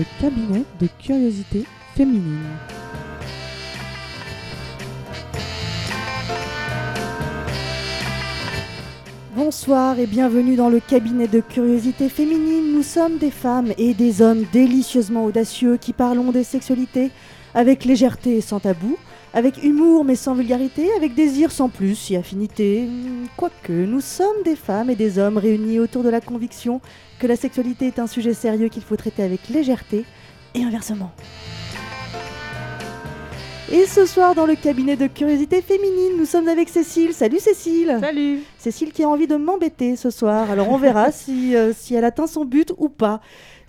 le 0.00 0.06
cabinet 0.18 0.64
de 0.80 0.88
curiosité 0.98 1.66
féminine. 1.94 2.38
Bonsoir 9.36 9.98
et 9.98 10.06
bienvenue 10.06 10.56
dans 10.56 10.70
le 10.70 10.80
cabinet 10.80 11.28
de 11.28 11.40
curiosité 11.40 12.08
féminine. 12.08 12.72
Nous 12.72 12.82
sommes 12.82 13.18
des 13.18 13.30
femmes 13.30 13.74
et 13.76 13.92
des 13.92 14.22
hommes 14.22 14.44
délicieusement 14.50 15.26
audacieux 15.26 15.76
qui 15.76 15.92
parlons 15.92 16.32
des 16.32 16.44
sexualités 16.44 17.10
avec 17.52 17.84
légèreté 17.84 18.38
et 18.38 18.40
sans 18.40 18.60
tabou, 18.60 18.96
avec 19.32 19.62
humour 19.62 20.04
mais 20.04 20.16
sans 20.16 20.34
vulgarité, 20.34 20.92
avec 20.96 21.14
désir 21.14 21.52
sans 21.52 21.68
plus 21.68 22.10
et 22.10 22.16
affinité. 22.16 22.88
Quoique, 23.36 23.72
nous 23.72 24.00
sommes 24.00 24.42
des 24.44 24.56
femmes 24.56 24.90
et 24.90 24.96
des 24.96 25.18
hommes 25.18 25.38
réunis 25.38 25.78
autour 25.78 26.02
de 26.02 26.08
la 26.08 26.20
conviction 26.20 26.80
que 27.18 27.26
la 27.26 27.36
sexualité 27.36 27.86
est 27.86 27.98
un 27.98 28.06
sujet 28.06 28.34
sérieux 28.34 28.68
qu'il 28.68 28.82
faut 28.82 28.96
traiter 28.96 29.22
avec 29.22 29.48
légèreté 29.48 30.04
et 30.54 30.62
inversement. 30.62 31.12
Et 33.72 33.86
ce 33.86 34.04
soir, 34.04 34.34
dans 34.34 34.46
le 34.46 34.56
cabinet 34.56 34.96
de 34.96 35.06
curiosité 35.06 35.62
féminine, 35.62 36.14
nous 36.18 36.24
sommes 36.24 36.48
avec 36.48 36.68
Cécile. 36.68 37.12
Salut 37.12 37.38
Cécile 37.38 37.98
Salut 38.00 38.40
Cécile 38.58 38.90
qui 38.90 39.04
a 39.04 39.08
envie 39.08 39.28
de 39.28 39.36
m'embêter 39.36 39.94
ce 39.94 40.10
soir. 40.10 40.50
Alors 40.50 40.72
on 40.72 40.76
verra 40.76 41.12
si, 41.12 41.54
euh, 41.54 41.72
si 41.72 41.94
elle 41.94 42.04
atteint 42.04 42.26
son 42.26 42.44
but 42.44 42.72
ou 42.78 42.88
pas. 42.88 43.20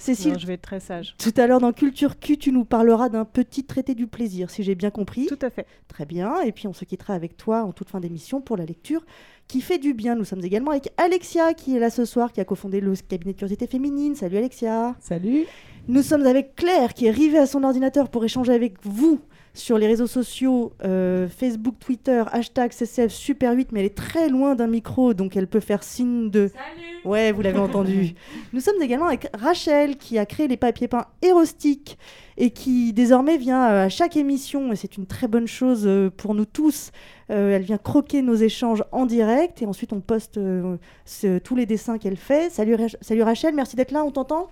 Cécile, 0.02 0.34
Non, 0.34 0.40
je 0.40 0.48
vais 0.48 0.54
être 0.56 0.64
très 0.64 0.80
sage. 0.80 1.16
tout 1.20 1.34
à 1.38 1.46
l'heure 1.46 1.60
dans 1.60 1.72
Culture 1.74 2.20
Q, 2.20 2.38
tu 2.38 2.52
nous 2.52 2.66
parleras 2.66 3.10
d'un 3.10 3.24
petit 3.24 3.64
traité 3.64 3.94
du 3.94 4.08
plaisir, 4.08 4.50
si 4.50 4.64
j'ai 4.64 4.74
bien 4.74 4.90
compris. 4.90 5.28
Tout 5.28 5.38
à 5.44 5.52
fait. 5.52 5.68
Très 5.88 6.06
bien. 6.06 6.42
Et 6.42 6.52
puis 6.52 6.68
on 6.68 6.74
se 6.74 6.86
quittera 6.86 7.14
avec 7.14 7.38
toi 7.38 7.62
en 7.64 7.72
toute 7.72 7.90
fin 7.90 8.00
d'émission 8.00 8.42
pour 8.42 8.58
la 8.58 8.66
lecture 8.66 9.06
qui 9.48 9.62
fait 9.62 9.78
du 9.78 9.94
bien. 9.94 10.16
Nous 10.16 10.26
sommes 10.26 10.44
également 10.44 10.72
avec 10.72 10.90
Alexia 10.98 11.54
qui 11.54 11.76
est 11.76 11.80
là 11.80 11.92
ce 11.92 12.06
soir, 12.06 12.32
qui 12.32 12.42
a 12.42 12.46
cofondé 12.46 12.82
le 12.82 12.94
cabinet 13.08 13.34
de 13.34 13.38
curiosité 13.38 13.68
féminine. 13.68 14.16
Salut 14.16 14.38
Alexia. 14.38 14.96
Salut 15.00 15.46
Nous 15.88 16.02
sommes 16.02 16.26
avec 16.26 16.56
Claire 16.56 16.96
qui 16.96 17.06
est 17.06 17.12
rivée 17.12 17.38
à 17.38 17.46
son 17.46 17.64
ordinateur 17.64 18.10
pour 18.10 18.26
échanger 18.26 18.54
avec 18.54 18.76
vous 18.84 19.20
sur 19.54 19.78
les 19.78 19.88
réseaux 19.88 20.08
sociaux, 20.08 20.72
euh, 20.86 21.28
Facebook, 21.28 21.76
Twitter, 21.80 22.24
hashtag 22.32 22.72
CCF 22.72 23.12
Super 23.12 23.54
8, 23.54 23.72
mais 23.72 23.82
elle 23.82 23.86
est 23.88 23.96
très 23.98 24.30
loin 24.30 24.56
d'un 24.56 24.68
micro, 24.68 25.14
donc 25.14 25.36
elle 25.36 25.48
peut 25.48 25.60
faire 25.60 25.84
signe 25.84 26.30
de... 26.30 26.48
Salut 26.48 26.88
Ouais, 27.04 27.32
vous 27.32 27.42
l'avez 27.42 27.58
entendu. 27.60 28.14
Nous 28.54 28.60
sommes 28.60 28.80
également 28.82 29.08
avec 29.08 29.28
Rachel 29.34 29.98
qui 29.98 30.20
a 30.20 30.26
créé 30.28 30.48
les 30.48 30.56
papiers 30.56 30.88
peints 30.88 31.08
Hérostic 31.24 31.98
et 32.38 32.52
qui 32.52 32.94
désormais 32.94 33.38
vient 33.38 33.70
euh, 33.72 33.86
à 33.86 33.90
chaque 33.90 34.16
émission, 34.16 34.72
et 34.72 34.76
c'est 34.76 34.98
une 34.98 35.06
très 35.08 35.28
bonne 35.28 35.48
chose 35.48 35.84
euh, 35.86 36.10
pour 36.16 36.36
nous 36.36 36.46
tous, 36.46 36.92
euh, 37.32 37.56
elle 37.56 37.64
vient 37.64 37.78
croquer 37.80 38.22
nos 38.22 38.36
échanges 38.36 38.84
en 38.92 39.06
direct 39.06 39.62
et 39.62 39.66
ensuite 39.66 39.94
on 39.94 40.00
poste 40.00 40.38
euh, 40.38 40.78
ce- 41.06 41.40
tous 41.40 41.56
les 41.56 41.66
dessins 41.66 41.98
qu'elle 41.98 42.18
fait. 42.18 42.52
Salut, 42.52 42.78
Salut 43.02 43.24
Rachel, 43.24 43.54
merci 43.56 43.76
d'être 43.76 43.92
là, 43.92 44.04
on 44.04 44.12
t'entend? 44.12 44.50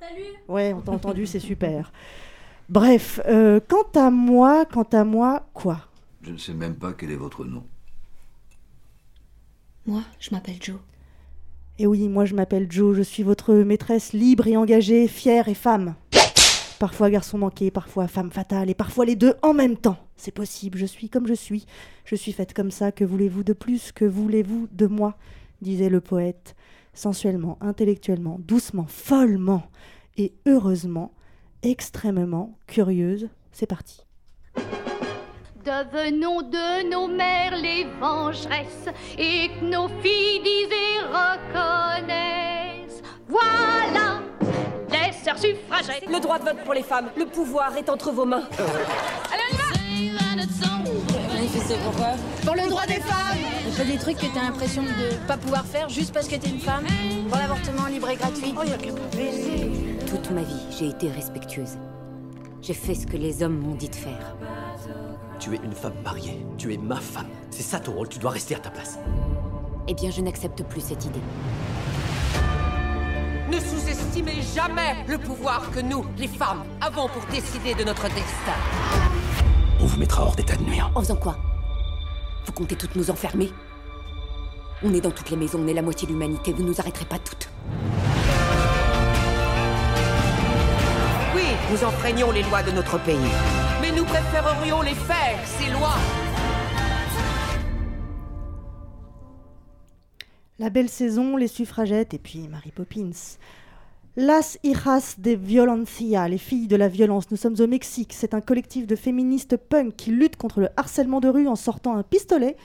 Salut 0.00 0.24
Ouais, 0.48 0.72
on 0.72 0.80
t'a 0.80 0.92
entendu, 0.92 1.26
c'est 1.26 1.38
super. 1.40 1.92
Bref, 2.70 3.20
euh, 3.26 3.58
quant 3.68 4.00
à 4.00 4.12
moi, 4.12 4.64
quant 4.64 4.86
à 4.92 5.02
moi, 5.02 5.44
quoi? 5.54 5.88
Je 6.22 6.30
ne 6.30 6.38
sais 6.38 6.54
même 6.54 6.76
pas 6.76 6.92
quel 6.92 7.10
est 7.10 7.16
votre 7.16 7.44
nom. 7.44 7.64
Moi, 9.86 10.02
je 10.20 10.30
m'appelle 10.30 10.58
Joe. 10.60 10.76
Eh 11.80 11.86
oui, 11.88 12.08
moi 12.08 12.26
je 12.26 12.34
m'appelle 12.36 12.70
Jo, 12.70 12.94
je 12.94 13.02
suis 13.02 13.24
votre 13.24 13.54
maîtresse 13.54 14.12
libre 14.12 14.46
et 14.46 14.56
engagée, 14.56 15.08
fière 15.08 15.48
et 15.48 15.54
femme. 15.54 15.96
Parfois 16.78 17.10
garçon 17.10 17.38
manqué, 17.38 17.72
parfois 17.72 18.06
femme 18.06 18.30
fatale, 18.30 18.70
et 18.70 18.74
parfois 18.74 19.04
les 19.04 19.16
deux 19.16 19.34
en 19.42 19.52
même 19.52 19.76
temps. 19.76 19.98
C'est 20.16 20.30
possible, 20.30 20.78
je 20.78 20.86
suis 20.86 21.08
comme 21.08 21.26
je 21.26 21.34
suis. 21.34 21.66
Je 22.04 22.14
suis 22.14 22.32
faite 22.32 22.54
comme 22.54 22.70
ça, 22.70 22.92
que 22.92 23.04
voulez-vous 23.04 23.42
de 23.42 23.52
plus, 23.52 23.90
que 23.90 24.04
voulez-vous 24.04 24.68
de 24.70 24.86
moi? 24.86 25.16
disait 25.60 25.88
le 25.88 26.00
poète, 26.00 26.54
sensuellement, 26.94 27.58
intellectuellement, 27.60 28.38
doucement, 28.38 28.86
follement, 28.86 29.64
et 30.16 30.34
heureusement, 30.46 31.12
extrêmement 31.62 32.56
curieuse. 32.66 33.28
C'est 33.52 33.66
parti. 33.66 34.04
Devenons 35.64 36.42
de 36.42 36.90
nos 36.90 37.06
mères 37.06 37.56
les 37.56 37.86
vengeresses 38.00 38.88
et 39.18 39.48
que 39.48 39.64
nos 39.64 39.88
filles 40.00 40.40
disent 40.42 40.72
et 40.72 40.98
reconnaissent. 41.06 43.02
Voilà 43.28 44.22
les 44.90 45.12
sœurs 45.12 45.38
suffragettes. 45.38 46.08
Le 46.08 46.20
droit 46.20 46.38
de 46.38 46.44
vote 46.44 46.64
pour 46.64 46.72
les 46.74 46.82
femmes, 46.82 47.10
le 47.16 47.26
pouvoir 47.26 47.76
est 47.76 47.90
entre 47.90 48.10
vos 48.10 48.24
mains. 48.24 48.48
Pour 52.44 52.54
le 52.54 52.68
droit 52.68 52.86
des 52.86 53.00
femmes 53.00 53.38
Il 53.66 53.72
fait 53.72 53.84
des 53.84 53.98
trucs 53.98 54.16
que 54.16 54.26
t'as 54.34 54.42
l'impression 54.42 54.82
de 54.82 55.26
pas 55.26 55.36
pouvoir 55.36 55.64
faire 55.64 55.88
juste 55.88 56.12
parce 56.12 56.26
que 56.26 56.34
t'es 56.36 56.48
une 56.48 56.58
femme? 56.58 56.84
Pour 57.28 57.38
l'avortement 57.38 57.86
libre 57.86 58.10
et 58.10 58.16
gratuit? 58.16 58.52
Toute 60.10 60.32
ma 60.32 60.42
vie, 60.42 60.60
j'ai 60.76 60.88
été 60.88 61.08
respectueuse. 61.08 61.78
J'ai 62.60 62.74
fait 62.74 62.96
ce 62.96 63.06
que 63.06 63.16
les 63.16 63.44
hommes 63.44 63.58
m'ont 63.58 63.76
dit 63.76 63.88
de 63.88 63.94
faire. 63.94 64.34
Tu 65.38 65.54
es 65.54 65.60
une 65.62 65.72
femme 65.72 65.94
mariée. 66.02 66.44
Tu 66.58 66.74
es 66.74 66.76
ma 66.76 66.96
femme. 66.96 67.28
C'est 67.50 67.62
ça 67.62 67.78
ton 67.78 67.92
rôle. 67.92 68.08
Tu 68.08 68.18
dois 68.18 68.32
rester 68.32 68.56
à 68.56 68.58
ta 68.58 68.70
place. 68.70 68.98
Eh 69.86 69.94
bien, 69.94 70.10
je 70.10 70.20
n'accepte 70.20 70.64
plus 70.64 70.80
cette 70.80 71.04
idée. 71.04 71.20
Ne 73.52 73.60
sous-estimez 73.60 74.42
jamais 74.52 74.96
le 75.06 75.16
pouvoir 75.16 75.70
que 75.70 75.78
nous, 75.78 76.04
les 76.18 76.26
femmes, 76.26 76.64
avons 76.80 77.06
pour 77.06 77.24
décider 77.30 77.74
de 77.74 77.84
notre 77.84 78.08
destin. 78.08 78.58
On 79.78 79.86
vous 79.86 79.96
mettra 79.96 80.24
hors 80.24 80.34
d'état 80.34 80.56
de 80.56 80.64
nuire. 80.64 80.90
En 80.96 81.02
faisant 81.02 81.16
quoi? 81.16 81.36
Vous 82.46 82.52
comptez 82.52 82.74
toutes 82.74 82.96
nous 82.96 83.12
enfermer? 83.12 83.52
On 84.82 84.92
est 84.92 85.00
dans 85.00 85.12
toutes 85.12 85.30
les 85.30 85.36
maisons, 85.36 85.60
on 85.62 85.68
est 85.68 85.74
la 85.74 85.82
moitié 85.82 86.08
de 86.08 86.12
l'humanité, 86.12 86.52
vous 86.52 86.64
nous 86.64 86.80
arrêterez 86.80 87.04
pas 87.04 87.18
toutes. 87.20 87.48
Nous 91.70 91.84
enfreignons 91.84 92.32
les 92.32 92.42
lois 92.42 92.62
de 92.64 92.72
notre 92.72 92.98
pays. 93.04 93.16
Mais 93.80 93.92
nous 93.92 94.04
préférerions 94.04 94.82
les 94.82 94.94
faire, 94.94 95.38
ces 95.44 95.70
lois. 95.70 95.98
La 100.58 100.68
belle 100.68 100.88
saison, 100.88 101.36
les 101.36 101.46
suffragettes 101.46 102.12
et 102.12 102.18
puis 102.18 102.48
Mary 102.48 102.72
Poppins. 102.72 103.38
Las 104.16 104.58
hijas 104.64 105.14
de 105.18 105.30
violencia, 105.30 106.26
les 106.28 106.38
filles 106.38 106.66
de 106.66 106.76
la 106.76 106.88
violence. 106.88 107.30
Nous 107.30 107.36
sommes 107.36 107.56
au 107.60 107.68
Mexique. 107.68 108.14
C'est 108.14 108.34
un 108.34 108.40
collectif 108.40 108.88
de 108.88 108.96
féministes 108.96 109.56
punk 109.56 109.94
qui 109.94 110.10
luttent 110.10 110.36
contre 110.36 110.60
le 110.60 110.68
harcèlement 110.76 111.20
de 111.20 111.28
rue 111.28 111.46
en 111.46 111.56
sortant 111.56 111.96
un 111.96 112.02
pistolet 112.02 112.56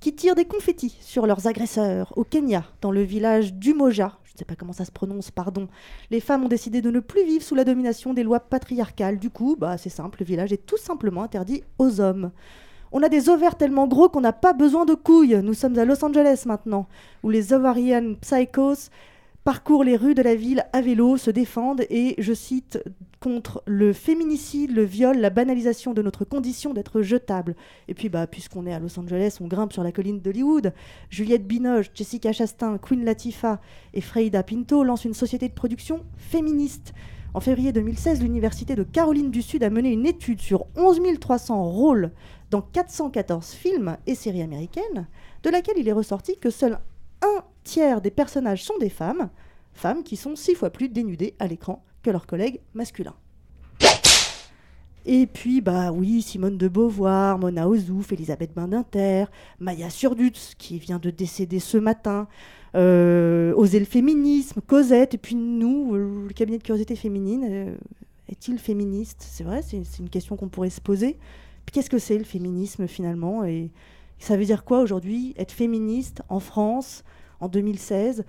qui 0.00 0.14
tire 0.14 0.34
des 0.34 0.44
confettis 0.44 0.96
sur 1.00 1.26
leurs 1.26 1.46
agresseurs. 1.46 2.12
Au 2.16 2.24
Kenya, 2.24 2.64
dans 2.80 2.90
le 2.90 3.02
village 3.02 3.54
d'Umoja, 3.54 4.18
sais 4.38 4.44
pas 4.44 4.56
comment 4.56 4.72
ça 4.72 4.84
se 4.84 4.92
prononce, 4.92 5.30
pardon, 5.30 5.68
les 6.10 6.20
femmes 6.20 6.44
ont 6.44 6.48
décidé 6.48 6.80
de 6.80 6.90
ne 6.90 7.00
plus 7.00 7.24
vivre 7.24 7.42
sous 7.42 7.54
la 7.54 7.64
domination 7.64 8.14
des 8.14 8.22
lois 8.22 8.40
patriarcales. 8.40 9.18
Du 9.18 9.30
coup, 9.30 9.56
bah, 9.58 9.78
c'est 9.78 9.88
simple, 9.88 10.18
le 10.20 10.26
village 10.26 10.52
est 10.52 10.66
tout 10.66 10.76
simplement 10.78 11.22
interdit 11.22 11.62
aux 11.78 12.00
hommes. 12.00 12.30
On 12.90 13.02
a 13.02 13.08
des 13.08 13.28
ovaires 13.28 13.56
tellement 13.56 13.86
gros 13.86 14.08
qu'on 14.08 14.22
n'a 14.22 14.32
pas 14.32 14.54
besoin 14.54 14.86
de 14.86 14.94
couilles. 14.94 15.40
Nous 15.42 15.54
sommes 15.54 15.78
à 15.78 15.84
Los 15.84 16.02
Angeles 16.04 16.44
maintenant, 16.46 16.86
où 17.22 17.30
les 17.30 17.52
ovarian 17.52 18.14
psychos 18.20 18.90
parcourent 19.48 19.82
les 19.82 19.96
rues 19.96 20.14
de 20.14 20.20
la 20.20 20.34
ville 20.34 20.66
à 20.74 20.82
vélo, 20.82 21.16
se 21.16 21.30
défendent 21.30 21.86
et, 21.88 22.16
je 22.18 22.34
cite, 22.34 22.84
contre 23.18 23.62
le 23.64 23.94
féminicide, 23.94 24.72
le 24.72 24.82
viol, 24.82 25.16
la 25.16 25.30
banalisation 25.30 25.94
de 25.94 26.02
notre 26.02 26.26
condition 26.26 26.74
d'être 26.74 27.00
jetable. 27.00 27.56
Et 27.88 27.94
puis, 27.94 28.10
bah, 28.10 28.26
puisqu'on 28.26 28.66
est 28.66 28.74
à 28.74 28.78
Los 28.78 29.00
Angeles, 29.00 29.38
on 29.40 29.46
grimpe 29.46 29.72
sur 29.72 29.82
la 29.82 29.90
colline 29.90 30.20
d'Hollywood. 30.20 30.74
Juliette 31.08 31.46
Binoche, 31.46 31.86
Jessica 31.94 32.30
Chastain, 32.30 32.76
Queen 32.76 33.06
Latifah 33.06 33.58
et 33.94 34.02
Freida 34.02 34.42
Pinto 34.42 34.84
lancent 34.84 35.06
une 35.06 35.14
société 35.14 35.48
de 35.48 35.54
production 35.54 36.04
féministe. 36.18 36.92
En 37.32 37.40
février 37.40 37.72
2016, 37.72 38.20
l'Université 38.20 38.74
de 38.74 38.82
Caroline 38.82 39.30
du 39.30 39.40
Sud 39.40 39.62
a 39.62 39.70
mené 39.70 39.90
une 39.90 40.04
étude 40.04 40.42
sur 40.42 40.66
11 40.76 41.00
300 41.18 41.64
rôles 41.64 42.10
dans 42.50 42.60
414 42.60 43.52
films 43.52 43.96
et 44.06 44.14
séries 44.14 44.42
américaines, 44.42 45.06
de 45.42 45.48
laquelle 45.48 45.78
il 45.78 45.88
est 45.88 45.92
ressorti 45.92 46.36
que 46.36 46.50
seul 46.50 46.78
un 47.22 47.44
tiers 47.64 48.00
des 48.00 48.10
personnages 48.10 48.64
sont 48.64 48.78
des 48.78 48.88
femmes, 48.88 49.30
femmes 49.72 50.02
qui 50.02 50.16
sont 50.16 50.36
six 50.36 50.54
fois 50.54 50.70
plus 50.70 50.88
dénudées 50.88 51.34
à 51.38 51.46
l'écran 51.46 51.84
que 52.02 52.10
leurs 52.10 52.26
collègues 52.26 52.60
masculins. 52.74 53.16
Et 55.10 55.26
puis, 55.26 55.62
bah 55.62 55.90
oui, 55.90 56.20
Simone 56.20 56.58
de 56.58 56.68
Beauvoir, 56.68 57.38
Mona 57.38 57.66
Ozouf, 57.66 58.12
Elisabeth 58.12 58.52
Badinter, 58.54 59.24
Maya 59.58 59.88
Surdutz, 59.88 60.54
qui 60.58 60.78
vient 60.78 60.98
de 60.98 61.08
décéder 61.08 61.60
ce 61.60 61.78
matin, 61.78 62.28
euh, 62.74 63.54
Oser 63.54 63.78
le 63.78 63.86
féminisme, 63.86 64.60
Cosette, 64.60 65.14
et 65.14 65.18
puis 65.18 65.34
nous, 65.34 65.94
euh, 65.94 66.26
le 66.28 66.34
cabinet 66.34 66.58
de 66.58 66.62
curiosité 66.62 66.94
féminine, 66.94 67.46
euh, 67.48 67.74
est-il 68.28 68.58
féministe? 68.58 69.24
C'est 69.26 69.44
vrai, 69.44 69.62
c'est 69.62 69.80
une 69.98 70.10
question 70.10 70.36
qu'on 70.36 70.48
pourrait 70.48 70.68
se 70.68 70.82
poser. 70.82 71.16
Qu'est-ce 71.72 71.88
que 71.88 71.98
c'est 71.98 72.18
le 72.18 72.24
féminisme 72.24 72.86
finalement? 72.86 73.44
Ça 74.18 74.36
veut 74.36 74.44
dire 74.44 74.64
quoi 74.64 74.80
aujourd'hui 74.80 75.34
être 75.36 75.52
féministe 75.52 76.22
en 76.28 76.40
France 76.40 77.04
en 77.40 77.48
2016 77.48 78.24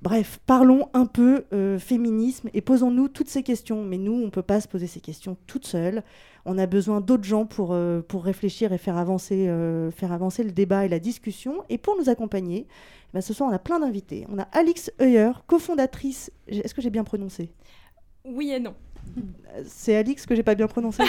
Bref, 0.00 0.38
parlons 0.46 0.88
un 0.92 1.06
peu 1.06 1.44
euh, 1.52 1.76
féminisme 1.76 2.48
et 2.54 2.60
posons-nous 2.60 3.08
toutes 3.08 3.28
ces 3.28 3.42
questions. 3.42 3.82
Mais 3.82 3.98
nous, 3.98 4.12
on 4.12 4.26
ne 4.26 4.30
peut 4.30 4.42
pas 4.42 4.60
se 4.60 4.68
poser 4.68 4.86
ces 4.86 5.00
questions 5.00 5.36
toutes 5.48 5.66
seules. 5.66 6.04
On 6.44 6.56
a 6.56 6.66
besoin 6.66 7.00
d'autres 7.00 7.24
gens 7.24 7.46
pour, 7.46 7.72
euh, 7.72 8.02
réfléchir 8.14 8.72
et 8.72 8.78
faire 8.78 8.96
avancer, 8.96 9.48
euh, 9.48 9.90
faire 9.90 10.12
avancer 10.12 10.44
le 10.44 10.52
débat 10.52 10.84
et 10.84 10.88
la 10.88 11.00
discussion. 11.00 11.64
Et 11.68 11.78
pour 11.78 11.96
nous 11.98 12.08
accompagner, 12.08 12.66
eh 12.68 13.10
ben, 13.12 13.20
ce 13.20 13.34
soir, 13.34 13.50
on 13.50 13.52
a 13.52 13.58
plein 13.58 13.80
d'invités. 13.80 14.24
On 14.30 14.38
a 14.38 14.42
Alix 14.52 14.92
Heuer, 15.00 15.32
cofondatrice. 15.48 16.30
Est-ce 16.46 16.74
que 16.74 16.80
j'ai 16.80 16.90
bien 16.90 17.04
prononcé? 17.04 17.50
Oui 18.24 18.52
et 18.52 18.60
non. 18.60 18.74
C'est 19.66 19.96
Alix 19.96 20.26
que 20.26 20.34
j'ai 20.34 20.42
pas 20.42 20.54
bien 20.54 20.66
prononcé. 20.66 21.02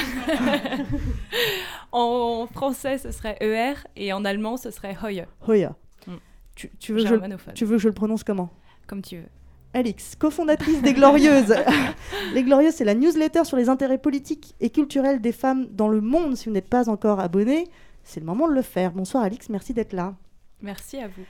en 1.92 2.48
français, 2.51 2.98
ce 2.98 3.12
serait 3.12 3.38
ER 3.42 3.75
et 3.96 4.13
en 4.13 4.25
allemand, 4.25 4.57
ce 4.57 4.72
serait 4.72 4.98
Hoye. 5.04 5.25
Hoya. 5.48 5.75
Mm. 6.07 6.13
Tu, 6.56 6.69
tu 6.80 6.94
veux 6.94 7.00
que 7.00 7.04
je, 7.04 7.10
Germanophone. 7.10 7.54
tu 7.54 7.66
veux 7.66 7.78
que 7.78 7.81
je 7.81 7.88
le 7.88 7.94
prononce 7.94 8.24
comment? 8.24 8.50
Comme 8.88 9.01
tu 9.01 9.18
veux. 9.18 9.30
Alix, 9.74 10.16
cofondatrice 10.16 10.81
des 10.81 10.94
Glorieuses. 10.94 11.54
les 12.34 12.44
Glorieuses, 12.44 12.74
c'est 12.74 12.86
la 12.86 12.96
newsletter 12.96 13.44
sur 13.44 13.56
les 13.56 13.69
intérêts 13.69 14.00
politiques 14.00 14.56
et 14.60 14.72
culturels 14.72 15.22
des 15.22 15.31
femmes 15.31 15.68
dans 15.68 15.90
le 15.90 16.02
monde. 16.02 16.36
Si 16.36 16.45
vous 16.45 16.54
n'êtes 16.54 16.69
pas 16.69 16.90
encore 16.90 17.19
abonné, 17.19 17.68
c'est 18.04 18.19
le 18.19 18.25
moment 18.25 18.48
de 18.48 18.54
le 18.54 18.63
faire. 18.63 18.92
Bonsoir 18.92 19.24
Alix, 19.24 19.50
merci 19.50 19.74
d'être 19.74 19.94
là. 19.94 20.16
Merci 20.62 20.98
à 20.98 21.07
vous. 21.07 21.24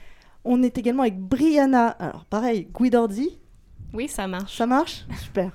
On 0.44 0.62
est 0.62 0.78
également 0.78 1.02
avec 1.02 1.18
Brianna. 1.18 1.88
Alors 1.88 2.24
pareil, 2.24 2.68
Guidordi. 2.74 3.38
Oui, 3.92 4.08
ça 4.08 4.26
marche. 4.26 4.56
Ça 4.56 4.66
marche? 4.66 5.04
Super. 5.18 5.52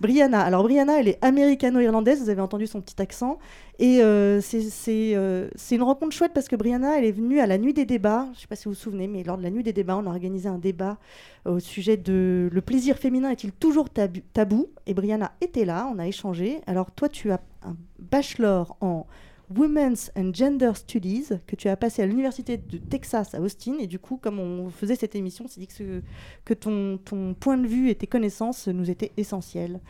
Brianna. 0.00 0.40
Alors 0.40 0.62
Brianna, 0.62 1.00
elle 1.00 1.08
est 1.08 1.24
américano-irlandaise, 1.24 2.22
vous 2.22 2.28
avez 2.28 2.40
entendu 2.40 2.66
son 2.66 2.80
petit 2.80 3.00
accent. 3.00 3.38
Et 3.78 4.00
euh, 4.02 4.40
euh, 4.88 5.48
c'est 5.56 5.74
une 5.74 5.82
rencontre 5.82 6.14
chouette 6.14 6.32
parce 6.32 6.48
que 6.48 6.56
Brianna, 6.56 6.98
elle 6.98 7.04
est 7.04 7.12
venue 7.12 7.40
à 7.40 7.46
la 7.46 7.58
nuit 7.58 7.74
des 7.74 7.84
débats. 7.84 8.26
Je 8.32 8.38
ne 8.38 8.40
sais 8.42 8.46
pas 8.46 8.56
si 8.56 8.64
vous 8.64 8.72
vous 8.72 8.80
souvenez, 8.80 9.08
mais 9.08 9.22
lors 9.22 9.38
de 9.38 9.42
la 9.42 9.50
nuit 9.50 9.62
des 9.62 9.72
débats, 9.72 9.96
on 9.96 10.06
a 10.06 10.10
organisé 10.10 10.48
un 10.48 10.58
débat 10.58 10.98
au 11.44 11.58
sujet 11.58 11.96
de 11.96 12.48
le 12.52 12.60
plaisir 12.60 12.96
féminin 12.96 13.30
est-il 13.30 13.52
toujours 13.52 13.88
tabou? 13.90 14.68
Et 14.86 14.94
Brianna 14.94 15.32
était 15.40 15.64
là, 15.64 15.90
on 15.94 15.98
a 15.98 16.06
échangé. 16.06 16.60
Alors 16.66 16.90
toi, 16.90 17.08
tu 17.08 17.30
as 17.30 17.40
un 17.62 17.76
bachelor 17.98 18.76
en 18.80 19.06
Women's 19.54 20.10
and 20.16 20.32
Gender 20.34 20.72
Studies 20.74 21.28
que 21.46 21.56
tu 21.56 21.68
as 21.68 21.76
passé 21.76 22.02
à 22.02 22.06
l'université 22.06 22.56
de 22.56 22.78
Texas 22.78 23.34
à 23.34 23.40
Austin. 23.40 23.74
Et 23.80 23.86
du 23.86 23.98
coup, 23.98 24.16
comme 24.16 24.38
on 24.38 24.70
faisait 24.70 24.96
cette 24.96 25.14
émission, 25.14 25.44
on 25.46 25.48
s'est 25.48 25.60
dit 25.60 25.66
que, 25.66 25.74
ce- 25.74 26.02
que 26.44 26.54
ton, 26.54 26.98
ton 26.98 27.34
point 27.34 27.56
de 27.58 27.66
vue 27.66 27.90
et 27.90 27.94
tes 27.94 28.06
connaissances 28.06 28.68
nous 28.68 28.90
étaient 28.90 29.12
essentiels. 29.16 29.80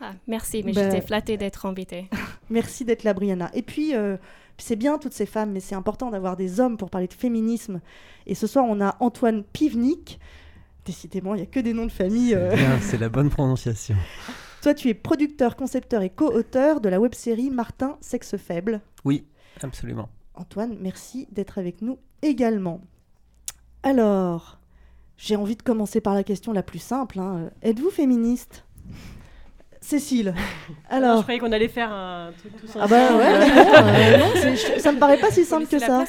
Ah, 0.00 0.12
merci, 0.26 0.62
mais 0.64 0.72
Ben- 0.72 0.90
j'étais 0.90 1.06
flattée 1.06 1.36
d'être 1.36 1.66
invitée. 1.66 2.08
Merci 2.50 2.84
d'être 2.84 3.04
là, 3.04 3.12
Brianna. 3.14 3.50
Et 3.54 3.62
puis, 3.62 3.94
euh, 3.94 4.16
c'est 4.58 4.74
bien 4.76 4.96
toutes 4.98 5.12
ces 5.12 5.26
femmes, 5.26 5.52
mais 5.52 5.60
c'est 5.60 5.74
important 5.74 6.10
d'avoir 6.10 6.36
des 6.36 6.58
hommes 6.58 6.76
pour 6.78 6.88
parler 6.90 7.06
de 7.06 7.12
féminisme. 7.12 7.80
Et 8.26 8.34
ce 8.34 8.46
soir, 8.46 8.64
on 8.66 8.80
a 8.80 8.96
Antoine 9.00 9.44
Pivnik. 9.44 10.18
Décidément, 10.86 11.34
il 11.34 11.38
n'y 11.38 11.42
a 11.42 11.46
que 11.46 11.60
des 11.60 11.74
noms 11.74 11.84
de 11.86 11.92
famille. 11.92 12.34
euh. 12.34 12.56
C'est 12.80 12.98
la 12.98 13.08
bonne 13.10 13.28
prononciation. 13.28 13.94
Toi, 14.62 14.74
tu 14.74 14.88
es 14.88 14.94
producteur, 14.94 15.56
concepteur 15.56 16.02
et 16.02 16.10
co-auteur 16.10 16.80
de 16.80 16.88
la 16.88 17.00
web-série 17.00 17.50
Martin, 17.50 17.96
sexe 18.00 18.36
faible. 18.36 18.80
Oui, 19.04 19.24
absolument. 19.62 20.08
Antoine, 20.34 20.76
merci 20.80 21.26
d'être 21.32 21.58
avec 21.58 21.80
nous 21.80 21.98
également. 22.22 22.80
Alors, 23.82 24.58
j'ai 25.16 25.36
envie 25.36 25.56
de 25.56 25.62
commencer 25.62 26.00
par 26.02 26.14
la 26.14 26.24
question 26.24 26.52
la 26.52 26.62
plus 26.62 26.78
simple. 26.78 27.18
hein. 27.18 27.50
Êtes-vous 27.62 27.90
féministe? 27.90 28.64
Cécile, 29.82 30.34
alors... 30.90 31.16
je 31.18 31.22
croyais 31.22 31.40
qu'on 31.40 31.52
allait 31.52 31.66
faire 31.68 31.90
un 31.90 32.32
truc 32.38 32.52
tous 32.60 32.70
Ah 32.78 32.86
bah 32.86 33.16
ouais, 33.16 33.38
mais 33.84 34.18
non, 34.18 34.26
euh, 34.36 34.56
ça 34.78 34.92
me 34.92 34.98
paraît 34.98 35.16
pas 35.16 35.30
si 35.30 35.42
simple 35.46 35.66
que 35.66 35.78
ça. 35.78 36.04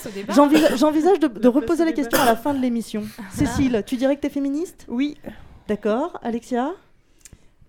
J'envisage 0.76 1.20
de, 1.22 1.28
de 1.28 1.48
reposer 1.48 1.86
la 1.86 1.94
question 1.94 2.20
à 2.20 2.26
la 2.26 2.36
fin 2.36 2.54
de 2.54 2.60
l'émission. 2.60 3.04
Cécile, 3.32 3.82
tu 3.88 3.96
dirais 3.96 4.18
que 4.18 4.22
tu 4.22 4.28
es 4.28 4.30
féministe? 4.30 4.86
Oui. 4.90 5.18
D'accord. 5.70 6.20
Alexia? 6.22 6.74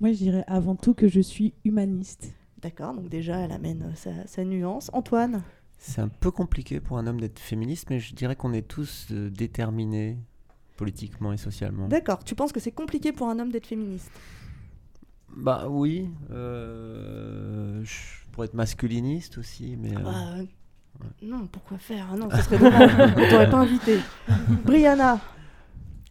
Moi, 0.02 0.10
je 0.12 0.16
dirais 0.18 0.42
avant 0.48 0.74
tout 0.74 0.94
que 0.94 1.06
je 1.06 1.20
suis 1.20 1.54
humaniste. 1.64 2.32
D'accord, 2.60 2.92
donc 2.92 3.08
déjà, 3.08 3.38
elle 3.38 3.52
amène 3.52 3.82
euh, 3.84 3.94
sa, 3.94 4.10
sa 4.26 4.42
nuance. 4.44 4.90
Antoine? 4.92 5.44
C'est 5.78 6.00
un 6.00 6.08
peu 6.08 6.32
compliqué 6.32 6.80
pour 6.80 6.98
un 6.98 7.06
homme 7.06 7.20
d'être 7.20 7.38
féministe, 7.38 7.86
mais 7.88 8.00
je 8.00 8.12
dirais 8.12 8.34
qu'on 8.34 8.52
est 8.52 8.66
tous 8.66 9.06
euh, 9.12 9.30
déterminés 9.30 10.18
politiquement 10.76 11.32
et 11.32 11.36
socialement. 11.36 11.86
D'accord, 11.86 12.24
tu 12.24 12.34
penses 12.34 12.50
que 12.50 12.58
c'est 12.58 12.72
compliqué 12.72 13.12
pour 13.12 13.28
un 13.28 13.38
homme 13.38 13.52
d'être 13.52 13.68
féministe? 13.68 14.10
Bah 15.36 15.68
oui, 15.70 16.08
euh, 16.32 17.80
je 17.84 17.94
pourrais 18.32 18.46
être 18.48 18.54
masculiniste 18.54 19.38
aussi, 19.38 19.76
mais... 19.78 19.96
euh, 19.96 20.00
Bah, 20.00 20.34
euh, 20.36 20.44
Non, 21.22 21.46
pourquoi 21.46 21.78
faire? 21.78 22.08
Ah 22.12 22.16
Non, 22.16 22.28
ce 22.28 22.42
serait 22.42 22.58
dommage. 22.58 22.90
On 23.16 23.28
t'aurait 23.30 23.50
pas 23.50 23.58
invité. 23.60 23.98
Brianna? 24.64 25.20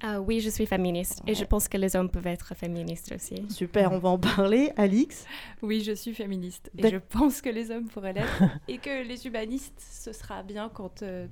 Ah 0.03 0.19
oui, 0.19 0.39
je 0.39 0.50
suis 0.50 0.65
féministe 0.65 1.21
et 1.27 1.36
je 1.36 1.45
pense 1.45 1.68
que 1.68 1.77
les 1.77 1.95
hommes 1.95 2.09
peuvent 2.09 2.27
être 2.27 2.56
féministes 2.56 3.13
aussi. 3.15 3.45
Super, 3.50 3.92
on 3.92 4.00
va 4.00 4.09
en 4.09 4.18
parler. 4.18 4.71
Alix 4.77 5.25
Oui, 5.62 5.81
je 5.81 5.92
suis 5.92 6.13
féministe 6.13 6.71
et 6.77 6.89
je 6.89 6.98
pense 6.98 7.42
que 7.42 7.50
les 7.50 7.69
hommes 7.71 7.88
pourraient 7.88 8.13
l'être 8.13 8.44
et 8.68 8.77
que 8.77 9.07
les 9.07 9.27
humanistes, 9.27 9.80
ce 9.80 10.12
sera 10.12 10.44
bien 10.44 10.69
quand 10.74 11.03
euh, 11.03 11.27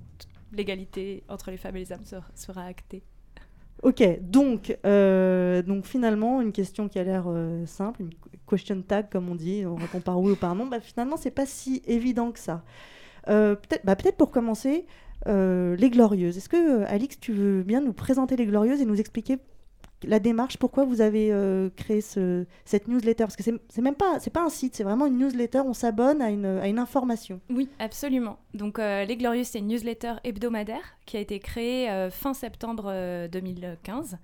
l'égalité 0.53 1.23
entre 1.29 1.51
les 1.51 1.57
femmes 1.57 1.77
et 1.77 1.79
les 1.79 1.91
hommes 1.91 2.05
sera, 2.05 2.27
sera 2.35 2.65
actée. 2.65 3.03
Ok, 3.81 4.03
donc, 4.21 4.77
euh, 4.85 5.61
donc 5.61 5.85
finalement, 5.85 6.41
une 6.41 6.51
question 6.51 6.89
qui 6.89 6.99
a 6.99 7.03
l'air 7.03 7.25
euh, 7.27 7.65
simple, 7.65 8.01
une 8.01 8.11
question 8.47 8.81
tag 8.81 9.09
comme 9.09 9.29
on 9.29 9.35
dit, 9.35 9.63
on 9.65 9.75
répond 9.75 10.01
par 10.01 10.19
oui 10.19 10.33
ou 10.33 10.35
par 10.35 10.53
non, 10.53 10.67
bah, 10.67 10.81
finalement, 10.81 11.15
c'est 11.15 11.31
pas 11.31 11.45
si 11.45 11.81
évident 11.87 12.31
que 12.31 12.39
ça. 12.39 12.63
Euh, 13.29 13.55
peut-être 13.55 13.85
bah, 13.85 13.95
peut 13.95 14.11
pour 14.11 14.31
commencer, 14.31 14.85
euh, 15.27 15.75
les 15.75 15.89
Glorieuses. 15.89 16.37
Est-ce 16.37 16.49
que, 16.49 16.81
euh, 16.81 16.85
Alix, 16.87 17.19
tu 17.19 17.33
veux 17.33 17.63
bien 17.63 17.81
nous 17.81 17.93
présenter 17.93 18.35
les 18.35 18.45
Glorieuses 18.45 18.81
et 18.81 18.85
nous 18.85 18.99
expliquer 18.99 19.37
la 20.03 20.19
démarche, 20.19 20.57
pourquoi 20.57 20.85
vous 20.85 21.01
avez 21.01 21.31
euh, 21.31 21.69
créé 21.75 22.01
ce, 22.01 22.45
cette 22.63 22.87
newsletter? 22.87 23.25
Parce 23.25 23.35
que 23.35 23.43
c'est 23.43 23.81
même 23.81 23.95
pas, 23.95 24.19
pas 24.31 24.43
un 24.43 24.49
site, 24.49 24.75
c'est 24.75 24.83
vraiment 24.83 25.05
une 25.07 25.17
newsletter, 25.17 25.59
on 25.59 25.73
s'abonne 25.73 26.21
à 26.21 26.29
une, 26.29 26.79
information. 26.79 27.41
Oui, 27.49 27.67
absolument. 27.79 28.39
Donc, 28.53 28.77
Les 28.77 29.17
Glorieuses, 29.17 29.47
c'est 29.47 29.59
une 29.59 29.67
newsletter 29.67 30.13
hebdomadaire 30.23 30.95
qui 31.05 31.17
a 31.17 31.19
été 31.19 31.39
créée 31.39 32.09
fin 32.11 32.33
septembre 32.33 32.85
euh, 32.87 33.27
2015. 33.27 34.17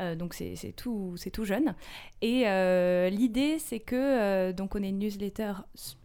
Euh, 0.00 0.14
donc, 0.14 0.34
c'est 0.34 0.74
tout, 0.76 1.14
tout 1.32 1.44
jeune. 1.44 1.74
Et 2.20 2.44
l'idée, 3.10 3.58
c'est 3.58 3.80
que 3.80 4.52
donc 4.52 4.74
on 4.74 4.82
est 4.82 4.88
une 4.88 4.98
newsletter 4.98 5.52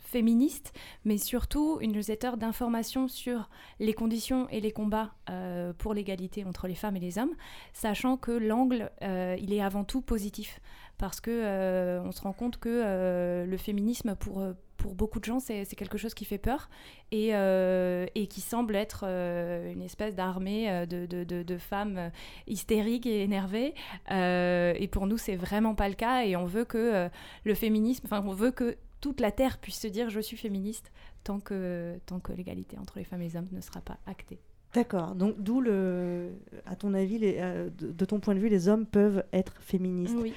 féministe, 0.07 0.73
mais 1.03 1.17
surtout 1.17 1.79
une 1.81 1.91
newsletter 1.91 2.31
d'information 2.37 3.07
sur 3.09 3.49
les 3.79 3.93
conditions 3.93 4.47
et 4.49 4.61
les 4.61 4.71
combats 4.71 5.11
euh, 5.29 5.73
pour 5.77 5.93
l'égalité 5.93 6.45
entre 6.45 6.67
les 6.67 6.75
femmes 6.75 6.95
et 6.95 7.01
les 7.01 7.19
hommes, 7.19 7.35
sachant 7.73 8.15
que 8.15 8.31
l'angle, 8.31 8.89
euh, 9.03 9.35
il 9.39 9.53
est 9.53 9.61
avant 9.61 9.83
tout 9.83 10.01
positif. 10.01 10.61
Parce 10.97 11.19
que 11.21 11.29
euh, 11.31 12.01
on 12.03 12.11
se 12.11 12.21
rend 12.21 12.33
compte 12.33 12.57
que 12.57 13.45
le 13.45 13.57
féminisme 13.57 14.15
pour 14.15 14.41
pour 14.77 14.93
beaucoup 14.93 15.19
de 15.19 15.25
gens 15.25 15.39
c'est 15.39 15.65
quelque 15.75 15.97
chose 15.97 16.13
qui 16.13 16.23
fait 16.23 16.37
peur 16.37 16.69
et, 17.11 17.29
et 17.29 18.27
qui 18.27 18.41
semble 18.41 18.75
être 18.75 19.03
une 19.03 19.81
espèce 19.81 20.15
d'armée 20.15 20.85
de, 20.87 21.05
de, 21.05 21.23
de- 21.23 21.57
femmes 21.57 22.11
hystériques 22.47 23.05
et 23.05 23.21
énervées. 23.23 23.73
Et 24.09 24.87
pour 24.91 25.05
nous 25.05 25.17
c'est 25.17 25.35
vraiment 25.35 25.75
pas 25.75 25.89
le 25.89 25.95
cas 25.95 26.23
et 26.23 26.35
on 26.35 26.45
veut 26.45 26.65
que 26.65 27.09
le 27.43 27.53
féminisme 27.53 28.05
enfin 28.05 28.23
on 28.25 28.33
veut 28.33 28.51
que 28.51 28.77
toute 29.07 29.21
la 29.21 29.31
terre 29.31 29.57
puisse 29.57 29.79
se 29.79 29.87
dire 29.87 30.09
je 30.09 30.19
suis 30.19 30.35
féministe 30.37 30.91
tant 31.23 31.39
que 31.39 31.97
tant 32.05 32.19
que 32.19 32.33
l'égalité 32.33 32.77
entre 32.77 32.97
les 32.97 33.05
femmes 33.05 33.21
et 33.21 33.29
les 33.29 33.35
hommes 33.37 33.47
ne 33.51 33.61
sera 33.61 33.79
pas 33.81 33.97
actée 34.05 34.39
D'accord, 34.73 35.15
donc 35.15 35.35
d'où 35.39 35.61
le, 35.61 36.29
à 36.65 36.75
ton 36.75 36.93
avis, 36.93 37.17
les- 37.19 37.37
euh, 37.39 37.69
de, 37.69 37.91
de 37.91 38.05
ton 38.05 38.19
point 38.19 38.35
de 38.35 38.39
vue, 38.39 38.49
les 38.49 38.67
hommes 38.67 38.85
peuvent 38.85 39.23
être 39.31 39.53
féministes. 39.61 40.13
Oui. 40.19 40.33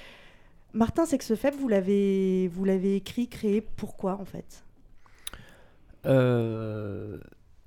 Martin 0.72 1.04
Sexe 1.04 1.34
Faible, 1.34 1.56
vous 1.58 1.66
l'avez, 1.68 2.46
vous 2.48 2.64
l'avez 2.64 2.94
écrit, 2.94 3.26
créé, 3.28 3.60
pourquoi 3.60 4.14
en 4.20 4.24
fait? 4.24 4.64
Euh, 6.06 7.18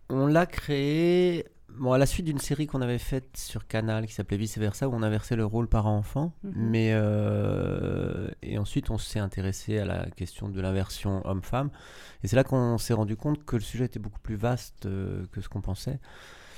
on 0.10 0.26
l'a 0.26 0.46
créé 0.46 1.46
bon, 1.78 1.92
à 1.92 1.98
la 1.98 2.06
suite 2.06 2.26
d'une 2.26 2.40
série 2.40 2.68
qu'on 2.68 2.82
avait 2.82 2.98
faite 2.98 3.38
sur 3.38 3.68
Canal 3.68 4.06
qui 4.06 4.14
s'appelait 4.14 4.38
Vice 4.38 4.58
Versa, 4.58 4.88
où 4.88 4.94
on 4.94 5.04
inversait 5.04 5.36
le 5.36 5.46
rôle 5.46 5.68
parent-enfant. 5.68 6.34
Mhm. 6.44 6.54
Mais 6.56 6.92
euh, 6.94 8.30
et 8.42 8.58
ensuite, 8.58 8.90
on 8.90 8.98
s'est 8.98 9.20
intéressé 9.20 9.80
à 9.80 9.86
la 9.86 10.06
question 10.12 10.50
de 10.50 10.60
l'inversion 10.62 11.26
homme-femme. 11.26 11.70
Et 12.24 12.28
c'est 12.28 12.36
là 12.36 12.44
qu'on 12.44 12.78
s'est 12.78 12.94
rendu 12.94 13.16
compte 13.16 13.46
que 13.46 13.56
le 13.56 13.62
sujet 13.62 13.86
était 13.86 14.00
beaucoup 14.00 14.20
plus 14.20 14.36
vaste 14.36 14.86
euh, 14.86 15.26
que 15.32 15.42
ce 15.42 15.50
qu'on 15.50 15.62
pensait. 15.62 16.00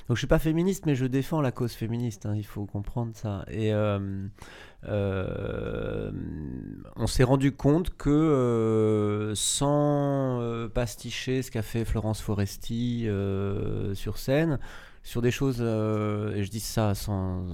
Donc 0.08 0.16
je 0.16 0.20
suis 0.20 0.28
pas 0.28 0.38
féministe, 0.38 0.86
mais 0.86 0.94
je 0.94 1.04
défends 1.04 1.40
la 1.40 1.50
cause 1.50 1.72
féministe. 1.72 2.26
hein, 2.26 2.34
il 2.36 2.46
faut 2.46 2.64
comprendre 2.64 3.10
ça. 3.16 3.44
Et 3.48 3.72
euh, 3.72 4.28
on 6.94 7.06
s'est 7.08 7.24
rendu 7.24 7.50
compte 7.50 7.96
que 7.96 9.32
sans 9.34 10.68
pasticher 10.72 11.42
ce 11.42 11.50
qu'a 11.50 11.62
fait 11.62 11.84
Florence 11.84 12.20
Foresti 12.20 13.08
sur 13.94 14.18
scène, 14.18 14.60
sur 15.06 15.22
des 15.22 15.30
choses, 15.30 15.58
euh, 15.60 16.34
et 16.34 16.42
je 16.44 16.50
dis 16.50 16.60
ça 16.60 16.94
sans 16.94 17.44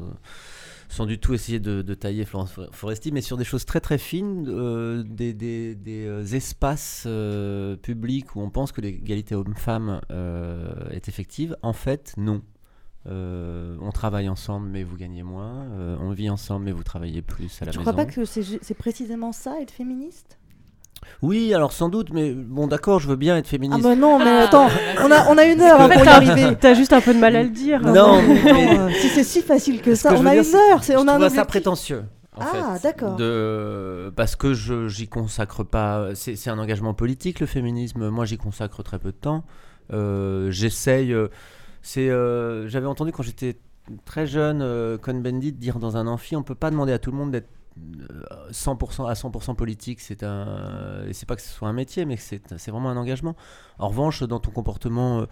sans 0.89 1.07
du 1.07 1.19
tout 1.19 1.33
essayer 1.33 1.59
de, 1.59 1.81
de 1.81 1.95
tailler 1.95 2.25
Florence 2.27 2.53
For- 2.53 2.69
Foresti, 2.73 3.13
mais 3.13 3.23
sur 3.23 3.39
des 3.39 3.45
choses 3.45 3.65
très 3.65 3.81
très 3.81 3.97
fines, 3.97 4.45
euh, 4.49 5.03
des, 5.03 5.33
des- 5.33 5.75
des, 5.75 6.05
euh, 6.07 6.23
espaces 6.35 7.05
euh, 7.07 7.77
publics 7.77 8.37
où 8.37 8.43
on 8.43 8.51
pense 8.51 8.73
que 8.73 8.83
l'égalité 8.83 9.35
homme-femme 9.35 10.03
euh, 10.11 10.91
est 10.91 11.09
effective. 11.09 11.57
En 11.63 11.73
fait, 11.73 12.13
non. 12.19 12.43
On 13.07 13.91
travaille 13.93 14.29
ensemble, 14.29 14.69
mais 14.69 14.85
vous 14.85 14.97
gagnez 14.97 15.23
moins. 15.25 15.67
On 16.01 16.13
vit 16.13 16.31
ensemble, 16.31 16.67
mais 16.67 16.73
vous 16.73 16.85
travaillez 16.85 17.21
plus 17.21 17.61
à 17.61 17.65
la 17.65 17.73
Tu 17.73 17.79
maison. 17.79 17.91
crois 17.91 18.05
pas 18.05 18.11
que 18.11 18.25
c'est 18.25 18.75
précisément 18.75 19.33
ça, 19.33 19.61
être 19.61 19.73
féministe? 19.73 20.39
Oui, 21.23 21.53
alors 21.55 21.73
sans 21.73 21.89
doute, 21.89 22.09
mais 22.13 22.33
bon, 22.33 22.67
d'accord, 22.67 22.99
je 23.01 23.09
veux 23.09 23.17
bien 23.17 23.37
être 23.37 23.47
Ah 23.47 23.51
féministe. 23.51 23.83
bah 23.83 23.95
non, 23.97 24.19
mais 24.19 24.25
Ah, 24.29 24.45
attends, 24.45 24.67
bah, 24.67 24.73
on 25.05 25.11
a, 25.11 25.27
on 25.31 25.39
a 25.39 25.45
une 25.45 25.61
heure 25.61 25.81
En 25.81 25.85
hein, 25.85 25.89
fait, 25.89 25.95
pour 25.95 26.03
y 26.03 26.07
t'as- 26.07 26.15
arriver. 26.17 26.57
T'as 26.61 26.75
juste 26.75 26.93
un 26.93 27.01
peu 27.01 27.15
de 27.15 27.19
mal 27.19 27.37
à 27.37 27.43
le 27.43 27.49
dire. 27.51 27.81
Non, 27.81 28.21
mais- 28.23 28.41
Attends, 28.51 28.83
euh, 28.87 28.91
si 29.01 29.09
c'est 29.09 29.25
si 29.25 29.43
facile 29.43 29.81
que 29.83 29.95
ça, 29.95 30.11
que 30.11 30.17
on 30.17 30.27
a 30.27 30.33
dire, 30.35 30.43
une 30.45 30.55
heure, 30.73 30.83
c'est, 30.85 30.95
je 30.95 30.99
on 30.99 31.09
a 31.09 31.15
un 31.25 31.29
ça 31.29 31.45
prétentieux. 31.45 32.05
En 32.35 32.41
Ah, 32.41 32.47
fait, 32.77 32.83
d'accord. 32.89 33.17
De... 33.17 34.11
Parce 34.17 34.37
que 34.37 34.55
je 34.55 34.89
j'y 34.89 35.07
consacre 35.09 35.65
pas. 35.65 36.09
C'est 36.15 36.35
c'est 36.37 36.49
un 36.51 36.59
engagement 36.59 36.95
politique, 36.95 37.41
le 37.41 37.47
féminisme. 37.47 38.09
Moi, 38.09 38.25
j'y 38.25 38.39
consacre 38.39 38.83
très 38.83 38.99
peu 38.99 39.11
de 39.13 39.17
temps. 39.17 39.45
Euh, 39.93 40.51
J'essaye. 40.51 41.13
euh, 41.13 41.29
C'est. 41.83 42.09
euh, 42.09 42.69
J'avais 42.69 42.87
entendu 42.87 43.13
quand 43.13 43.23
j'étais 43.23 43.59
très 44.07 44.27
jeune, 44.27 44.61
euh, 44.63 44.97
Cohn-Bendit 44.97 45.53
dire 45.53 45.79
dans 45.79 45.97
un 45.99 46.07
amphi 46.07 46.35
on 46.37 46.43
peut 46.43 46.55
pas 46.55 46.71
demander 46.71 46.93
à 46.93 46.99
tout 46.99 47.11
le 47.11 47.17
monde 47.19 47.33
d'être 47.33 47.49
euh, 47.49 47.62
100% 48.51 49.09
à 49.09 49.15
100% 49.15 49.55
politique. 49.55 50.01
C'est 50.01 50.23
un. 50.23 51.05
C'est 51.13 51.27
pas 51.27 51.37
que 51.37 51.43
ce 51.43 51.49
soit 51.49 51.69
un 51.69 51.73
métier, 51.73 52.05
mais 52.05 52.17
c'est 52.17 52.43
c'est 52.59 52.71
vraiment 52.71 52.91
un 52.91 52.97
engagement. 52.97 53.37
En 53.79 53.89
revanche, 53.89 54.23
dans 54.23 54.41
ton 54.41 54.51
comportement. 54.51 55.27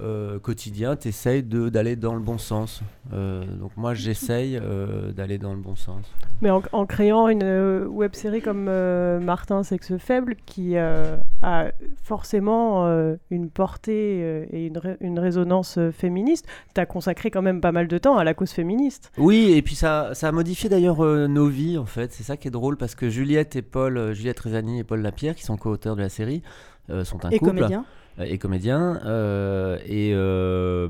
Euh, 0.00 0.40
quotidien, 0.40 0.96
tu 0.96 1.08
essayes 1.08 1.42
d'aller 1.44 1.94
dans 1.94 2.14
le 2.14 2.20
bon 2.20 2.36
sens. 2.36 2.82
Euh, 3.12 3.44
donc 3.44 3.70
moi, 3.76 3.94
j'essaye 3.94 4.58
euh, 4.60 5.12
d'aller 5.12 5.38
dans 5.38 5.52
le 5.52 5.60
bon 5.60 5.76
sens. 5.76 6.04
Mais 6.42 6.50
en, 6.50 6.62
en 6.72 6.84
créant 6.84 7.28
une 7.28 7.44
euh, 7.44 7.86
web 7.86 8.14
série 8.14 8.42
comme 8.42 8.66
euh, 8.68 9.20
Martin 9.20 9.62
Sexe 9.62 9.96
Faible, 9.98 10.34
qui 10.46 10.76
euh, 10.76 11.16
a 11.42 11.66
forcément 12.02 12.86
euh, 12.86 13.14
une 13.30 13.50
portée 13.50 14.20
euh, 14.22 14.46
et 14.50 14.66
une, 14.66 14.78
ré- 14.78 14.96
une 15.00 15.18
résonance 15.18 15.78
euh, 15.78 15.92
féministe, 15.92 16.46
tu 16.74 16.80
as 16.80 16.86
consacré 16.86 17.30
quand 17.30 17.42
même 17.42 17.60
pas 17.60 17.72
mal 17.72 17.86
de 17.86 17.98
temps 17.98 18.16
à 18.16 18.24
la 18.24 18.34
cause 18.34 18.50
féministe. 18.50 19.12
Oui, 19.16 19.52
et 19.52 19.62
puis 19.62 19.76
ça, 19.76 20.10
ça 20.14 20.28
a 20.28 20.32
modifié 20.32 20.68
d'ailleurs 20.68 21.04
euh, 21.04 21.28
nos 21.28 21.46
vies, 21.46 21.78
en 21.78 21.86
fait. 21.86 22.12
C'est 22.12 22.24
ça 22.24 22.36
qui 22.36 22.48
est 22.48 22.50
drôle, 22.50 22.76
parce 22.76 22.96
que 22.96 23.08
Juliette 23.08 23.54
et 23.54 23.62
Paul, 23.62 23.96
euh, 23.96 24.12
Juliette 24.12 24.40
Rezani 24.40 24.80
et 24.80 24.84
Paul 24.84 25.02
Lapierre, 25.02 25.36
qui 25.36 25.44
sont 25.44 25.56
co-auteurs 25.56 25.94
de 25.94 26.02
la 26.02 26.08
série, 26.08 26.42
euh, 26.90 27.04
sont 27.04 27.24
un 27.24 27.30
Et 27.30 27.38
couple. 27.38 27.52
comédiens. 27.52 27.84
Euh, 28.18 28.24
Et 28.24 28.38
comédiens. 28.38 29.00
euh, 29.04 29.78
et, 29.86 30.12
euh, 30.14 30.88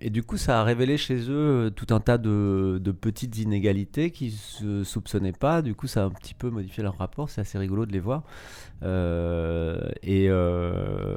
et 0.00 0.10
du 0.10 0.22
coup, 0.22 0.36
ça 0.36 0.60
a 0.60 0.64
révélé 0.64 0.96
chez 0.96 1.16
eux 1.30 1.66
euh, 1.66 1.70
tout 1.70 1.86
un 1.94 2.00
tas 2.00 2.18
de, 2.18 2.80
de 2.82 2.90
petites 2.92 3.38
inégalités 3.38 4.10
qui 4.10 4.30
se 4.32 4.82
soupçonnaient 4.84 5.32
pas. 5.32 5.62
Du 5.62 5.74
coup, 5.74 5.86
ça 5.86 6.02
a 6.02 6.06
un 6.06 6.10
petit 6.10 6.34
peu 6.34 6.50
modifié 6.50 6.82
leur 6.82 6.98
rapport. 6.98 7.30
C'est 7.30 7.40
assez 7.42 7.58
rigolo 7.58 7.86
de 7.86 7.92
les 7.92 8.00
voir. 8.00 8.24
Euh, 8.82 9.78
et, 10.02 10.26
euh, 10.28 11.16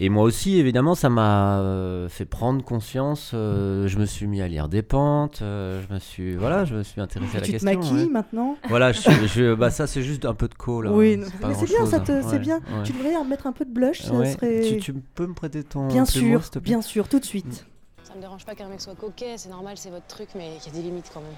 et 0.00 0.08
moi 0.08 0.24
aussi, 0.24 0.58
évidemment, 0.58 0.94
ça 0.94 1.08
m'a 1.08 1.60
euh, 1.60 2.08
fait 2.08 2.24
prendre 2.24 2.62
conscience. 2.64 3.32
euh, 3.34 3.86
je 3.86 3.98
me 3.98 4.04
suis 4.06 4.26
mis 4.26 4.42
à 4.42 4.48
lire 4.48 4.68
des 4.68 4.82
pentes. 4.82 5.40
euh, 5.42 5.80
je 5.86 5.94
me 5.94 5.98
suis, 5.98 6.34
voilà, 6.36 6.64
je 6.64 6.74
me 6.74 6.82
suis 6.82 7.00
intéressé 7.00 7.36
à 7.36 7.40
la 7.40 7.46
Tu 7.46 7.52
te 7.52 7.56
question. 7.58 7.78
maquilles 7.80 8.04
ouais. 8.06 8.10
maintenant 8.10 8.56
Voilà, 8.68 8.92
je, 8.92 9.54
bah 9.54 9.70
ça, 9.70 9.86
c'est 9.86 10.02
juste 10.02 10.24
un 10.24 10.34
peu 10.34 10.48
de 10.48 10.54
co 10.54 10.82
là. 10.82 10.92
Oui, 10.92 11.18
hein, 11.22 11.28
mais 11.46 11.54
c'est 11.54 11.66
bien, 11.66 11.86
ça 11.86 12.00
te- 12.00 12.12
hein. 12.12 12.22
c'est 12.28 12.38
bien. 12.38 12.56
ouais. 12.58 12.82
Tu 12.84 12.92
devrais 12.92 13.16
en 13.16 13.24
mettre 13.24 13.46
un 13.46 13.52
peu 13.52 13.64
de 13.64 13.72
blush, 13.72 14.02
ça 14.02 14.12
Ouais. 14.14 14.32
serait. 14.32 14.60
Tu, 14.62 14.78
tu 14.78 14.92
peux 14.92 15.26
me 15.26 15.34
prêter 15.34 15.62
ton 15.64 15.88
Bien 15.88 16.04
sûr, 16.04 16.42
s'il 16.42 16.50
te 16.50 16.58
plaît? 16.58 16.70
bien 16.70 16.82
sûr, 16.82 17.08
tout 17.08 17.18
de 17.20 17.24
suite. 17.24 17.66
Ça 18.02 18.14
me 18.14 18.20
dérange 18.20 18.44
pas 18.44 18.54
qu'un 18.54 18.68
mec 18.68 18.80
soit 18.80 18.94
coquet, 18.96 19.34
c'est 19.36 19.50
normal, 19.50 19.76
c'est 19.76 19.90
votre 19.90 20.06
truc, 20.06 20.28
mais 20.34 20.50
il 20.66 20.66
y 20.66 20.76
a 20.76 20.76
des 20.78 20.82
limites 20.82 21.10
quand 21.14 21.20
même. 21.20 21.30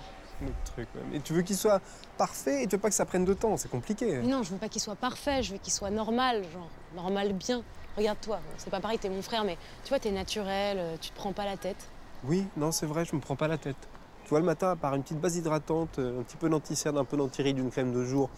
Notre 0.42 0.72
truc, 0.72 0.88
ouais. 0.94 1.02
Mais 1.12 1.20
tu 1.20 1.32
veux 1.32 1.42
qu'il 1.42 1.56
soit 1.56 1.80
parfait 2.18 2.62
et 2.62 2.66
tu 2.66 2.76
veux 2.76 2.80
pas 2.80 2.88
que 2.88 2.94
ça 2.94 3.06
prenne 3.06 3.24
de 3.24 3.34
temps, 3.34 3.56
c'est 3.56 3.70
compliqué. 3.70 4.18
Mais 4.22 4.28
non, 4.28 4.42
je 4.42 4.50
veux 4.50 4.58
pas 4.58 4.68
qu'il 4.68 4.82
soit 4.82 4.96
parfait, 4.96 5.42
je 5.42 5.52
veux 5.52 5.58
qu'il 5.58 5.72
soit 5.72 5.90
normal, 5.90 6.42
genre 6.52 6.68
normal 6.94 7.32
bien. 7.32 7.62
Regarde-toi, 7.96 8.40
c'est 8.56 8.70
pas 8.70 8.80
pareil, 8.80 8.98
t'es 8.98 9.10
mon 9.10 9.22
frère, 9.22 9.44
mais 9.44 9.58
tu 9.84 9.90
vois, 9.90 9.98
t'es 9.98 10.10
naturel, 10.10 10.78
euh, 10.78 10.96
tu 11.00 11.10
te 11.10 11.14
prends 11.14 11.32
pas 11.32 11.44
la 11.44 11.56
tête. 11.56 11.88
Oui, 12.24 12.46
non, 12.56 12.72
c'est 12.72 12.86
vrai, 12.86 13.04
je 13.04 13.14
me 13.14 13.20
prends 13.20 13.36
pas 13.36 13.48
la 13.48 13.58
tête. 13.58 13.76
Tu 14.24 14.30
vois, 14.30 14.38
le 14.38 14.46
matin, 14.46 14.70
à 14.70 14.76
part 14.76 14.94
une 14.94 15.02
petite 15.02 15.20
base 15.20 15.36
hydratante, 15.36 15.98
euh, 15.98 16.20
un 16.20 16.22
petit 16.22 16.36
peu 16.36 16.48
d'anticerne, 16.48 16.96
un 16.96 17.04
peu 17.04 17.16
d'antiride, 17.16 17.58
une 17.58 17.70
crème 17.70 17.92
de 17.92 18.04
jour, 18.04 18.30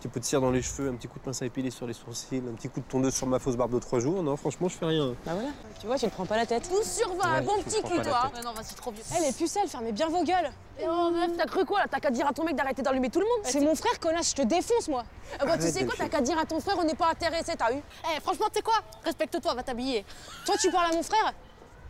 petit 0.00 0.08
peu 0.08 0.18
de 0.20 0.24
cire 0.24 0.40
dans 0.40 0.50
les 0.50 0.62
cheveux, 0.62 0.88
un 0.88 0.94
petit 0.94 1.08
coup 1.08 1.18
de 1.18 1.24
pince 1.24 1.42
à 1.42 1.46
épiler 1.46 1.70
sur 1.70 1.86
les 1.86 1.92
sourcils, 1.92 2.42
un 2.48 2.54
petit 2.54 2.68
coup 2.68 2.80
de 2.80 2.84
tondeuse 2.86 3.14
sur 3.14 3.26
ma 3.26 3.38
fausse 3.38 3.56
barbe 3.56 3.74
de 3.74 3.78
trois 3.78 4.00
jours, 4.00 4.22
non, 4.22 4.36
franchement, 4.36 4.68
je 4.68 4.76
fais 4.76 4.86
rien. 4.86 5.14
Bah 5.26 5.32
voilà, 5.34 5.50
tu 5.78 5.86
vois, 5.86 5.96
tu 5.98 6.06
te 6.06 6.10
prends 6.10 6.24
pas 6.26 6.36
la 6.36 6.46
tête. 6.46 6.68
Tout 6.68 6.82
sur 6.82 7.10
Ouais, 7.10 7.24
un 7.24 7.42
bon 7.42 7.60
petit 7.62 7.82
cul, 7.82 8.00
toi. 8.00 8.30
Ouais, 8.34 8.42
non, 8.42 8.52
vas-y, 8.52 8.74
trop 8.74 8.90
vieux. 8.90 9.02
Eh, 9.18 9.22
les 9.26 9.32
pucelles, 9.32 9.68
fermez 9.68 9.92
bien 9.92 10.08
vos 10.08 10.24
gueules. 10.24 10.50
oh, 10.82 11.10
meuf, 11.10 11.36
t'as 11.36 11.44
cru 11.44 11.64
quoi 11.66 11.80
là? 11.80 11.86
T'as 11.90 12.00
qu'à 12.00 12.10
dire 12.10 12.26
à 12.26 12.32
ton 12.32 12.44
mec 12.44 12.56
d'arrêter 12.56 12.80
d'allumer 12.82 13.10
tout 13.10 13.20
le 13.20 13.26
monde? 13.26 13.44
C'est 13.44 13.60
mon 13.60 13.74
frère, 13.74 14.00
connasse, 14.00 14.30
je 14.30 14.36
te 14.36 14.42
défonce, 14.42 14.88
moi. 14.88 15.04
Ah 15.38 15.44
bah, 15.44 15.58
tu 15.58 15.68
sais 15.70 15.84
quoi, 15.84 15.94
t'as 15.98 16.08
qu'à 16.08 16.22
dire 16.22 16.38
à 16.38 16.46
ton 16.46 16.60
frère, 16.60 16.76
on 16.78 16.84
n'est 16.84 16.94
pas 16.94 17.10
intéressé, 17.10 17.52
t'as 17.58 17.72
eu? 17.72 17.82
Eh, 18.16 18.20
franchement, 18.20 18.46
tu 18.46 18.56
sais 18.56 18.62
quoi? 18.62 18.74
Respecte-toi, 19.04 19.54
va 19.54 19.62
t'habiller. 19.62 20.04
Toi, 20.46 20.54
tu 20.58 20.70
parles 20.70 20.92
à 20.92 20.94
mon 20.94 21.02
frère? 21.02 21.34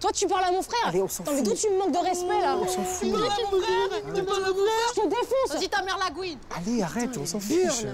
Toi, 0.00 0.10
tu 0.12 0.26
parles 0.26 0.44
à 0.44 0.50
mon 0.52 0.62
frère 0.62 0.80
Allez, 0.86 1.02
on 1.02 1.08
s'en 1.08 1.24
mais 1.32 1.42
d'où 1.42 1.54
tu 1.54 1.68
me 1.70 1.78
manques 1.78 1.92
de 1.92 1.98
respect, 1.98 2.40
là 2.40 2.56
On 2.56 2.66
s'en 2.66 2.82
fout. 2.84 3.06
Tu 3.06 3.12
parles 3.12 3.24
à 3.24 3.50
mon 3.52 3.60
frère 3.60 4.14
Tu 4.14 4.22
parles 4.24 4.44
à 4.44 4.48
mon 4.48 4.54
frère 4.54 4.92
Je 4.96 5.00
te 5.00 5.08
défonce 5.08 5.52
Vas-y, 5.54 5.68
ta 5.68 5.82
mère 5.82 5.98
la 6.02 6.10
gouine 6.14 6.38
Allez, 6.56 6.82
arrête, 6.82 7.16
on 7.18 7.26
s'en 7.26 7.40
fiche. 7.40 7.84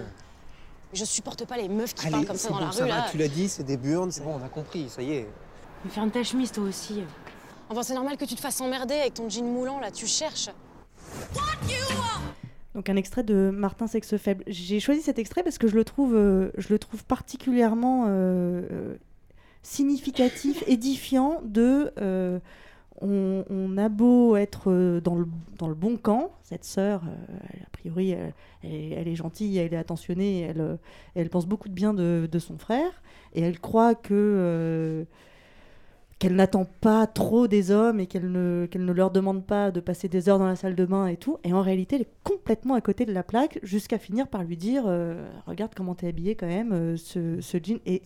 Je 0.93 1.05
supporte 1.05 1.45
pas 1.47 1.57
les 1.57 1.69
meufs 1.69 1.95
qui 1.95 2.07
Allez, 2.07 2.13
parlent 2.13 2.27
comme 2.27 2.37
ça 2.37 2.49
dans 2.51 2.59
bon, 2.59 2.65
la 2.67 2.73
ça 2.73 2.85
rue, 2.85 2.91
va, 2.91 2.97
là. 2.99 3.07
tu 3.11 3.19
l'as 3.19 3.29
dit, 3.29 3.49
c'est 3.49 3.65
des 3.65 3.77
burnes, 3.77 4.13
c'est 4.13 4.23
bon, 4.23 4.39
on 4.41 4.45
a 4.45 4.49
compris, 4.49 4.89
ça 4.89 5.03
y 5.03 5.13
est. 5.15 5.29
Mais 5.85 5.91
ferme 5.91 6.11
ta 6.11 6.23
chemise, 6.23 6.53
toi 6.53 6.65
aussi. 6.65 7.03
Enfin, 7.69 7.83
c'est 7.83 7.95
normal 7.95 8.17
que 8.17 8.25
tu 8.25 8.37
te 8.37 8.41
fasses 8.41 8.61
emmerder 8.61 8.95
avec 8.95 9.15
ton 9.15 9.29
jean 9.29 9.45
moulant, 9.45 9.81
là, 9.81 9.91
tu 9.91 10.07
cherches. 10.07 10.49
Donc 12.75 12.89
un 12.89 12.97
extrait 12.97 13.23
de 13.25 13.51
Martin 13.53 13.87
Sexe 13.87 14.17
Faible. 14.17 14.45
J'ai 14.47 14.81
choisi 14.81 15.01
cet 15.03 15.19
extrait 15.19 15.43
parce 15.43 15.59
que 15.59 15.67
je 15.67 15.75
le 15.75 15.85
trouve, 15.85 16.15
euh, 16.15 16.51
je 16.59 16.69
le 16.69 16.79
trouve 16.79 17.05
particulièrement 17.05 18.05
euh, 18.09 18.95
significatif, 19.67 20.63
édifiant 20.69 21.41
de... 21.45 21.93
euh, 22.01 22.39
on, 23.03 23.45
on 23.51 23.77
a 23.79 23.89
beau 23.91 24.37
être 24.37 24.71
euh, 24.71 25.01
dans 25.01 25.17
le, 25.17 25.27
dans 25.59 25.69
le 25.69 25.75
bon 25.75 25.97
camp, 25.99 26.33
cette 26.43 26.65
sœur, 26.65 27.03
euh, 27.07 27.37
a 27.67 27.71
priori, 27.73 28.11
elle, 28.13 28.33
elle 28.63 28.73
est, 28.75 28.91
elle 28.91 29.09
est 29.09 29.17
gentille, 29.17 29.59
elle 29.59 29.75
est 29.75 29.77
attentionnée, 29.77 30.41
elle, 30.41 30.79
elle 31.15 31.29
pense 31.31 31.47
beaucoup 31.47 31.69
de 31.69 31.75
bien 31.75 31.93
de, 31.95 32.29
de 32.31 32.39
son 32.39 32.59
frère, 32.59 33.03
et 33.35 33.43
elle 33.43 33.61
croit 33.61 33.95
que... 33.95 34.15
euh, 34.15 35.05
qu'elle 36.19 36.35
n'attend 36.35 36.65
pas 36.65 37.07
trop 37.07 37.47
des 37.47 37.71
hommes 37.71 38.01
et 38.01 38.07
qu'elle 38.07 38.31
ne, 38.33 38.67
qu'elle 38.71 38.85
ne 38.87 38.93
leur 38.93 39.11
demande 39.11 39.45
pas 39.45 39.71
de 39.71 39.81
passer 39.81 40.09
des 40.09 40.29
heures 40.29 40.39
dans 40.39 40.47
la 40.47 40.57
salle 40.57 40.75
de 40.75 40.85
bain 40.87 41.07
et 41.09 41.17
tout. 41.19 41.39
Et 41.45 41.53
en 41.53 41.61
réalité, 41.61 41.97
elle 41.97 42.03
est 42.03 42.13
complètement 42.25 42.75
à 42.75 42.81
côté 42.81 43.05
de 43.05 43.13
la 43.13 43.23
plaque 43.23 43.59
jusqu'à 43.63 43.99
finir 43.99 44.27
par 44.29 44.43
lui 44.43 44.57
dire 44.57 44.85
euh, 44.87 45.29
Regarde 45.47 45.73
comment 45.77 45.95
t'es 45.95 46.09
habillée 46.09 46.35
quand 46.35 46.47
même, 46.47 46.97
ce, 46.97 47.41
ce 47.43 47.59
jean. 47.63 47.81
Et 47.85 48.03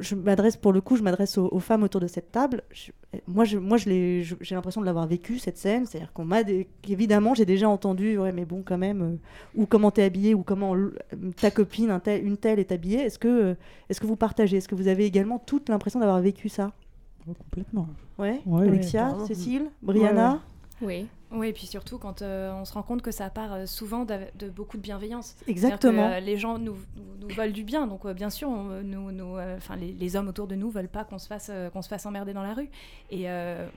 je 0.00 0.14
m'adresse, 0.14 0.56
pour 0.56 0.72
le 0.72 0.80
coup, 0.80 0.96
je 0.96 1.02
m'adresse 1.02 1.38
aux, 1.38 1.48
aux 1.52 1.58
femmes 1.60 1.82
autour 1.82 2.00
de 2.00 2.06
cette 2.06 2.30
table. 2.32 2.62
Je- 2.70 2.92
moi, 3.26 3.44
je, 3.44 3.58
moi 3.58 3.76
je 3.76 3.88
l'ai- 3.88 4.22
je- 4.22 4.34
j'ai 4.40 4.54
l'impression 4.54 4.80
de 4.80 4.86
l'avoir 4.86 5.06
vécu, 5.06 5.38
cette 5.38 5.56
scène. 5.58 5.86
C'est-à-dire 5.86 6.12
qu'on 6.12 6.24
m'a. 6.24 6.40
Évidemment, 6.88 7.34
j'ai 7.34 7.44
déjà 7.46 7.68
entendu 7.68 8.18
Ouais, 8.18 8.32
mais 8.32 8.44
bon, 8.44 8.62
quand 8.64 8.78
même, 8.78 9.02
euh, 9.02 9.16
ou 9.60 9.66
comment 9.66 9.90
t'es 9.90 10.02
habillée, 10.02 10.34
ou 10.34 10.42
comment 10.42 10.74
ta 11.40 11.50
copine, 11.50 11.90
un 11.90 12.00
tel- 12.00 12.24
une 12.26 12.36
telle 12.36 12.58
est 12.58 12.72
habillée. 12.72 13.00
Est-ce 13.00 13.18
que, 13.18 13.28
euh, 13.28 13.54
est-ce 13.88 14.00
que 14.00 14.06
vous 14.06 14.16
partagez? 14.16 14.56
Est-ce 14.58 14.68
que 14.68 14.74
vous 14.74 14.88
avez 14.88 15.04
également 15.06 15.38
toute 15.38 15.68
l'impression 15.68 16.00
d'avoir 16.00 16.20
vécu 16.20 16.48
ça? 16.48 16.72
Complètement. 17.26 17.88
Ouais, 18.18 18.40
Ouais, 18.46 18.68
Alexia, 18.68 19.16
ouais. 19.16 19.26
Cécile, 19.26 19.66
Brianna? 19.82 20.40
Oui. 20.82 21.06
Oui, 21.34 21.48
et 21.48 21.52
puis 21.52 21.66
surtout 21.66 21.98
quand 21.98 22.22
euh, 22.22 22.52
on 22.52 22.64
se 22.64 22.72
rend 22.72 22.82
compte 22.82 23.02
que 23.02 23.10
ça 23.10 23.28
part 23.28 23.52
euh, 23.52 23.66
souvent 23.66 24.04
de, 24.04 24.48
beaucoup 24.50 24.76
de 24.76 24.82
bienveillance. 24.82 25.34
Exactement. 25.48 26.08
Que, 26.08 26.14
euh, 26.14 26.20
les 26.20 26.36
gens 26.38 26.58
nous, 26.58 26.76
nous, 26.96 27.28
nous 27.28 27.34
veulent 27.34 27.52
du 27.52 27.64
bien, 27.64 27.86
donc 27.86 28.04
euh, 28.04 28.14
bien 28.14 28.30
sûr, 28.30 28.48
on, 28.48 28.70
euh, 28.70 28.82
nous, 28.82 29.10
nous, 29.10 29.36
enfin, 29.56 29.76
les, 29.76 29.92
les 29.92 30.16
hommes 30.16 30.28
autour 30.28 30.46
de 30.46 30.54
nous 30.54 30.70
veulent 30.70 30.88
pas 30.88 31.04
qu'on 31.04 31.18
se 31.18 31.26
fasse, 31.26 31.50
qu'on 31.72 31.82
se 31.82 31.88
fasse 31.88 32.06
emmerder 32.06 32.32
dans 32.32 32.42
la 32.42 32.54
rue. 32.54 32.70
Et 33.10 33.26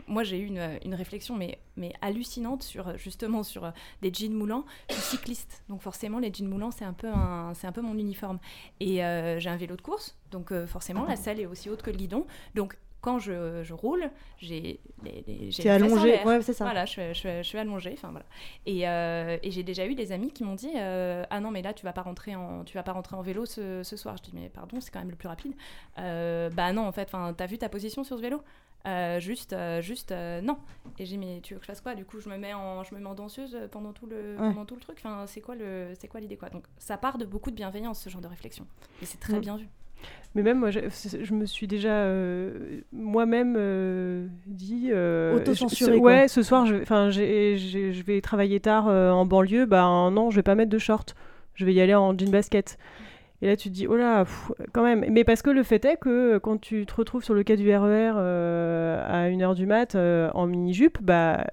moi, 0.07 0.23
j'ai 0.23 0.39
eu 0.39 0.45
une, 0.45 0.79
une 0.85 0.95
réflexion, 0.95 1.35
mais, 1.35 1.59
mais 1.75 1.93
hallucinante 2.01 2.63
sur 2.63 2.97
justement 2.97 3.43
sur 3.43 3.71
des 4.01 4.13
jeans 4.13 4.33
moulants. 4.33 4.65
Je 4.89 4.95
suis 4.95 5.17
cycliste, 5.17 5.63
donc 5.69 5.81
forcément, 5.81 6.19
les 6.19 6.31
jeans 6.33 6.47
moulants, 6.47 6.71
c'est 6.71 6.85
un 6.85 6.93
peu 6.93 7.07
un, 7.07 7.53
c'est 7.53 7.67
un 7.67 7.71
peu 7.71 7.81
mon 7.81 7.97
uniforme. 7.97 8.39
Et 8.79 8.97
j'ai 8.97 9.49
un 9.49 9.57
vélo 9.57 9.75
de 9.75 9.81
course, 9.81 10.15
donc 10.31 10.53
forcément, 10.65 11.05
la 11.05 11.15
selle 11.15 11.39
est 11.39 11.45
aussi 11.45 11.69
haute 11.69 11.81
que 11.81 11.91
le 11.91 11.97
guidon, 11.97 12.25
donc 12.55 12.77
quand 13.01 13.19
je, 13.19 13.63
je 13.63 13.73
roule, 13.73 14.09
j'ai 14.39 14.79
les, 15.03 15.23
les, 15.27 15.51
j'ai 15.51 15.63
l'air. 15.63 16.25
ouais, 16.25 16.41
c'est 16.41 16.53
ça. 16.53 16.65
Voilà, 16.65 16.85
je, 16.85 17.13
je, 17.13 17.37
je 17.37 17.43
suis 17.43 17.57
allongée, 17.57 17.93
enfin 17.93 18.09
voilà. 18.11 18.25
Et, 18.65 18.87
euh, 18.89 19.37
et 19.43 19.51
j'ai 19.51 19.63
déjà 19.63 19.85
eu 19.85 19.95
des 19.95 20.11
amis 20.11 20.31
qui 20.31 20.43
m'ont 20.43 20.55
dit 20.55 20.71
euh, 20.75 21.23
ah 21.29 21.39
non 21.39 21.51
mais 21.51 21.61
là 21.61 21.73
tu 21.73 21.83
vas 21.85 21.93
pas 21.93 22.01
rentrer 22.01 22.35
en 22.35 22.63
tu 22.63 22.73
vas 22.75 22.83
pas 22.83 22.93
rentrer 22.93 23.15
en 23.15 23.21
vélo 23.21 23.45
ce, 23.45 23.83
ce 23.83 23.95
soir. 23.97 24.17
Je 24.17 24.23
dis 24.23 24.31
mais 24.33 24.49
pardon 24.49 24.81
c'est 24.81 24.91
quand 24.91 24.99
même 24.99 25.11
le 25.11 25.15
plus 25.15 25.27
rapide. 25.27 25.53
Euh, 25.99 26.49
bah 26.49 26.73
non 26.73 26.85
en 26.87 26.91
fait, 26.91 27.03
enfin 27.05 27.33
t'as 27.37 27.45
vu 27.45 27.57
ta 27.57 27.69
position 27.69 28.03
sur 28.03 28.17
ce 28.17 28.21
vélo? 28.21 28.41
Juste 29.19 29.53
juste 29.81 30.11
non. 30.43 30.57
Et 30.97 31.05
j'ai 31.05 31.17
dit 31.17 31.17
mais 31.17 31.41
tu 31.41 31.53
veux 31.53 31.59
que 31.59 31.65
je 31.65 31.71
fasse 31.71 31.81
quoi? 31.81 31.93
Du 31.93 32.05
coup 32.05 32.19
je 32.21 32.29
me 32.29 32.37
mets 32.37 32.53
en 32.53 32.83
je 32.83 32.95
me 32.95 32.99
mets 33.01 33.05
en 33.09 33.15
danseuse 33.15 33.57
pendant 33.71 33.91
tout 33.91 34.05
le 34.07 34.31
Ouais. 34.37 34.49
pendant 34.53 34.65
tout 34.65 34.75
le 34.75 34.81
truc. 34.81 34.97
Enfin 34.99 35.25
c'est 35.27 35.41
quoi 35.41 35.55
le 35.55 35.91
c'est 35.99 36.07
quoi 36.07 36.19
l'idée 36.21 36.37
quoi? 36.37 36.49
Donc 36.49 36.63
ça 36.77 36.97
part 36.97 37.17
de 37.17 37.25
beaucoup 37.25 37.51
de 37.51 37.55
bienveillance 37.55 37.99
ce 38.01 38.09
genre 38.09 38.21
de 38.21 38.27
réflexion. 38.27 38.65
Et 39.01 39.05
c'est 39.05 39.19
très 39.19 39.37
Mm. 39.37 39.41
bien 39.41 39.57
vu. 39.57 39.67
Mais 40.35 40.43
même 40.43 40.59
moi, 40.59 40.69
je, 40.69 41.33
me 41.33 41.45
suis 41.45 41.65
déjà 41.67 41.89
euh, 41.93 42.81
moi-même 42.91 43.55
euh, 43.57 44.27
dit. 44.45 44.89
euh, 44.91 45.35
Autocensuré, 45.35 45.93
je- 45.93 45.97
ce- 45.97 45.99
quoi. 46.01 46.11
Ouais, 46.11 46.27
ce 46.27 46.43
soir, 46.43 46.65
je, 46.67 46.83
je 46.83 48.03
vais 48.03 48.21
travailler 48.21 48.59
tard 48.59 48.87
euh, 48.87 49.09
en 49.11 49.25
banlieue. 49.25 49.65
Bah 49.65 50.09
non, 50.11 50.29
je 50.29 50.35
vais 50.35 50.43
pas 50.43 50.53
mettre 50.55 50.69
de 50.69 50.77
short. 50.77 51.15
Je 51.55 51.65
vais 51.65 51.73
y 51.73 51.81
aller 51.81 51.95
en 51.95 52.15
jean 52.15 52.29
basket. 52.29 52.77
Et 53.41 53.47
là, 53.47 53.55
tu 53.55 53.69
te 53.69 53.73
dis, 53.73 53.87
oh 53.87 53.95
là, 53.95 54.25
pff, 54.25 54.51
quand 54.73 54.83
même. 54.83 55.05
Mais 55.09 55.23
parce 55.23 55.41
que 55.41 55.49
le 55.49 55.63
fait 55.63 55.83
est 55.85 55.97
que 55.97 56.37
quand 56.39 56.59
tu 56.59 56.85
te 56.85 56.93
retrouves 56.95 57.23
sur 57.23 57.33
le 57.33 57.43
quai 57.43 57.55
du 57.55 57.67
RER 57.75 58.13
euh, 58.17 59.03
à 59.07 59.29
1h 59.29 59.55
du 59.55 59.65
mat 59.65 59.95
en 59.95 60.45
mini-jupe, 60.47 60.99
bah, 61.01 61.45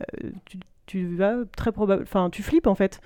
tu, 0.46 0.58
tu 0.86 1.06
vas 1.14 1.36
très 1.56 1.72
probable. 1.72 2.02
Enfin, 2.02 2.28
tu 2.30 2.42
flippes 2.42 2.66
en 2.66 2.74
fait. 2.74 3.00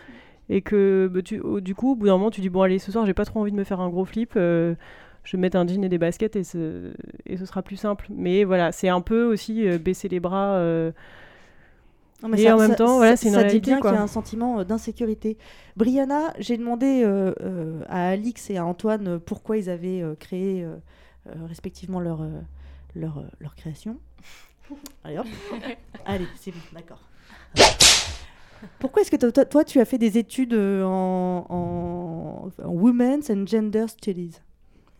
Et 0.48 0.62
que 0.62 1.08
bah, 1.12 1.22
tu, 1.22 1.40
du 1.60 1.74
coup, 1.74 1.92
au 1.92 1.94
bout 1.96 2.06
d'un 2.06 2.12
moment, 2.18 2.30
tu 2.30 2.40
dis, 2.40 2.48
bon, 2.48 2.62
allez, 2.62 2.78
ce 2.80 2.90
soir, 2.90 3.04
j'ai 3.06 3.14
pas 3.14 3.24
trop 3.24 3.40
envie 3.40 3.52
de 3.52 3.56
me 3.56 3.64
faire 3.64 3.80
un 3.80 3.90
gros 3.90 4.04
flip. 4.04 4.32
Je 5.30 5.36
vais 5.36 5.40
mettre 5.42 5.58
un 5.58 5.66
jean 5.66 5.84
et 5.84 5.90
des 5.90 5.98
baskets 5.98 6.36
et 6.36 6.44
ce, 6.44 6.92
et 7.26 7.36
ce 7.36 7.44
sera 7.44 7.60
plus 7.62 7.76
simple. 7.76 8.06
Mais 8.10 8.44
voilà, 8.44 8.72
c'est 8.72 8.88
un 8.88 9.02
peu 9.02 9.24
aussi 9.24 9.68
euh, 9.68 9.76
baisser 9.76 10.08
les 10.08 10.20
bras. 10.20 10.54
euh, 10.54 10.90
Non, 12.22 12.30
mais 12.30 12.40
Et 12.40 12.44
ça- 12.46 12.56
en 12.56 12.58
même 12.58 12.70
ça- 12.70 12.76
temps, 12.76 12.86
ça- 12.86 12.96
voilà, 12.96 13.16
c'est 13.16 13.28
une 13.28 13.34
ça 13.34 13.40
dit 13.42 13.48
réalité, 13.48 13.70
bien 13.72 13.80
quoi. 13.80 13.90
qu'il 13.90 13.96
y 13.98 14.00
a 14.00 14.04
un 14.04 14.06
sentiment 14.06 14.60
euh, 14.60 14.64
d'insécurité. 14.64 15.36
Brianna, 15.76 16.32
j'ai 16.38 16.56
demandé 16.56 17.02
euh, 17.04 17.34
euh, 17.42 17.82
à 17.88 18.08
Alix 18.08 18.48
et 18.48 18.56
à 18.56 18.64
Antoine 18.64 19.20
pourquoi 19.20 19.58
ils 19.58 19.68
avaient 19.68 20.00
euh, 20.00 20.14
créé 20.14 20.66
respectivement 21.46 22.00
leur, 22.00 22.26
leur, 22.96 23.22
leur 23.38 23.54
création. 23.54 23.98
Allez 25.04 25.18
hop. 25.18 25.26
Allez, 26.06 26.26
c'est 26.36 26.52
bon, 26.52 26.58
d'accord. 26.72 27.02
Pourquoi 28.78 29.02
est-ce 29.02 29.10
que 29.10 29.42
toi, 29.44 29.62
tu 29.64 29.78
as 29.78 29.84
fait 29.84 29.98
des 29.98 30.16
études 30.18 30.54
en, 30.54 31.46
en, 31.48 32.48
en 32.64 32.68
Women's 32.70 33.28
and 33.30 33.46
Gender 33.46 33.86
Studies? 33.88 34.40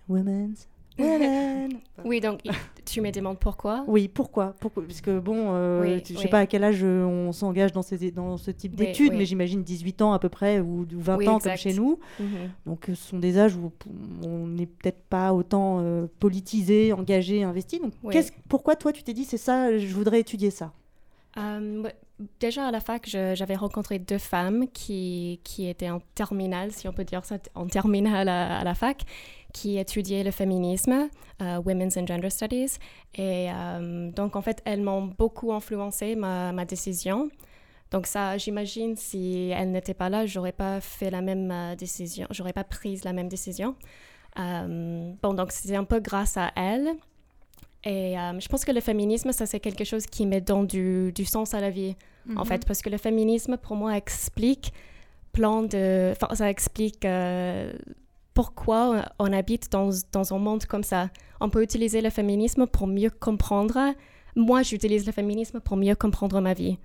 Women's 0.09 0.69
Women. 0.99 1.79
Oui, 2.05 2.21
donc 2.21 2.41
tu 2.85 3.00
me 3.00 3.12
demandes 3.12 3.38
pourquoi? 3.38 3.85
Oui, 3.87 4.09
pourquoi, 4.09 4.57
pourquoi? 4.59 4.83
Parce 4.85 5.00
que 5.00 5.21
bon, 5.21 5.53
euh, 5.55 5.81
Oui, 5.81 6.03
tu- 6.03 6.15
je 6.15 6.19
oui. 6.19 6.23
sais 6.25 6.29
pas 6.29 6.41
à 6.41 6.47
quel 6.47 6.65
âge 6.65 6.81
euh, 6.83 7.05
on 7.05 7.31
s'engage 7.31 7.71
dans, 7.73 7.83
ces, 7.83 8.11
dans 8.11 8.37
ce 8.37 8.50
type 8.50 8.73
Oui, 8.73 8.87
d'études, 8.87 9.12
mais 9.12 9.25
j'imagine 9.25 9.62
18 9.62 10.03
ans 10.03 10.12
à 10.12 10.19
peu 10.19 10.29
près 10.29 10.59
ou, 10.59 10.81
ou 10.83 10.87
20 11.00 11.17
Oui, 11.19 11.29
ans 11.29 11.37
exact. 11.37 11.50
comme 11.50 11.57
chez 11.73 11.79
nous. 11.79 12.00
Mhm. 12.19 12.50
Donc 12.67 12.88
euh, 12.88 12.97
ce 12.97 13.11
sont 13.11 13.19
des 13.21 13.38
âges 13.38 13.55
où 13.55 13.71
on 14.25 14.49
n'est 14.49 14.67
peut-être 14.67 15.03
pas 15.09 15.33
autant 15.33 15.79
euh, 15.83 16.07
politisé, 16.19 16.93
engagé, 16.93 17.45
investi. 17.45 17.79
Donc 17.79 17.93
pourquoi 18.49 18.75
toi 18.75 18.93
tu 18.93 19.05
t'es 19.05 19.12
dit 19.15 19.25
c'est 19.25 19.37
ça, 19.38 19.79
je 19.79 19.95
voudrais 19.95 20.19
étudier 20.19 20.50
ça? 20.50 20.73
Euh, 21.37 21.85
déjà 22.41 22.67
à 22.67 22.71
la 22.73 22.81
fac, 22.81 23.07
j'avais 23.09 23.55
rencontré 23.55 24.00
deux 24.00 24.19
femmes 24.19 24.67
qui, 24.73 25.38
qui 25.45 25.69
étaient 25.69 25.91
en 25.91 26.00
terminale, 26.17 26.73
si 26.73 26.88
on 26.88 26.93
peut 26.93 27.05
dire 27.05 27.25
ça, 27.25 27.37
en 27.55 27.67
terminale 27.67 28.29
à, 28.29 28.59
à 28.59 28.65
la 28.65 28.75
fac, 28.75 29.03
qui 29.52 29.78
étudiaient 29.78 30.25
le 30.25 30.31
féminisme, 30.31 31.09
euh, 31.43 31.61
Women's 31.64 31.97
and 31.97 32.07
Gender 32.07 32.31
Studies. 32.31 32.78
Et 33.14 33.49
euh, 33.50 34.11
donc, 34.11 34.37
en 34.37 34.43
fait, 34.43 34.61
elles 34.64 34.83
m'ont 34.83 35.07
beaucoup 35.07 35.52
influencé 35.52 36.14
ma, 36.17 36.52
ma 36.52 36.64
décision. 36.64 37.28
Donc 37.90 38.07
ça, 38.07 38.37
j'imagine, 38.37 38.97
si 38.97 39.50
elles 39.57 39.71
n'étaient 39.71 39.95
pas 39.95 40.11
là, 40.11 40.26
j'aurais 40.26 40.52
pas 40.52 40.81
fait 40.81 41.11
la 41.11 41.23
même 41.23 41.50
euh, 41.50 41.75
décision, 41.75 42.26
j'aurais 42.31 42.52
pas 42.52 42.64
pris 42.64 43.00
la 43.05 43.12
même 43.14 43.28
décision. 43.28 43.75
Bon, 44.37 45.35
donc 45.35 45.50
c'est 45.50 45.75
un 45.75 45.85
peu 45.85 45.99
grâce 46.00 46.37
à 46.37 46.52
elles. 46.55 46.90
Et 47.85 48.19
euh, 48.19 48.38
je 48.38 48.49
pense 48.49 48.64
que 48.64 48.73
le 48.73 48.81
féminisme, 48.81 49.33
ça 49.33 49.47
c'est 49.47 49.61
quelque 49.61 49.85
chose 49.85 50.07
qui 50.07 50.26
me 50.26 50.40
donne 50.40 50.67
du, 50.67 51.12
du 51.12 51.25
sens 51.25 51.55
à 51.55 51.61
la 51.61 51.71
vie, 51.71 51.97
en 52.37 52.40
Mhm. 52.40 52.45
fait, 52.45 52.67
parce 52.67 52.83
que 52.83 52.90
le 52.90 52.99
féminisme, 52.99 53.57
pour 53.57 53.75
moi, 53.76 53.97
explique 53.97 54.73
plein 55.33 55.62
de... 55.62 56.11
Enfin, 56.12 56.35
ça 56.35 56.50
explique 56.50 57.05
euh, 57.05 57.73
pourquoi 58.38 59.04
on 59.18 59.33
habite 59.33 59.73
dans, 59.73 59.90
dans 60.12 60.33
un 60.33 60.38
monde 60.38 60.64
comme 60.64 60.85
ça. 60.85 61.11
On 61.40 61.50
peut 61.50 61.61
utiliser 61.61 62.00
le 62.00 62.09
féminisme 62.09 62.68
pour 62.68 62.87
mieux 62.87 63.11
comprendre... 63.11 63.76
Moi, 64.37 64.62
j'utilise 64.62 65.04
le 65.07 65.11
féminisme 65.11 65.59
pour 65.59 65.76
mieux 65.76 65.97
comprendre 65.97 66.40
ma 66.40 66.54
vie. 66.54 66.78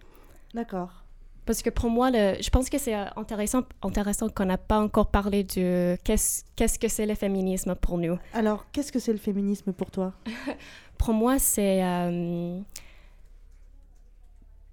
D'accord. 0.55 1.03
Parce 1.45 1.61
que 1.61 1.69
pour 1.69 1.91
moi, 1.91 2.09
le, 2.09 2.41
je 2.41 2.49
pense 2.49 2.71
que 2.71 2.79
c'est 2.79 2.95
intéressant, 2.95 3.61
intéressant 3.83 4.29
qu'on 4.29 4.45
n'a 4.45 4.57
pas 4.57 4.79
encore 4.79 5.11
parlé 5.11 5.43
de 5.43 5.95
qu'est-ce 6.03 6.43
qu'est-ce 6.55 6.79
que 6.79 6.87
c'est 6.87 7.05
le 7.05 7.13
féminisme 7.13 7.75
pour 7.75 7.99
nous. 7.99 8.17
Alors 8.33 8.65
qu'est-ce 8.71 8.91
que 8.91 8.97
c'est 8.97 9.11
le 9.11 9.19
féminisme 9.19 9.73
pour 9.73 9.91
toi? 9.91 10.11
Pour 10.97 11.13
moi, 11.13 11.37
c'est... 11.37 11.83
euh, 11.83 12.59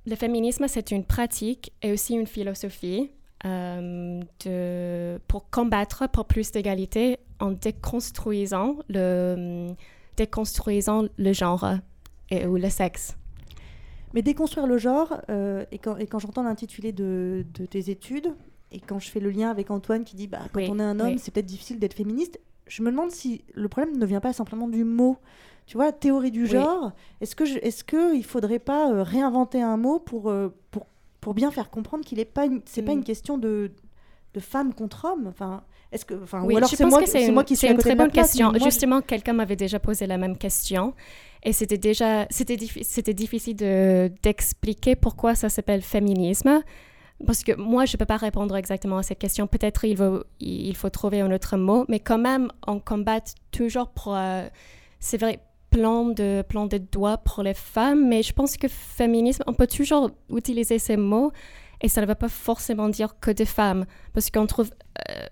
le 0.06 0.16
féminisme, 0.16 0.66
c'est 0.66 0.92
une 0.92 1.04
pratique 1.04 1.74
et 1.82 1.92
aussi 1.92 2.14
une 2.14 2.26
philosophie 2.26 3.10
de, 3.44 5.18
pour 5.28 5.48
combattre 5.50 6.08
pour 6.10 6.24
plus 6.26 6.52
d'égalité 6.52 7.18
en 7.38 7.52
déconstruisant 7.52 8.76
le, 8.88 9.68
déconstruisant 10.16 11.04
le 11.16 11.32
genre 11.32 11.66
et, 12.30 12.46
ou 12.46 12.56
le 12.56 12.68
sexe. 12.68 13.16
Mais 14.12 14.22
déconstruire 14.22 14.66
le 14.66 14.76
genre, 14.76 15.20
euh, 15.30 15.64
et 15.70 15.78
quand, 15.78 15.96
quand 16.10 16.18
j'entends 16.18 16.42
l'intitulé 16.42 16.92
de, 16.92 17.44
de 17.54 17.64
tes 17.66 17.90
études, 17.90 18.34
et 18.72 18.80
quand 18.80 18.98
je 18.98 19.08
fais 19.08 19.20
le 19.20 19.30
lien 19.30 19.50
avec 19.50 19.70
Antoine 19.70 20.04
qui 20.04 20.16
dit 20.16 20.26
bah, 20.26 20.40
quand 20.52 20.60
Oui, 20.60 20.68
on 20.70 20.78
est 20.78 20.82
un 20.82 20.98
homme, 21.00 21.12
oui. 21.12 21.18
c'est 21.18 21.32
peut-être 21.32 21.46
difficile 21.46 21.78
d'être 21.78 21.94
féministe, 21.94 22.40
je 22.66 22.82
me 22.82 22.90
demande 22.90 23.10
si 23.10 23.44
le 23.54 23.68
problème 23.68 23.96
ne 23.96 24.06
vient 24.06 24.20
pas 24.20 24.32
simplement 24.32 24.68
du 24.68 24.84
mot. 24.84 25.16
Tu 25.66 25.76
vois, 25.76 25.92
théorie 25.92 26.32
du 26.32 26.42
Oui. 26.42 26.48
genre, 26.50 26.92
est-ce 27.20 27.36
que 27.36 27.44
je- 27.44 27.58
est-ce 27.62 27.84
que 27.84 28.14
il 28.16 28.24
faudrait 28.24 28.58
pas 28.58 28.90
euh, 28.92 29.02
réinventer 29.04 29.62
un 29.62 29.76
mot 29.76 30.00
pour, 30.00 30.28
euh, 30.30 30.48
pour, 30.72 30.86
pour 31.20 31.34
bien 31.34 31.50
faire 31.50 31.70
comprendre 31.70 32.04
qu'il 32.04 32.18
n'est 32.18 32.24
pas 32.24 32.46
une, 32.46 32.60
c'est 32.64 32.82
pas 32.82 32.92
Mm. 32.94 32.98
une 32.98 33.04
question 33.04 33.38
de, 33.38 33.72
de 34.34 34.40
femme 34.40 34.72
contre 34.74 35.04
homme 35.06 35.26
enfin 35.28 35.62
est-ce 35.92 36.04
que 36.04 36.14
enfin 36.22 36.42
Oui, 36.44 36.54
ou 36.54 36.56
alors 36.58 36.68
c'est 36.70 36.84
moi 36.84 37.00
c'est 37.04 37.30
moi 37.32 37.42
qui 37.44 37.56
suis 37.56 37.66
c'est 37.66 37.72
une 37.72 37.78
très 37.78 37.96
bonne 37.96 38.10
place, 38.12 38.28
question. 38.28 38.52
je- 38.54 38.62
Justement, 38.62 39.00
quelqu'un 39.00 39.32
m'avait 39.32 39.56
déjà 39.56 39.80
posé 39.80 40.06
la 40.06 40.18
même 40.18 40.36
question 40.38 40.94
et 41.42 41.52
c'était 41.52 41.78
déjà 41.78 42.26
c'était 42.30 42.54
diffi- 42.56 42.84
c'était 42.84 43.12
difficile 43.14 43.56
de 43.56 44.10
d'expliquer 44.22 44.94
pourquoi 44.94 45.34
ça 45.34 45.48
s'appelle 45.48 45.82
féminisme 45.82 46.62
parce 47.26 47.42
que 47.42 47.52
moi 47.56 47.84
je 47.86 47.96
peux 47.96 48.06
pas 48.06 48.16
répondre 48.18 48.56
exactement 48.56 48.98
à 48.98 49.02
cette 49.02 49.18
question. 49.18 49.46
Peut-être 49.48 49.84
il 49.84 49.96
faut 49.96 50.22
il 50.38 50.76
faut 50.76 50.90
trouver 50.90 51.20
un 51.22 51.32
autre 51.32 51.56
mot, 51.56 51.84
mais 51.88 51.98
quand 51.98 52.18
même 52.18 52.50
on 52.68 52.78
combat 52.78 53.20
toujours 53.50 53.88
pour 53.88 54.14
euh, 54.16 54.46
c'est 55.00 55.18
vrai 55.18 55.40
plein 55.70 56.04
de 56.04 56.42
plein 56.48 56.66
de 56.66 56.78
doigts 56.78 57.18
pour 57.18 57.42
les 57.42 57.54
femmes, 57.54 58.08
mais 58.08 58.22
je 58.22 58.32
pense 58.32 58.56
que 58.56 58.68
féminisme 58.68 59.44
on 59.46 59.52
peut 59.52 59.66
toujours 59.66 60.10
utiliser 60.34 60.78
ces 60.78 60.96
mots 60.96 61.32
et 61.80 61.88
ça 61.88 62.00
ne 62.00 62.06
veut 62.06 62.14
pas 62.14 62.28
forcément 62.28 62.88
dire 62.88 63.18
que 63.20 63.30
des 63.30 63.46
femmes 63.46 63.86
parce 64.12 64.30
qu'on 64.30 64.46
trouve 64.46 64.70
euh, 65.08 65.26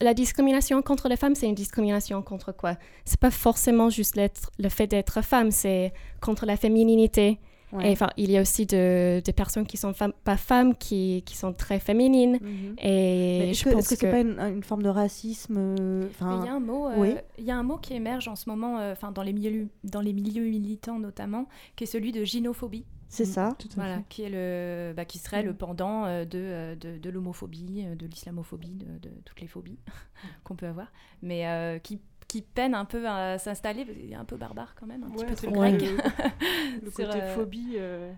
la 0.00 0.14
discrimination 0.14 0.82
contre 0.82 1.08
les 1.08 1.16
femmes, 1.16 1.34
c'est 1.34 1.46
une 1.46 1.54
discrimination 1.54 2.22
contre 2.22 2.52
quoi? 2.52 2.76
C'est 3.04 3.20
pas 3.20 3.30
forcément 3.30 3.90
juste 3.90 4.20
le 4.58 4.68
fait 4.68 4.86
d'être 4.86 5.22
femme, 5.22 5.50
c'est 5.50 5.92
contre 6.20 6.46
la 6.46 6.56
fémininité. 6.56 7.38
Ouais. 7.74 7.88
Et 7.88 7.92
enfin, 7.92 8.08
il 8.16 8.30
y 8.30 8.38
a 8.38 8.40
aussi 8.40 8.66
de- 8.66 9.20
des 9.20 9.32
personnes 9.32 9.66
qui 9.66 9.76
sont 9.76 9.92
fem- 9.92 10.12
pas 10.24 10.36
femmes, 10.36 10.74
qui, 10.76 11.22
qui 11.26 11.36
sont 11.36 11.52
très 11.52 11.80
féminines. 11.80 12.38
Mhm. 12.40 12.76
Et 12.78 13.38
Mais 13.40 13.50
est-ce 13.50 13.60
je 13.60 13.64
que 13.64 13.70
pense 13.74 13.80
est-ce 13.92 14.00
que 14.00 14.06
c'est 14.06 14.10
pas 14.10 14.20
une, 14.20 14.38
une 14.38 14.62
forme 14.62 14.82
de 14.82 14.88
racisme 14.88 15.56
euh, 15.58 16.08
Il 16.20 16.46
y 16.46 16.48
a 16.48 16.54
un 16.54 16.60
mot, 16.60 16.88
euh, 16.88 16.94
oui. 16.96 17.14
il 17.38 17.44
y 17.44 17.50
a 17.50 17.56
un 17.56 17.62
mot 17.64 17.76
qui 17.78 17.94
émerge 17.94 18.28
en 18.28 18.36
ce 18.36 18.48
moment, 18.48 18.78
euh, 18.78 18.92
enfin 18.92 19.10
dans 19.12 19.22
les 19.22 19.32
milieux, 19.32 19.68
dans 19.82 20.00
les 20.00 20.12
milieux 20.12 20.44
militants 20.44 20.98
notamment, 20.98 21.48
qui 21.76 21.84
est 21.84 21.88
celui 21.88 22.12
de 22.12 22.22
gynophobie. 22.24 22.84
C'est 23.08 23.26
ça. 23.26 23.56
Voilà, 23.76 23.98
qui 24.08 24.22
est 24.22 24.30
le, 24.30 24.92
bah, 24.96 25.04
qui 25.04 25.18
serait 25.18 25.44
le 25.44 25.52
Mm. 25.52 25.56
pendant 25.56 26.06
de, 26.24 26.74
de, 26.74 26.98
de 26.98 27.10
l'homophobie, 27.10 27.84
de 27.96 28.06
l'islamophobie, 28.06 28.74
de, 28.74 29.08
de 29.08 29.14
toutes 29.24 29.40
les 29.40 29.46
phobies 29.46 29.78
qu'on 30.44 30.56
peut 30.56 30.66
avoir, 30.66 30.90
mais 31.22 31.46
euh, 31.46 31.78
qui 31.78 32.00
qui 32.28 32.42
peine 32.42 32.74
un 32.74 32.84
peu 32.84 33.06
à 33.06 33.38
s'installer, 33.38 33.84
parce 33.84 33.96
qu'il 33.98 34.12
est 34.12 34.16
un 34.16 34.24
peu 34.24 34.36
barbare 34.36 34.74
quand 34.78 34.86
même, 34.86 35.04
un 35.04 35.10
petit 35.10 35.24
Ouais, 35.24 35.30
peu 35.30 35.36
c'est 35.36 35.46
trop 35.46 35.62
le- 35.62 35.70
grec. 35.70 35.82
le 36.82 36.90
Sur, 36.90 37.06
côté 37.06 37.20
euh, 37.22 37.34
phobie. 37.34 37.74
euh, 37.76 38.12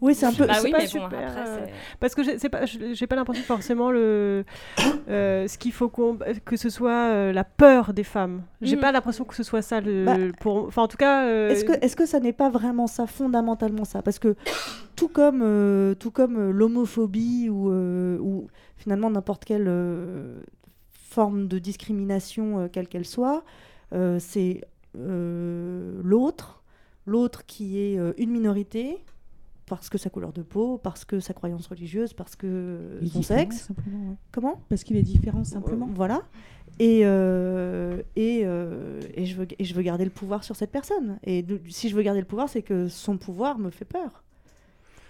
Oui, 0.00 0.14
c'est 0.14 0.26
un 0.26 0.32
peu. 0.32 0.46
Bah 0.46 0.54
c'est 0.54 0.64
oui, 0.64 0.70
pas 0.70 0.78
mais 0.78 0.84
bon, 0.84 0.88
super, 0.90 1.28
après, 1.28 1.44
euh, 1.46 1.66
parce 1.98 2.14
que 2.14 2.22
j'ai 2.22 2.48
pas 2.48 2.60
pas 3.08 3.16
l'impression 3.16 3.42
forcément 3.44 3.90
le 3.90 4.44
euh, 5.08 5.48
ce 5.48 5.58
qu'il 5.58 5.72
faut 5.72 5.88
que 5.88 6.56
ce 6.56 6.70
soit 6.70 6.92
euh, 7.12 7.32
la 7.32 7.42
peur 7.42 7.92
des 7.94 8.04
femmes 8.04 8.42
j'ai 8.62 8.76
Mhm. 8.76 8.80
pas 8.82 8.92
l'impression 8.92 9.24
que 9.24 9.34
ce 9.34 9.42
soit 9.42 9.62
ça 9.62 9.80
le 9.80 10.04
Bah, 10.04 10.16
pour 10.40 10.66
enfin 10.68 10.82
en 10.82 10.88
tout 10.88 10.96
cas 10.98 11.24
euh, 11.24 11.48
Est-ce 11.50 11.64
que, 11.64 11.72
est-ce 11.84 11.96
que 11.96 12.06
ça 12.06 12.20
n'est 12.20 12.32
pas 12.32 12.48
vraiment 12.50 12.86
ça, 12.86 13.06
fondamentalement 13.08 13.84
ça? 13.84 14.02
Parce 14.02 14.18
que 14.20 14.36
tout 14.94 15.08
comme, 15.08 15.40
euh, 15.42 15.94
tout 15.94 16.10
comme 16.12 16.50
l'homophobie 16.50 17.48
ou, 17.48 17.70
euh, 17.70 18.18
ou 18.18 18.46
finalement 18.76 19.10
n'importe 19.10 19.44
quelle 19.44 19.66
euh, 19.66 20.36
forme 21.18 21.48
de 21.48 21.58
discrimination, 21.58 22.60
euh, 22.60 22.68
quelle 22.70 22.86
qu'elle 22.86 23.04
soit, 23.04 23.42
euh, 23.92 24.18
c'est 24.20 24.60
euh, 24.96 26.00
l'autre, 26.04 26.62
l'autre 27.06 27.44
qui 27.44 27.78
est 27.80 27.96
une 28.18 28.30
minorité, 28.30 28.98
parce 29.66 29.88
que 29.90 29.98
sa 29.98 30.10
couleur 30.10 30.32
de 30.32 30.42
peau, 30.42 30.78
parce 30.78 31.04
que 31.04 31.18
sa 31.18 31.34
croyance 31.34 31.66
religieuse, 31.66 32.12
parce 32.12 32.36
que 32.36 33.00
son 33.12 33.22
sexe. 33.22 33.68
ouais. 33.70 34.14
Comment? 34.30 34.60
Parce 34.68 34.84
qu'il 34.84 34.96
est 34.96 35.02
différent, 35.02 35.42
simplement. 35.42 35.88
Voilà. 35.92 36.22
Et, 36.78 37.00
euh, 37.02 38.00
et, 38.14 38.42
euh, 38.44 39.00
et, 39.14 39.26
je 39.26 39.34
veux, 39.36 39.48
et 39.58 39.64
je 39.64 39.74
veux 39.74 39.82
garder 39.82 40.04
le 40.04 40.10
pouvoir 40.12 40.44
sur 40.44 40.54
cette 40.54 40.70
personne. 40.70 41.18
Et 41.24 41.42
de- 41.42 41.60
si 41.68 41.88
je 41.88 41.96
veux 41.96 42.02
garder 42.02 42.20
le 42.20 42.26
pouvoir, 42.26 42.48
c'est 42.48 42.62
que 42.62 42.86
son 42.88 43.16
pouvoir 43.18 43.58
me 43.58 43.70
fait 43.70 43.84
peur. 43.84 44.22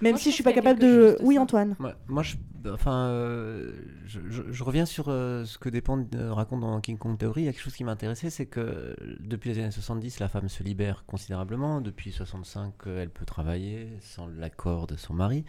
Même 0.01 0.13
Moi, 0.13 0.19
si 0.21 0.31
je 0.31 0.35
suis 0.35 0.45
pas 0.45 0.53
capable 0.53 0.79
de... 0.81 1.17
Oui, 1.23 1.35
ça. 1.37 1.41
Antoine. 1.43 1.77
Moi, 2.07 2.23
je, 2.23 2.37
enfin, 2.71 3.09
euh, 3.09 3.73
je, 4.07 4.21
je- 4.29 4.43
je 4.51 4.65
reviens 4.65 4.87
sur 4.87 5.07
euh, 5.09 5.45
ce 5.45 5.59
que 5.59 5.69
Despentes 5.69 6.15
euh, 6.15 6.33
raconte 6.33 6.61
dans 6.61 6.81
King 6.81 6.99
Kong 6.99 7.19
Theory. 7.19 7.43
Il 7.43 7.45
y 7.47 7.49
a 7.49 7.53
quelque 7.53 7.63
chose 7.63 7.75
qui 7.75 7.85
m'a 7.85 7.93
intéressé, 7.93 8.31
c'est 8.31 8.47
que 8.47 8.61
euh, 8.61 8.95
depuis 9.21 9.51
les 9.53 9.59
années 9.59 9.71
70, 9.73 10.21
la 10.21 10.29
femme 10.29 10.49
se 10.49 10.63
libère 10.63 11.05
considérablement. 11.07 11.81
Depuis 11.81 12.13
65, 12.13 12.75
euh, 12.87 13.03
elle 13.03 13.11
peut 13.11 13.25
travailler 13.25 13.89
sans 14.01 14.27
l'accord 14.29 14.87
de 14.87 14.97
son 14.97 15.15
mari. 15.15 15.45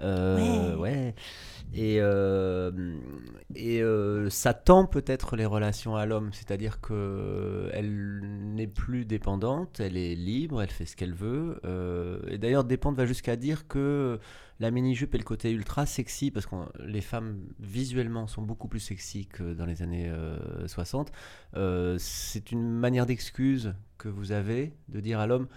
Euh, 0.00 0.76
ouais. 0.76 1.14
Et, 1.72 1.96
euh, 2.00 2.70
et 3.56 3.82
euh, 3.82 4.30
ça 4.30 4.54
tend 4.54 4.86
peut-être 4.86 5.36
les 5.36 5.46
relations 5.46 5.96
à 5.96 6.06
l'homme, 6.06 6.30
c'est-à-dire 6.32 6.80
que 6.80 7.68
elle 7.72 8.20
n'est 8.54 8.68
plus 8.68 9.04
dépendante, 9.04 9.80
elle 9.80 9.96
est 9.96 10.14
libre, 10.14 10.62
elle 10.62 10.70
fait 10.70 10.86
ce 10.86 10.94
qu'elle 10.94 11.14
veut. 11.14 11.60
et 12.28 12.38
d'ailleurs, 12.38 12.64
Despentes 12.64 12.96
va 12.96 13.06
jusqu'à 13.06 13.36
dire 13.36 13.66
que 13.66 14.20
la 14.60 14.70
mini-jupe 14.70 15.14
et 15.14 15.18
le 15.18 15.24
côté 15.24 15.50
ultra 15.50 15.86
sexy, 15.86 16.30
parce 16.30 16.46
que 16.46 16.54
les 16.84 17.00
femmes 17.00 17.40
visuellement 17.58 18.26
sont 18.26 18.42
beaucoup 18.42 18.68
plus 18.68 18.80
sexy 18.80 19.26
que 19.26 19.52
dans 19.54 19.66
les 19.66 19.82
années 19.82 20.08
euh, 20.08 20.68
60, 20.68 21.10
euh, 21.56 21.96
c'est 21.98 22.52
une 22.52 22.70
manière 22.70 23.06
d'excuse 23.06 23.74
que 23.98 24.08
vous 24.08 24.32
avez 24.32 24.72
de 24.88 25.00
dire 25.00 25.18
à 25.18 25.26
l'homme 25.26 25.48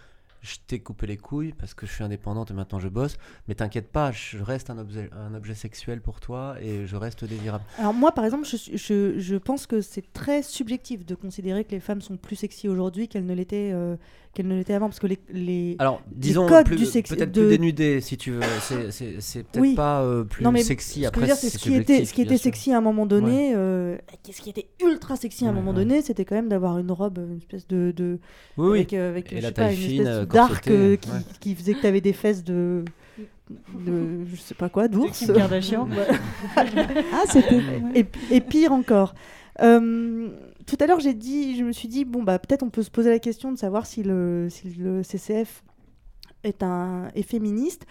je 0.42 0.56
t'ai 0.68 0.80
coupé 0.80 1.08
les 1.08 1.18
couilles 1.18 1.54
parce 1.54 1.74
que 1.74 1.86
je 1.86 1.94
suis 1.94 2.04
indépendante 2.04 2.52
et 2.52 2.54
maintenant 2.54 2.80
je 2.80 2.88
bosse, 2.88 3.18
mais 3.48 3.56
t'inquiète 3.56 3.92
pas, 3.92 4.12
je 4.12 4.38
reste 4.42 4.70
un 4.70 4.78
objet, 4.78 5.10
un 5.14 5.34
objet 5.34 5.56
sexuel 5.56 6.02
pour 6.02 6.20
toi 6.20 6.56
et 6.62 6.86
je 6.86 6.96
reste 6.96 7.26
désirable. 7.26 7.64
Alors 7.78 7.94
moi, 7.94 8.12
par 8.12 8.26
exemple, 8.26 8.46
je, 8.46 8.58
je, 8.76 9.20
je 9.20 9.36
pense 9.36 9.68
que 9.68 9.82
c'est 9.82 10.14
très 10.14 10.44
subjectif 10.44 11.06
de 11.06 11.16
considérer 11.16 11.64
que 11.64 11.72
les 11.72 11.80
femmes 11.80 12.02
sont 12.02 12.18
plus 12.18 12.36
sexy 12.36 12.68
aujourd'hui 12.68 13.08
qu'elles 13.08 13.26
ne 13.26 13.34
l'étaient 13.34 13.72
euh, 13.74 13.96
qu'elles 14.38 14.48
ne 14.48 14.56
l'étaient 14.56 14.74
avant, 14.74 14.88
parce 14.88 15.00
que 15.00 15.08
les, 15.08 15.18
les 15.34 15.76
Alors, 15.80 16.02
les 16.12 16.18
disons 16.20 16.48
codes 16.48 16.66
plus- 16.66 16.76
du 16.78 16.86
sexe 16.86 17.10
peut-être 17.10 17.32
de- 17.32 17.42
plus 17.42 17.50
dénudé 17.58 18.00
si 18.02 18.16
tu 18.18 18.32
veux. 18.32 18.42
C'est- 18.62 18.92
C'est 18.92 19.16
c'est 19.20 19.44
peut-être 19.44 19.62
Oui. 19.62 19.76
pas 19.76 20.02
euh, 20.04 20.24
plus 20.24 20.44
Non, 20.44 20.52
mais 20.52 20.62
sexy. 20.64 21.00
ce 21.00 21.02
que 21.02 21.08
Après, 21.08 21.22
je 21.22 21.26
veux 21.26 21.28
dire, 21.34 21.36
c'est 21.38 21.50
c'est 21.50 21.58
ce 21.58 21.64
qui 21.64 21.74
était, 21.76 22.06
ce 22.06 22.14
qui 22.14 22.22
était 22.22 22.38
sexy 22.38 22.72
à 22.72 22.78
un 22.78 22.82
moment 22.82 23.06
donné. 23.06 23.54
euh, 23.56 23.98
ce 24.32 24.42
qui 24.42 24.50
était 24.50 24.68
ultra 24.86 25.16
sexy 25.16 25.46
à 25.46 25.48
un 25.48 25.52
Ouais, 25.52 25.56
moment 25.56 25.72
ouais. 25.72 25.78
donné, 25.84 26.02
c'était 26.02 26.24
quand 26.26 26.36
même 26.36 26.50
d'avoir 26.50 26.78
une 26.78 26.92
robe, 26.92 27.18
une 27.30 27.38
espèce 27.38 27.68
de, 27.68 27.92
de 27.96 28.20
Oui, 28.58 28.68
oui. 28.70 28.78
avec, 28.80 28.94
euh, 28.94 29.10
avec, 29.10 29.34
Et 29.34 29.38
je 29.38 29.42
la 29.42 29.48
sais 29.50 29.54
pas, 29.54 29.62
taille 29.64 29.76
une 29.76 29.82
fine, 29.90 30.02
espèce 30.02 30.16
euh, 30.16 30.26
d'arc 30.26 30.68
euh, 30.70 30.96
qui, 30.96 31.10
ouais. 31.10 31.16
qui 31.40 31.56
faisait 31.56 31.74
que 31.74 31.82
tu 31.82 31.88
avais 31.88 32.02
des 32.02 32.14
fesses 32.14 32.44
de, 32.44 32.84
de 33.86 34.26
je 34.32 34.36
sais 34.40 34.56
pas 34.56 34.70
quoi, 34.70 34.88
d'ours. 34.88 35.22
Ouais. 35.28 35.36
Ah, 36.56 37.24
c'était- 37.30 37.62
et, 37.96 38.06
et 38.32 38.42
pire 38.42 38.72
encore. 38.72 39.14
Euh, 39.62 40.30
tout 40.68 40.78
à 40.82 40.86
l'heure, 40.86 41.00
j'ai 41.00 41.14
dit, 41.14 41.58
je 41.58 41.64
me 41.64 41.72
suis 41.72 41.88
dit 41.88 42.06
bon 42.06 42.24
bah 42.24 42.38
peut-être 42.40 42.62
on 42.62 42.70
peut 42.70 42.84
se 42.84 42.92
poser 42.92 43.10
la 43.10 43.20
question 43.20 43.52
de 43.52 43.58
savoir 43.58 43.86
si 43.86 44.04
le, 44.04 44.50
CCF 44.50 45.64
est 46.44 46.62
un 46.62 47.10
est 47.16 47.24
féministe. 47.24 47.88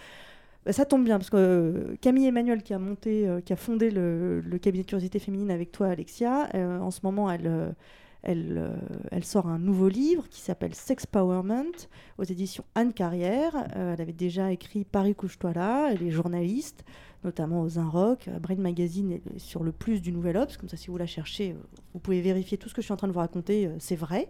Bah, 0.63 0.73
ça 0.73 0.85
tombe 0.85 1.03
bien 1.03 1.17
parce 1.17 1.29
que 1.29 1.37
euh, 1.37 1.95
Camille 2.01 2.27
Emmanuel 2.27 2.61
qui 2.61 2.73
a 2.73 2.79
monté, 2.79 3.27
euh, 3.27 3.41
qui 3.41 3.51
a 3.51 3.55
fondé 3.55 3.89
le, 3.89 4.43
cabinet 4.61 4.83
de 4.83 4.87
curiosité 4.87 5.17
féminine 5.17 5.49
avec 5.49 5.71
toi, 5.71 5.87
Alexia, 5.87 6.49
euh, 6.55 6.79
en 6.79 6.91
ce 6.91 6.99
moment 7.03 7.31
elle 7.31 7.75
elle, 8.23 8.73
elle 9.11 9.23
sort 9.23 9.47
un 9.47 9.59
nouveau 9.59 9.87
livre 9.87 10.27
qui 10.27 10.41
s'appelle 10.41 10.75
Sexpowerment 10.75 11.87
aux 12.17 12.23
éditions 12.23 12.65
Anne 12.75 12.91
Carrière. 12.91 13.67
Elle 13.73 14.01
avait 14.01 14.11
déjà 14.11 14.51
écrit 14.51 14.83
Paris 14.83 15.15
couche-toi 15.15 15.53
là. 15.53 15.89
Elle 15.91 16.03
est 16.03 16.11
journaliste, 16.11 16.83
notamment 17.23 17.61
aux 17.61 17.79
Inrock, 17.79 18.29
Brain 18.41 18.55
Magazine 18.55 19.19
sur 19.37 19.63
le 19.63 19.71
plus 19.71 20.01
du 20.01 20.11
Nouvel 20.11 20.37
Obs. 20.37 20.57
Comme 20.57 20.69
ça, 20.69 20.77
si 20.77 20.87
vous 20.87 20.97
la 20.97 21.07
cherchez, 21.07 21.51
euh, 21.51 21.55
vous 21.93 21.99
pouvez 21.99 22.21
vérifier 22.21 22.57
tout 22.57 22.69
ce 22.69 22.73
que 22.73 22.81
je 22.81 22.85
suis 22.85 22.93
en 22.93 22.97
train 22.97 23.07
de 23.07 23.13
vous 23.13 23.19
raconter, 23.19 23.67
euh, 23.67 23.75
c'est 23.79 23.95
vrai. 23.95 24.29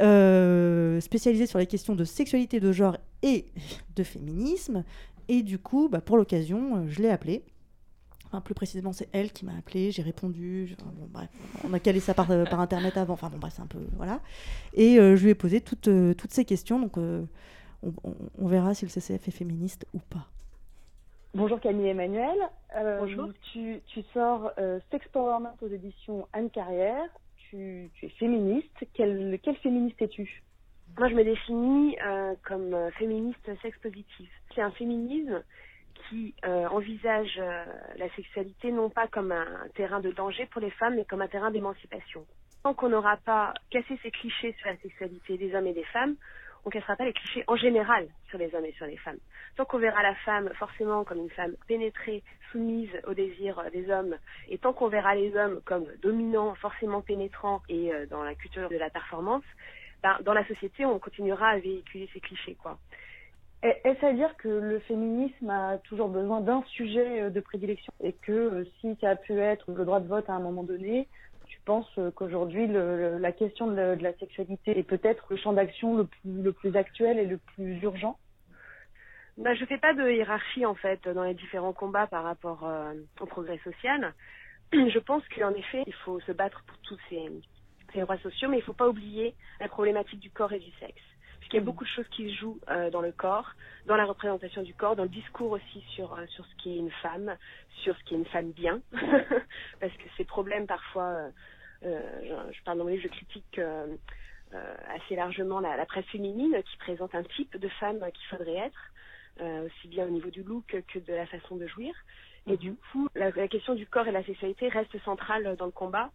Euh, 0.00 1.00
spécialisée 1.00 1.46
sur 1.46 1.58
les 1.58 1.66
questions 1.66 1.94
de 1.94 2.04
sexualité, 2.04 2.60
de 2.60 2.72
genre 2.72 2.96
et 3.22 3.46
de 3.96 4.02
féminisme. 4.02 4.84
Et 5.28 5.42
du 5.42 5.58
coup, 5.58 5.88
bah, 5.88 6.00
pour 6.00 6.16
l'occasion, 6.16 6.86
je 6.88 7.00
l'ai 7.02 7.10
appelée. 7.10 7.42
Plus 8.44 8.54
précisément, 8.54 8.92
c'est 8.92 9.08
elle 9.10 9.32
qui 9.32 9.44
m'a 9.44 9.56
appelé, 9.56 9.90
j'ai 9.90 10.02
répondu. 10.02 10.76
on 11.64 11.72
a 11.72 11.80
calé 11.80 11.98
ça 11.98 12.14
par, 12.14 12.30
internet 12.30 12.96
avant. 12.96 13.14
Enfin, 13.14 13.28
bon, 13.28 13.38
bref, 13.38 13.54
c'est 13.56 13.62
un 13.62 13.66
peu. 13.66 13.80
Voilà. 13.96 14.20
Et 14.72 14.94
je 14.96 15.20
lui 15.20 15.30
ai 15.30 15.34
posé 15.34 15.60
toutes, 15.60 15.88
ces 16.30 16.44
questions. 16.44 16.78
Donc, 16.78 16.96
on, 16.96 17.26
on- 17.82 18.14
on 18.38 18.46
verra 18.46 18.72
si 18.72 18.84
le 18.84 18.88
CCF 18.88 19.26
est 19.26 19.32
féministe 19.32 19.84
ou 19.94 19.98
pas. 19.98 20.28
Bonjour 21.32 21.60
Camille 21.60 21.88
Emmanuel. 21.88 22.36
Euh, 22.76 22.98
Bonjour. 22.98 23.28
Tu, 23.52 23.80
tu 23.86 24.02
sors 24.12 24.50
euh, 24.58 24.80
Sexpowerment 24.90 25.54
aux 25.62 25.68
éditions 25.68 26.26
Anne 26.32 26.50
Carrière. 26.50 27.08
Tu, 27.36 27.88
tu 27.94 28.06
es 28.06 28.08
féministe. 28.10 28.84
Quelle, 28.94 29.38
quelle 29.40 29.56
féministe 29.56 30.02
es-tu? 30.02 30.42
Moi, 30.98 31.08
je 31.08 31.14
me 31.14 31.22
définis 31.22 31.96
euh, 32.04 32.34
comme 32.44 32.74
euh, 32.74 32.90
féministe 32.92 33.48
sex 33.62 33.78
positive. 33.78 34.28
C'est 34.54 34.60
un 34.60 34.72
féminisme 34.72 35.44
qui 36.08 36.34
euh, 36.44 36.66
envisage 36.66 37.38
euh, 37.38 37.64
la 37.96 38.08
sexualité 38.16 38.72
non 38.72 38.90
pas 38.90 39.06
comme 39.06 39.30
un 39.30 39.68
terrain 39.74 40.00
de 40.00 40.10
danger 40.10 40.46
pour 40.46 40.60
les 40.60 40.70
femmes, 40.70 40.96
mais 40.96 41.04
comme 41.04 41.22
un 41.22 41.28
terrain 41.28 41.52
d'émancipation. 41.52 42.26
Tant 42.64 42.74
qu'on 42.74 42.88
n'aura 42.88 43.18
pas 43.18 43.54
cassé 43.70 43.98
ces 44.02 44.10
clichés 44.10 44.52
sur 44.58 44.68
la 44.68 44.76
sexualité 44.78 45.38
des 45.38 45.54
hommes 45.54 45.68
et 45.68 45.74
des 45.74 45.84
femmes, 45.84 46.16
on 46.64 46.70
cassera 46.70 46.96
pas 46.96 47.04
les 47.04 47.12
clichés 47.12 47.44
en 47.46 47.56
général 47.56 48.06
sur 48.28 48.38
les 48.38 48.54
hommes 48.54 48.64
et 48.64 48.72
sur 48.72 48.86
les 48.86 48.96
femmes. 48.96 49.18
Tant 49.56 49.64
qu'on 49.64 49.78
verra 49.78 50.02
la 50.02 50.14
femme 50.16 50.50
forcément 50.54 51.04
comme 51.04 51.18
une 51.18 51.30
femme 51.30 51.54
pénétrée, 51.66 52.22
soumise 52.52 52.90
aux 53.06 53.14
désirs 53.14 53.58
euh, 53.58 53.70
des 53.70 53.90
hommes, 53.90 54.16
et 54.48 54.58
tant 54.58 54.72
qu'on 54.72 54.88
verra 54.88 55.14
les 55.14 55.34
hommes 55.36 55.60
comme 55.64 55.86
dominants, 56.02 56.54
forcément 56.56 57.00
pénétrants 57.00 57.62
et 57.68 57.92
euh, 57.92 58.06
dans 58.06 58.22
la 58.22 58.34
culture 58.34 58.68
de 58.68 58.76
la 58.76 58.90
performance, 58.90 59.44
ben, 60.02 60.16
dans 60.22 60.32
la 60.32 60.46
société, 60.46 60.84
on 60.84 60.98
continuera 60.98 61.48
à 61.48 61.58
véhiculer 61.58 62.08
ces 62.12 62.20
clichés, 62.20 62.56
Est-ce 63.62 64.04
à 64.06 64.12
dire 64.12 64.34
que 64.38 64.48
le 64.48 64.78
féminisme 64.80 65.50
a 65.50 65.78
toujours 65.78 66.08
besoin 66.08 66.40
d'un 66.40 66.62
sujet 66.68 67.22
euh, 67.22 67.30
de 67.30 67.40
prédilection 67.40 67.92
et 68.02 68.12
que 68.12 68.66
si 68.80 68.96
ça 69.00 69.10
a 69.10 69.16
pu 69.16 69.38
être 69.38 69.70
le 69.70 69.84
droit 69.84 70.00
de 70.00 70.08
vote 70.08 70.28
à 70.28 70.34
un 70.34 70.40
moment 70.40 70.62
donné, 70.62 71.08
tu 71.60 71.64
penses 71.66 71.98
euh, 71.98 72.10
qu'aujourd'hui 72.10 72.66
la 72.66 73.32
question 73.32 73.66
de, 73.66 73.74
la- 73.74 74.14
sexualité 74.14 74.78
est 74.78 74.82
peut-être 74.82 75.26
le 75.28 75.36
champ 75.36 75.52
d'action 75.52 75.96
le 76.24 76.52
plus, 76.52 76.76
actuel 76.76 77.18
et 77.18 77.26
le 77.26 77.36
plus 77.36 77.78
urgent 77.82 78.18
Ben, 79.36 79.54
je 79.54 79.66
fais 79.66 79.76
pas 79.76 79.92
de 79.92 80.10
hiérarchie 80.10 80.64
en 80.64 80.74
fait 80.74 81.06
dans 81.08 81.24
les 81.24 81.34
différents 81.34 81.74
combats 81.74 82.06
par 82.06 82.24
rapport 82.24 82.66
euh, 82.66 82.94
au 83.20 83.26
progrès 83.26 83.58
social. 83.58 84.14
Je 84.72 84.98
pense 85.00 85.22
qu'en 85.36 85.52
effet, 85.54 85.82
il 85.86 85.94
faut 86.04 86.20
se 86.20 86.32
battre 86.32 86.62
pour 86.66 86.78
tous 86.78 86.98
ces, 87.10 88.00
droits 88.00 88.18
sociaux, 88.18 88.48
mais 88.48 88.58
il 88.58 88.62
faut 88.62 88.72
pas 88.72 88.88
oublier 88.88 89.34
la 89.60 89.68
problématique 89.68 90.20
du 90.20 90.30
corps 90.30 90.52
et 90.52 90.60
du 90.60 90.70
sexe. 90.78 91.02
Puisqu'il 91.50 91.64
y 91.64 91.68
a 91.68 91.72
beaucoup 91.72 91.82
de 91.82 91.88
choses 91.88 92.08
qui 92.12 92.30
se 92.30 92.36
jouent 92.36 92.60
euh, 92.68 92.90
dans 92.90 93.00
le 93.00 93.10
corps, 93.10 93.54
dans 93.86 93.96
la 93.96 94.04
représentation 94.04 94.62
du 94.62 94.72
corps, 94.72 94.94
dans 94.94 95.02
le 95.02 95.08
discours 95.08 95.50
aussi 95.50 95.84
sur, 95.96 96.12
euh, 96.14 96.24
sur 96.28 96.46
ce 96.46 96.54
qui 96.62 96.74
est 96.74 96.76
une 96.76 96.92
femme, 97.02 97.36
sur 97.82 97.96
ce 97.96 98.04
qui 98.04 98.14
est 98.14 98.18
une 98.18 98.26
femme 98.26 98.52
bien. 98.52 98.80
Parce 99.80 99.92
que 99.94 100.04
ces 100.16 100.24
problèmes 100.24 100.68
parfois, 100.68 101.08
euh, 101.08 101.30
euh, 101.86 102.46
je, 102.50 102.56
je 102.56 102.62
parle 102.62 102.78
dans 102.78 102.88
je 102.88 103.08
critique 103.08 103.60
assez 104.94 105.16
largement 105.16 105.58
la, 105.58 105.76
la 105.76 105.86
presse 105.86 106.06
féminine 106.06 106.54
qui 106.70 106.76
présente 106.76 107.16
un 107.16 107.24
type 107.24 107.56
de 107.56 107.68
femme 107.80 107.98
qu'il 108.14 108.26
faudrait 108.36 108.68
être 108.68 109.64
aussi 109.64 109.88
bien 109.88 110.06
au 110.06 110.10
niveau 110.10 110.30
du 110.30 110.42
look 110.44 110.66
que 110.86 110.98
de 111.00 111.12
la 111.12 111.26
façon 111.26 111.56
de 111.56 111.66
jouir. 111.66 111.94
Et 112.46 112.56
du 112.56 112.74
coup, 112.74 113.08
la, 113.14 113.30
la 113.30 113.48
question 113.48 113.74
du 113.74 113.86
corps 113.86 114.06
et 114.06 114.12
la 114.12 114.22
sexualité 114.24 114.68
reste 114.68 114.96
centrale 115.04 115.56
dans 115.56 115.66
le 115.66 115.72
combat. 115.72 116.10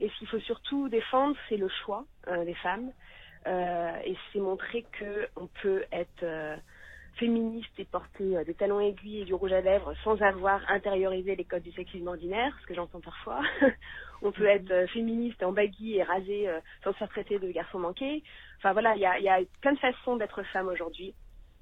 Et 0.00 0.08
ce 0.08 0.18
qu'il 0.18 0.28
faut 0.28 0.40
surtout 0.40 0.88
défendre, 0.88 1.36
c'est 1.48 1.56
le 1.56 1.68
choix 1.68 2.04
des 2.44 2.54
femmes. 2.54 2.92
Euh, 3.46 3.92
et 4.04 4.16
c'est 4.32 4.38
montrer 4.38 4.84
que 4.92 5.28
on 5.36 5.48
peut 5.62 5.84
être 5.90 6.22
euh, 6.22 6.56
féministe 7.16 7.72
et 7.78 7.84
porter 7.84 8.36
euh, 8.36 8.44
des 8.44 8.54
talons 8.54 8.80
aiguilles 8.80 9.22
et 9.22 9.24
du 9.24 9.34
rouge 9.34 9.52
à 9.52 9.60
lèvres 9.60 9.92
sans 10.04 10.20
avoir 10.22 10.60
intériorisé 10.70 11.34
les 11.34 11.44
codes 11.44 11.62
du 11.62 11.72
sexisme 11.72 12.06
ordinaire, 12.06 12.56
ce 12.62 12.66
que 12.66 12.74
j'entends 12.74 13.00
parfois. 13.00 13.40
on 14.22 14.30
peut 14.30 14.46
être 14.46 14.70
euh, 14.70 14.86
féministe 14.88 15.42
en 15.42 15.52
baggy 15.52 15.96
et 15.96 16.02
rasé 16.02 16.48
sans 16.84 16.92
se 16.92 16.98
faire 16.98 17.08
traiter 17.08 17.38
de 17.38 17.50
garçon 17.50 17.80
manqué. 17.80 18.22
Enfin 18.58 18.72
voilà, 18.72 18.94
il 18.94 19.00
y 19.00 19.06
a, 19.06 19.18
il 19.18 19.24
y 19.24 19.28
a 19.28 19.40
plein 19.60 19.72
de 19.72 19.78
façons 19.78 20.16
d'être 20.16 20.42
femme 20.44 20.68
aujourd'hui. 20.68 21.14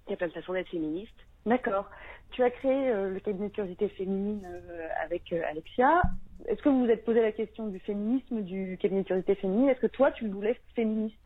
Il 0.07 0.11
y 0.11 0.15
a 0.15 0.17
plein 0.17 0.29
de 0.29 0.33
façons 0.33 0.53
d'être 0.53 0.69
féministe. 0.69 1.17
D'accord. 1.47 1.87
Tu 2.33 2.43
as 2.43 2.51
créé 2.51 2.91
euh, 2.91 3.11
le 3.11 3.21
cabinet 3.21 3.49
de 3.49 3.53
curiosité 3.53 3.89
féminine 3.91 4.47
euh, 4.47 4.89
avec 5.03 5.33
euh, 5.33 5.43
Alexia. 5.49 6.03
Est-ce 6.47 6.63
que 6.63 6.69
vous 6.69 6.85
vous 6.85 6.91
êtes 6.91 7.05
posé 7.05 7.21
la 7.21 7.33
question 7.33 7.67
du 7.67 7.81
féminisme 7.81 8.43
du 8.43 8.79
cabinet 8.81 9.03
de 9.03 9.07
curiosité 9.07 9.35
féminine? 9.35 9.69
Est-ce 9.69 9.81
que 9.81 9.87
toi, 9.87 10.13
tu 10.13 10.27
le 10.27 10.33
voulais 10.33 10.59
féministe? 10.75 11.17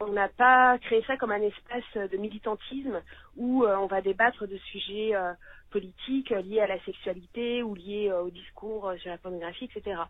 On 0.00 0.08
n'a 0.08 0.28
pas 0.28 0.76
créé 0.78 1.02
ça 1.06 1.16
comme 1.16 1.30
un 1.30 1.40
espace 1.40 2.10
de 2.10 2.16
militantisme 2.16 3.00
où 3.36 3.64
euh, 3.64 3.76
on 3.76 3.86
va 3.86 4.02
débattre 4.02 4.46
de 4.46 4.56
sujets 4.58 5.14
euh, 5.14 5.32
politiques 5.70 6.32
euh, 6.32 6.42
liés 6.42 6.60
à 6.60 6.66
la 6.66 6.80
sexualité 6.80 7.62
ou 7.62 7.74
liés 7.74 8.12
au 8.12 8.30
discours 8.30 8.92
sur 8.98 9.10
la 9.10 9.18
pornographie, 9.18 9.66
etc. 9.66 10.00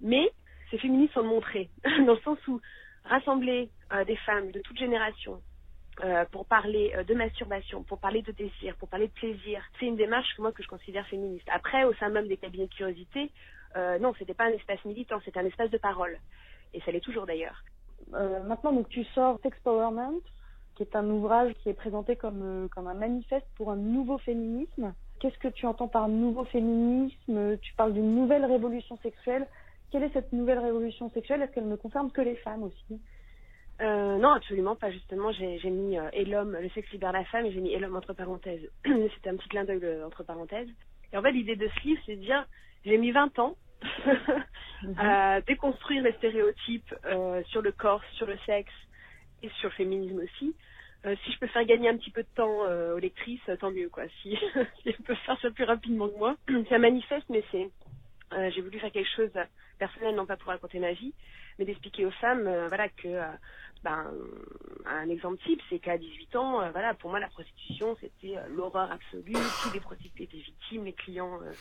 Mais 0.00 0.32
ces 0.70 0.78
féministes 0.78 1.14
sont 1.14 1.22
montrées, 1.22 1.70
dans 1.84 2.14
le 2.14 2.20
sens 2.20 2.38
où 2.48 2.60
rassembler 3.04 3.70
des 4.06 4.16
femmes 4.16 4.50
de 4.50 4.60
toute 4.60 4.78
génération 4.78 5.40
pour 6.32 6.46
parler 6.46 6.92
de 7.06 7.14
masturbation, 7.14 7.84
pour 7.84 8.00
parler 8.00 8.22
de 8.22 8.32
désir, 8.32 8.74
pour 8.76 8.88
parler 8.88 9.08
de 9.08 9.12
plaisir, 9.12 9.62
c'est 9.78 9.86
une 9.86 9.96
démarche 9.96 10.34
que 10.34 10.42
moi 10.42 10.52
je 10.58 10.66
considère 10.66 11.06
féministe. 11.06 11.46
Après, 11.52 11.84
au 11.84 11.92
sein 11.94 12.08
même 12.08 12.26
des 12.26 12.38
cabinets 12.38 12.66
de 12.66 12.74
curiosité, 12.74 13.30
non, 14.00 14.14
c'était 14.18 14.34
pas 14.34 14.46
un 14.46 14.52
espace 14.52 14.82
militant, 14.86 15.20
c'était 15.24 15.38
un 15.38 15.46
espace 15.46 15.70
de 15.70 15.78
parole. 15.78 16.18
Et 16.72 16.80
ça 16.80 16.90
l'est 16.90 17.00
toujours 17.00 17.26
d'ailleurs. 17.26 17.62
Euh, 18.12 18.42
Maintenant, 18.44 18.72
donc, 18.72 18.88
tu 18.88 19.04
sors 19.14 19.38
Sexpowerment, 19.42 20.20
qui 20.74 20.82
est 20.82 20.96
un 20.96 21.08
ouvrage 21.08 21.52
qui 21.62 21.68
est 21.68 21.74
présenté 21.74 22.16
comme, 22.16 22.42
euh, 22.42 22.68
comme 22.68 22.86
un 22.86 22.94
manifeste 22.94 23.46
pour 23.56 23.70
un 23.70 23.76
nouveau 23.76 24.18
féminisme. 24.18 24.92
Qu'est-ce 25.20 25.38
que 25.38 25.48
tu 25.48 25.66
entends 25.66 25.88
par 25.88 26.08
nouveau 26.08 26.44
féminisme? 26.44 27.56
Tu 27.58 27.72
parles 27.74 27.94
d'une 27.94 28.14
nouvelle 28.14 28.44
révolution 28.44 28.98
sexuelle. 28.98 29.46
Quelle 29.90 30.02
est 30.02 30.12
cette 30.12 30.32
nouvelle 30.32 30.58
révolution 30.58 31.10
sexuelle? 31.10 31.42
Est-ce 31.42 31.52
qu'elle 31.52 31.68
ne 31.68 31.76
concerne 31.76 32.10
que 32.10 32.20
les 32.20 32.36
femmes 32.36 32.64
aussi? 32.64 33.00
Euh, 33.80 34.18
non, 34.18 34.30
absolument 34.30 34.76
pas. 34.76 34.90
Justement, 34.90 35.32
j'ai 35.32 35.70
mis 35.70 35.96
et 36.12 36.24
l'homme, 36.24 36.56
le 36.60 36.68
sexe 36.70 36.90
libère 36.90 37.12
la 37.12 37.24
femme, 37.24 37.46
et 37.46 37.52
j'ai 37.52 37.60
mis 37.60 37.72
et 37.72 37.78
l'homme 37.78 37.96
entre 37.96 38.12
parenthèses. 38.12 38.68
C'était 38.84 39.30
un 39.30 39.36
petit 39.36 39.48
clin 39.48 39.64
d'œil 39.64 40.02
entre 40.04 40.24
parenthèses. 40.24 40.68
Et 41.12 41.16
en 41.16 41.22
fait, 41.22 41.32
l'idée 41.32 41.56
de 41.56 41.68
ce 41.68 41.86
livre, 41.86 42.00
c'est 42.04 42.16
de 42.16 42.20
dire, 42.20 42.46
j'ai 42.84 42.98
mis 42.98 43.12
20 43.12 43.38
ans 43.38 43.56
à 44.96 45.40
déconstruire 45.48 46.02
les 46.04 46.12
stéréotypes 46.14 46.94
euh, 47.06 47.42
sur 47.46 47.62
le 47.62 47.72
corps, 47.72 48.02
sur 48.14 48.26
le 48.26 48.38
sexe 48.46 48.72
et 49.42 49.50
sur 49.60 49.70
le 49.70 49.74
féminisme 49.74 50.20
aussi. 50.20 50.56
Euh, 51.06 51.16
si 51.24 51.32
je 51.32 51.38
peux 51.38 51.48
faire 51.48 51.64
gagner 51.66 51.88
un 51.90 51.96
petit 51.98 52.10
peu 52.12 52.22
de 52.22 52.28
temps 52.36 52.64
euh, 52.66 52.96
aux 52.96 53.00
lectrices, 53.00 53.40
tant 53.60 53.70
mieux 53.72 53.90
quoi. 53.90 54.04
Si, 54.22 54.36
si 54.82 54.88
elles 54.88 54.96
peuvent 55.06 55.16
faire 55.26 55.40
ça 55.40 55.50
plus 55.50 55.64
rapidement 55.64 56.08
que 56.08 56.18
moi, 56.18 56.36
c'est 56.48 56.74
un 56.74 56.78
manifeste, 56.78 57.26
mais 57.30 57.44
c'est 57.52 57.68
Euh, 58.32 58.50
j'ai 58.52 58.62
voulu 58.62 58.80
faire 58.80 58.92
quelque 58.92 59.10
chose 59.16 59.32
de 59.32 59.40
personnel, 59.78 60.16
non 60.16 60.26
pas 60.26 60.36
pour 60.36 60.48
raconter 60.48 60.80
ma 60.80 60.92
vie, 60.92 61.14
mais 61.58 61.64
d'expliquer 61.66 62.06
aux 62.06 62.10
femmes, 62.12 62.46
euh, 62.48 62.68
voilà, 62.68 62.88
que 62.90 63.08
euh, 63.08 63.26
ben, 63.84 64.12
un 64.86 65.08
exemple 65.10 65.38
type, 65.44 65.62
c'est 65.70 65.78
qu'à 65.78 65.98
18 65.98 66.36
ans, 66.36 66.60
euh, 66.62 66.70
voilà, 66.72 66.94
pour 66.94 67.10
moi, 67.10 67.20
la 67.20 67.28
prostitution, 67.28 67.96
c'était 68.00 68.36
euh, 68.38 68.48
l'horreur 68.48 68.90
absolue. 68.90 69.54
Tous 69.60 69.70
les 69.70 69.80
prostituées 69.80 70.24
étaient 70.24 70.38
victimes, 70.38 70.84
les 70.86 70.94
clients, 70.94 71.40
euh, 71.42 71.52
euh, 71.52 71.56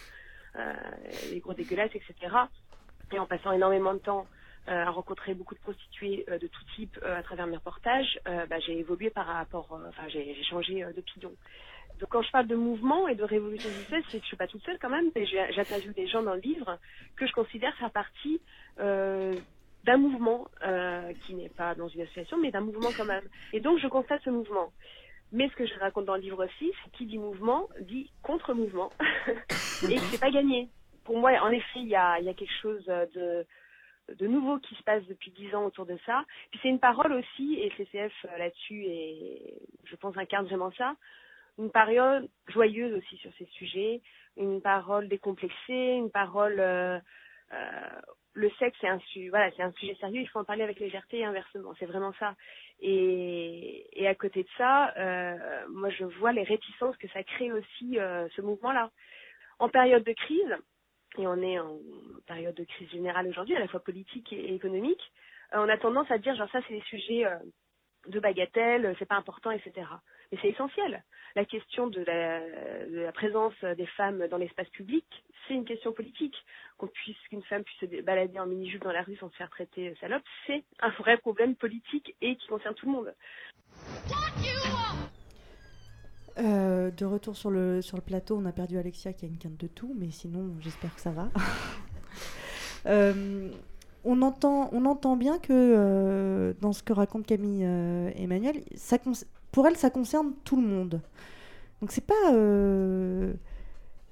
les 1.28 1.40
gros 1.40 1.54
dégueulasses, 1.54 1.96
etc. 1.96 2.36
Et 3.14 3.20
en 3.20 3.28
passant 3.28 3.52
énormément 3.54 3.94
de 3.94 4.00
temps 4.00 4.28
euh, 4.70 4.72
à 4.86 4.92
rencontrer 4.92 5.34
beaucoup 5.36 5.56
de 5.56 5.60
prostituées 5.62 6.26
euh, 6.30 6.40
de 6.40 6.48
tout 6.48 6.64
type 6.76 6.98
euh, 7.04 7.18
à 7.20 7.24
travers 7.24 7.48
mes 7.48 7.58
reportages, 7.58 8.20
euh, 8.28 8.46
bah, 8.48 8.60
j'ai 8.62 8.80
évolué 8.80 9.10
par 9.12 9.28
rapport, 9.28 9.74
euh, 9.74 9.90
enfin, 9.90 10.08
j'ai 10.10 10.42
changé 10.44 10.84
euh, 10.84 10.94
d'opinion. 10.94 11.32
Donc 12.00 12.10
quand 12.10 12.22
je 12.24 12.32
parle 12.32 12.48
de 12.48 12.56
mouvement 12.56 13.08
et 13.08 13.16
de 13.16 13.24
révolution 13.24 13.74
sexuelle, 13.74 14.04
c'est 14.12 14.18
que 14.20 14.24
je 14.24 14.28
suis 14.30 14.38
pas 14.38 14.48
toute 14.48 14.64
seule 14.66 14.80
quand 14.80 14.90
même. 14.90 15.12
j'ai- 15.16 15.54
J'interviewe 15.54 15.94
des 15.94 16.08
gens 16.08 16.24
dans 16.24 16.36
le 16.36 16.42
livre 16.42 16.80
que 17.18 17.28
je 17.28 17.34
considère 17.34 17.76
faire 17.78 17.92
partie 17.92 18.42
euh, 18.80 19.40
d'un 19.84 19.98
mouvement 19.98 20.48
euh, 20.64 21.14
qui 21.26 21.36
n'est 21.36 21.50
pas 21.50 21.76
dans 21.76 21.90
une 21.90 22.02
association, 22.02 22.38
mais 22.38 22.52
d'un 22.52 22.62
mouvement 22.62 22.94
quand 22.94 23.06
même. 23.06 23.28
Et 23.54 23.60
donc 23.62 23.80
je 23.80 23.88
constate 23.88 24.22
ce 24.24 24.30
mouvement. 24.32 24.74
Mais 25.34 25.50
ce 25.50 25.56
que 25.56 25.66
je 25.66 25.74
raconte 25.80 26.06
dans 26.06 26.16
le 26.16 26.22
livre 26.22 26.46
aussi, 26.46 26.72
c'est 26.84 26.92
qui 26.92 27.08
dit 27.08 27.18
mouvement 27.18 27.68
dit 27.82 28.12
contre-mouvement 28.22 28.92
et 29.90 29.98
c'est 29.98 30.20
pas 30.20 30.30
gagné. 30.30 30.70
Pour 31.04 31.18
moi, 31.18 31.32
en 31.42 31.50
effet, 31.50 31.80
il 31.80 31.88
y 31.88 31.96
a, 31.96 32.20
quelque 32.22 32.62
chose 32.62 32.86
de 32.86 34.28
nouveau 34.28 34.60
qui 34.60 34.76
se 34.76 34.84
passe 34.84 35.04
depuis 35.08 35.32
dix 35.32 35.54
ans 35.56 35.66
autour 35.66 35.88
de 35.88 35.98
ça. 36.06 36.24
Puis 36.52 36.60
c'est 36.62 36.70
une 36.70 36.80
parole 36.80 37.14
aussi, 37.14 37.56
et 37.60 37.72
CCF 37.78 38.14
euh, 38.26 38.38
là-dessus, 38.38 38.86
et 38.86 39.60
je 39.86 39.96
pense 39.96 40.16
incarne 40.18 40.46
vraiment 40.46 40.72
ça, 40.78 40.96
une 41.58 41.72
parole 41.72 42.28
joyeuse 42.48 42.96
aussi 42.96 43.18
sur 43.18 43.32
ces 43.38 43.46
sujets, 43.46 44.02
une 44.38 44.62
parole 44.62 45.08
décomplexée, 45.08 45.96
une 45.98 46.12
parole... 46.12 46.60
euh, 46.60 47.00
euh, 47.54 48.02
le 48.34 48.50
sexe, 48.60 48.78
c'est 48.82 48.88
un, 48.88 49.00
voilà, 49.30 49.52
c'est 49.56 49.64
un 49.64 49.72
sujet 49.74 49.96
sérieux, 49.96 50.22
il 50.22 50.30
faut 50.30 50.40
en 50.40 50.44
parler 50.44 50.64
avec 50.64 50.80
légèreté 50.80 51.20
et 51.20 51.26
inversement, 51.26 51.74
c'est 51.80 51.86
vraiment 51.86 52.14
ça. 52.20 52.36
Et, 52.80 53.88
et 53.94 54.08
à 54.08 54.16
côté 54.16 54.44
de 54.44 54.50
ça, 54.58 54.94
euh, 54.98 55.68
moi 55.70 55.90
je 55.90 56.06
vois 56.06 56.32
les 56.32 56.44
réticences 56.44 56.98
que 56.98 57.08
ça 57.10 57.24
crée 57.24 57.52
aussi, 57.52 58.00
euh, 58.00 58.28
ce 58.36 58.42
mouvement-là. 58.42 58.90
En 59.60 59.70
période 59.70 60.04
de 60.04 60.14
crise, 60.14 60.58
et 61.18 61.28
on 61.28 61.42
est 61.42 61.60
en 61.60 61.78
période 62.26 62.56
de 62.56 62.64
crise 62.64 62.90
générale 62.90 63.28
aujourd'hui, 63.28 63.56
à 63.56 63.60
la 63.60 63.68
fois 63.68 63.80
politique 63.82 64.34
et 64.34 64.56
économique, 64.56 65.12
euh, 65.54 65.60
on 65.60 65.70
a 65.70 65.78
tendance 65.78 66.10
à 66.10 66.18
dire 66.18 66.36
genre 66.36 66.50
ça 66.52 66.60
c'est 66.68 66.74
des 66.74 66.82
sujets 66.82 67.26
euh, 67.26 67.38
de 68.08 68.20
bagatelle, 68.20 68.96
c'est 68.98 69.08
pas 69.08 69.16
important, 69.16 69.52
etc. 69.52 69.88
Mais 70.34 70.40
c'est 70.42 70.50
essentiel. 70.50 71.04
La 71.36 71.46
question 71.46 71.86
de 71.86 72.02
la, 72.02 73.12
présence 73.12 73.54
des 73.78 73.86
femmes 73.86 74.28
dans 74.30 74.38
l'espace 74.38 74.68
public, 74.70 75.06
c'est 75.48 75.54
une 75.54 75.64
question 75.64 75.94
politique. 75.94 76.36
Qu'on 76.80 76.88
puisse, 76.88 77.16
qu'une 77.30 77.44
femme 77.44 77.64
puisse 77.64 77.82
se 77.82 78.02
balader 78.02 78.40
en 78.40 78.48
mini-jupe 78.48 78.84
dans 78.84 78.92
la 78.92 79.04
rue 79.04 79.16
sans 79.18 79.30
se 79.30 79.36
faire 79.36 79.52
traiter 79.52 79.90
euh, 79.90 79.96
salope, 80.02 80.24
c'est 80.48 80.64
un 80.80 80.90
vrai 80.90 81.18
problème 81.18 81.56
politique 81.56 82.16
et 82.20 82.36
qui 82.36 82.48
concerne 82.48 82.74
tout 82.74 82.88
le 82.88 82.92
monde. 82.94 83.14
Euh, 86.40 86.90
de 86.90 87.06
retour 87.06 87.38
sur 87.38 87.52
le, 87.52 87.84
sur 87.84 87.96
le 87.96 88.02
plateau, 88.02 88.36
on 88.36 88.46
a 88.46 88.52
perdu 88.52 88.80
Alexia 88.80 89.14
qui 89.14 89.26
a 89.26 89.28
une 89.28 89.38
quinte 89.38 89.58
de 89.58 89.68
tout, 89.68 89.96
mais 89.96 90.10
sinon 90.10 90.56
j'espère 90.62 90.96
que 90.96 91.02
ça 91.02 91.12
va. 91.12 91.30
Euh, 92.86 93.50
on, 94.04 94.22
entend, 94.22 95.16
bien 95.16 95.40
que 95.40 96.54
dans 96.60 96.74
ce 96.74 96.84
que 96.84 96.92
raconte 96.92 97.26
Camille 97.26 97.64
Emmanuel, 97.64 98.58
ça 98.76 98.98
pour 99.54 99.66
elle 99.68 99.78
ça 99.78 99.90
concerne 99.90 100.34
tout 100.44 100.58
le 100.58 100.68
monde. 100.68 101.00
Donc 101.80 101.92
c'est 101.94 102.06
pas, 102.06 102.32
euh, 102.34 103.34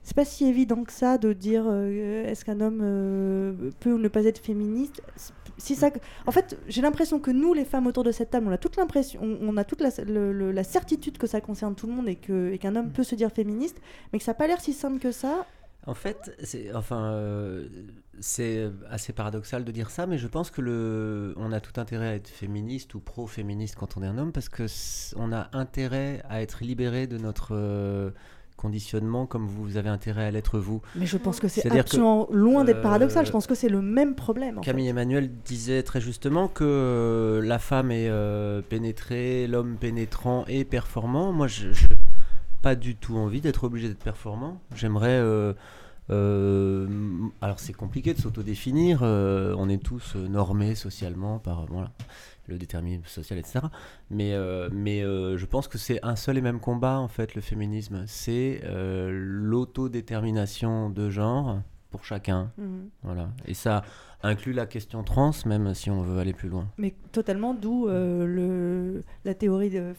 c'est 0.04 0.16
pas 0.16 0.26
si 0.26 0.46
évident 0.46 0.84
que 0.84 0.92
ça 0.94 1.18
de 1.18 1.34
dire 1.34 1.64
euh, 1.68 2.26
est-ce 2.26 2.44
qu'un 2.46 2.60
homme 2.62 2.80
euh, 2.82 3.72
peut 3.82 3.94
ou 3.94 3.98
ne 3.98 4.08
pas 4.08 4.24
être 4.26 4.40
féministe? 4.40 5.02
Si 5.58 5.76
ça, 5.76 5.92
en 6.26 6.32
fait, 6.32 6.58
j'ai 6.68 6.82
l'impression 6.82 7.20
que 7.20 7.30
nous, 7.30 7.54
les 7.54 7.66
femmes 7.66 7.86
autour 7.86 8.04
de 8.04 8.12
cette 8.12 8.32
table, 8.32 8.48
on 8.50 8.52
a 8.52 8.58
toute 8.58 8.78
l'impression, 8.78 9.20
on, 9.22 9.56
a 9.58 9.64
toute 9.64 9.80
la, 9.82 9.90
le- 10.08 10.34
le- 10.34 10.52
la 10.52 10.64
certitude 10.64 11.18
que 11.20 11.28
ça 11.28 11.40
concerne 11.40 11.76
tout 11.76 11.86
le 11.88 11.94
monde 11.94 12.08
et 12.10 12.16
que 12.16 12.52
et 12.52 12.58
qu'un 12.58 12.76
homme 12.76 12.92
peut 12.92 13.04
se 13.04 13.14
dire 13.16 13.32
féministe, 13.32 13.80
mais 14.12 14.18
que 14.20 14.26
ça 14.26 14.32
n'a 14.32 14.36
pas 14.36 14.48
l'air 14.48 14.60
si 14.60 14.74
simple 14.74 15.00
que 15.00 15.12
ça. 15.12 15.46
En 15.88 15.96
fait, 15.96 16.36
c'est 16.44 16.74
enfin, 16.76 17.06
euh, 17.06 17.68
c'est 18.20 18.70
assez 18.90 19.14
paradoxal 19.14 19.64
de 19.64 19.72
dire 19.72 19.90
ça, 19.90 20.06
mais 20.06 20.20
je 20.20 20.28
pense 20.28 20.52
que 20.52 20.62
le, 20.62 21.34
on 21.38 21.52
a 21.52 21.60
tout 21.60 21.80
intérêt 21.80 22.08
à 22.08 22.16
être 22.16 22.28
féministe 22.28 22.94
ou 22.94 23.00
pro-féministe 23.00 23.76
quand 23.80 23.98
on 23.98 24.04
est 24.04 24.08
un 24.08 24.18
homme, 24.20 24.32
parce 24.32 24.48
que 24.48 24.68
on 25.16 25.34
a 25.34 25.50
intérêt 25.54 26.22
à 26.30 26.44
être 26.44 26.64
libéré 26.64 27.08
de 27.08 27.18
notre 27.18 27.56
euh, 27.56 28.12
conditionnement, 28.58 29.26
comme 29.26 29.48
vous 29.48 29.78
avez 29.78 29.90
intérêt 29.90 30.26
à 30.26 30.30
l'être 30.30 30.60
vous. 30.60 30.84
Mais 30.96 31.08
je 31.08 31.18
pense 31.18 31.40
que 31.40 31.48
c'est 31.48 31.76
absolument 31.76 32.28
loin 32.32 32.64
d'être 32.64 32.78
euh, 32.78 32.84
paradoxal. 32.84 33.26
Je 33.26 33.32
pense 33.32 33.48
que 33.48 33.56
c'est 33.56 33.70
le 33.70 33.82
même 33.82 34.14
problème. 34.14 34.60
en 34.60 34.62
fait. 34.62 34.68
Camille 34.68 34.88
Emmanuel 34.88 35.32
disait 35.46 35.82
très 35.82 36.00
justement 36.00 36.48
que 36.48 37.42
la 37.44 37.58
femme 37.58 37.90
est 37.90 38.12
pénétrée, 38.70 39.48
l'homme 39.48 39.78
pénétrant 39.78 40.46
et 40.48 40.64
performant. 40.64 41.32
Moi, 41.32 41.48
je 41.48 41.70
n'ai 41.70 41.74
pas 42.62 42.76
du 42.76 42.96
tout 42.96 43.18
envie 43.18 43.42
d'être 43.42 43.64
obligé 43.64 43.88
d'être 43.88 44.04
performant. 44.04 44.62
J'aimerais. 44.76 45.18
euh, 45.20 45.54
euh, 46.10 46.88
alors, 47.42 47.60
c'est 47.60 47.74
compliqué 47.74 48.14
de 48.14 48.20
s'autodéfinir. 48.20 49.02
euh, 49.04 49.56
on 49.58 49.70
est 49.70 49.82
tous 49.82 50.16
euh, 50.16 50.28
normés 50.28 50.76
socialement 50.76 51.40
par 51.40 51.66
voilà, 51.68 51.92
le 52.48 52.58
déterminisme 52.58 53.06
social, 53.06 53.40
etc. 53.40 53.60
Mais, 54.10 54.36
mais 54.72 55.02
je 55.02 55.46
pense 55.46 55.68
que 55.68 55.78
c'est 55.78 56.00
un 56.04 56.16
seul 56.16 56.38
et 56.38 56.42
même 56.42 56.60
combat, 56.60 57.00
en 57.00 57.08
fait, 57.08 57.36
le 57.36 57.42
féminisme. 57.42 58.04
C'est 58.08 58.62
l'autodétermination 58.68 60.90
de 60.90 61.10
genre 61.10 61.62
pour 61.92 62.06
chacun. 62.06 62.52
Mhm. 62.58 62.90
Voilà. 63.04 63.30
Et 63.46 63.54
ça 63.54 63.84
inclut 64.24 64.54
la 64.54 64.66
question 64.66 65.04
trans, 65.04 65.32
même 65.46 65.74
si 65.74 65.92
on 65.92 66.02
veut 66.02 66.20
aller 66.20 66.34
plus 66.34 66.50
loin. 66.50 66.68
Mais 66.78 66.96
totalement, 67.12 67.54
d'où 67.54 67.88
euh, 67.88 68.26
le, 68.26 69.04
la 69.26 69.34
théorie, 69.34 69.70
de, 69.70 69.94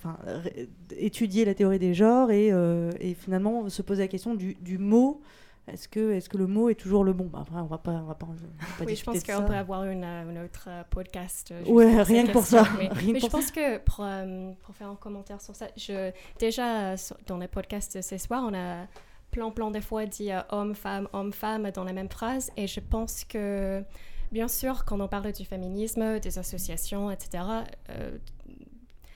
étudier 0.97 1.45
la 1.45 1.55
théorie 1.55 1.79
des 1.79 1.95
genres 1.95 2.31
et, 2.31 2.51
euh, 2.53 2.91
et 3.01 3.15
finalement 3.15 3.69
se 3.69 3.83
poser 3.83 4.03
la 4.03 4.09
question 4.09 4.35
du, 4.35 4.55
du 4.55 4.79
mot. 4.79 5.21
Est-ce 5.69 5.87
que, 5.87 6.13
est-ce 6.13 6.29
que 6.29 6.39
le 6.39 6.49
mot 6.49 6.71
est 6.71 6.75
toujours 6.75 7.05
le 7.05 7.13
bon? 7.13 7.27
Bah, 7.27 7.39
Après, 7.43 7.61
on 7.61 7.67
va 7.67 7.79
pas, 7.79 7.93
on 7.93 8.03
va 8.05 8.15
pas, 8.17 8.27
on 8.29 8.33
va 8.33 8.77
pas 8.79 8.85
Oui, 8.85 8.97
je 8.97 9.05
pense 9.05 9.23
qu'on 9.23 9.45
peut 9.45 9.55
avoir 9.55 9.85
une, 9.85 10.03
euh, 10.03 10.29
une 10.29 10.39
autre 10.39 10.65
euh, 10.67 10.83
podcast. 10.91 11.55
Ouais, 11.69 12.03
rien 12.03 12.27
que 12.27 12.33
pour 12.33 12.45
ça, 12.45 12.65
Mais, 12.79 12.89
rien 12.89 13.09
que 13.09 13.13
mais 13.13 13.21
je 13.21 13.27
pense 13.29 13.53
que 13.53 13.79
pour, 13.79 14.01
euh, 14.01 14.51
pour 14.63 14.75
faire 14.75 14.89
un 14.89 14.97
commentaire 14.97 15.41
sur 15.41 15.55
ça, 15.55 15.67
je, 15.77 16.11
déjà 16.41 16.97
sur- 16.97 17.17
dans 17.29 17.39
les 17.39 17.47
podcasts 17.47 17.97
de 17.97 18.03
ce 18.03 18.19
soir, 18.19 18.45
on 18.45 18.55
a 18.55 18.87
plein, 19.33 19.51
plein 19.51 19.73
de 19.73 19.81
fois 19.81 20.07
dit 20.07 20.31
euh, 20.31 20.41
homme, 20.51 20.77
femme, 20.77 21.09
homme, 21.13 21.33
femme 21.33 21.73
dans 21.73 21.83
la 21.83 21.93
même 21.93 22.09
phrase. 22.09 22.53
Et 22.57 22.69
je 22.69 22.79
pense 22.79 23.25
que, 23.25 23.83
bien 24.31 24.47
sûr, 24.47 24.85
quand 24.85 25.01
on 25.01 25.09
parle 25.09 25.33
du 25.33 25.45
féminisme, 25.45 26.21
des 26.21 26.39
associations, 26.39 27.11
etc., 27.11 27.43
euh, 27.91 28.19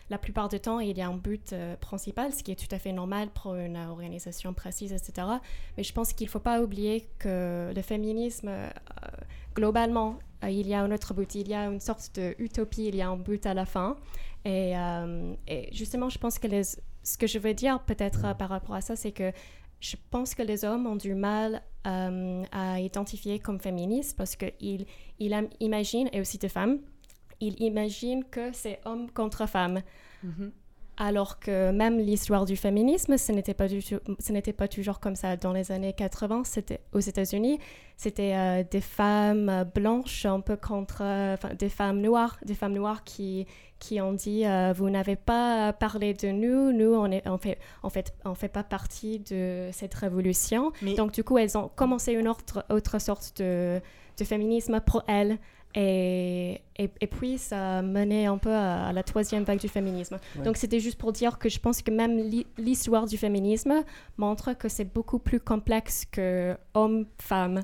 la 0.08 0.18
plupart 0.18 0.48
du 0.48 0.58
temps, 0.58 0.80
il 0.80 0.96
y 0.96 1.02
a 1.02 1.08
un 1.08 1.16
but 1.16 1.52
euh, 1.52 1.76
principal, 1.76 2.32
ce 2.32 2.42
qui 2.42 2.52
est 2.52 2.56
tout 2.56 2.72
à 2.74 2.78
fait 2.78 2.92
normal 2.92 3.28
pour 3.28 3.54
une 3.54 3.76
organisation 3.76 4.54
précise, 4.54 4.92
etc. 4.92 5.26
Mais 5.76 5.82
je 5.82 5.92
pense 5.92 6.12
qu'il 6.12 6.26
ne 6.26 6.30
faut 6.30 6.40
pas 6.40 6.62
oublier 6.62 7.08
que 7.18 7.72
le 7.74 7.82
féminisme, 7.82 8.50
globalement, 9.54 10.18
il 10.44 10.66
y 10.66 10.74
a 10.74 10.80
un 10.80 10.92
autre 10.92 11.12
but, 11.12 11.34
il 11.34 11.48
y 11.48 11.54
a 11.54 11.64
une 11.64 11.80
sorte 11.80 12.20
d'utopie, 12.20 12.86
il 12.86 12.94
y 12.94 13.02
a 13.02 13.08
un 13.08 13.16
but 13.16 13.44
à 13.46 13.54
la 13.54 13.66
fin. 13.66 13.96
Et, 14.44 14.76
justement, 15.72 16.08
je 16.08 16.18
pense 16.18 16.38
que 16.38 16.46
ce 17.06 17.18
que 17.18 17.26
je 17.26 17.40
veux 17.40 17.54
dire 17.54 17.80
peut-être 17.80 18.36
par 18.36 18.48
rapport 18.48 18.76
à 18.76 18.80
ça, 18.80 18.94
c'est 18.94 19.10
que 19.10 19.32
je 19.80 19.96
pense 20.10 20.34
que 20.34 20.42
les 20.42 20.64
hommes 20.64 20.86
ont 20.86 20.96
du 20.96 21.14
mal 21.14 21.62
euh, 21.86 22.42
à 22.52 22.80
identifier 22.80 23.38
comme 23.38 23.60
féministes 23.60 24.16
parce 24.16 24.36
qu'ils 24.36 24.86
ils 25.18 25.48
imaginent, 25.60 26.08
et 26.12 26.20
aussi 26.20 26.38
des 26.38 26.48
femmes, 26.48 26.78
ils 27.40 27.60
imaginent 27.60 28.24
que 28.24 28.52
c'est 28.52 28.80
homme 28.84 29.10
contre 29.10 29.46
femme. 29.46 29.82
Mhm. 30.22 30.52
Alors 30.98 31.38
que 31.38 31.72
même 31.72 31.98
l'histoire 31.98 32.46
du 32.46 32.56
féminisme, 32.56 33.18
ce 33.18 33.30
n'était 33.30 33.52
pas, 33.54 33.68
du 33.68 33.82
tout- 33.82 34.00
ce 34.18 34.32
n'était 34.32 34.54
pas 34.54 34.66
toujours 34.66 34.98
comme 34.98 35.14
ça. 35.14 35.36
Dans 35.36 35.52
les 35.52 35.70
années 35.70 35.92
80, 35.92 36.44
c'était 36.44 36.80
aux 36.92 37.00
États-Unis, 37.00 37.58
c'était 37.98 38.32
euh, 38.34 38.62
des 38.70 38.80
femmes 38.80 39.66
blanches 39.74 40.24
un 40.24 40.40
peu 40.40 40.56
contre 40.56 41.02
euh, 41.02 41.36
des 41.58 41.68
femmes 41.68 42.00
noires, 42.00 42.38
des 42.46 42.54
femmes 42.54 42.72
noires 42.72 43.04
qui, 43.04 43.46
qui 43.78 44.00
ont 44.00 44.14
dit 44.14 44.46
euh, 44.46 44.72
vous 44.74 44.88
n'avez 44.88 45.16
pas 45.16 45.74
parlé 45.74 46.14
de 46.14 46.28
nous, 46.28 46.72
nous 46.72 46.94
on 46.94 47.10
est 47.10 47.28
on 47.28 47.36
fait 47.36 47.58
en 47.82 47.90
fait 47.90 48.14
on 48.24 48.34
fait 48.34 48.48
pas 48.48 48.64
partie 48.64 49.18
de 49.18 49.68
cette 49.72 49.92
révolution. 49.94 50.72
Donc 50.96 51.12
du 51.12 51.22
coup 51.24 51.36
elles 51.36 51.58
ont 51.58 51.68
commencé 51.76 52.12
une 52.14 52.26
autre 52.28 52.64
autre 52.70 52.98
sorte 53.00 53.34
de, 53.42 53.80
de 54.18 54.24
féminisme 54.24 54.80
pour 54.80 55.04
elles. 55.08 55.36
Et, 55.78 56.62
et, 56.78 56.90
et 57.00 57.06
puis, 57.06 57.36
ça 57.36 57.78
a 57.78 57.82
mené 57.82 58.24
un 58.26 58.38
peu 58.38 58.50
à, 58.52 58.86
à 58.86 58.92
la 58.94 59.02
troisième 59.02 59.44
vague 59.44 59.60
du 59.60 59.68
féminisme. 59.68 60.18
Ouais. 60.36 60.42
Donc, 60.42 60.56
c'était 60.56 60.80
juste 60.80 60.96
pour 60.98 61.12
dire 61.12 61.38
que 61.38 61.50
je 61.50 61.60
pense 61.60 61.82
que 61.82 61.90
même 61.90 62.16
l'hi- 62.16 62.46
l'histoire 62.56 63.04
du 63.06 63.18
féminisme 63.18 63.84
montre 64.16 64.54
que 64.54 64.68
c'est 64.70 64.86
beaucoup 64.86 65.18
plus 65.18 65.38
complexe 65.38 66.06
que 66.10 66.56
homme-femme. 66.74 67.62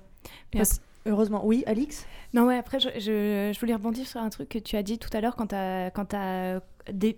Parce- 0.52 0.80
Heureusement. 1.04 1.44
Oui, 1.44 1.64
Alix? 1.66 2.06
Non, 2.32 2.44
ouais, 2.46 2.56
après, 2.56 2.78
je, 2.78 2.88
je, 2.94 3.50
je 3.52 3.58
voulais 3.58 3.74
rebondir 3.74 4.06
sur 4.06 4.20
un 4.20 4.28
truc 4.30 4.50
que 4.50 4.58
tu 4.60 4.76
as 4.76 4.84
dit 4.84 4.96
tout 5.00 5.10
à 5.14 5.20
l'heure 5.20 5.34
quand 5.34 5.48
tu 5.48 5.56
as, 5.56 5.90
quand 5.90 6.14
as 6.14 6.60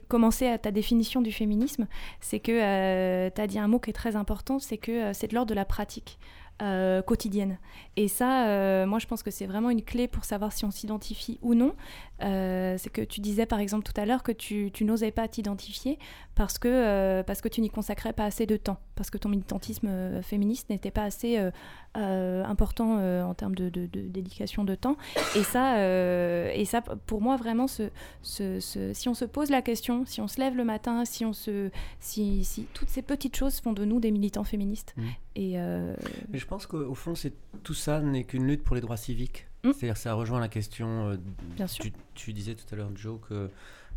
commencé 0.08 0.46
à 0.46 0.56
ta 0.56 0.70
définition 0.70 1.20
du 1.20 1.32
féminisme. 1.32 1.86
C'est 2.20 2.38
que 2.40 3.28
tu 3.28 3.40
as 3.40 3.46
dit 3.46 3.58
un 3.58 3.68
mot 3.68 3.78
qui 3.78 3.90
est 3.90 3.94
très 3.94 4.16
important, 4.16 4.58
c'est 4.58 4.78
que 4.78 4.90
euh, 4.90 5.12
c'est 5.12 5.26
de 5.28 5.34
l'ordre 5.34 5.50
de 5.50 5.54
la 5.54 5.66
pratique. 5.66 6.18
Euh, 6.62 7.02
quotidienne. 7.02 7.58
Et 7.96 8.08
ça, 8.08 8.46
euh, 8.46 8.86
moi, 8.86 8.98
je 8.98 9.06
pense 9.06 9.22
que 9.22 9.30
c'est 9.30 9.46
vraiment 9.46 9.70
une 9.70 9.82
clé 9.82 10.06
pour 10.06 10.24
savoir 10.24 10.52
si 10.52 10.64
on 10.64 10.70
s'identifie 10.70 11.38
ou 11.42 11.54
non. 11.54 11.74
Euh, 12.22 12.76
c'est 12.78 12.90
que 12.90 13.02
tu 13.02 13.20
disais, 13.20 13.44
par 13.44 13.58
exemple, 13.58 13.82
tout 13.84 14.00
à 14.00 14.06
l'heure 14.06 14.22
que 14.22 14.30
tu, 14.30 14.70
tu 14.72 14.84
n'osais 14.84 15.10
pas 15.10 15.26
t'identifier 15.26 15.98
parce 16.36 16.58
que, 16.58 16.68
euh, 16.68 17.22
parce 17.24 17.40
que 17.40 17.48
tu 17.48 17.60
n'y 17.60 17.70
consacrais 17.70 18.12
pas 18.12 18.24
assez 18.24 18.46
de 18.46 18.56
temps, 18.56 18.78
parce 18.94 19.10
que 19.10 19.18
ton 19.18 19.28
militantisme 19.28 19.88
euh, 19.88 20.22
féministe 20.22 20.70
n'était 20.70 20.92
pas 20.92 21.02
assez 21.04 21.38
euh, 21.38 21.50
euh, 21.96 22.44
important 22.44 22.98
euh, 23.00 23.24
en 23.24 23.34
termes 23.34 23.56
de, 23.56 23.68
de- 23.68 23.86
de 23.86 24.00
dédication 24.02 24.62
de 24.62 24.76
temps. 24.76 24.96
Et 25.36 25.42
ça, 25.42 25.78
euh, 25.78 26.50
et 26.54 26.64
ça 26.64 26.82
pour 26.82 27.20
moi, 27.20 27.36
vraiment, 27.36 27.66
ce, 27.66 27.90
ce- 28.22 28.60
ce- 28.60 28.92
si 28.92 29.08
on 29.08 29.14
se 29.14 29.24
pose 29.24 29.50
la 29.50 29.60
question, 29.60 30.06
si 30.06 30.20
on 30.20 30.28
se 30.28 30.40
lève 30.40 30.54
le 30.56 30.64
matin, 30.64 31.04
si, 31.04 31.24
on 31.24 31.32
se, 31.32 31.70
si, 31.98 32.44
si 32.44 32.66
toutes 32.74 32.90
ces 32.90 33.02
petites 33.02 33.36
choses 33.36 33.58
font 33.58 33.72
de 33.72 33.84
nous 33.84 33.98
des 33.98 34.12
militants 34.12 34.44
féministes. 34.44 34.94
Mm. 34.96 35.02
Et 35.36 35.52
euh, 35.56 35.96
Mais 36.30 36.38
je 36.38 36.46
pense 36.46 36.66
qu'au 36.66 36.94
fond, 36.94 37.16
c'est 37.16 37.32
tout 37.64 37.74
ça 37.74 38.00
n'est 38.00 38.22
qu'une 38.22 38.46
lutte 38.46 38.62
pour 38.62 38.76
les 38.76 38.80
droits 38.80 38.96
civiques. 38.96 39.46
C'est-à-dire, 39.72 39.96
ça 39.96 40.14
rejoint 40.14 40.40
la 40.40 40.48
question. 40.48 41.08
euh, 41.10 41.16
Bien 41.56 41.66
sûr. 41.66 41.84
Tu, 41.84 41.92
tu 42.14 42.32
disais 42.32 42.54
tout 42.54 42.64
à 42.72 42.76
l'heure, 42.76 42.90
Joe, 42.94 43.18
que 43.28 43.48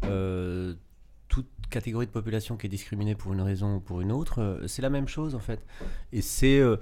euh, 0.05 0.73
toute 1.27 1.47
catégorie 1.69 2.05
de 2.05 2.11
population 2.11 2.55
qui 2.57 2.67
est 2.67 2.69
discriminée 2.69 3.15
pour 3.15 3.33
une 3.33 3.41
raison 3.41 3.75
ou 3.75 3.79
pour 3.79 3.99
une 4.01 4.11
autre, 4.11 4.41
euh, 4.41 4.67
c'est 4.67 4.81
la 4.81 4.89
même 4.89 5.07
chose 5.07 5.35
en 5.35 5.39
fait. 5.39 5.65
Et 6.13 6.21
c'est. 6.21 6.59
euh, 6.59 6.77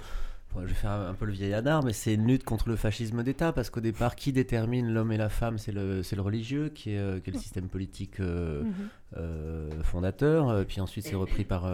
bon, 0.53 0.61
je 0.61 0.67
vais 0.67 0.73
faire 0.73 0.91
un, 0.91 1.13
peu 1.15 1.25
le 1.25 1.31
vieillard, 1.33 1.83
mais 1.83 1.93
c'est 1.93 2.13
une 2.13 2.27
lutte 2.27 2.43
contre 2.43 2.69
le 2.69 2.75
fascisme 2.75 3.23
d'État, 3.23 3.51
parce 3.53 3.69
qu'au 3.71 3.81
départ, 3.81 4.15
qui 4.15 4.31
détermine 4.31 4.93
l'homme 4.93 5.11
et 5.11 5.17
la 5.17 5.29
femme, 5.29 5.57
c'est 5.57 5.71
le, 5.71 6.01
religieux, 6.19 6.69
qui 6.69 6.91
est, 6.91 7.23
qui 7.23 7.29
est 7.31 7.33
le 7.33 7.39
système 7.39 7.67
politique 7.69 8.19
Mhm. 8.19 9.81
fondateur, 9.83 10.65
puis 10.65 10.79
ensuite 10.81 11.05
c'est 11.05 11.15
repris 11.15 11.43
par, 11.45 11.69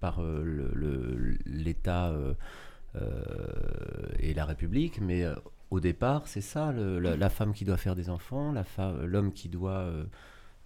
par 0.00 0.20
le- 0.22 0.70
le- 0.74 1.38
l'État 1.46 2.10
euh, 2.10 2.34
et 4.18 4.34
la 4.34 4.44
République, 4.44 5.00
mais 5.00 5.24
euh, 5.24 5.34
au 5.72 5.80
départ 5.80 6.22
c'est 6.26 6.40
ça, 6.42 6.70
le- 6.72 6.98
la, 7.00 7.16
la 7.16 7.28
femme 7.30 7.52
qui 7.54 7.64
doit 7.64 7.76
faire 7.78 7.96
des 7.96 8.10
enfants, 8.10 8.52
l'homme 9.04 9.32
qui 9.32 9.48
doit 9.48 9.70
euh, 9.78 10.04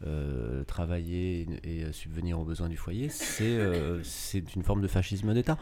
euh, 0.07 0.65
travailler 0.65 1.47
et, 1.65 1.81
et 1.87 1.93
subvenir 1.93 2.39
aux 2.41 2.45
besoins 2.45 2.69
du 2.69 2.77
foyer, 2.77 3.09
c'est 3.09 3.45
euh, 3.45 4.03
c'est 4.03 4.55
une 4.57 4.63
forme 4.63 4.83
de 4.83 4.89
fascisme 4.89 5.33
d'État. 5.33 5.57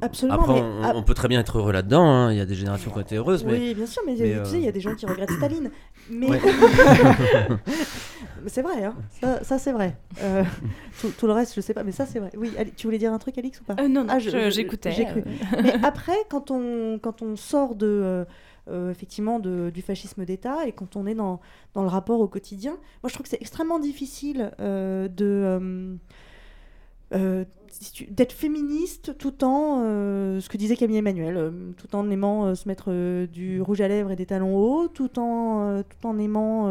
Absolument, 0.00 0.38
Après, 0.40 0.54
mais 0.54 0.92
on, 0.94 1.02
peut 1.02 1.12
très 1.14 1.26
bien 1.26 1.40
être 1.40 1.58
heureux 1.58 1.72
là-dedans. 1.72 2.04
hein. 2.08 2.32
Il 2.32 2.38
y 2.38 2.40
a 2.40 2.46
des 2.46 2.54
générations 2.54 2.88
qui 2.92 2.96
ont 2.98 3.00
été 3.00 3.16
heureuses, 3.16 3.44
mais 3.44 3.54
Oui, 3.54 3.74
bien 3.74 3.86
sûr, 3.86 4.00
mais, 4.06 4.14
mais, 4.16 4.40
tu 4.44 4.50
sais, 4.50 4.58
il 4.58 4.64
y 4.64 4.68
a 4.68 4.72
des 4.72 4.78
gens 4.80 4.94
qui 4.94 5.04
regrettent 5.06 5.32
Staline. 5.32 5.72
Mais 6.08 6.28
Ouais. 6.28 6.40
C'est 8.46 8.62
vrai, 8.62 8.84
hein. 8.84 8.94
ça, 9.20 9.42
ça, 9.42 9.58
c'est 9.58 9.72
vrai. 9.72 9.96
Euh, 10.22 10.44
tout, 11.00 11.10
tout 11.18 11.26
le 11.26 11.32
reste, 11.32 11.54
je 11.56 11.60
sais 11.60 11.74
pas, 11.74 11.82
mais 11.82 11.90
ça 11.92 12.06
c'est 12.06 12.20
vrai. 12.20 12.30
Oui, 12.36 12.52
tu 12.76 12.86
voulais 12.86 12.98
dire 12.98 13.12
un 13.12 13.18
truc, 13.18 13.36
Alix, 13.38 13.60
ou 13.60 13.64
pas? 13.64 13.74
Euh, 13.80 13.88
non, 13.88 14.04
non, 14.04 14.10
Ah, 14.12 14.18
j'écoutais, 14.20 14.92
j'ai 14.92 15.04
cru. 15.04 15.24
euh. 15.26 15.60
mais 15.62 15.74
après, 15.82 16.16
quand 16.30 16.50
on, 16.52 16.98
quand 17.02 17.20
on 17.22 17.34
sort 17.36 17.74
de, 17.74 18.24
euh, 18.70 18.90
effectivement 18.90 19.38
du 19.38 19.82
fascisme 19.82 20.24
d'État 20.24 20.66
et 20.66 20.72
quand 20.72 20.96
on 20.96 21.06
est 21.06 21.14
dans, 21.14 21.40
dans 21.74 21.82
le 21.82 21.88
rapport 21.88 22.20
au 22.20 22.28
quotidien, 22.28 22.72
moi 23.02 23.08
je 23.08 23.14
trouve 23.14 23.24
que 23.24 23.30
c'est 23.30 23.40
extrêmement 23.40 23.78
difficile 23.78 24.52
euh, 24.60 25.08
de... 25.08 25.98
euh, 27.14 27.44
d'être 28.10 28.32
féministe 28.32 29.16
tout 29.16 29.44
en 29.44 29.78
ce 30.40 30.48
que 30.48 30.56
disait 30.58 30.76
Camille 30.76 30.98
Emmanuel, 30.98 31.52
tout 31.76 31.96
en 31.96 32.10
aimant 32.10 32.54
se 32.54 32.68
mettre 32.68 33.26
du 33.26 33.62
rouge 33.62 33.80
à 33.80 33.88
lèvres 33.88 34.10
et 34.10 34.16
des 34.16 34.26
talons 34.26 34.56
hauts, 34.56 34.88
tout 34.88 35.18
en, 35.18 35.82
tout 35.82 36.06
en 36.06 36.18
aimant, 36.18 36.68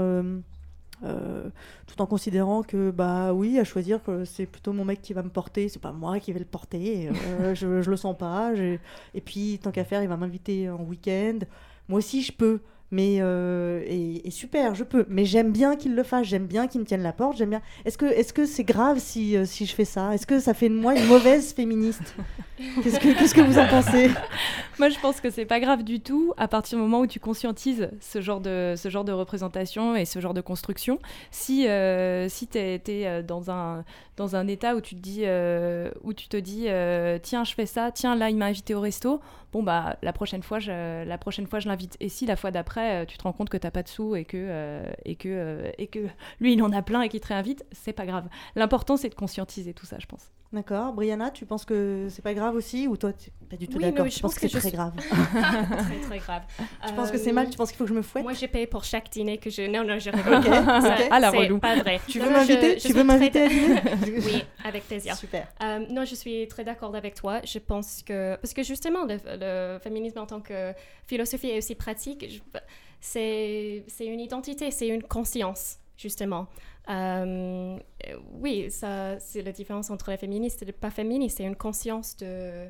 tout 1.02 2.02
en 2.02 2.06
considérant 2.06 2.62
que 2.62 2.92
bah 2.92 3.34
oui, 3.34 3.58
à 3.58 3.64
choisir 3.64 4.04
que 4.04 4.26
c'est 4.26 4.46
plutôt 4.46 4.74
mon 4.74 4.86
mec 4.86 5.02
qui 5.02 5.14
va 5.14 5.24
me 5.24 5.30
porter, 5.30 5.70
c'est 5.70 5.82
pas 5.82 5.92
moi 5.92 6.20
qui 6.20 6.34
vais 6.34 6.40
le 6.40 6.46
porter, 6.46 7.10
je, 7.54 7.82
je 7.82 7.90
le 7.90 7.98
sens 7.98 8.16
pas, 8.16 8.54
et 8.56 9.22
puis 9.22 9.60
tant 9.64 9.72
qu'à 9.72 9.86
faire, 9.86 10.04
il 10.04 10.10
va 10.10 10.18
m'inviter 10.18 10.70
en 10.70 10.84
week-end, 10.84 11.40
moi 11.88 12.00
aussi 12.00 12.22
je 12.22 12.32
peux. 12.32 12.60
Mais 12.90 13.18
euh, 13.20 13.84
et, 13.86 14.26
et 14.28 14.32
super, 14.32 14.74
je 14.74 14.84
peux. 14.84 15.06
Mais 15.10 15.26
j'aime 15.26 15.52
bien 15.52 15.76
qu'il 15.76 15.96
le 15.96 16.04
fasse. 16.04 16.28
J'aime 16.28 16.48
bien 16.48 16.68
qu'il 16.68 16.80
me 16.80 16.86
tienne 16.86 17.04
la 17.04 17.12
porte. 17.12 17.38
J'aime 17.38 17.50
bien. 17.50 17.62
Est-ce 17.86 17.98
que 17.98 18.06
est-ce 18.06 18.32
que 18.32 18.46
c'est 18.46 18.64
grave 18.64 19.00
si 19.00 19.36
euh, 19.36 19.46
si 19.46 19.66
je 19.66 19.76
fais 19.76 19.86
ça? 19.86 20.14
Est-ce 20.14 20.26
que 20.26 20.40
ça 20.40 20.54
fait 20.54 20.70
de 20.70 20.76
moi 20.76 20.96
une 20.96 21.06
mauvaise 21.08 21.54
féministe? 21.54 22.16
Qu'est-ce 22.84 23.00
que 23.00 23.18
qu'est-ce 23.18 23.36
que 23.36 23.42
vous 23.42 23.60
en 23.60 23.68
pensez? 23.68 24.10
Moi, 24.80 24.90
je 24.90 25.00
pense 25.00 25.22
que 25.22 25.30
c'est 25.30 25.46
pas 25.46 25.60
grave 25.60 25.84
du 25.84 26.00
tout 26.00 26.34
à 26.38 26.48
partir 26.48 26.78
du 26.78 26.84
moment 26.84 27.02
où 27.02 27.08
tu 27.08 27.20
conscientises 27.20 27.90
ce 28.00 28.22
genre 28.22 28.42
de, 28.42 28.76
ce 28.76 28.90
genre 28.90 29.04
de 29.04 29.12
représentation 29.12 29.96
et 29.96 30.06
ce 30.06 30.20
genre 30.20 30.34
de 30.34 30.42
construction. 30.42 31.00
Si, 31.32 31.68
euh, 31.68 32.30
si 32.30 32.48
tu 32.48 32.58
es, 32.58 33.24
dans, 33.24 33.50
un, 33.52 33.84
dans 34.18 34.36
un 34.36 34.48
état 34.48 34.76
où 34.76 34.82
tu 34.82 34.96
te 34.96 35.00
dis, 35.00 35.22
euh, 35.24 35.92
où 36.04 36.14
tu 36.14 36.28
te 36.28 36.38
dis 36.38 36.66
euh, 36.68 37.20
tiens, 37.22 37.44
je 37.44 37.54
fais 37.54 37.66
ça, 37.66 37.92
tiens, 37.92 38.16
là, 38.16 38.30
il 38.30 38.38
m'a 38.38 38.46
invité 38.46 38.76
au 38.76 38.82
resto, 38.82 39.20
bon, 39.52 39.64
bah, 39.64 39.98
la 40.02 40.14
prochaine 40.14 40.44
fois, 40.44 40.60
je, 40.60 41.04
la 41.04 41.18
prochaine 41.18 41.48
fois, 41.48 41.60
je 41.60 41.68
l'invite. 41.68 41.98
Et 42.00 42.10
si 42.10 42.26
la 42.26 42.36
fois 42.36 42.52
d'après, 42.52 42.77
euh, 42.82 43.06
tu 43.06 43.18
te 43.18 43.24
rends 43.24 43.34
compte 43.34 43.50
que 43.50 43.58
t'as 43.58 43.72
pas 43.72 43.84
de 43.84 43.88
sous 43.88 44.16
et 44.16 44.26
que, 44.26 44.38
euh, 44.38 44.92
et, 45.06 45.16
que, 45.16 45.30
euh, 45.30 45.72
et 45.78 45.88
que 45.88 46.08
lui, 46.40 46.54
il 46.54 46.62
en 46.64 46.72
a 46.72 46.82
plein 46.82 47.02
et 47.02 47.10
qu'il 47.10 47.20
te 47.20 47.28
réinvite, 47.28 47.66
c'est 47.72 47.94
pas 47.94 48.06
grave. 48.06 48.28
L'important, 48.56 48.98
c'est 48.98 49.10
de 49.10 49.16
conscientiser 49.16 49.74
tout 49.74 49.86
ça, 49.86 49.98
je 50.00 50.06
pense. 50.06 50.32
D'accord, 50.54 50.94
Brianna, 50.94 51.30
tu 51.30 51.46
penses 51.46 51.66
que 51.66 52.08
c'est 52.10 52.22
pas 52.22 52.34
grave 52.34 52.56
aussi 52.56 52.88
ou 52.88 52.96
toi 52.96 53.12
tu 53.12 53.30
pas 53.50 53.58
du 53.58 53.68
tout 53.68 53.78
Oui, 53.78 53.84
d'accord? 53.84 54.06
Tu 54.06 54.12
je 54.12 54.20
penses 54.22 54.34
pense 54.34 54.40
que 54.40 54.46
que 54.46 54.48
c'est 54.48 54.60
très 54.60 54.70
suis- 54.70 54.78
grave? 54.78 54.94
Très 55.86 56.00
très 56.00 56.20
grave. 56.20 56.44
Tu 56.88 56.94
penses 56.94 57.12
que 57.12 57.18
c'est 57.18 57.32
Euh, 57.32 57.34
mal? 57.34 57.50
Tu 57.50 57.58
penses 57.58 57.70
qu'il 57.70 57.78
faut 57.78 57.84
que 57.84 57.90
je 57.90 57.94
me 57.94 58.02
fouette? 58.02 58.24
Moi, 58.24 58.32
je 58.34 58.46
paye 58.46 58.66
pour 58.66 58.84
chaque 58.86 59.10
dîner 59.10 59.38
que 59.40 59.50
je. 59.50 59.64
Non, 59.64 59.84
non, 59.84 60.00
je 60.00 60.10
rigole. 60.18 60.36
Ok, 60.36 60.46
Ça, 60.46 60.96
ok. 60.96 61.08
Ah, 61.12 61.20
la 61.20 61.32
c'est 61.32 61.38
relou. 61.38 61.60
pas 61.60 61.76
vrai. 61.76 62.00
Tu 62.08 62.20
veux 62.20 62.30
m'inviter? 62.30 62.78
Tu 62.78 62.94
veux 62.94 63.04
m'inviter 63.04 63.42
à 63.42 63.48
dîner? 63.50 63.82
Oui, 64.26 64.44
avec 64.64 64.88
plaisir. 64.88 65.16
Super. 65.18 65.48
Euh, 65.62 65.80
non, 65.90 66.06
je 66.06 66.16
suis 66.16 66.48
très 66.48 66.64
d'accord 66.64 66.96
avec 66.96 67.16
toi. 67.16 67.42
Je 67.44 67.60
pense 67.60 68.02
que 68.04 68.36
parce 68.38 68.54
que 68.54 68.64
justement 68.64 69.04
le, 69.04 69.18
le 69.26 69.80
féminisme 69.80 70.20
en 70.20 70.26
tant 70.26 70.40
que 70.40 70.72
philosophie 71.08 71.50
et 71.50 71.58
aussi 71.58 71.76
pratique, 71.76 72.26
je- 72.30 72.40
c'est 73.02 73.84
une 74.06 74.20
identité, 74.22 74.72
c'est 74.72 74.88
une 74.88 75.04
conscience 75.04 75.78
justement. 75.98 76.48
Euh, 76.90 77.78
oui, 78.42 78.68
ça 78.70 79.20
c'est 79.20 79.42
la 79.42 79.52
différence 79.52 79.90
entre 79.90 80.12
les 80.12 80.18
féministes 80.18 80.62
et 80.62 80.66
les 80.66 80.72
pas 80.72 80.90
féministes. 80.90 81.38
C'est 81.38 81.44
une 81.44 81.56
conscience 81.56 82.16
de 82.18 82.66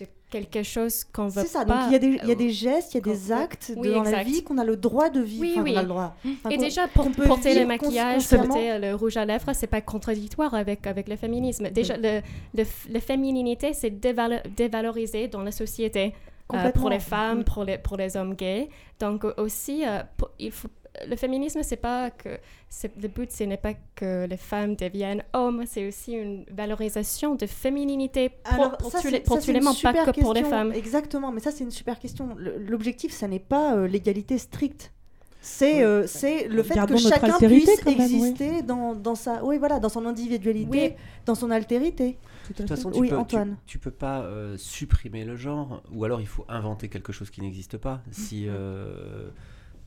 de 0.00 0.06
quelque 0.28 0.64
chose 0.64 1.04
qu'on 1.04 1.28
veut 1.28 1.42
C'est 1.42 1.46
ça, 1.46 1.64
pas. 1.64 1.72
donc 1.74 1.82
il 1.86 1.92
y, 1.92 1.94
a 1.94 1.98
des, 2.00 2.06
il 2.08 2.14
y 2.26 2.30
a 2.30 2.34
euh, 2.34 2.34
des 2.34 2.50
gestes, 2.50 2.94
il 2.94 2.96
y 2.96 2.98
a 2.98 3.12
des 3.12 3.30
actes 3.30 3.72
Oui, 3.76 3.92
dans 3.94 4.02
la 4.02 4.24
vie 4.24 4.42
qu'on 4.42 4.58
a 4.58 4.64
le 4.64 4.76
droit 4.76 5.08
de 5.08 5.20
vivre. 5.20 5.42
Oui, 5.42 5.52
enfin, 5.54 5.62
oui. 5.62 5.76
a 5.76 5.82
le 5.82 5.86
droit. 5.88 6.16
Enfin, 6.26 6.50
Et 6.50 6.56
déjà, 6.58 6.88
pour 6.88 7.08
porter 7.12 7.54
le 7.56 7.64
maquillage, 7.64 8.28
porter 8.28 8.80
le 8.80 8.96
rouge 8.96 9.16
à 9.16 9.24
lèvres, 9.24 9.52
c'est 9.54 9.68
pas 9.68 9.80
contradictoire 9.80 10.52
avec, 10.52 10.88
avec 10.88 11.06
le 11.08 11.14
féminisme. 11.14 11.70
Déjà, 11.70 11.96
le, 11.96 12.22
le, 12.56 12.64
la 12.90 13.00
fémininité, 13.00 13.72
c'est 13.72 13.90
dévalo- 13.90 14.42
dévalorisé 14.56 15.28
dans 15.28 15.42
la 15.44 15.52
société. 15.52 16.12
euh, 16.52 16.72
pour 16.72 16.90
les 16.90 16.98
femmes, 17.00 17.38
Mm. 17.38 17.44
pour 17.44 17.62
les, 17.64 17.78
pour 17.78 17.96
les 17.96 18.16
hommes 18.16 18.34
gays. 18.34 18.68
Donc 18.98 19.24
aussi, 19.38 19.86
euh, 19.86 20.02
pour- 20.16 20.30
il 20.40 20.50
faut, 20.50 20.68
le 21.08 21.16
féminisme, 21.16 21.62
c'est 21.62 21.76
pas 21.76 22.10
que 22.10 22.38
c'est, 22.68 22.96
le 23.00 23.08
but, 23.08 23.30
ce 23.30 23.44
n'est 23.44 23.56
pas 23.56 23.74
que 23.94 24.26
les 24.26 24.36
femmes 24.36 24.76
deviennent 24.76 25.22
hommes, 25.32 25.64
c'est 25.66 25.86
aussi 25.88 26.12
une 26.12 26.44
valorisation 26.50 27.34
de 27.34 27.46
fémininité 27.46 28.28
pour, 28.30 28.54
Alors, 28.54 28.76
pour 28.76 28.90
ça, 28.90 29.00
ça, 29.00 29.08
une 29.08 29.20
pas 29.20 29.40
super 29.72 30.12
que 30.12 30.20
pour 30.20 30.34
les 30.34 30.40
question. 30.40 30.56
femmes. 30.58 30.72
Exactement, 30.72 31.32
mais 31.32 31.40
ça, 31.40 31.50
c'est 31.50 31.64
une 31.64 31.70
super 31.70 31.98
question. 31.98 32.36
L'objectif, 32.38 33.12
ça 33.12 33.28
n'est 33.28 33.38
pas 33.38 33.74
euh, 33.76 33.86
l'égalité 33.88 34.38
stricte. 34.38 34.92
C'est 35.40 35.84
euh, 35.84 36.06
c'est 36.06 36.48
le 36.48 36.62
fait 36.62 36.74
Gardons 36.74 36.94
que 36.94 37.00
chacun 37.00 37.36
puisse 37.38 37.82
oui. 37.84 37.92
exister 37.92 38.62
dans, 38.62 38.94
dans 38.94 39.14
sa 39.14 39.44
oui 39.44 39.58
voilà 39.58 39.78
dans 39.78 39.90
son 39.90 40.06
individualité, 40.06 40.68
Oui. 40.70 40.92
dans 41.26 41.34
son 41.34 41.50
altérité. 41.50 42.16
De 42.48 42.54
toute 42.54 42.66
façon, 42.66 42.90
tu 42.90 43.00
oui 43.00 43.08
peux, 43.10 43.16
tu- 43.16 43.20
Antoine. 43.20 43.56
Tu, 43.66 43.78
peux 43.78 43.90
pas 43.90 44.22
euh, 44.22 44.56
supprimer 44.56 45.22
le 45.26 45.36
genre, 45.36 45.82
ou 45.92 46.04
alors 46.06 46.22
il 46.22 46.26
faut 46.26 46.46
inventer 46.48 46.88
quelque 46.88 47.12
chose 47.12 47.28
qui 47.28 47.42
n'existe 47.42 47.76
pas. 47.76 48.00
Si 48.10 48.46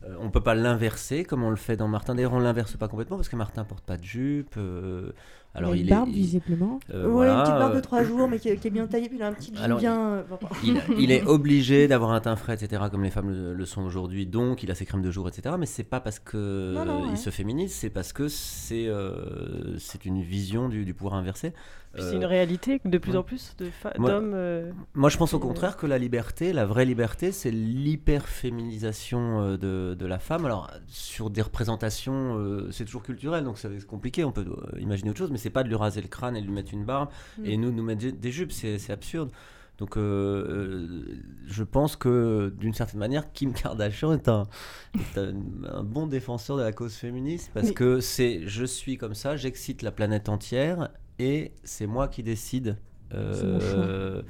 euh, 0.08 0.16
on 0.20 0.30
peut 0.32 0.42
pas 0.42 0.56
l'inverser 0.56 1.24
comme 1.24 1.44
on 1.44 1.50
le 1.50 1.56
fait 1.56 1.78
dans 1.78 1.88
Martin. 1.88 2.16
D'ailleurs, 2.16 2.34
on 2.34 2.40
l'inverse 2.40 2.78
pas 2.78 2.88
complètement 2.88 3.18
parce 3.18 3.30
que 3.30 3.36
Martin 3.36 3.64
porte 3.66 3.86
pas 3.86 3.98
de 3.98 4.04
jupe. 4.04 4.56
euh, 4.58 5.12
alors 5.58 5.76
il 5.76 5.80
a 5.80 5.82
une 5.82 5.88
il 5.88 5.90
barbe, 5.90 6.10
est, 6.10 6.12
visiblement. 6.12 6.80
euh, 6.92 7.10
ouais, 7.12 7.12
voilà, 7.12 7.34
une 7.34 7.42
petite 7.42 7.58
barbe 7.58 7.74
euh, 7.74 7.76
de 7.76 7.82
trois 7.82 8.04
jours, 8.04 8.28
mais 8.28 8.40
qui, 8.40 8.50
est- 8.50 8.58
qui 8.58 8.68
est 8.68 8.72
bien 8.72 8.88
taillée, 8.88 9.10
puis 9.10 9.18
il 9.18 9.24
a 9.24 9.28
un 9.28 9.34
petit 9.34 9.54
jean 9.56 9.64
Alors, 9.64 9.80
bien. 9.80 10.00
euh, 10.16 10.24
il, 10.64 10.82
il 11.00 11.12
est 11.12 11.24
obligé 11.26 11.88
d'avoir 11.88 12.12
un 12.12 12.20
teint 12.22 12.36
frais, 12.36 12.54
etc., 12.54 12.84
comme 12.92 13.04
les 13.04 13.10
femmes 13.12 13.30
le, 13.32 13.54
le 13.54 13.66
sont 13.66 13.84
aujourd'hui, 13.84 14.26
donc 14.26 14.64
il 14.64 14.72
a 14.72 14.76
ses 14.76 14.86
crèmes 14.86 15.02
de 15.02 15.12
jour, 15.12 15.28
etc. 15.28 15.56
Mais 15.60 15.66
c'est 15.66 15.84
pas 15.84 16.00
parce 16.00 16.20
que 16.20 16.74
Non, 16.74 16.86
non, 16.86 17.12
il 17.12 17.18
se 17.18 17.30
féminise, 17.30 17.74
c'est 17.74 17.90
parce 17.90 18.14
que 18.14 18.28
c'est 18.28 18.88
euh, 18.88 19.78
c'est 19.80 20.06
une 20.06 20.22
vision 20.22 20.70
du, 20.70 20.86
du 20.86 20.94
pouvoir 20.94 21.16
inversé. 21.16 21.54
Puis 21.94 22.04
Euh, 22.04 22.10
c'est 22.12 22.18
une 22.18 22.26
réalité 22.26 22.80
de 22.84 22.98
plus 22.98 23.12
ouais. 23.14 23.18
en 23.18 23.24
plus 23.24 23.56
d'hommes. 23.98 24.34
euh, 24.36 24.72
Moi, 24.94 25.10
je 25.10 25.18
pense 25.18 25.34
au 25.34 25.38
euh, 25.38 25.40
contraire 25.40 25.78
que 25.78 25.88
la 25.88 25.98
liberté, 25.98 26.52
la 26.54 26.66
vraie 26.66 26.86
liberté, 26.86 27.32
c'est 27.32 27.50
l'hyper-féminisation 27.50 29.42
euh, 29.42 29.58
de, 29.58 29.96
de 29.96 30.06
la 30.06 30.20
femme. 30.20 30.46
Alors, 30.46 30.70
sur 30.88 31.30
des 31.30 31.42
représentations, 31.42 32.38
euh, 32.38 32.70
c'est 32.72 32.86
toujours 32.86 33.04
culturel, 33.04 33.44
donc 33.44 33.58
c'est 33.58 33.86
compliqué, 33.88 34.24
on 34.24 34.32
peut 34.32 34.46
euh, 34.48 34.80
imaginer 34.80 35.10
autre 35.10 35.20
chose, 35.20 35.32
mais 35.32 35.38
c'est 35.38 35.47
pas 35.50 35.64
de 35.64 35.70
lui 35.70 35.76
raser 35.76 36.02
le 36.02 36.08
crâne 36.08 36.36
et 36.36 36.42
de 36.42 36.46
lui 36.48 36.54
mettre 36.54 36.74
une 36.74 36.86
barbe, 36.86 37.10
Mm. 37.38 37.46
et 37.46 37.58
nous, 37.58 37.72
nous 37.72 37.84
mettre 37.84 38.06
des- 38.12 38.32
jupes, 38.32 38.52
c'est 38.52 38.78
c'est 38.78 38.94
absurde. 38.94 39.32
Donc, 39.80 39.96
euh, 39.96 40.02
euh, 40.02 41.16
je 41.46 41.64
pense 41.64 41.96
que, 41.96 42.52
d'une 42.60 42.74
certaine 42.74 43.00
manière, 43.00 43.32
Kim 43.32 43.54
Kardashian 43.54 44.14
est 44.14 44.28
un, 44.28 44.48
est 44.96 45.20
un, 45.20 45.34
un 45.72 45.84
bon 45.84 46.08
défenseur 46.08 46.58
de 46.58 46.64
la 46.64 46.72
cause 46.72 46.96
féministe, 46.96 47.52
parce 47.54 47.72
que 47.72 48.00
c'est 48.00 48.42
je 48.48 48.66
suis 48.66 48.98
comme 48.98 49.14
ça, 49.14 49.36
j'excite 49.38 49.84
la 49.84 49.92
planète 49.92 50.30
entière, 50.30 50.90
et 51.20 51.52
c'est 51.64 51.86
moi 51.88 52.08
qui 52.08 52.24
décide. 52.24 52.78
Euh, 53.14 54.22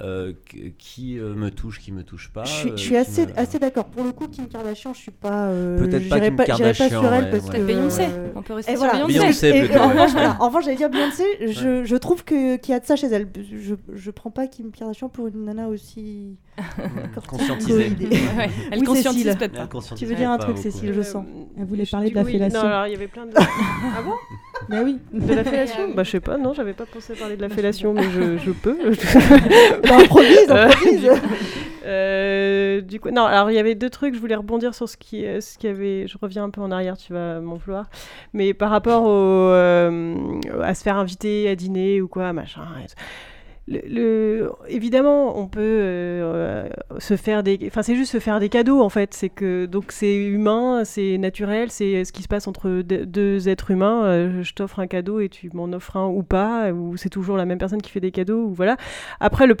euh, 0.00 0.32
qui- 0.78 1.18
euh, 1.18 1.34
me 1.34 1.50
touche, 1.50 1.80
qui 1.80 1.92
me 1.92 2.02
touche 2.04 2.30
pas. 2.32 2.44
Je 2.44 2.50
suis, 2.50 2.70
je 2.70 2.76
suis 2.76 2.88
qui 2.90 2.96
assez, 2.96 3.26
me- 3.26 3.38
assez 3.38 3.58
d'accord. 3.58 3.86
Pour 3.86 4.04
le 4.04 4.12
coup, 4.12 4.28
Kim 4.28 4.46
Kardashian, 4.46 4.92
je 4.94 4.98
suis 5.00 5.10
pas. 5.10 5.48
euh, 5.48 5.78
Peut-être 5.78 6.08
pas 6.08 6.20
Kim 6.20 6.36
pas, 6.36 6.42
pas 6.44 6.46
Kardashian, 6.46 6.88
sur 6.88 7.04
elle 7.12 7.24
ouais, 7.24 7.30
parce 7.30 7.48
ouais. 7.48 7.58
que. 7.58 7.62
Beyoncé, 7.64 8.02
euh, 8.08 8.28
on 8.36 8.42
peut 8.42 8.54
rester 8.54 8.72
et 8.72 8.76
sur 8.76 8.84
voilà. 8.84 9.06
Beyoncé. 9.06 9.18
Beyoncé, 9.20 9.46
Et- 9.48 9.56
et 9.58 9.64
plutôt, 9.64 9.80
en 9.80 9.86
ouais. 9.88 9.92
revanche, 9.92 10.12
voilà, 10.12 10.36
en 10.40 10.46
revanche, 10.48 10.64
j'allais 10.64 10.76
dire 10.76 10.90
Beyoncé, 10.90 11.24
je, 11.40 11.84
je 11.84 11.96
trouve 11.96 12.24
que- 12.24 12.56
qu'il 12.56 12.72
y 12.72 12.74
a 12.76 12.80
de 12.80 12.86
ça 12.86 12.96
chez 12.96 13.08
elle. 13.08 13.28
Je, 13.36 13.74
je 13.92 14.10
prends 14.10 14.30
pas 14.30 14.46
Kim 14.46 14.70
Kardashian 14.70 15.08
pour 15.08 15.26
une 15.26 15.44
nana 15.44 15.68
aussi. 15.68 16.36
Ouais, 16.60 18.50
elle 18.70 18.78
Oui, 18.80 18.84
conscientise 18.84 19.24
peut-être 19.36 19.52
pas. 19.52 19.68
Tu 19.96 20.06
veux 20.06 20.14
dire 20.14 20.30
un 20.30 20.38
truc, 20.38 20.56
beaucoup. 20.56 20.62
Cécile, 20.62 20.92
je 20.94 21.02
sens. 21.02 21.24
Elle 21.58 21.64
voulait 21.64 21.84
Je 21.84 21.90
parler 21.90 22.10
de 22.10 22.14
la 22.14 22.22
oui. 22.22 22.32
fellation. 22.32 22.60
Non, 22.62 22.66
alors 22.68 22.86
il 22.86 22.92
y 22.92 22.96
avait 22.96 23.06
plein 23.08 23.26
de. 23.26 23.32
ah 23.36 24.02
bon 24.04 24.12
Bah 24.68 24.78
oui. 24.84 24.98
De 25.12 25.34
la 25.34 25.44
fellation 25.44 25.90
Bah 25.94 26.02
je 26.04 26.10
sais 26.10 26.20
pas, 26.20 26.36
non, 26.38 26.52
j'avais 26.54 26.72
pas 26.74 26.86
pensé 26.86 27.14
parler 27.14 27.36
de 27.36 27.42
la 27.42 27.48
fellation, 27.48 27.92
mais 27.92 28.04
je, 28.10 28.38
je 28.38 28.50
peux. 28.50 28.76
Bah, 29.88 29.96
improvise, 29.98 30.38
Euh, 30.50 30.66
improvise. 30.66 31.00
du 31.02 31.08
coup- 31.08 31.26
euh, 31.86 32.80
du 32.82 33.00
coup, 33.00 33.10
non, 33.10 33.24
alors 33.24 33.50
il 33.50 33.54
y 33.54 33.58
avait 33.58 33.74
deux 33.74 33.88
trucs, 33.90 34.14
je 34.14 34.20
voulais 34.20 34.34
rebondir 34.34 34.74
sur 34.74 34.88
ce 34.88 34.96
qui, 34.96 35.24
euh, 35.24 35.40
ce 35.40 35.56
qui 35.58 35.66
avait. 35.66 36.06
Je 36.06 36.16
reviens 36.20 36.44
un 36.44 36.50
peu 36.50 36.60
en 36.60 36.70
arrière, 36.70 36.96
tu 36.96 37.12
vas 37.12 37.40
m'en 37.40 37.56
vouloir. 37.56 37.86
Mais 38.34 38.52
par 38.54 38.70
rapport 38.70 39.04
au, 39.04 39.08
euh, 39.08 40.14
à 40.62 40.74
se 40.74 40.82
faire 40.82 40.96
inviter 40.96 41.48
à 41.48 41.54
dîner 41.56 42.00
ou 42.00 42.08
quoi, 42.08 42.32
machin. 42.32 42.62
et 42.84 42.86
tout. 42.88 42.94
Évidemment, 44.68 45.38
on 45.38 45.46
peut 45.46 45.60
euh, 45.60 46.68
se 46.98 47.16
faire 47.16 47.42
des, 47.42 47.58
enfin 47.66 47.82
c'est 47.82 47.94
juste 47.94 48.12
se 48.12 48.18
faire 48.18 48.40
des 48.40 48.48
cadeaux 48.48 48.80
en 48.80 48.88
fait. 48.88 49.14
C'est 49.14 49.28
que 49.28 49.66
donc 49.66 49.92
c'est 49.92 50.16
humain, 50.16 50.82
c'est 50.84 51.18
naturel, 51.18 51.70
c'est 51.70 52.04
ce 52.04 52.12
qui 52.12 52.22
se 52.22 52.28
passe 52.28 52.48
entre 52.48 52.68
de- 52.82 53.04
deux 53.04 53.48
êtres 53.48 53.70
humains. 53.70 54.04
Euh, 54.04 54.42
je 54.42 54.54
t'offre 54.54 54.80
un 54.80 54.86
cadeau 54.86 55.20
et 55.20 55.28
tu 55.28 55.50
m'en 55.54 55.72
offres 55.72 55.96
un 55.96 56.08
ou 56.08 56.22
pas, 56.22 56.72
ou 56.72 56.96
c'est 56.96 57.08
toujours 57.10 57.36
la 57.36 57.44
même 57.44 57.58
personne 57.58 57.82
qui 57.82 57.90
fait 57.90 58.00
des 58.00 58.10
cadeaux 58.10 58.44
ou 58.46 58.52
voilà. 58.52 58.76
Après 59.20 59.46
le, 59.46 59.54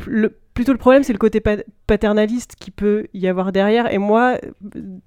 plutôt 0.54 0.72
le 0.72 0.78
problème 0.78 1.02
c'est 1.04 1.12
le 1.12 1.18
côté 1.18 1.40
pa- 1.40 1.62
paternaliste 1.86 2.56
qui 2.58 2.70
peut 2.70 3.06
y 3.14 3.28
avoir 3.28 3.52
derrière. 3.52 3.92
Et 3.92 3.98
moi, 3.98 4.38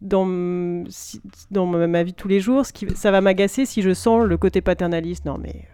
dans 0.02 0.26
ma 0.26 2.04
vie 2.04 2.12
de 2.12 2.18
tous 2.18 2.28
les 2.28 2.40
jours, 2.40 2.64
ça 2.96 3.12
va 3.12 3.22
m'agacer 3.22 3.66
si 3.66 3.82
je 3.82 3.94
sens 3.94 4.26
le 4.26 4.38
côté 4.38 4.62
paternaliste. 4.62 5.26
Non 5.26 5.38
mais 5.42 5.66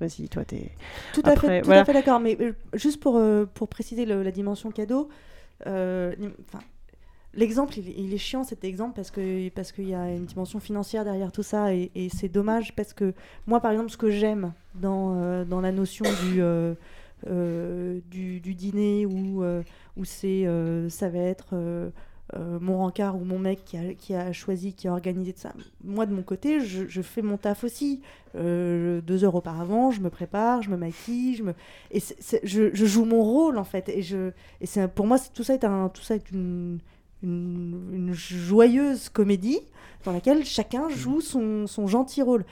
vas-y, 0.00 0.28
toi 0.28 0.44
t'es 0.44 0.70
Tout 1.12 1.22
à 1.24 1.30
Après, 1.30 1.46
fait, 1.48 1.60
tout 1.62 1.66
voilà. 1.66 1.80
à 1.80 1.84
fait 1.84 1.92
d'accord. 1.92 2.20
Mais 2.20 2.36
euh, 2.40 2.52
juste 2.74 3.00
pour, 3.00 3.16
euh, 3.16 3.46
pour 3.46 3.68
préciser 3.68 4.04
le- 4.06 4.22
la 4.22 4.30
dimension 4.30 4.70
cadeau, 4.70 5.08
euh, 5.66 6.14
enfin, 6.46 6.60
l'exemple, 7.34 7.78
il, 7.78 7.88
il 7.98 8.14
est 8.14 8.18
chiant 8.18 8.44
cet 8.44 8.64
exemple 8.64 8.94
parce 8.96 9.10
que 9.10 9.48
parce 9.50 9.72
qu'il 9.72 9.88
y 9.88 9.94
a 9.94 10.10
une 10.12 10.26
dimension 10.26 10.60
financière 10.60 11.04
derrière 11.04 11.32
tout 11.32 11.42
ça 11.42 11.74
et, 11.74 11.90
et 11.94 12.08
c'est 12.08 12.28
dommage 12.28 12.74
parce 12.76 12.92
que 12.94 13.14
moi, 13.46 13.60
par 13.60 13.72
exemple, 13.72 13.90
ce 13.90 13.96
que 13.96 14.10
j'aime 14.10 14.52
dans, 14.74 15.16
euh, 15.16 15.44
dans 15.44 15.60
la 15.60 15.72
notion 15.72 16.04
du, 16.24 16.42
euh, 16.42 16.74
euh, 17.28 18.00
du, 18.10 18.40
du 18.40 18.54
dîner 18.54 19.06
où, 19.06 19.42
où 19.96 20.04
c'est 20.04 20.46
ça 20.88 21.08
va 21.08 21.18
être 21.18 21.54
euh, 22.34 22.58
mon 22.60 22.78
rencard 22.78 23.16
ou 23.16 23.24
mon 23.24 23.38
mec 23.38 23.64
qui 23.64 23.76
a, 23.76 23.94
qui 23.94 24.14
a 24.14 24.32
choisi, 24.32 24.74
qui 24.74 24.86
a 24.88 24.92
organisé 24.92 25.32
de 25.32 25.38
ça. 25.38 25.52
Moi, 25.82 26.06
de 26.06 26.14
mon 26.14 26.22
côté, 26.22 26.60
je, 26.60 26.86
je 26.86 27.02
fais 27.02 27.22
mon 27.22 27.36
taf 27.36 27.64
aussi. 27.64 28.00
Euh, 28.36 29.00
deux 29.00 29.24
heures 29.24 29.34
auparavant, 29.34 29.90
je 29.90 30.00
me 30.00 30.10
prépare, 30.10 30.62
je 30.62 30.70
me 30.70 30.76
maquille, 30.76 31.34
je 31.34 31.42
me... 31.42 31.54
et 31.90 32.00
je, 32.42 32.70
je 32.74 32.86
joue 32.86 33.04
mon 33.06 33.22
rôle 33.22 33.56
en 33.56 33.64
fait. 33.64 33.88
Et, 33.88 34.02
je, 34.02 34.30
et 34.60 34.66
pour 34.94 35.06
moi, 35.06 35.16
c'est- 35.18 35.32
tout 35.32 35.42
ça 35.44 35.54
est, 35.54 35.64
un, 35.64 35.88
tout 35.88 36.02
ça 36.02 36.14
est 36.16 36.30
une, 36.30 36.78
une, 37.22 37.88
une 37.92 38.12
joyeuse 38.12 39.08
comédie 39.08 39.60
dans 40.04 40.12
laquelle 40.12 40.44
chacun 40.44 40.88
joue 40.90 41.20
son, 41.20 41.66
son 41.66 41.86
gentil 41.86 42.22
rôle. 42.22 42.44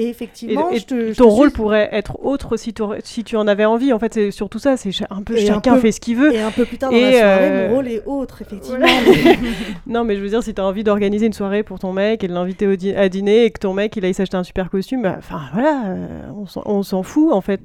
Et 0.00 0.08
effectivement, 0.08 0.70
et 0.70 0.78
je 0.78 0.86
te, 0.86 1.12
je 1.12 1.18
ton 1.18 1.24
te 1.24 1.28
rôle 1.30 1.48
suis- 1.48 1.56
pourrait 1.56 1.88
être 1.92 2.24
autre 2.24 2.56
si, 2.56 2.72
t'aurais- 2.72 3.00
si 3.02 3.24
tu 3.24 3.36
en 3.36 3.46
avais 3.48 3.64
envie. 3.64 3.92
En 3.92 3.98
fait, 3.98 4.14
c'est 4.14 4.30
surtout 4.30 4.58
ça. 4.58 4.76
C'est 4.76 4.90
un 5.10 5.22
peu 5.22 5.36
Et 5.36 5.42
un 5.50 5.54
chacun 5.54 5.74
peu- 5.74 5.80
fait 5.80 5.92
ce 5.92 6.00
qu'il 6.00 6.16
veut. 6.16 6.32
Et 6.32 6.40
un 6.40 6.50
peu 6.52 6.64
plus 6.64 6.78
tard 6.78 6.90
dans 6.90 6.96
la 6.96 7.10
soirée, 7.12 7.38
euh, 7.50 7.68
mon 7.68 7.74
rôle 7.76 7.88
est 7.88 8.02
autre, 8.06 8.40
effectivement. 8.42 8.78
Voilà. 8.78 8.92
non, 9.86 10.04
mais 10.04 10.16
je 10.16 10.20
veux 10.22 10.28
dire, 10.28 10.42
si 10.42 10.54
tu 10.54 10.60
as 10.60 10.64
envie 10.64 10.84
d'organiser 10.84 11.26
une 11.26 11.32
soirée 11.32 11.62
pour 11.62 11.78
ton 11.78 11.92
mec 11.92 12.22
et 12.22 12.28
de 12.28 12.32
l'inviter 12.32 12.96
à 12.96 13.08
dîner 13.08 13.44
et 13.44 13.50
que 13.50 13.58
ton 13.58 13.74
mec 13.74 13.96
il 13.96 14.04
aille 14.04 14.14
s'acheter 14.14 14.36
un 14.36 14.44
super 14.44 14.70
costume, 14.70 15.02
bah, 15.02 15.16
enfin 15.18 15.40
voilà, 15.52 15.82
euh, 15.88 16.30
on 16.64 16.82
s'en- 16.82 17.02
fout 17.02 17.32
en 17.32 17.40
fait. 17.40 17.60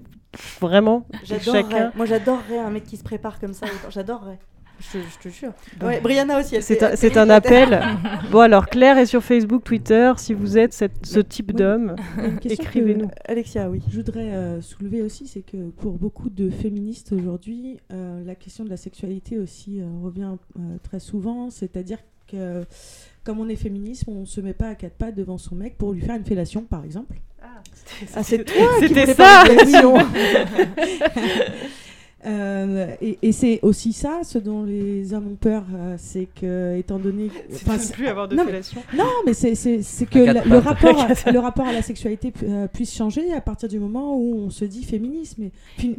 Vraiment. 0.59 1.05
Chacun. 1.23 1.91
Moi, 1.95 2.07
j'adorerais 2.07 2.57
un 2.57 2.71
mec 2.71 2.85
qui 2.85 2.97
se 2.97 3.03
prépare 3.03 3.39
comme 3.39 3.53
ça. 3.53 3.67
J'adorerais. 3.91 4.39
Je, 4.91 4.99
je 4.99 5.29
te 5.29 5.33
jure. 5.33 5.53
Ouais, 5.81 6.01
Brianna 6.01 6.39
aussi. 6.39 6.55
elle 6.55 6.63
C'est 6.63 6.75
fait- 6.97 7.17
un, 7.17 7.29
appel. 7.29 7.81
bon, 8.31 8.39
alors, 8.39 8.67
Claire 8.67 8.97
est 8.97 9.05
sur 9.05 9.23
Facebook, 9.23 9.63
Twitter. 9.63 10.11
Si 10.17 10.33
vous 10.33 10.57
êtes 10.57 10.73
cette- 10.73 11.05
ce 11.05 11.19
type 11.19 11.53
d'homme, 11.53 11.95
écrivez-nous. 12.43 13.07
que 13.07 13.13
Alexia, 13.31 13.69
oui. 13.69 13.81
Je 13.89 13.95
voudrais 13.97 14.31
euh, 14.33 14.61
soulever 14.61 15.01
aussi, 15.01 15.27
c'est 15.27 15.41
que 15.41 15.69
pour 15.69 15.93
beaucoup 15.93 16.29
de 16.29 16.49
féministes 16.49 17.13
aujourd'hui, 17.13 17.77
euh, 17.91 18.23
la 18.25 18.35
question 18.35 18.63
de 18.65 18.69
la 18.69 18.77
sexualité 18.77 19.39
aussi 19.39 19.79
euh, 19.81 19.85
revient 20.03 20.31
euh, 20.59 20.77
très 20.83 20.99
souvent. 20.99 21.49
C'est-à-dire 21.49 21.97
que, 22.27 22.63
comme 23.23 23.39
on 23.39 23.47
est 23.49 23.55
féministe, 23.55 24.03
on 24.07 24.25
se 24.25 24.41
met 24.41 24.53
pas 24.53 24.69
à 24.69 24.75
quatre 24.75 24.95
pattes 24.97 25.15
devant 25.15 25.37
son 25.37 25.55
mec 25.55 25.77
pour 25.77 25.93
lui 25.93 26.01
faire 26.01 26.15
une 26.15 26.25
fellation, 26.25 26.61
par 26.63 26.83
exemple. 26.83 27.17
Ah, 28.15 28.23
c'est 28.23 28.45
toi 28.45 28.65
qui 28.79 28.87
C'était 28.87 29.03
prépare 29.03 29.45
ça. 29.47 29.53
Euh, 32.25 32.95
et 33.01 33.17
et 33.21 33.31
c'est 33.31 33.59
aussi 33.63 33.91
ça, 33.91 34.21
ce 34.23 34.37
dont 34.37 34.63
les 34.63 35.13
hommes 35.13 35.27
ont 35.27 35.35
peur, 35.35 35.65
euh, 35.73 35.95
c'est 35.97 36.27
que, 36.39 36.77
étant 36.77 36.97
donné. 36.99 37.29
C'est 37.49 37.93
plus 37.93 38.07
avoir 38.07 38.27
de 38.27 38.35
non, 38.35 38.45
mais-. 38.45 38.61
Non, 38.97 39.09
mais 39.25 39.33
c'est- 39.33 40.05
que 40.05 40.19
la- 40.19 40.43
le, 40.45 40.57
rapport 40.57 40.99
À 41.01 41.31
le 41.31 41.39
rapport 41.39 41.65
à 41.67 41.73
la 41.73 41.81
sexualité 41.81 42.31
pu- 42.31 42.45
euh, 42.45 42.67
puisse 42.67 42.95
changer 42.95 43.33
à 43.33 43.41
partir 43.41 43.67
du 43.67 43.79
moment 43.79 44.17
où 44.17 44.35
on 44.35 44.49
se 44.49 44.63
dit 44.65 44.83
féminisme, 44.83 45.43
et, 45.43 45.51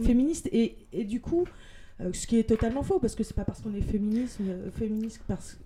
féministe. 0.03 0.49
Et, 0.53 0.77
et 0.93 1.05
du 1.05 1.21
coup, 1.21 1.45
euh, 2.01 2.11
ce 2.13 2.27
qui 2.27 2.39
est 2.39 2.45
totalement 2.49 2.83
faux, 2.83 2.99
parce 2.99 3.15
que 3.15 3.23
c'est 3.23 3.35
pas 3.37 3.45
parce 3.45 3.61
qu'on 3.61 3.75
est 3.75 3.81
féministe, 3.83 4.39
euh, 4.41 4.71
féministe 4.71 5.21
parce 5.29 5.59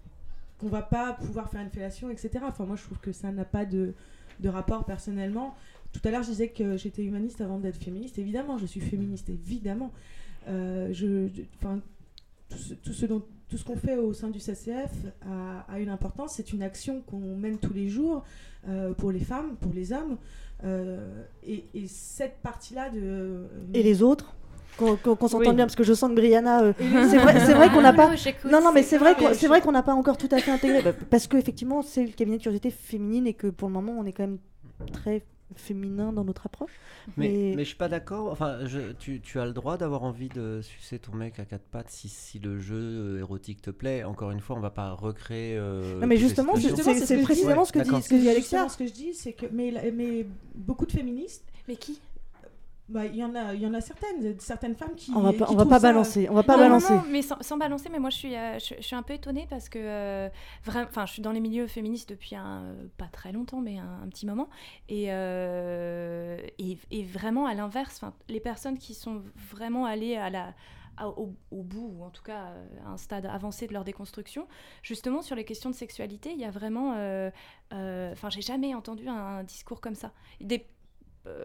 qu'on 0.58 0.68
va 0.68 0.82
pas 0.82 1.12
pouvoir 1.12 1.48
faire 1.50 1.60
une 1.60 1.70
fellation, 1.70 2.10
etc. 2.10 2.30
Enfin, 2.48 2.64
moi, 2.64 2.74
je 2.76 2.82
trouve 2.82 2.98
que 2.98 3.12
ça 3.12 3.30
n'a 3.30 3.44
pas 3.44 3.64
de, 3.64 3.92
de 4.40 4.48
rapport 4.48 4.84
personnellement. 4.84 5.54
Tout 5.92 6.00
à 6.04 6.10
l'heure, 6.10 6.22
je 6.24 6.30
disais 6.30 6.48
que 6.48 6.76
j'étais 6.76 7.02
humaniste 7.04 7.40
avant 7.40 7.58
d'être 7.58 7.82
féministe. 7.82 8.18
Évidemment, 8.18 8.58
je 8.58 8.66
suis 8.66 8.80
féministe, 8.80 9.28
évidemment. 9.30 9.90
Euh, 10.48 10.88
je, 10.92 11.28
je- 11.28 11.42
enfin, 11.58 11.80
tout 12.48 12.58
ce, 12.58 12.74
tout 12.74 12.92
ce 12.92 13.06
dont- 13.06 13.22
tout 13.48 13.56
ce 13.56 13.64
qu'on 13.64 13.76
fait 13.76 13.96
au 13.96 14.12
sein 14.12 14.28
du 14.28 14.40
CCF 14.40 14.90
a, 15.26 15.72
a 15.72 15.78
une 15.80 15.88
importance. 15.88 16.34
C'est 16.36 16.52
une 16.52 16.62
action 16.62 17.00
qu'on 17.02 17.18
mène 17.36 17.58
tous 17.58 17.72
les 17.72 17.88
jours 17.88 18.22
euh, 18.68 18.92
pour 18.92 19.10
les 19.10 19.20
femmes, 19.20 19.56
pour 19.60 19.72
les 19.72 19.92
hommes. 19.92 20.18
Euh, 20.64 21.22
et, 21.46 21.64
et 21.74 21.86
cette 21.86 22.38
partie-là 22.42 22.90
de... 22.90 23.46
Et 23.74 23.82
les 23.82 24.02
autres 24.02 24.34
qu'on 24.76 24.96
qu'on 24.96 25.16
s'entende 25.28 25.48
Oui. 25.48 25.54
bien 25.56 25.64
parce 25.66 25.74
que 25.76 25.82
je 25.84 25.92
sens 25.94 26.10
que 26.10 26.14
Brianna 26.14 26.62
euh, 26.62 26.72
c'est 26.78 27.18
vrai, 27.18 27.36
vrai 27.54 27.68
qu'on 27.70 27.80
n'a 27.80 27.92
pas 27.92 28.10
Non, 28.44 28.60
non 28.62 28.70
mais 28.72 28.82
c'est 28.84 28.98
vrai 28.98 29.16
c'est 29.34 29.48
vrai 29.48 29.60
qu'on 29.60 29.72
n'a 29.72 29.82
pas 29.82 29.94
encore 29.94 30.16
tout 30.16 30.28
à 30.30 30.38
fait 30.38 30.52
intégré 30.52 30.92
parce 31.10 31.26
que 31.26 31.36
effectivement 31.36 31.82
c'est 31.82 32.04
le 32.04 32.12
cabinet 32.12 32.36
de 32.38 32.42
curiosité 32.42 32.70
féminine 32.70 33.26
et 33.26 33.34
que 33.34 33.48
pour 33.48 33.66
le 33.68 33.74
moment 33.74 33.96
on 33.98 34.04
est 34.04 34.12
quand 34.12 34.22
même 34.24 34.38
très 34.92 35.24
féminin 35.56 36.12
dans 36.12 36.24
notre 36.24 36.46
approche 36.46 36.72
Mais, 37.16 37.52
mais 37.56 37.64
je 37.64 37.68
suis 37.68 37.76
pas 37.76 37.88
d'accord. 37.88 38.30
Enfin, 38.30 38.66
je- 38.66 38.92
tu, 38.92 39.20
tu 39.20 39.38
as 39.40 39.46
le 39.46 39.52
droit 39.52 39.76
d'avoir 39.78 40.02
envie 40.02 40.28
de 40.28 40.60
sucer 40.62 40.98
ton 40.98 41.14
mec 41.14 41.38
à 41.38 41.44
quatre 41.44 41.64
pattes 41.64 41.90
si, 41.90 42.08
si 42.08 42.38
le 42.38 42.58
jeu 42.58 42.76
euh, 42.76 43.18
érotique 43.20 43.62
te 43.62 43.70
plaît. 43.70 44.04
Encore 44.04 44.30
une 44.30 44.40
fois, 44.40 44.56
on 44.56 44.60
va 44.60 44.70
pas 44.70 44.92
recréer. 44.92 45.56
euh, 45.56 46.00
Non, 46.00 46.06
mais 46.06 46.16
justement, 46.16 46.54
situations. 46.56 47.06
c'est- 47.06 47.22
précisément 47.22 47.64
ce 47.64 47.72
que 47.72 47.78
dit- 47.78 47.84
d'accord. 47.86 48.02
ce 48.02 48.08
que 48.10 48.14
dit 48.16 48.28
Alexia. 48.28 48.40
justement 48.40 48.68
ce 48.68 48.76
que 48.78 48.86
je 48.86 48.92
dis, 48.92 49.14
c'est 49.14 49.32
que 49.32 49.46
mais, 49.52 49.72
mais 49.94 50.26
beaucoup 50.54 50.86
de 50.86 50.92
féministes. 50.92 51.44
Mais 51.66 51.76
qui? 51.76 52.00
Bah, 52.88 53.04
il 53.04 53.16
y 53.16 53.22
en 53.22 53.34
a, 53.34 53.52
il 53.54 53.60
y 53.60 53.66
en 53.66 53.74
a 53.74 53.80
certaines, 53.82 54.38
certaines 54.40 54.74
femmes 54.74 54.94
qui. 54.96 55.10
On 55.14 55.20
va 55.20 55.32
pas- 55.34 55.46
on 55.50 55.54
va 55.54 55.66
pas 55.66 55.78
ça- 55.78 55.88
balancer, 55.88 56.26
on 56.30 56.34
va 56.34 56.42
pas 56.42 56.54
Non, 56.56 56.62
non, 56.62 56.68
balancer. 56.68 56.94
non, 56.94 57.02
mais 57.10 57.20
sans, 57.20 57.36
sans 57.42 57.58
balancer, 57.58 57.90
mais 57.90 57.98
moi 57.98 58.08
je 58.08 58.16
suis, 58.16 58.34
euh, 58.34 58.58
je, 58.58 58.74
je 58.78 58.82
suis 58.82 58.96
un 58.96 59.02
peu 59.02 59.12
étonnée 59.12 59.46
parce 59.50 59.68
que 59.68 59.78
euh, 59.78 60.28
enfin, 60.66 61.04
je 61.04 61.12
suis 61.12 61.20
dans 61.22 61.32
les 61.32 61.40
milieux 61.40 61.66
féministes 61.66 62.08
depuis 62.08 62.34
un, 62.34 62.62
euh, 62.62 62.86
pas 62.96 63.08
très 63.12 63.30
longtemps, 63.32 63.60
mais 63.60 63.78
un, 63.78 64.00
un 64.04 64.08
petit 64.08 64.24
moment, 64.26 64.48
et, 64.88 65.12
euh, 65.12 66.38
et, 66.58 66.78
et 66.90 67.04
vraiment 67.04 67.46
à 67.46 67.54
l'inverse, 67.54 68.00
les 68.28 68.40
personnes 68.40 68.78
qui 68.78 68.94
sont 68.94 69.22
vraiment 69.50 69.84
allées 69.84 70.16
à 70.16 70.30
la 70.30 70.54
au, 71.16 71.32
au 71.52 71.62
bout, 71.62 71.92
ou 71.96 72.02
en 72.02 72.10
tout 72.10 72.24
cas 72.24 72.46
euh, 72.46 72.66
à 72.84 72.90
un 72.90 72.96
stade 72.96 73.24
avancé 73.26 73.68
de 73.68 73.72
leur 73.72 73.84
déconstruction, 73.84 74.48
justement 74.82 75.22
sur 75.22 75.36
les 75.36 75.44
questions 75.44 75.70
de 75.70 75.74
sexualité, 75.76 76.32
il 76.32 76.40
y 76.40 76.44
a 76.44 76.50
vraiment, 76.50 76.94
euh, 76.96 77.30
euh, 77.72 78.10
enfin, 78.12 78.30
j'ai 78.30 78.40
jamais 78.42 78.74
entendu 78.74 79.08
un, 79.08 79.44
discours 79.44 79.80
comme 79.80 79.94
ça. 79.94 80.10
Des, 80.40 80.56
euh, 80.56 80.60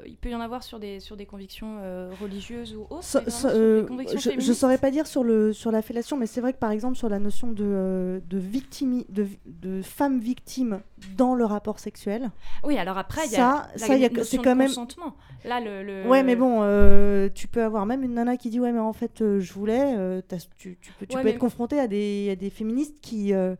il 0.06 0.18
peut 0.18 0.30
y 0.30 0.36
en 0.36 0.42
avoir 0.42 0.64
sur 0.64 0.80
des, 0.80 1.00
sur 1.00 1.16
des 1.18 1.26
convictions 1.26 1.78
euh, 1.82 2.12
religieuses 2.22 2.76
ou 2.76 2.82
autres. 2.90 3.04
So- 3.04 3.20
so- 3.30 3.48
euh, 3.48 3.86
je, 4.14 4.18
féministes. 4.18 4.54
saurais 4.54 4.78
pas 4.78 4.92
dire 4.92 5.08
sur, 5.08 5.24
le, 5.24 5.54
sur 5.54 5.72
la 5.72 5.82
fellation, 5.82 6.18
mais 6.18 6.26
c'est 6.26 6.42
vrai 6.42 6.54
que 6.54 6.58
par 6.60 6.72
exemple 6.72 6.96
sur 6.98 7.10
la 7.10 7.20
notion 7.20 7.52
de, 7.52 7.64
euh, 7.66 8.20
de, 8.28 8.40
victimi- 8.40 9.06
de, 9.10 9.28
de 9.46 9.82
femme 9.82 10.20
victime 10.20 10.82
dans 11.18 11.36
le 11.36 11.46
rapport 11.46 11.80
sexuel. 11.80 12.32
Oui, 12.64 12.78
alors 12.78 12.98
après, 12.98 13.22
il 13.26 13.32
y 13.32 13.36
a 13.36 13.68
ça, 13.78 13.88
ça, 13.88 14.24
c'est 14.24 14.38
quand 14.38 14.56
même. 14.56 14.68
consentement. 14.68 15.16
Là, 15.46 15.60
le, 15.60 15.84
le- 15.84 16.08
Ouais, 16.08 16.24
mais 16.24 16.36
bon, 16.36 16.60
euh, 16.62 17.30
tu 17.34 17.48
peux 17.48 17.64
avoir 17.64 17.86
même 17.86 18.04
une 18.04 18.14
nana 18.14 18.38
qui 18.38 18.50
dit 18.50 18.60
ouais, 18.60 18.72
mais 18.72 18.80
en 18.80 18.94
fait, 18.94 19.22
euh, 19.22 19.40
je 19.40 19.54
voulais. 19.54 19.96
euh, 19.98 20.22
tu, 20.58 20.78
tu 20.82 20.92
peux, 20.94 21.06
tu 21.06 21.16
Ouais, 21.16 21.22
peux 21.22 21.28
mais- 21.28 21.34
être 21.34 21.40
confronté 21.40 21.80
à 21.80 21.88
des, 21.88 22.30
à 22.32 22.36
des 22.36 22.50
féministes 22.50 23.00
qui 23.02 23.34
euh, 23.34 23.56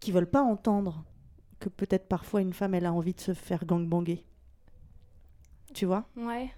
qui 0.00 0.10
veulent 0.12 0.26
pas 0.30 0.42
entendre 0.42 1.04
que 1.60 1.68
peut-être 1.68 2.08
parfois 2.08 2.40
une 2.42 2.52
femme 2.52 2.74
elle 2.74 2.84
a 2.84 2.92
envie 2.92 3.14
de 3.14 3.20
se 3.20 3.32
faire 3.32 3.64
gangbanger. 3.64 4.24
Tu 5.74 5.84
vois 5.86 6.04
Ouais. 6.16 6.50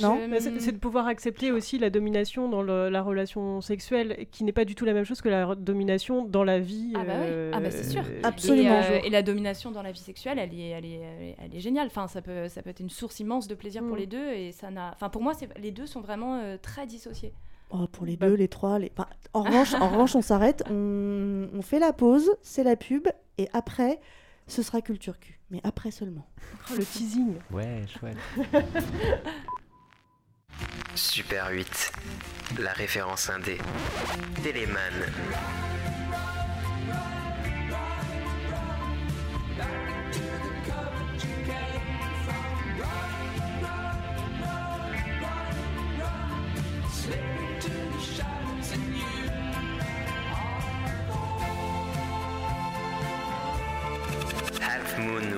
Non 0.00 0.20
c'est 0.38 0.72
de 0.72 0.78
pouvoir 0.78 1.06
accepter 1.08 1.50
aussi 1.50 1.78
la 1.78 1.88
domination 1.90 2.48
dans 2.48 2.62
le- 2.62 2.88
la 2.90 3.02
relation 3.02 3.60
sexuelle, 3.62 4.26
qui 4.30 4.44
n'est 4.44 4.52
pas 4.52 4.64
du 4.66 4.74
tout 4.76 4.84
la 4.84 4.92
même 4.92 5.04
chose 5.04 5.20
que 5.22 5.30
la 5.30 5.54
domination 5.56 6.24
dans 6.24 6.44
la 6.44 6.60
vie. 6.60 6.92
Ah 6.94 7.04
bah, 7.04 7.12
euh, 7.14 7.50
Ah 7.54 7.58
bah 7.60 7.70
c'est 7.70 7.84
sûr. 7.90 8.02
euh, 8.08 8.20
Absolument. 8.22 8.80
Et, 8.80 8.84
euh, 8.84 9.00
et 9.06 9.10
la 9.10 9.22
domination 9.22 9.70
dans 9.72 9.82
la 9.82 9.90
vie 9.90 9.98
sexuelle, 9.98 10.38
elle 10.38 10.54
est, 10.54 10.68
elle 10.68 10.84
est, 10.84 11.00
elle 11.00 11.22
est, 11.24 11.36
elle 11.42 11.56
est 11.56 11.60
géniale. 11.60 11.86
Enfin, 11.88 12.06
ça 12.06 12.20
peut, 12.22 12.48
ça 12.48 12.62
peut 12.62 12.70
être 12.70 12.80
une 12.80 12.90
source 12.90 13.18
immense 13.18 13.48
de 13.48 13.54
plaisir 13.54 13.82
pour 13.82 13.94
Mm. 13.96 13.98
les 13.98 14.06
deux. 14.06 14.28
Et 14.34 14.52
ça 14.52 14.70
n'a. 14.70 14.90
Enfin, 14.94 15.08
pour 15.08 15.22
moi, 15.22 15.32
c'est- 15.34 15.48
les 15.58 15.72
deux 15.72 15.86
sont 15.86 16.02
vraiment 16.02 16.36
euh, 16.38 16.58
très 16.60 16.86
dissociés. 16.86 17.32
Oh, 17.70 17.86
pour 17.90 18.04
les 18.06 18.16
Bah. 18.16 18.28
deux, 18.28 18.34
les 18.34 18.48
trois, 18.48 18.78
les. 18.78 18.92
enfin, 18.96 19.08
en 19.32 19.42
revanche, 19.42 19.74
en 19.74 19.88
revanche, 19.88 20.14
on 20.14 20.22
s'arrête, 20.22 20.62
on, 20.70 21.48
on 21.52 21.62
fait 21.62 21.78
la 21.80 21.92
pause, 21.94 22.30
c'est 22.42 22.62
la 22.62 22.76
pub, 22.76 23.08
et 23.38 23.48
après, 23.54 23.98
ce 24.46 24.62
sera 24.62 24.80
culture 24.82 25.18
cul. 25.18 25.37
Mais 25.50 25.60
après 25.64 25.90
seulement. 25.90 26.26
Oh, 26.70 26.74
le 26.76 26.84
teasing. 26.84 27.36
Ouais, 27.50 27.84
chouette. 27.86 28.18
Super 30.94 31.48
8, 31.50 31.92
la 32.58 32.72
référence 32.72 33.30
indé. 33.30 33.58
Téléman. 34.42 34.78
Half 54.60 54.98
Moon 54.98 55.37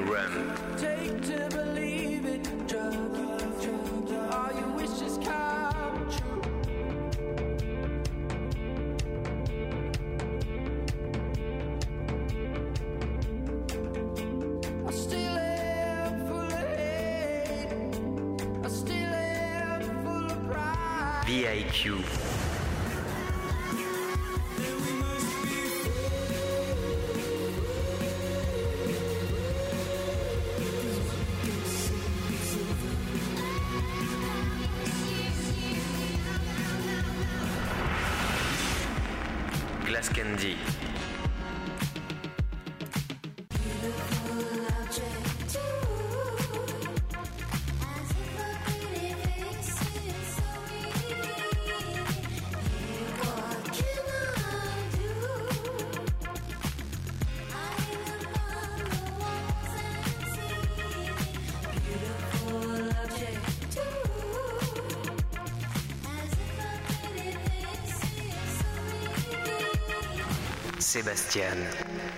Sébastien. 70.93 71.55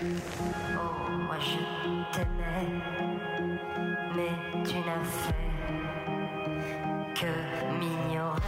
Oh, 0.01 1.11
moi 1.11 1.37
je 1.39 2.11
t'aimais, 2.11 2.71
mais 4.15 4.63
tu 4.67 4.77
n'as 4.77 5.03
fait 5.03 5.35
que 7.13 7.77
m'ignorer. 7.77 8.39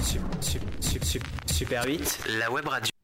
Sup- 0.00 0.22
sup- 0.40 0.62
sup- 0.80 1.04
sup- 1.04 1.24
Super 1.46 1.84
8, 1.86 2.18
la 2.38 2.50
web 2.50 2.66
radio. 2.66 2.97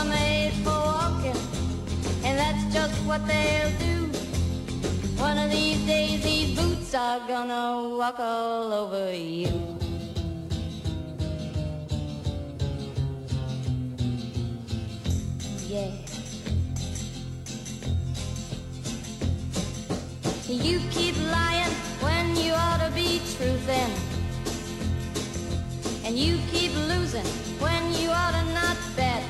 Are 0.00 0.04
made 0.04 0.52
for 0.64 0.70
walking, 0.70 1.36
and 2.24 2.38
that's 2.38 2.64
just 2.72 2.94
what 3.04 3.26
they'll 3.26 3.78
do. 3.78 3.96
One 5.18 5.36
of 5.36 5.50
these 5.50 5.78
days 5.86 6.22
these 6.22 6.58
boots 6.58 6.94
are 6.94 7.20
gonna 7.28 7.96
walk 7.98 8.18
all 8.18 8.72
over 8.72 9.12
you. 9.12 9.52
Yeah. 15.68 15.90
You 20.48 20.80
keep 20.90 21.16
lying 21.30 21.74
when 22.00 22.36
you 22.36 22.52
ought 22.54 22.80
to 22.86 22.90
be 22.94 23.20
truthing. 23.34 23.92
And 26.04 26.18
you 26.18 26.38
keep 26.50 26.72
losing 26.74 27.26
when 27.60 27.82
you 28.00 28.08
ought 28.10 28.32
to 28.32 28.44
not 28.54 28.78
bet. 28.96 29.29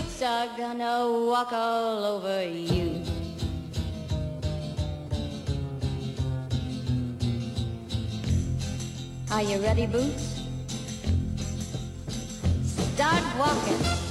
are 0.23 0.47
gonna 0.57 1.07
walk 1.27 1.51
all 1.51 2.03
over 2.03 2.43
you. 2.47 3.01
Are 9.31 9.41
you 9.41 9.59
ready, 9.61 9.87
Boots? 9.87 10.41
Start 12.93 13.23
walking. 13.39 14.01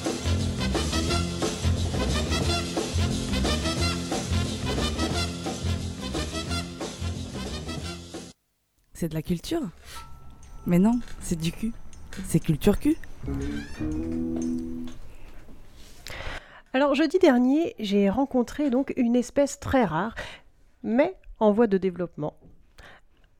c'est 9.00 9.08
de 9.08 9.14
la 9.14 9.22
culture? 9.22 9.62
Mais 10.66 10.78
non, 10.78 11.00
c'est 11.22 11.40
du 11.40 11.52
cul. 11.52 11.72
C'est 12.28 12.40
culture 12.40 12.78
cul. 12.78 12.98
Alors 16.72 16.94
jeudi 16.94 17.18
dernier, 17.18 17.74
j'ai 17.80 18.08
rencontré 18.08 18.70
donc 18.70 18.92
une 18.96 19.16
espèce 19.16 19.58
très 19.58 19.84
rare, 19.84 20.14
mais 20.84 21.16
en 21.40 21.50
voie 21.50 21.66
de 21.66 21.78
développement. 21.78 22.34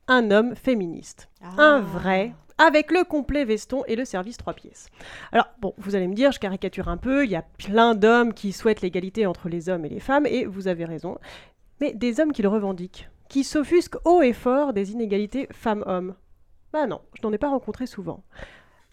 Un 0.09 0.33
homme 0.33 0.57
féministe. 0.57 1.29
Un 1.57 1.79
vrai, 1.79 2.35
avec 2.59 2.91
le 2.91 3.05
complet 3.05 3.45
veston 3.45 3.85
et 3.87 3.95
le 3.95 4.05
service 4.05 4.37
trois 4.37 4.55
pièces. 4.55 4.89
Alors 5.31 5.47
bon, 5.61 5.75
vous 5.79 5.95
allez 5.95 6.09
me 6.09 6.15
dire, 6.15 6.33
je 6.33 6.41
caricature 6.41 6.89
un 6.89 6.97
peu, 6.97 7.25
il 7.25 7.31
y 7.31 7.37
a 7.37 7.45
plein 7.59 7.95
d'hommes 7.95 8.35
qui 8.35 8.51
souhaitent 8.51 8.81
l'égalité 8.81 9.27
entre 9.27 9.49
les 9.49 9.69
hommes 9.69 9.85
et 9.85 9.91
les 9.91 10.01
femmes, 10.01 10.27
et 10.27 10.45
vous 10.45 10.67
avez 10.67 10.85
raison. 10.85 11.17
Mais 11.81 11.93
des 11.93 12.19
hommes 12.19 12.33
qui 12.33 12.43
le 12.43 12.49
revendiquent, 12.49 13.09
qui 13.29 13.45
s'offusquent 13.45 14.05
haut 14.05 14.23
et 14.23 14.33
fort 14.33 14.73
des 14.73 14.91
inégalités 14.91 15.47
femmes-hommes. 15.53 16.17
Bah 16.73 16.89
non, 16.89 17.01
je 17.15 17.25
n'en 17.25 17.33
ai 17.33 17.39
pas 17.39 17.51
rencontré 17.51 17.87
souvent. 17.87 18.25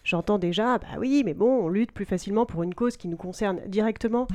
J'entends 0.08 0.38
déjà, 0.38 0.78
bah 0.78 0.86
oui, 0.98 1.22
mais 1.22 1.34
bon, 1.34 1.64
on 1.64 1.68
lutte 1.68 1.92
plus 1.92 2.06
facilement 2.06 2.46
pour 2.46 2.62
une 2.62 2.74
cause 2.74 2.96
qui 2.96 3.08
nous 3.08 3.18
concerne 3.18 3.60
directement. 3.66 4.26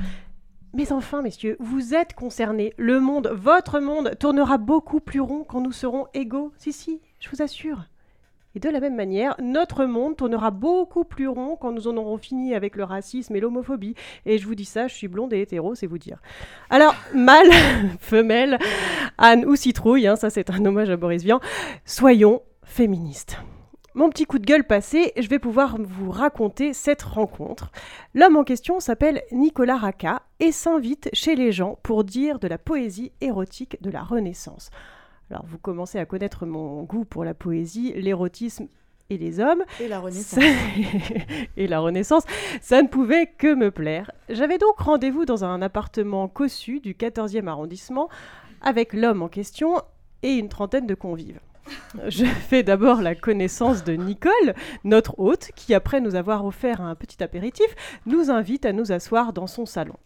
Mais 0.72 0.92
enfin, 0.92 1.20
messieurs, 1.20 1.56
vous 1.58 1.94
êtes 1.96 2.14
concernés. 2.14 2.72
Le 2.76 3.00
monde, 3.00 3.32
votre 3.34 3.80
monde, 3.80 4.16
tournera 4.20 4.56
beaucoup 4.56 5.00
plus 5.00 5.18
rond 5.18 5.42
quand 5.42 5.60
nous 5.60 5.72
serons 5.72 6.06
égaux. 6.14 6.52
Si, 6.58 6.72
si, 6.72 7.00
je 7.18 7.28
vous 7.28 7.42
assure. 7.42 7.86
Et 8.54 8.60
de 8.60 8.68
la 8.68 8.78
même 8.78 8.94
manière, 8.94 9.34
notre 9.42 9.84
monde 9.84 10.14
tournera 10.14 10.52
beaucoup 10.52 11.02
plus 11.02 11.26
rond 11.26 11.56
quand 11.60 11.72
nous 11.72 11.88
en 11.88 11.96
aurons 11.96 12.18
fini 12.18 12.54
avec 12.54 12.76
le 12.76 12.84
racisme 12.84 13.34
et 13.34 13.40
l'homophobie. 13.40 13.96
Et 14.26 14.38
je 14.38 14.46
vous 14.46 14.54
dis 14.54 14.64
ça, 14.64 14.86
je 14.86 14.94
suis 14.94 15.08
blonde 15.08 15.32
et 15.32 15.40
hétéro, 15.40 15.74
c'est 15.74 15.88
vous 15.88 15.98
dire. 15.98 16.22
Alors, 16.70 16.94
mâle, 17.12 17.50
femelle, 17.98 18.60
Anne 19.18 19.44
ou 19.44 19.56
citrouille, 19.56 20.06
hein, 20.06 20.14
ça 20.14 20.30
c'est 20.30 20.50
un 20.50 20.64
hommage 20.64 20.90
à 20.90 20.96
Boris 20.96 21.24
Vian, 21.24 21.40
soyons 21.84 22.42
féministes. 22.62 23.38
Mon 23.96 24.10
petit 24.10 24.24
coup 24.24 24.40
de 24.40 24.44
gueule 24.44 24.64
passé, 24.64 25.12
je 25.16 25.28
vais 25.28 25.38
pouvoir 25.38 25.76
vous 25.78 26.10
raconter 26.10 26.72
cette 26.72 27.02
rencontre. 27.02 27.70
L'homme 28.12 28.36
en 28.36 28.42
question 28.42 28.80
s'appelle 28.80 29.22
Nicolas 29.30 29.76
Racca 29.76 30.22
et 30.40 30.50
s'invite 30.50 31.10
chez 31.12 31.36
les 31.36 31.52
gens 31.52 31.78
pour 31.84 32.02
dire 32.02 32.40
de 32.40 32.48
la 32.48 32.58
poésie 32.58 33.12
érotique 33.20 33.80
de 33.82 33.90
la 33.90 34.02
Renaissance. 34.02 34.70
Alors 35.30 35.44
vous 35.46 35.58
commencez 35.58 36.00
à 36.00 36.06
connaître 36.06 36.44
mon 36.44 36.82
goût 36.82 37.04
pour 37.04 37.24
la 37.24 37.34
poésie, 37.34 37.92
l'érotisme 37.94 38.66
et 39.10 39.16
les 39.16 39.38
hommes. 39.38 39.62
Et 39.80 39.86
la 39.86 40.00
Renaissance. 40.00 40.42
et 41.56 41.68
la 41.68 41.78
Renaissance, 41.78 42.24
ça 42.60 42.82
ne 42.82 42.88
pouvait 42.88 43.28
que 43.38 43.54
me 43.54 43.70
plaire. 43.70 44.10
J'avais 44.28 44.58
donc 44.58 44.76
rendez-vous 44.80 45.24
dans 45.24 45.44
un 45.44 45.62
appartement 45.62 46.26
cossu 46.26 46.80
du 46.80 46.94
14e 46.94 47.46
arrondissement 47.46 48.08
avec 48.60 48.92
l'homme 48.92 49.22
en 49.22 49.28
question 49.28 49.80
et 50.24 50.32
une 50.32 50.48
trentaine 50.48 50.88
de 50.88 50.96
convives. 50.96 51.38
Je 52.08 52.24
fais 52.24 52.62
d'abord 52.62 53.00
la 53.00 53.14
connaissance 53.14 53.84
de 53.84 53.94
Nicole, 53.94 54.54
notre 54.84 55.18
hôte, 55.18 55.50
qui 55.56 55.74
après 55.74 56.00
nous 56.00 56.14
avoir 56.14 56.44
offert 56.44 56.80
un 56.80 56.94
petit 56.94 57.22
apéritif, 57.22 57.66
nous 58.06 58.30
invite 58.30 58.66
à 58.66 58.72
nous 58.72 58.92
asseoir 58.92 59.32
dans 59.32 59.46
son 59.46 59.66
salon. 59.66 59.96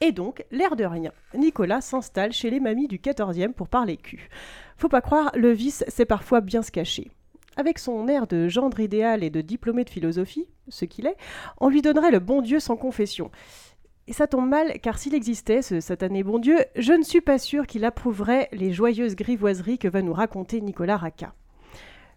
Et 0.00 0.12
donc, 0.12 0.44
l'air 0.52 0.76
de 0.76 0.84
rien, 0.84 1.10
Nicolas 1.34 1.80
s'installe 1.80 2.32
chez 2.32 2.50
les 2.50 2.60
mamies 2.60 2.86
du 2.86 2.98
14e 2.98 3.52
pour 3.52 3.68
parler 3.68 3.96
cul. 3.96 4.28
Faut 4.76 4.88
pas 4.88 5.00
croire, 5.00 5.32
le 5.34 5.50
vice, 5.50 5.84
c'est 5.88 6.04
parfois 6.04 6.40
bien 6.40 6.62
se 6.62 6.70
cacher. 6.70 7.10
Avec 7.56 7.80
son 7.80 8.06
air 8.06 8.28
de 8.28 8.46
gendre 8.46 8.78
idéal 8.78 9.24
et 9.24 9.30
de 9.30 9.40
diplômé 9.40 9.82
de 9.82 9.90
philosophie, 9.90 10.46
ce 10.68 10.84
qu'il 10.84 11.06
est, 11.06 11.16
on 11.58 11.68
lui 11.68 11.82
donnerait 11.82 12.12
le 12.12 12.20
bon 12.20 12.42
Dieu 12.42 12.60
sans 12.60 12.76
confession. 12.76 13.32
Et 14.08 14.14
ça 14.14 14.26
tombe 14.26 14.48
mal, 14.48 14.80
car 14.80 14.96
s'il 14.98 15.14
existait, 15.14 15.60
ce 15.60 15.80
satané 15.80 16.22
bon 16.22 16.38
Dieu, 16.38 16.56
je 16.76 16.94
ne 16.94 17.02
suis 17.02 17.20
pas 17.20 17.38
sûre 17.38 17.66
qu'il 17.66 17.84
approuverait 17.84 18.48
les 18.52 18.72
joyeuses 18.72 19.14
grivoiseries 19.14 19.78
que 19.78 19.86
va 19.86 20.00
nous 20.00 20.14
raconter 20.14 20.62
Nicolas 20.62 20.96
Racca. 20.96 21.34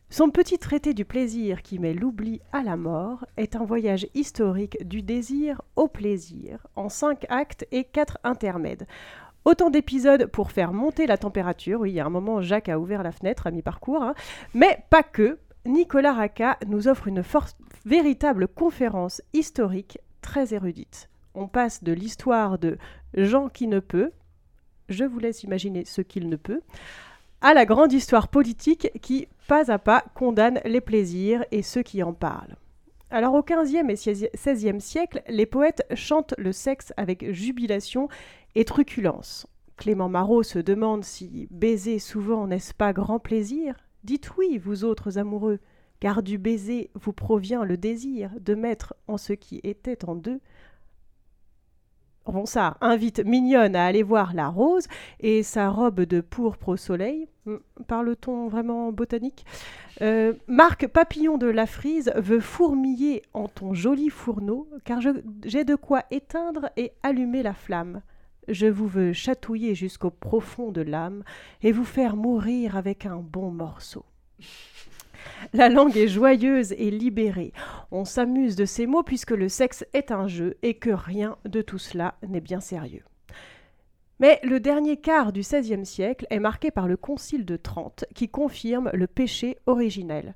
Son 0.10 0.30
petit 0.30 0.58
traité 0.58 0.94
du 0.94 1.04
plaisir 1.04 1.62
qui 1.62 1.80
met 1.80 1.94
l'oubli 1.94 2.40
à 2.54 2.64
la 2.64 2.78
mort 2.78 3.26
est 3.36 3.58
un 3.58 3.66
voyage 3.66 4.08
historique 4.14 4.78
du 4.88 5.02
désir 5.02 5.62
au 5.76 5.90
plaisir, 5.90 6.66
en 6.78 6.88
cinq 6.88 7.26
actes 7.28 7.68
et 7.74 7.84
quatre 7.84 8.20
intermèdes. 8.24 8.88
Autant 9.44 9.70
d'épisodes 9.70 10.28
pour 10.28 10.52
faire 10.52 10.72
monter 10.72 11.08
la 11.08 11.18
température. 11.18 11.82
Oui, 11.82 11.92
il 11.92 11.96
y 11.96 12.00
a 12.00 12.06
un 12.06 12.10
moment, 12.10 12.42
Jacques 12.42 12.70
a 12.70 12.80
ouvert 12.80 13.04
la 13.04 13.12
fenêtre 13.12 13.48
à 13.48 13.52
mi-parcours. 13.52 14.02
hein. 14.02 14.16
Mais 14.54 14.86
pas 14.90 15.04
que. 15.04 15.40
Nicolas 15.66 16.14
Racca 16.14 16.58
nous 16.68 16.88
offre 16.88 17.10
une 17.10 17.22
véritable 17.86 18.48
conférence 18.48 19.22
historique 19.34 20.00
très 20.22 20.54
érudite. 20.54 21.11
On 21.34 21.48
passe 21.48 21.84
de 21.84 21.94
l'histoire 21.94 22.60
de 22.60 22.78
Jean 23.14 23.50
qui 23.50 23.68
ne 23.68 23.80
peut, 23.80 24.12
je 24.90 25.04
vous 25.04 25.20
laisse 25.20 25.44
imaginer 25.44 25.86
ce 25.86 26.02
qu'il 26.02 26.30
ne 26.30 26.36
peut, 26.36 26.62
à 27.42 27.54
la 27.54 27.66
grande 27.66 27.94
histoire 27.94 28.28
politique 28.28 28.92
qui, 29.02 29.28
pas 29.48 29.72
à 29.72 29.80
pas, 29.80 30.04
condamne 30.14 30.62
les 30.66 30.82
plaisirs 30.82 31.44
et 31.52 31.64
ceux 31.64 31.82
qui 31.82 32.04
en 32.04 32.14
parlent. 32.14 32.56
Alors 33.10 33.34
au 33.34 33.44
XVe 33.44 33.90
et 33.90 33.96
XVIe 33.96 34.80
siècle, 34.80 35.22
les 35.28 35.46
poètes 35.46 35.86
chantent 35.96 36.34
le 36.38 36.54
sexe 36.54 36.94
avec 36.96 37.32
jubilation 37.32 38.08
et 38.56 38.64
truculence. 38.64 39.48
Clément 39.76 40.10
Marot 40.10 40.44
se 40.44 40.60
demande 40.60 41.04
si 41.04 41.48
baiser 41.50 42.00
souvent 42.00 42.48
n'est-ce 42.48 42.74
pas 42.74 42.94
grand 42.94 43.20
plaisir? 43.20 43.76
Dites 44.04 44.38
oui, 44.38 44.58
vous 44.58 44.84
autres 44.86 45.18
amoureux, 45.18 45.60
car 46.00 46.24
du 46.24 46.38
baiser 46.38 46.90
vous 46.94 47.14
provient 47.14 47.66
le 47.66 47.78
désir 47.78 48.32
de 48.40 48.56
mettre 48.56 48.94
en 49.08 49.18
ce 49.18 49.34
qui 49.34 49.60
était 49.64 50.06
en 50.06 50.16
deux 50.16 50.40
Ronsard 52.26 52.78
invite 52.82 53.26
Mignonne 53.26 53.76
à 53.76 53.86
aller 53.86 54.04
voir 54.04 54.34
la 54.34 54.48
rose 54.48 54.88
et 55.20 55.44
sa 55.44 55.70
robe 55.70 56.02
de 56.02 56.22
pourpre 56.22 56.70
au 56.70 56.78
soleil. 56.78 57.28
Hmm, 57.46 57.58
Parle-t-on 57.88 58.48
vraiment 58.48 58.92
botanique? 58.92 59.46
Euh, 60.02 60.34
Marc 60.48 60.88
Papillon 60.88 61.38
de 61.38 61.48
la 61.48 61.66
Frise 61.66 62.12
veut 62.16 62.40
fourmiller 62.40 63.24
en 63.34 63.48
ton 63.48 63.74
joli 63.74 64.10
fourneau, 64.10 64.68
car 64.86 65.00
j'ai 65.46 65.64
de 65.64 65.76
quoi 65.76 66.04
éteindre 66.12 66.70
et 66.78 66.92
allumer 67.04 67.44
la 67.44 67.54
flamme. 67.54 68.02
Je 68.48 68.68
vous 68.68 68.88
veux 68.88 69.14
chatouiller 69.14 69.76
jusqu'au 69.76 70.10
profond 70.10 70.72
de 70.72 70.82
l'âme 70.82 71.24
et 71.62 71.72
vous 71.72 71.86
faire 71.86 72.16
mourir 72.16 72.76
avec 72.76 73.06
un 73.06 73.18
bon 73.18 73.52
morceau. 73.52 74.06
La 75.54 75.70
langue 75.70 75.98
est 75.98 76.08
joyeuse 76.08 76.74
et 76.74 76.92
libérée. 76.92 77.54
On 77.92 78.06
s'amuse 78.06 78.56
de 78.56 78.66
ces 78.66 78.88
mots 78.88 79.04
puisque 79.04 79.32
le 79.32 79.50
sexe 79.50 79.86
est 79.94 80.12
un 80.12 80.28
jeu 80.28 80.58
et 80.62 80.76
que 80.76 80.90
rien 80.90 81.38
de 81.46 81.62
tout 81.62 81.78
cela 81.78 82.16
n'est 82.28 82.42
bien 82.42 82.60
sérieux. 82.60 83.04
Mais 84.20 84.40
le 84.44 84.60
dernier 84.60 84.98
quart 84.98 85.34
du 85.34 85.42
XVIe 85.42 85.86
siècle 85.86 86.28
est 86.30 86.40
marqué 86.40 86.70
par 86.70 86.88
le 86.88 86.96
Concile 86.96 87.44
de 87.44 87.58
Trente 87.58 88.06
qui 88.14 88.30
confirme 88.30 88.92
le 88.94 89.08
péché 89.08 89.58
originel. 89.66 90.36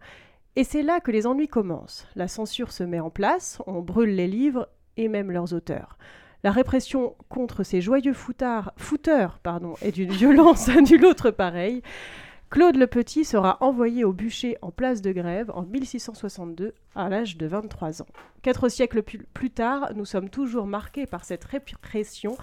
Et 0.56 0.64
c'est 0.64 0.82
là 0.82 1.00
que 1.00 1.12
les 1.12 1.28
ennuis 1.28 1.48
commencent. 1.48 2.08
La 2.16 2.28
censure 2.28 2.72
se 2.72 2.84
met 2.84 3.00
en 3.00 3.10
place, 3.12 3.62
on 3.68 3.82
brûle 3.82 4.16
les 4.16 4.28
livres 4.28 4.70
et 4.98 5.08
même 5.08 5.30
leurs 5.30 5.54
auteurs. 5.54 5.98
La 6.44 6.52
répression 6.52 7.16
contre 7.30 7.64
ces 7.64 7.82
joyeux 7.82 8.14
foutards, 8.14 8.74
fouteurs 8.78 9.40
pardon, 9.40 9.76
est 9.82 9.92
d'une 9.92 10.12
violence 10.12 10.70
à 10.70 10.78
autre 11.04 11.32
pareille. 11.32 11.82
Claude 12.50 12.78
le 12.78 12.88
Petit 12.88 13.26
sera 13.26 13.58
envoyé 13.62 14.04
au 14.04 14.14
bûcher 14.14 14.58
en 14.62 14.72
place 14.72 15.02
de 15.02 15.12
grève 15.12 15.52
en 15.54 15.64
1662 15.64 16.74
à 16.96 17.10
l'âge 17.10 17.38
de 17.38 17.48
23 17.48 18.02
ans. 18.02 18.08
Quatre 18.44 18.70
siècles 18.70 19.02
plus 19.02 19.50
tard, 19.50 19.92
nous 19.96 20.06
sommes 20.06 20.30
toujours 20.30 20.68
marqués 20.68 21.08
par 21.08 21.26
cette 21.26 21.44
répression. 21.44 22.38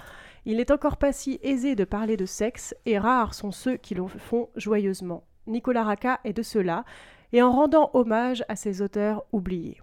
Il 0.44 0.56
n'est 0.56 0.72
encore 0.72 0.96
pas 0.96 1.12
si 1.12 1.38
aisé 1.42 1.76
de 1.76 1.84
parler 1.84 2.16
de 2.16 2.26
sexe 2.26 2.74
et 2.84 2.98
rares 2.98 3.32
sont 3.32 3.52
ceux 3.52 3.76
qui 3.76 3.94
le 3.94 4.06
font 4.06 4.48
joyeusement. 4.56 5.24
Nicolas 5.46 5.84
Racca 5.84 6.20
est 6.24 6.32
de 6.32 6.42
ceux-là 6.42 6.84
et 7.32 7.40
en 7.40 7.52
rendant 7.52 7.90
hommage 7.94 8.44
à 8.48 8.56
ces 8.56 8.82
auteurs 8.82 9.24
oubliés. 9.32 9.80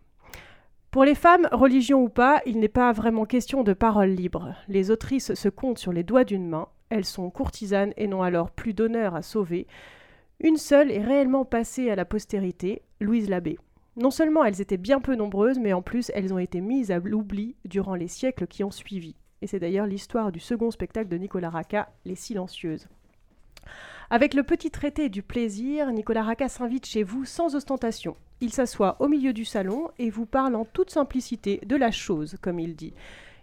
Pour 0.91 1.05
les 1.05 1.15
femmes, 1.15 1.47
religion 1.51 2.03
ou 2.03 2.09
pas, 2.09 2.41
il 2.45 2.59
n'est 2.59 2.67
pas 2.67 2.91
vraiment 2.91 3.25
question 3.25 3.63
de 3.63 3.73
parole 3.73 4.09
libre. 4.09 4.53
Les 4.67 4.91
autrices 4.91 5.33
se 5.33 5.49
comptent 5.49 5.77
sur 5.77 5.93
les 5.93 6.03
doigts 6.03 6.23
d'une 6.23 6.47
main, 6.47 6.67
elles 6.89 7.05
sont 7.05 7.29
courtisanes 7.29 7.93
et 7.95 8.07
n'ont 8.07 8.23
alors 8.23 8.51
plus 8.51 8.73
d'honneur 8.73 9.15
à 9.15 9.21
sauver. 9.21 9.67
Une 10.41 10.55
seule 10.55 10.89
est 10.89 11.03
réellement 11.03 11.43
passée 11.43 11.89
à 11.89 11.97
la 11.97 12.05
postérité, 12.05 12.81
Louise 13.01 13.27
Labbé. 13.27 13.59
Non 13.97 14.09
seulement 14.09 14.45
elles 14.45 14.61
étaient 14.61 14.77
bien 14.77 15.01
peu 15.01 15.15
nombreuses, 15.15 15.59
mais 15.59 15.73
en 15.73 15.81
plus 15.81 16.11
elles 16.15 16.33
ont 16.33 16.37
été 16.37 16.61
mises 16.61 16.91
à 16.91 16.99
l'oubli 16.99 17.57
durant 17.65 17.93
les 17.93 18.07
siècles 18.07 18.47
qui 18.47 18.63
ont 18.63 18.71
suivi. 18.71 19.15
Et 19.41 19.47
c'est 19.47 19.59
d'ailleurs 19.59 19.85
l'histoire 19.85 20.31
du 20.31 20.39
second 20.39 20.71
spectacle 20.71 21.09
de 21.09 21.17
Nicolas 21.17 21.49
Racca, 21.49 21.89
Les 22.05 22.15
Silencieuses. 22.15 22.87
Avec 24.09 24.33
le 24.33 24.43
petit 24.43 24.71
traité 24.71 25.09
du 25.09 25.23
plaisir, 25.23 25.91
Nicolas 25.91 26.23
Racca 26.23 26.47
s'invite 26.47 26.85
chez 26.85 27.03
vous 27.03 27.25
sans 27.25 27.55
ostentation. 27.55 28.15
Il 28.39 28.53
s'assoit 28.53 28.95
au 29.01 29.09
milieu 29.09 29.33
du 29.33 29.43
salon 29.43 29.89
et 29.99 30.09
vous 30.09 30.25
parle 30.25 30.55
en 30.55 30.63
toute 30.63 30.89
simplicité 30.89 31.59
de 31.65 31.75
la 31.75 31.91
chose, 31.91 32.37
comme 32.41 32.61
il 32.61 32.77
dit. 32.77 32.93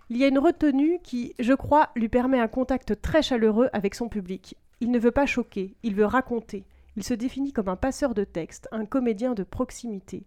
Il 0.09 0.17
y 0.17 0.25
a 0.25 0.29
une 0.29 0.39
retenue 0.39 0.99
qui, 1.03 1.35
je 1.39 1.53
crois, 1.53 1.91
lui 1.95 2.09
permet 2.09 2.41
un 2.41 2.49
contact 2.49 3.03
très 3.03 3.21
chaleureux 3.21 3.69
avec 3.75 3.95
son 3.95 4.09
public. 4.09 4.57
Il 4.81 4.91
ne 4.91 4.99
veut 4.99 5.11
pas 5.11 5.27
choquer, 5.27 5.75
il 5.83 5.95
veut 5.95 6.07
raconter. 6.07 6.65
Il 6.97 7.03
se 7.03 7.15
définit 7.15 7.53
comme 7.53 7.69
un 7.69 7.77
passeur 7.77 8.15
de 8.15 8.25
texte, 8.25 8.69
un 8.73 8.87
comédien 8.87 9.35
de 9.35 9.43
proximité. 9.43 10.25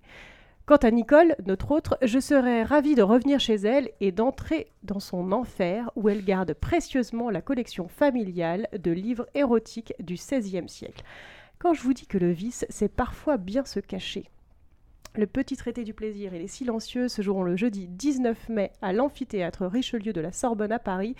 Quant 0.65 0.77
à 0.77 0.91
Nicole, 0.91 1.35
notre 1.47 1.71
autre, 1.71 1.97
je 2.03 2.19
serais 2.19 2.61
ravie 2.61 2.93
de 2.93 3.01
revenir 3.01 3.39
chez 3.39 3.55
elle 3.55 3.89
et 4.01 4.11
d'entrer 4.11 4.67
dans 4.83 4.99
son 4.99 5.31
enfer 5.31 5.89
où 5.95 6.09
elle 6.09 6.23
garde 6.23 6.53
précieusement 6.53 7.31
la 7.31 7.41
collection 7.41 7.87
familiale 7.87 8.67
de 8.77 8.91
livres 8.91 9.25
érotiques 9.33 9.95
du 9.99 10.13
XVIe 10.13 10.69
siècle. 10.69 11.03
Quand 11.57 11.73
je 11.73 11.81
vous 11.81 11.93
dis 11.93 12.05
que 12.05 12.19
le 12.19 12.31
vice, 12.31 12.67
c'est 12.69 12.87
parfois 12.87 13.37
bien 13.37 13.65
se 13.65 13.79
cacher. 13.79 14.29
Le 15.15 15.25
petit 15.25 15.57
traité 15.57 15.83
du 15.83 15.95
plaisir 15.95 16.35
et 16.35 16.39
les 16.39 16.47
silencieux 16.47 17.07
se 17.07 17.23
joueront 17.23 17.41
le 17.41 17.55
jeudi 17.55 17.87
19 17.87 18.49
mai 18.49 18.71
à 18.83 18.93
l'amphithéâtre 18.93 19.65
Richelieu 19.65 20.13
de 20.13 20.21
la 20.21 20.31
Sorbonne 20.31 20.71
à 20.71 20.77
Paris. 20.77 21.15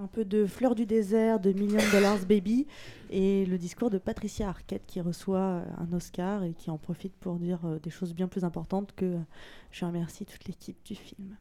Un 0.01 0.07
peu 0.07 0.25
de 0.25 0.47
Fleur 0.47 0.75
du 0.75 0.87
désert 0.87 1.39
de 1.39 1.53
Million 1.53 1.81
Dollars 1.93 2.19
Baby 2.27 2.67
et 3.13 3.45
le 3.45 3.59
discours 3.59 3.91
de 3.91 3.99
Patricia 3.99 4.49
Arquette 4.49 4.85
qui 4.87 5.01
reçoit 5.01 5.39
euh, 5.39 5.65
un 5.79 5.93
Oscar 5.93 6.43
et 6.45 6.55
qui 6.55 6.71
en 6.71 6.79
profite 6.79 7.13
pour 7.21 7.37
dire 7.37 7.61
euh, 7.65 7.79
des 7.79 7.91
choses 7.91 8.15
bien 8.15 8.27
plus 8.27 8.43
importantes 8.43 8.93
que 8.97 9.05
euh, 9.05 9.19
je 9.71 9.85
remercie 9.85 10.25
toute 10.25 10.47
l'équipe 10.47 10.79
du 10.85 10.95
film. 10.95 11.37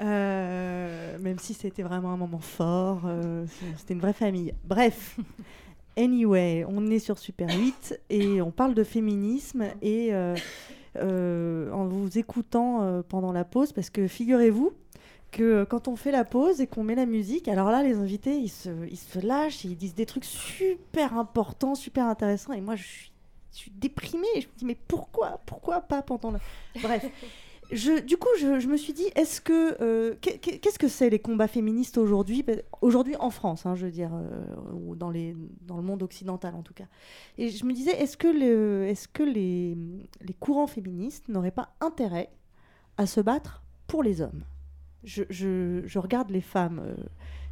Euh, 0.00 1.18
même 1.18 1.38
si 1.38 1.54
c'était 1.54 1.82
vraiment 1.82 2.12
un 2.12 2.16
moment 2.16 2.40
fort, 2.40 3.02
euh, 3.06 3.46
c'était 3.76 3.94
une 3.94 4.00
vraie 4.00 4.12
famille. 4.12 4.52
Bref, 4.64 5.18
anyway, 5.96 6.64
on 6.68 6.90
est 6.90 6.98
sur 6.98 7.18
Super 7.18 7.48
8 7.48 8.00
et 8.10 8.42
on 8.42 8.50
parle 8.50 8.74
de 8.74 8.84
féminisme 8.84 9.66
et 9.80 10.10
euh, 10.12 11.72
en 11.72 11.86
vous 11.86 12.18
écoutant 12.18 13.02
pendant 13.08 13.32
la 13.32 13.44
pause, 13.44 13.72
parce 13.72 13.88
que 13.88 14.08
figurez-vous 14.08 14.72
que 15.30 15.42
euh, 15.42 15.64
quand 15.64 15.88
on 15.88 15.96
fait 15.96 16.10
la 16.12 16.24
pause 16.24 16.60
et 16.60 16.66
qu'on 16.66 16.84
met 16.84 16.94
la 16.94 17.06
musique, 17.06 17.48
alors 17.48 17.70
là, 17.70 17.82
les 17.82 17.96
invités, 17.96 18.36
ils 18.38 18.48
se, 18.48 18.70
ils 18.90 18.96
se 18.96 19.18
lâchent, 19.18 19.64
et 19.64 19.68
ils 19.68 19.76
disent 19.76 19.94
des 19.94 20.06
trucs 20.06 20.24
super 20.24 21.16
importants, 21.18 21.74
super 21.74 22.06
intéressants, 22.06 22.52
et 22.52 22.60
moi, 22.60 22.76
je 22.76 22.84
suis, 22.84 23.12
je 23.52 23.58
suis 23.58 23.70
déprimée, 23.72 24.26
je 24.36 24.46
me 24.46 24.52
dis, 24.58 24.64
mais 24.64 24.76
pourquoi 24.88 25.40
Pourquoi 25.46 25.80
pas 25.80 26.02
pendant 26.02 26.30
la... 26.30 26.38
Bref. 26.82 27.06
Je, 27.70 28.00
du 28.00 28.16
coup, 28.16 28.28
je, 28.40 28.60
je 28.60 28.66
me 28.66 28.78
suis 28.78 28.94
dit, 28.94 29.04
est-ce 29.14 29.42
que 29.42 29.76
euh, 29.82 30.14
qu'est- 30.22 30.38
qu'est- 30.38 30.58
qu'est-ce 30.58 30.78
que 30.78 30.88
c'est 30.88 31.10
les 31.10 31.18
combats 31.18 31.48
féministes 31.48 31.98
aujourd'hui? 31.98 32.42
Aujourd'hui 32.80 33.14
en 33.20 33.28
France, 33.28 33.66
hein, 33.66 33.74
je 33.74 33.84
veux 33.84 33.92
dire, 33.92 34.10
euh, 34.14 34.40
ou 34.72 34.96
dans, 34.96 35.10
les, 35.10 35.36
dans 35.66 35.76
le 35.76 35.82
monde 35.82 36.02
occidental 36.02 36.54
en 36.54 36.62
tout 36.62 36.72
cas. 36.72 36.86
Et 37.36 37.50
je 37.50 37.66
me 37.66 37.74
disais, 37.74 37.90
est-ce 38.00 38.16
que, 38.16 38.28
le, 38.28 38.86
est-ce 38.86 39.06
que 39.06 39.22
les, 39.22 39.76
les 40.22 40.32
courants 40.40 40.66
féministes 40.66 41.28
n'auraient 41.28 41.50
pas 41.50 41.68
intérêt 41.82 42.30
à 42.96 43.04
se 43.04 43.20
battre 43.20 43.62
pour 43.86 44.02
les 44.02 44.22
hommes? 44.22 44.44
Je, 45.04 45.98
regarde 45.98 46.30
les 46.30 46.40
femmes, 46.40 46.82
euh, 46.84 46.94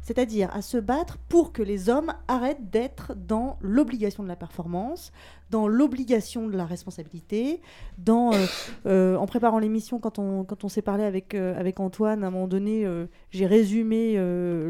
c'est-à-dire 0.01 0.53
à 0.53 0.61
se 0.61 0.77
battre 0.77 1.17
pour 1.29 1.53
que 1.53 1.61
les 1.61 1.89
hommes 1.89 2.13
arrêtent 2.27 2.69
d'être 2.69 3.13
dans 3.15 3.57
l'obligation 3.61 4.23
de 4.23 4.27
la 4.27 4.35
performance, 4.35 5.11
dans 5.49 5.67
l'obligation 5.67 6.47
de 6.47 6.57
la 6.57 6.65
responsabilité, 6.65 7.61
dans, 7.97 8.33
euh, 8.33 8.45
euh, 8.85 9.15
en 9.15 9.25
préparant 9.25 9.59
l'émission, 9.59 9.99
quand 9.99 10.19
on, 10.19 10.43
quand 10.43 10.63
on 10.63 10.69
s'est 10.69 10.81
parlé 10.81 11.03
avec, 11.03 11.33
avec 11.35 11.79
Antoine, 11.79 12.23
à 12.23 12.27
un 12.27 12.31
moment 12.31 12.47
donné, 12.47 12.85
j'ai 13.31 13.45
résumé 13.45 14.17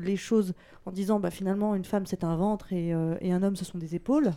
les 0.01 0.15
choses 0.15 0.53
en 0.85 0.91
disant, 0.91 1.19
bah, 1.19 1.31
finalement, 1.31 1.75
une 1.75 1.85
femme, 1.85 2.05
c'est 2.05 2.23
un 2.23 2.35
ventre 2.35 2.73
et, 2.73 2.93
un 2.93 3.43
homme, 3.43 3.55
ce 3.55 3.65
sont 3.65 3.77
des 3.77 3.95
épaules. 3.95 4.31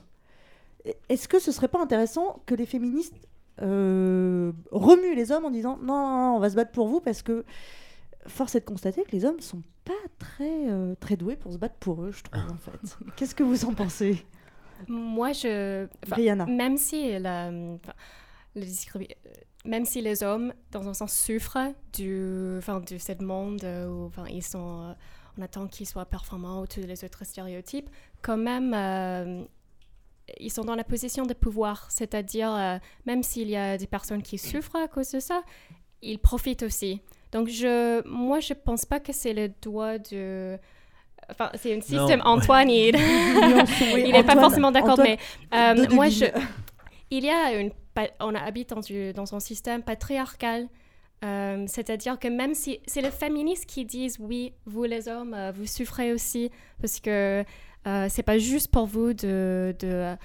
Est-ce 1.11 1.29
que 1.29 1.39
ce 1.39 1.53
serait 1.53 1.69
pas 1.69 1.81
intéressant 1.81 2.43
que 2.47 2.55
les 2.55 2.65
féministes 2.65 3.15
euh, 3.63 4.53
remuent 4.71 5.15
les 5.15 5.33
hommes 5.33 5.45
en 5.45 5.51
disant, 5.51 5.79
non, 5.83 6.37
on 6.37 6.39
va 6.39 6.49
se 6.49 6.57
battre 6.57 6.73
pour 6.73 6.89
vous 6.89 7.01
parce 7.01 7.23
que 7.23 7.45
force 8.27 8.55
est 8.55 8.61
de 8.61 8.65
constater 8.65 9.03
que 9.05 9.13
les 9.13 9.25
hommes 9.25 9.41
sont 9.41 9.63
pas 9.85 9.93
très, 10.19 10.69
euh, 10.71 10.95
très 11.01 11.17
doués 11.17 11.37
pour 11.37 11.53
se 11.53 11.59
battre 11.59 11.77
pour 11.77 12.03
eux, 12.05 12.13
je 12.13 12.23
trouve, 12.23 12.43
en 12.51 12.57
fait. 12.57 12.97
Qu'est-ce 13.17 13.35
que 13.35 13.43
vous 13.43 13.65
en 13.65 13.75
pensez? 13.75 14.25
Moi, 14.89 15.33
je. 15.33 15.87
Rihanna. 16.11 16.47
Même 16.47 16.77
si 16.77 17.19
la, 17.19 17.49
enfin, 17.49 17.93
le 18.55 18.63
discrimi- 18.63 19.11
euh, 19.27 19.31
même 19.67 19.85
si 19.85 20.01
les 20.01 20.23
hommes, 20.23 20.55
dans 20.71 20.89
un 20.89 20.95
sens, 20.95 21.13
souffrent 21.13 21.73
du, 21.93 22.57
enfin, 22.59 22.81
de 22.81 22.97
ce 22.99 23.23
monde 23.23 23.63
euh, 23.65 23.89
où 23.89 24.07
enfin, 24.07 24.25
ils 24.31 24.43
sont, 24.43 24.89
euh, 24.89 24.93
on 25.39 25.43
attend 25.43 25.67
qu'ils 25.67 25.87
soient 25.87 26.07
performants 26.07 26.63
ou 26.63 26.67
tous 26.67 26.81
les 26.81 27.05
autres 27.05 27.25
stéréotypes, 27.27 27.91
quand 28.23 28.39
même, 28.39 28.73
euh, 28.75 29.45
ils 30.39 30.51
sont 30.51 30.65
dans 30.65 30.75
la 30.77 30.85
position 30.85 31.27
de 31.27 31.35
pouvoir. 31.35 31.91
C'est-à-dire, 31.91 32.55
euh, 32.55 32.79
même 33.05 33.23
s'il 33.23 33.49
y 33.51 33.57
a 33.57 33.77
des 33.77 33.87
personnes 33.87 34.23
qui 34.23 34.39
souffrent 34.39 34.77
à 34.77 34.89
cause 34.89 35.11
de 35.11 35.21
ça, 35.21 35.43
ils 36.03 36.19
profitent 36.19 36.63
aussi. 36.63 37.03
Donc, 37.33 37.49
je, 37.49 38.07
moi, 38.09 38.41
je 38.41 38.53
pense 38.55 38.85
pas 38.85 39.01
que 39.01 39.13
c'est 39.13 39.33
le 39.33 39.49
doigt 39.63 39.99
de. 39.99 40.59
Enfin, 41.31 41.51
c'est 41.55 41.73
un 41.73 41.77
Non, 41.77 41.83
système. 41.83 42.21
ouais. 42.21 42.27
Antoine, 42.27 42.71
il 42.71 42.95
Oui, 43.95 44.11
n'est 44.13 44.25
pas 44.25 44.35
forcément 44.37 44.73
d'accord, 44.73 44.99
mais 44.99 45.19
euh, 45.55 45.75
de 45.87 45.95
moi, 45.95 46.09
je, 46.09 46.25
il 47.11 47.25
y 47.25 47.31
a 47.31 47.55
une, 47.55 47.71
on 48.21 48.35
habite 48.35 48.71
dans, 48.71 48.81
du- 48.81 49.13
dans 49.13 49.33
un 49.35 49.41
système 49.41 49.83
patriarcal. 49.83 50.67
Euh, 51.25 51.65
C'est-à-dire 51.69 52.19
que 52.19 52.29
même 52.29 52.55
si 52.55 52.81
c'est 52.87 53.03
les 53.03 53.11
féministes 53.11 53.67
qui 53.67 53.85
disent 53.85 54.17
oui, 54.19 54.55
vous 54.67 54.85
les 54.85 55.07
hommes, 55.07 55.35
euh, 55.35 55.53
vous 55.55 55.67
souffrez 55.67 56.13
aussi, 56.13 56.51
parce 56.81 56.99
que 56.99 57.45
euh, 57.87 58.07
c'est 58.09 58.23
pas 58.23 58.39
juste 58.39 58.71
pour 58.73 58.87
vous 58.87 59.13
de, 59.13 59.75
de 59.79 60.17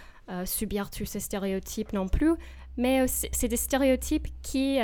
subir 0.46 0.90
tous 0.90 1.06
ces 1.06 1.20
stéréotypes 1.20 1.94
non 1.94 2.08
plus, 2.08 2.32
mais 2.78 3.06
c'est 3.08 3.48
des 3.48 3.58
stéréotypes 3.58 4.28
qui 4.42 4.80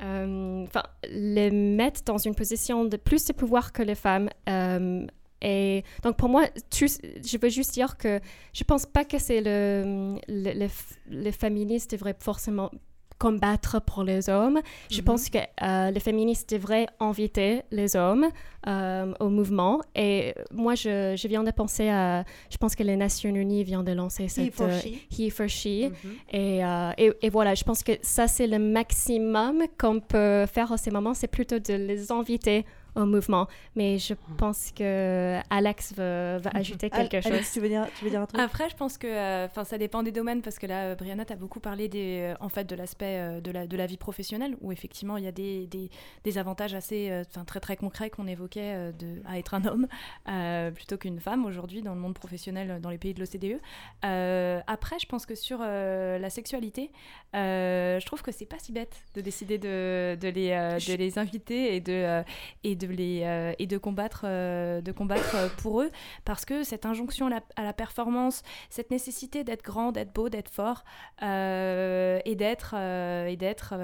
enfin, 0.00 0.82
les 1.10 1.50
mettent 1.50 2.06
dans 2.06 2.18
une 2.18 2.34
position 2.34 2.84
de 2.84 2.96
plus 2.96 3.24
de 3.26 3.32
pouvoir 3.32 3.72
que 3.72 3.82
les 3.82 3.94
femmes. 3.94 4.28
Euh, 4.48 5.06
et 5.42 5.84
donc 6.02 6.16
pour 6.16 6.28
moi, 6.28 6.44
je 6.72 7.38
veux 7.38 7.48
juste 7.50 7.72
dire 7.74 7.96
que 7.96 8.20
je 8.52 8.64
pense 8.64 8.86
pas 8.86 9.04
que 9.04 9.18
c'est 9.18 9.40
le, 9.40 10.16
le- 10.28 10.52
les 10.52 10.68
f- 10.68 10.96
les 11.08 11.32
féministes 11.32 11.90
devraient 11.92 12.16
forcément 12.18 12.70
combattre 13.18 13.80
pour 13.80 14.02
les 14.04 14.28
hommes. 14.28 14.60
Je 14.90 14.98
Mhm. 14.98 15.04
pense 15.04 15.30
que 15.30 15.38
euh, 15.62 15.90
les 15.90 16.00
féministes 16.00 16.50
devraient 16.52 16.86
inviter 17.00 17.62
les 17.70 17.96
hommes 17.96 18.26
euh, 18.66 19.12
au 19.20 19.28
mouvement. 19.28 19.80
Et 19.94 20.34
moi, 20.52 20.74
je, 20.74 21.14
je 21.16 21.28
viens 21.28 21.42
de 21.44 21.50
penser 21.50 21.88
à... 21.88 22.24
Je 22.50 22.56
pense 22.58 22.74
que 22.74 22.82
les 22.82 22.96
Nations 22.96 23.30
Unies 23.30 23.64
viennent 23.64 23.84
de 23.84 23.92
lancer 23.92 24.28
cette... 24.28 24.52
for 24.54 24.66
euh, 24.66 24.78
She. 24.80 24.88
He 25.18 25.30
for 25.30 25.48
She. 25.48 25.66
Mhm. 25.90 26.12
et, 26.32 26.64
euh, 26.64 26.90
et, 26.98 27.12
et 27.22 27.30
voilà, 27.30 27.54
je 27.54 27.64
pense 27.64 27.82
que 27.82 27.92
ça, 28.02 28.26
c'est 28.28 28.46
le 28.46 28.58
maximum 28.58 29.62
qu'on 29.78 30.00
peut 30.00 30.46
faire 30.46 30.72
en 30.72 30.76
ces 30.76 30.90
moments, 30.90 31.14
c'est 31.14 31.26
plutôt 31.28 31.58
de 31.58 31.74
les 31.74 32.10
inviter 32.12 32.64
au 32.96 33.06
mouvement. 33.06 33.46
Mais 33.76 33.98
je 33.98 34.14
pense 34.38 34.72
que 34.72 35.38
Alex 35.50 35.92
va, 35.94 36.38
va 36.38 36.50
ajouter 36.54 36.88
Al- 36.92 37.08
quelque 37.08 37.26
Alex, 37.26 37.44
chose. 37.46 37.52
tu 37.54 37.60
veux 37.60 37.68
dire, 37.68 37.86
tu 37.98 38.04
veux 38.04 38.10
dire 38.10 38.20
un 38.22 38.26
truc? 38.26 38.40
Après, 38.40 38.68
je 38.68 38.76
pense 38.76 38.98
que 38.98 39.06
euh, 39.06 39.46
enfin 39.46 39.64
ça 39.64 39.78
dépend 39.78 40.02
des 40.02 40.12
domaines 40.12 40.42
parce 40.42 40.58
que 40.58 40.66
là, 40.66 40.86
euh, 40.86 40.94
Brianna, 40.94 41.24
tu 41.24 41.32
as 41.32 41.36
beaucoup 41.36 41.60
parlé 41.60 41.88
des, 41.88 42.32
euh, 42.32 42.34
en 42.40 42.48
fait, 42.48 42.64
de 42.64 42.74
l'aspect 42.74 43.40
de, 43.40 43.50
la, 43.50 43.66
de 43.66 43.76
la 43.76 43.86
vie 43.86 43.96
professionnelle 43.96 44.56
où 44.60 44.72
effectivement 44.72 45.16
il 45.16 45.24
y 45.24 45.28
a 45.28 45.32
des, 45.32 45.66
des, 45.66 45.90
des 46.24 46.38
avantages 46.38 46.74
assez 46.74 47.12
enfin, 47.28 47.44
très 47.44 47.60
très 47.60 47.76
concrets 47.76 48.10
qu'on 48.10 48.26
évoquait 48.26 48.92
de, 48.98 49.22
à 49.26 49.38
être 49.38 49.54
un 49.54 49.64
homme 49.66 49.86
euh, 50.28 50.70
plutôt 50.70 50.96
qu'une 50.96 51.20
femme 51.20 51.44
aujourd'hui 51.44 51.82
dans 51.82 51.94
le 51.94 52.00
monde 52.00 52.14
professionnel 52.14 52.80
dans 52.80 52.90
les 52.90 52.98
pays 52.98 53.14
de 53.14 53.20
l'OCDE. 53.20 53.60
Euh, 54.04 54.60
après, 54.66 54.98
je 54.98 55.06
pense 55.06 55.26
que 55.26 55.34
sur 55.34 55.58
euh, 55.62 56.18
la 56.18 56.30
sexualité, 56.30 56.90
euh, 57.34 58.00
je 58.00 58.06
trouve 58.06 58.22
que 58.22 58.32
c'est 58.32 58.46
pas 58.46 58.58
si 58.58 58.72
bête 58.72 58.96
de 59.14 59.20
décider 59.20 59.58
de, 59.58 60.16
de, 60.20 60.28
les, 60.28 60.50
euh, 60.52 60.78
de 60.78 60.94
les 60.94 61.18
inviter 61.18 61.74
et 61.76 61.80
de, 61.80 61.92
euh, 61.92 62.22
et 62.64 62.74
de, 62.76 62.85
les, 62.92 63.22
euh, 63.24 63.52
et 63.58 63.66
de 63.66 63.78
combattre, 63.78 64.22
euh, 64.24 64.80
de 64.80 64.92
combattre 64.92 65.34
euh, 65.34 65.48
pour 65.58 65.82
eux 65.82 65.90
parce 66.24 66.44
que 66.44 66.64
cette 66.64 66.86
injonction 66.86 67.26
à 67.26 67.30
la, 67.30 67.40
à 67.56 67.62
la 67.64 67.72
performance, 67.72 68.42
cette 68.70 68.90
nécessité 68.90 69.44
d'être 69.44 69.62
grand, 69.62 69.92
d'être 69.92 70.12
beau, 70.12 70.28
d'être 70.28 70.48
fort 70.50 70.84
et 71.22 72.34
d'être 72.36 72.74
et 72.74 73.36
d'être 73.36 73.74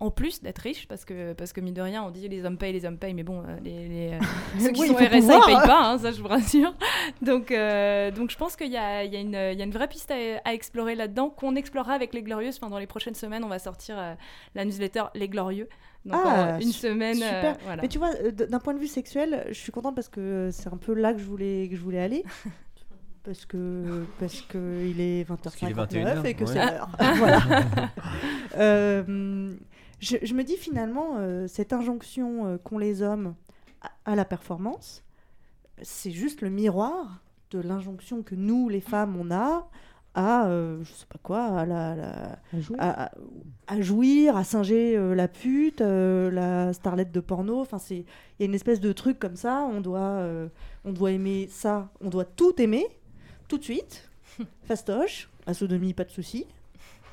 en 0.00 0.10
plus 0.10 0.42
d'être 0.42 0.58
riche 0.58 0.86
parce 0.88 1.04
que 1.04 1.32
parce 1.32 1.52
que 1.52 1.60
mine 1.60 1.74
de 1.74 1.82
rien 1.82 2.02
on 2.02 2.10
dit 2.10 2.28
les 2.28 2.44
hommes 2.44 2.58
payent, 2.58 2.72
les 2.72 2.84
hommes 2.84 2.98
payent, 2.98 3.14
mais 3.14 3.22
bon 3.22 3.42
les, 3.62 3.88
les, 3.88 4.18
ceux 4.58 4.70
qui 4.72 4.80
Oui, 4.82 4.88
sont 4.88 4.94
RSA 4.94 5.06
ils 5.06 5.20
pouvoir. 5.20 5.46
payent 5.46 5.66
pas, 5.66 5.82
hein, 5.84 5.98
ça 5.98 6.12
je 6.12 6.20
vous 6.20 6.28
rassure. 6.28 6.74
Donc 7.22 7.48
donc 7.50 8.30
je 8.30 8.36
pense 8.36 8.56
qu'il 8.56 8.70
y 8.70 8.76
a, 8.76 9.04
il 9.04 9.12
y, 9.12 9.16
a 9.16 9.20
une, 9.20 9.28
il 9.52 9.58
y 9.58 9.62
a 9.62 9.64
une 9.64 9.70
vraie 9.70 9.88
piste 9.88 10.10
à, 10.10 10.14
à 10.44 10.52
explorer 10.52 10.94
là-dedans 10.94 11.30
qu'on 11.30 11.54
explorera 11.56 11.94
avec 11.94 12.14
les 12.14 12.22
Glorieuses. 12.22 12.58
Enfin 12.60 12.70
dans 12.70 12.78
les 12.78 12.86
prochaines 12.86 13.14
semaines 13.14 13.44
on 13.44 13.48
va 13.48 13.58
sortir 13.58 14.16
la 14.54 14.64
newsletter 14.64 15.04
Les 15.14 15.28
Glorieux. 15.28 15.68
Donc 16.06 16.24
en 16.24 16.58
une 16.58 16.72
su- 16.72 16.80
semaine. 16.80 17.18
euh, 17.22 17.52
Ah, 17.54 17.56
voilà. 17.64 17.82
Mais 17.82 17.88
tu 17.88 17.98
vois, 17.98 18.10
euh, 18.22 18.30
d'un 18.30 18.58
point 18.60 18.74
de 18.74 18.78
vue 18.78 18.86
sexuel, 18.86 19.44
je 19.48 19.54
suis 19.54 19.72
contente 19.72 19.94
parce 19.94 20.08
que 20.08 20.20
euh, 20.20 20.50
c'est 20.50 20.72
un 20.72 20.76
peu 20.76 20.94
là 20.94 21.12
que 21.12 21.18
je 21.18 21.24
voulais, 21.24 21.68
que 21.70 21.76
je 21.76 21.82
voulais 21.82 22.00
aller. 22.00 22.24
Parce 23.24 23.44
que, 23.44 24.04
parce 24.20 24.40
que 24.42 24.86
il 24.88 25.00
est 25.00 25.28
20h59 25.28 25.56
qu'il 25.56 25.68
est 25.68 25.72
21 25.72 26.22
et 26.22 26.34
que 26.34 26.44
ouais. 26.44 26.52
c'est 26.52 26.60
Ah. 26.60 26.70
l'heure. 26.70 26.88
voilà. 27.16 27.40
Euh, 28.56 29.52
je, 30.00 30.16
je 30.22 30.34
me 30.34 30.44
dis 30.44 30.56
finalement, 30.56 31.16
euh, 31.18 31.46
cette 31.48 31.72
injonction 31.72 32.46
euh, 32.46 32.56
qu'ont 32.58 32.78
les 32.78 33.02
hommes 33.02 33.34
à, 33.82 34.12
à 34.12 34.14
la 34.16 34.24
performance, 34.24 35.02
c'est 35.82 36.10
juste 36.12 36.40
le 36.40 36.50
miroir 36.50 37.20
de 37.50 37.58
l'injonction 37.60 38.22
que 38.22 38.34
nous, 38.34 38.68
les 38.68 38.80
femmes, 38.80 39.16
on 39.18 39.30
a 39.30 39.68
à, 40.16 40.46
euh, 40.48 40.82
je 40.82 40.90
sais 40.92 41.06
pas 41.08 41.18
quoi, 41.22 41.44
à, 41.44 41.66
la, 41.66 41.94
la- 41.94 42.38
à, 42.78 43.04
à- 43.04 43.10
à 43.68 43.80
jouir, 43.82 44.36
à 44.36 44.42
singer 44.44 44.96
euh, 44.96 45.14
la 45.14 45.28
pute, 45.28 45.80
euh, 45.82 46.30
la 46.30 46.72
starlette 46.72 47.12
de 47.12 47.20
porno. 47.20 47.60
Enfin, 47.60 47.78
c'est, 47.78 47.98
il 47.98 48.04
y 48.40 48.42
a 48.42 48.46
une 48.46 48.54
espèce 48.54 48.80
de 48.80 48.92
truc 48.92 49.18
comme 49.18 49.36
ça. 49.36 49.68
On 49.72 49.80
doit, 49.80 50.00
euh, 50.00 50.48
on 50.84 50.92
doit 50.92 51.12
aimer 51.12 51.48
ça. 51.50 51.90
On 52.00 52.08
doit 52.08 52.24
tout 52.24 52.60
aimer, 52.60 52.86
tout 53.48 53.58
de 53.58 53.64
suite. 53.64 54.08
Fastoche, 54.64 55.28
la 55.46 55.54
sodomie, 55.54 55.92
pas 55.94 56.04
de 56.04 56.10
souci. 56.10 56.46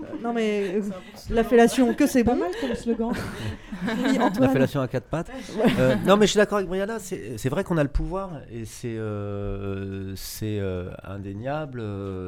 Euh, 0.01 0.05
non 0.23 0.33
mais 0.33 0.73
euh, 0.75 0.81
la 1.29 1.43
fellation, 1.43 1.93
que 1.93 2.07
c'est 2.07 2.23
Pas 2.23 2.33
bon. 2.33 2.39
mal 2.39 2.51
comme 2.59 2.73
slogan. 2.73 3.11
Oui, 3.85 4.17
Antoine. 4.19 4.47
La 4.47 4.49
fellation 4.49 4.81
à 4.81 4.87
quatre 4.87 5.05
pattes. 5.07 5.29
Ouais. 5.57 5.71
Euh, 5.77 5.95
non, 6.05 6.15
mais 6.17 6.25
je 6.25 6.31
suis 6.31 6.37
d'accord 6.37 6.57
avec 6.57 6.67
Brianna. 6.69 6.97
C'est 6.99 7.37
c'est 7.37 7.49
vrai 7.49 7.63
qu'on 7.65 7.77
a 7.77 7.83
le 7.83 7.89
pouvoir 7.89 8.31
et 8.49 8.63
c'est 8.65 8.95
euh, 8.97 10.15
c'est 10.15 10.57
euh, 10.59 10.89
indéniable. 11.03 11.83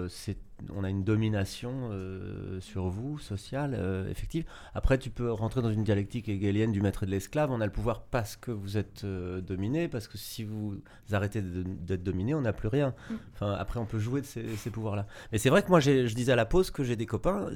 c'est 0.10 0.36
on 0.74 0.84
a 0.84 0.90
une 0.90 1.04
domination 1.04 1.90
euh, 1.92 2.60
sur 2.62 2.88
vous, 2.88 3.20
sociale, 3.20 3.76
euh, 3.78 4.10
effective. 4.10 4.46
Après, 4.74 4.98
tu 4.98 5.10
peux 5.10 5.32
rentrer 5.32 5.62
dans 5.62 5.72
une 5.72 5.84
dialectique 5.84 6.30
hegelienne 6.30 6.72
du 6.72 6.82
maître 6.82 7.04
et 7.04 7.06
de 7.06 7.12
l'esclave. 7.12 7.52
On 7.52 7.62
a 7.62 7.66
le 7.66 7.72
pouvoir 7.72 8.04
parce 8.04 8.36
que 8.36 8.52
vous 8.52 8.78
êtes 8.78 9.04
euh, 9.04 9.42
dominé, 9.42 9.88
parce 9.88 10.08
que 10.08 10.18
si 10.18 10.44
vous 10.44 10.76
arrêtez 11.12 11.42
d'être 11.42 12.04
dominé, 12.04 12.34
on 12.34 12.42
n'a 12.42 12.54
plus 12.54 12.70
rien. 12.70 12.94
Enfin, 13.34 13.52
après, 13.54 13.80
on 13.80 13.86
peut 13.86 14.00
jouer 14.00 14.22
de 14.22 14.26
ces, 14.26 14.56
ces 14.56 14.70
pouvoirs-là. 14.70 15.08
Mais 15.32 15.38
c'est 15.38 15.50
vrai 15.50 15.62
que 15.62 15.70
moi, 15.70 15.80
je 15.80 16.14
disais 16.14 16.32
à 16.32 16.38
la 16.38 16.46
pause 16.46 16.72
que 16.72 16.84
j'ai 16.84 16.96
des 16.96 17.06
copains 17.06 17.50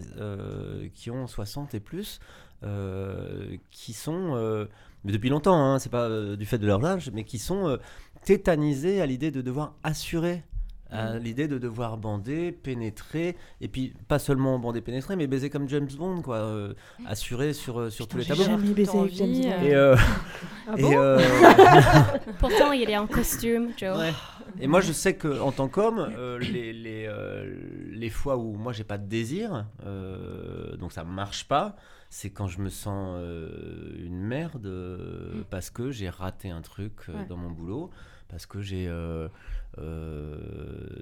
qui 0.94 1.10
ont 1.10 1.28
60 1.28 1.74
et 1.74 1.80
plus, 1.80 2.20
qui 3.72 3.94
sont, 3.94 4.68
mais 5.04 5.12
depuis 5.14 5.30
longtemps, 5.30 5.56
hein, 5.56 5.80
c'est 5.80 5.92
pas 5.92 6.36
du 6.36 6.46
fait 6.46 6.58
de 6.58 6.68
leur 6.68 6.84
âge, 6.84 7.12
mais 7.14 7.24
qui 7.24 7.40
sont 7.40 7.78
tétanisés 8.24 9.02
à 9.02 9.06
l'idée 9.06 9.32
de 9.32 9.42
devoir 9.42 9.76
assurer. 9.84 10.44
À 10.92 11.20
l'idée 11.20 11.48
de 11.48 11.58
devoir 11.60 11.98
bander, 11.98 12.52
pénétrer, 12.52 13.38
et 13.62 13.68
puis 13.68 13.94
pas 14.08 14.18
seulement 14.18 14.58
bander, 14.58 14.82
pénétrer, 14.82 15.16
mais 15.16 15.28
baiser 15.28 15.50
comme 15.52 15.70
James 15.70 15.88
Bond, 15.98 16.22
quoi, 16.24 16.38
euh, 16.38 16.74
assurer 17.06 17.54
sur, 17.54 17.80
euh, 17.80 17.90
sur 17.92 18.08
tous 18.08 18.18
les 18.18 18.24
j'ai 18.24 18.30
tableaux. 18.30 18.44
jamais 18.46 18.74
baisé 18.74 18.98
avec 18.98 19.14
James 19.14 19.28
Bond. 19.32 19.64
Et, 19.66 19.76
euh, 19.76 19.96
Ah 20.68 20.74
et, 20.78 20.82
bon 20.82 20.92
euh, 20.94 21.20
Pourtant, 22.40 22.72
il 22.72 22.90
est 22.90 22.98
en 22.98 23.08
costume, 23.08 23.70
Joe. 23.78 23.98
Ouais. 23.98 24.12
Et 24.60 24.68
moi, 24.68 24.82
je 24.82 24.92
sais 24.92 25.16
que 25.16 25.40
en 25.42 25.52
tant 25.52 25.68
qu'homme, 25.68 26.00
euh, 26.18 26.40
les, 26.40 26.74
les, 26.74 27.06
euh, 27.08 27.56
les 27.92 28.10
fois 28.10 28.38
où 28.38 28.54
moi 28.56 28.74
j'ai 28.74 28.84
pas 28.84 28.98
de 28.98 29.06
désir, 29.08 29.66
euh, 29.86 30.76
donc 30.78 30.92
ça 30.92 31.04
marche 31.04 31.48
pas, 31.48 31.76
c'est 32.10 32.32
quand 32.32 32.48
je 32.48 32.60
me 32.60 32.70
sens 32.70 33.18
euh, 33.20 33.94
une 34.04 34.20
merde 34.24 34.66
euh, 34.66 35.44
parce 35.52 35.70
que 35.70 35.92
j'ai 35.92 36.10
raté 36.10 36.50
un 36.50 36.62
truc 36.62 36.94
euh, 37.10 37.14
Ouais. 37.14 37.26
dans 37.28 37.38
mon 37.38 37.52
boulot, 37.52 37.92
parce 38.28 38.46
que 38.48 38.62
j'ai. 38.62 38.90
Euh, 39.78 40.36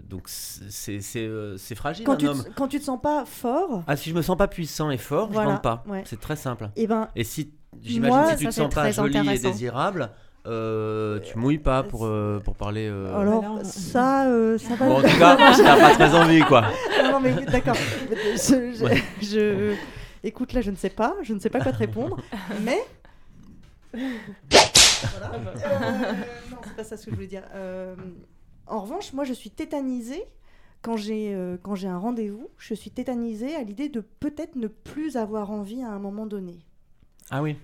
donc 0.10 0.24
c'est 0.28 1.00
c'est 1.02 1.26
euh, 1.26 1.58
c'est 1.58 1.76
fragile 1.76 2.06
Quand 2.06 2.14
un 2.14 2.18
tu, 2.18 2.28
homme. 2.28 2.44
te, 2.44 2.50
quand 2.52 2.68
tu 2.68 2.80
te 2.80 2.84
sens 2.84 3.00
pas 3.02 3.26
fort, 3.26 3.84
Ah, 3.88 3.96
si 3.96 4.10
je 4.10 4.16
me 4.16 4.22
sens 4.22 4.38
pas 4.38 4.48
puissant 4.48 4.90
et 4.92 4.98
fort, 4.98 5.30
Voilà, 5.32 5.50
je 5.50 5.54
bande 5.56 5.62
pas. 5.64 5.84
ouais. 5.88 6.04
C'est 6.06 6.20
très 6.20 6.36
simple. 6.36 6.70
Eh 6.76 6.86
ben, 6.86 7.08
et 7.16 7.24
si 7.24 7.54
j'imagine 7.82 8.16
moi- 8.18 8.32
si 8.32 8.38
tu 8.38 8.46
te 8.48 8.52
sens 8.52 8.74
pas 8.74 8.92
joli 8.92 9.18
et 9.30 9.40
désirable, 9.40 10.10
euh, 10.46 11.20
tu 11.22 11.38
mouilles 11.38 11.58
pas 11.60 11.84
pour, 11.84 12.06
euh, 12.06 12.40
pour 12.44 12.56
parler. 12.56 12.88
euh, 12.90 13.18
alors 13.20 13.60
ça, 13.64 14.28
euh, 14.28 14.58
ça 14.58 14.76
va. 14.76 14.86
Bon, 14.88 14.98
en 14.98 15.02
tout 15.02 15.18
cas, 15.18 15.36
t'as 15.58 15.78
pas 15.80 15.94
très 15.96 16.14
envie, 16.16 16.42
quoi. 16.42 16.62
non, 17.04 17.12
non, 17.14 17.20
mais 17.20 17.34
d'accord. 17.46 17.76
Je, 18.12 18.74
je- 18.78 18.84
Ouais. 18.84 19.04
je- 19.22 19.76
écoute, 20.24 20.54
là, 20.54 20.62
je 20.62 20.72
ne 20.72 20.76
sais 20.76 20.90
pas, 20.90 21.16
je 21.24 21.34
ne 21.34 21.40
sais 21.40 21.50
pas 21.50 21.60
quoi 21.62 21.72
te 21.72 21.78
répondre, 21.78 22.18
mais. 22.64 22.80
Voilà. 23.94 25.32
Euh, 25.34 26.12
non, 26.52 26.58
c'est 26.64 26.76
pas 26.76 26.84
ça 26.84 26.98
ce 26.98 27.06
que 27.06 27.12
je 27.12 27.16
voulais 27.16 27.28
dire. 27.28 27.44
En 28.68 28.82
revanche, 28.82 29.14
moi, 29.14 29.24
je 29.24 29.34
suis 29.34 29.50
tétanisée 29.50 30.24
quand 30.82 30.98
j'ai 30.98 31.34
euh, 31.34 31.58
quand 31.62 31.76
j'ai 31.76 31.88
un 31.88 31.98
rendez-vous. 31.98 32.50
Je 32.58 32.74
suis 32.74 32.92
tétanisée 32.92 33.56
à 33.56 33.64
l'idée 33.64 33.90
de 33.90 34.02
peut-être 34.02 34.56
ne 34.56 34.68
plus 34.68 35.18
avoir 35.18 35.52
envie 35.52 35.82
à 35.84 35.90
un 35.90 36.00
moment 36.00 36.26
donné. 36.26 36.60
Ah 37.30 37.42
oui. 37.42 37.56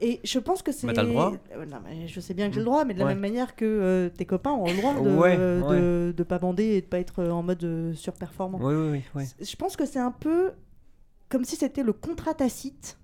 Et 0.00 0.20
je 0.24 0.38
pense 0.38 0.62
que 0.62 0.70
c'est. 0.70 0.86
Bah, 0.86 0.92
t'as 0.94 1.02
le 1.02 1.08
droit. 1.10 1.32
Euh, 1.56 1.66
non, 1.66 1.78
mais 1.84 2.06
je 2.06 2.20
sais 2.20 2.34
bien 2.34 2.48
que 2.48 2.54
j'ai 2.54 2.60
le 2.60 2.66
droit, 2.66 2.84
mais 2.84 2.94
de 2.94 2.98
la 3.00 3.06
Ouais. 3.06 3.12
même 3.14 3.20
manière 3.20 3.56
que 3.56 3.64
euh, 3.64 4.08
tes 4.10 4.26
copains 4.26 4.52
ont 4.52 4.66
le 4.66 4.76
droit 4.76 4.94
de, 4.94 5.16
Ouais, 5.16 5.36
de, 5.36 5.62
ouais. 6.08 6.12
de 6.12 6.22
pas 6.22 6.38
bander 6.38 6.64
et 6.64 6.80
de 6.82 6.86
pas 6.86 6.98
être 7.00 7.24
en 7.24 7.42
mode 7.42 7.92
surperformant. 7.94 8.58
Oui, 8.60 8.74
oui, 8.74 9.02
oui. 9.14 9.24
Je 9.40 9.56
pense 9.56 9.76
que 9.76 9.86
c'est 9.86 9.98
un 9.98 10.12
peu 10.12 10.52
comme 11.28 11.44
si 11.44 11.56
c'était 11.56 11.82
le 11.82 11.92
contrat 11.92 12.34
tacite 12.34 12.97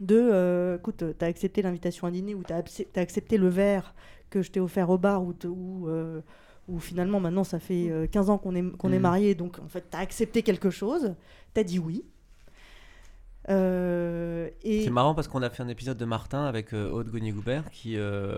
de 0.00 0.16
euh, 0.16 0.76
écoute, 0.78 1.04
t'as 1.18 1.26
accepté 1.26 1.62
l'invitation 1.62 2.06
à 2.06 2.10
dîner 2.10 2.34
ou 2.34 2.42
t'as 2.42 2.56
accepté 3.00 3.36
le 3.36 3.48
verre 3.48 3.94
que 4.30 4.42
je 4.42 4.50
t'ai 4.50 4.60
offert 4.60 4.88
au 4.90 4.98
bar 4.98 5.22
ou, 5.22 5.34
euh, 5.88 6.20
ou 6.68 6.78
finalement 6.78 7.20
maintenant 7.20 7.44
ça 7.44 7.58
fait 7.58 7.90
euh, 7.90 8.06
15 8.06 8.30
ans 8.30 8.38
qu'on 8.38 8.54
est, 8.54 8.76
qu'on 8.76 8.92
est 8.92 8.98
Mm. 8.98 9.02
mariés 9.02 9.34
donc 9.34 9.58
en 9.58 9.68
fait 9.68 9.84
t'as 9.90 9.98
accepté 9.98 10.42
quelque 10.42 10.70
chose, 10.70 11.14
t'as 11.52 11.64
dit 11.64 11.78
oui. 11.78 12.04
Euh, 13.48 14.48
et 14.62 14.84
C'est 14.84 14.90
marrant 14.90 15.14
parce 15.14 15.26
qu'on 15.28 15.42
a 15.42 15.50
fait 15.50 15.62
un 15.62 15.68
épisode 15.68 15.96
de 15.96 16.04
Martin 16.04 16.44
avec 16.44 16.72
euh, 16.74 16.90
Aude 16.90 17.08
Gognier-Goubert 17.10 17.70
qui, 17.70 17.96
euh, 17.96 18.36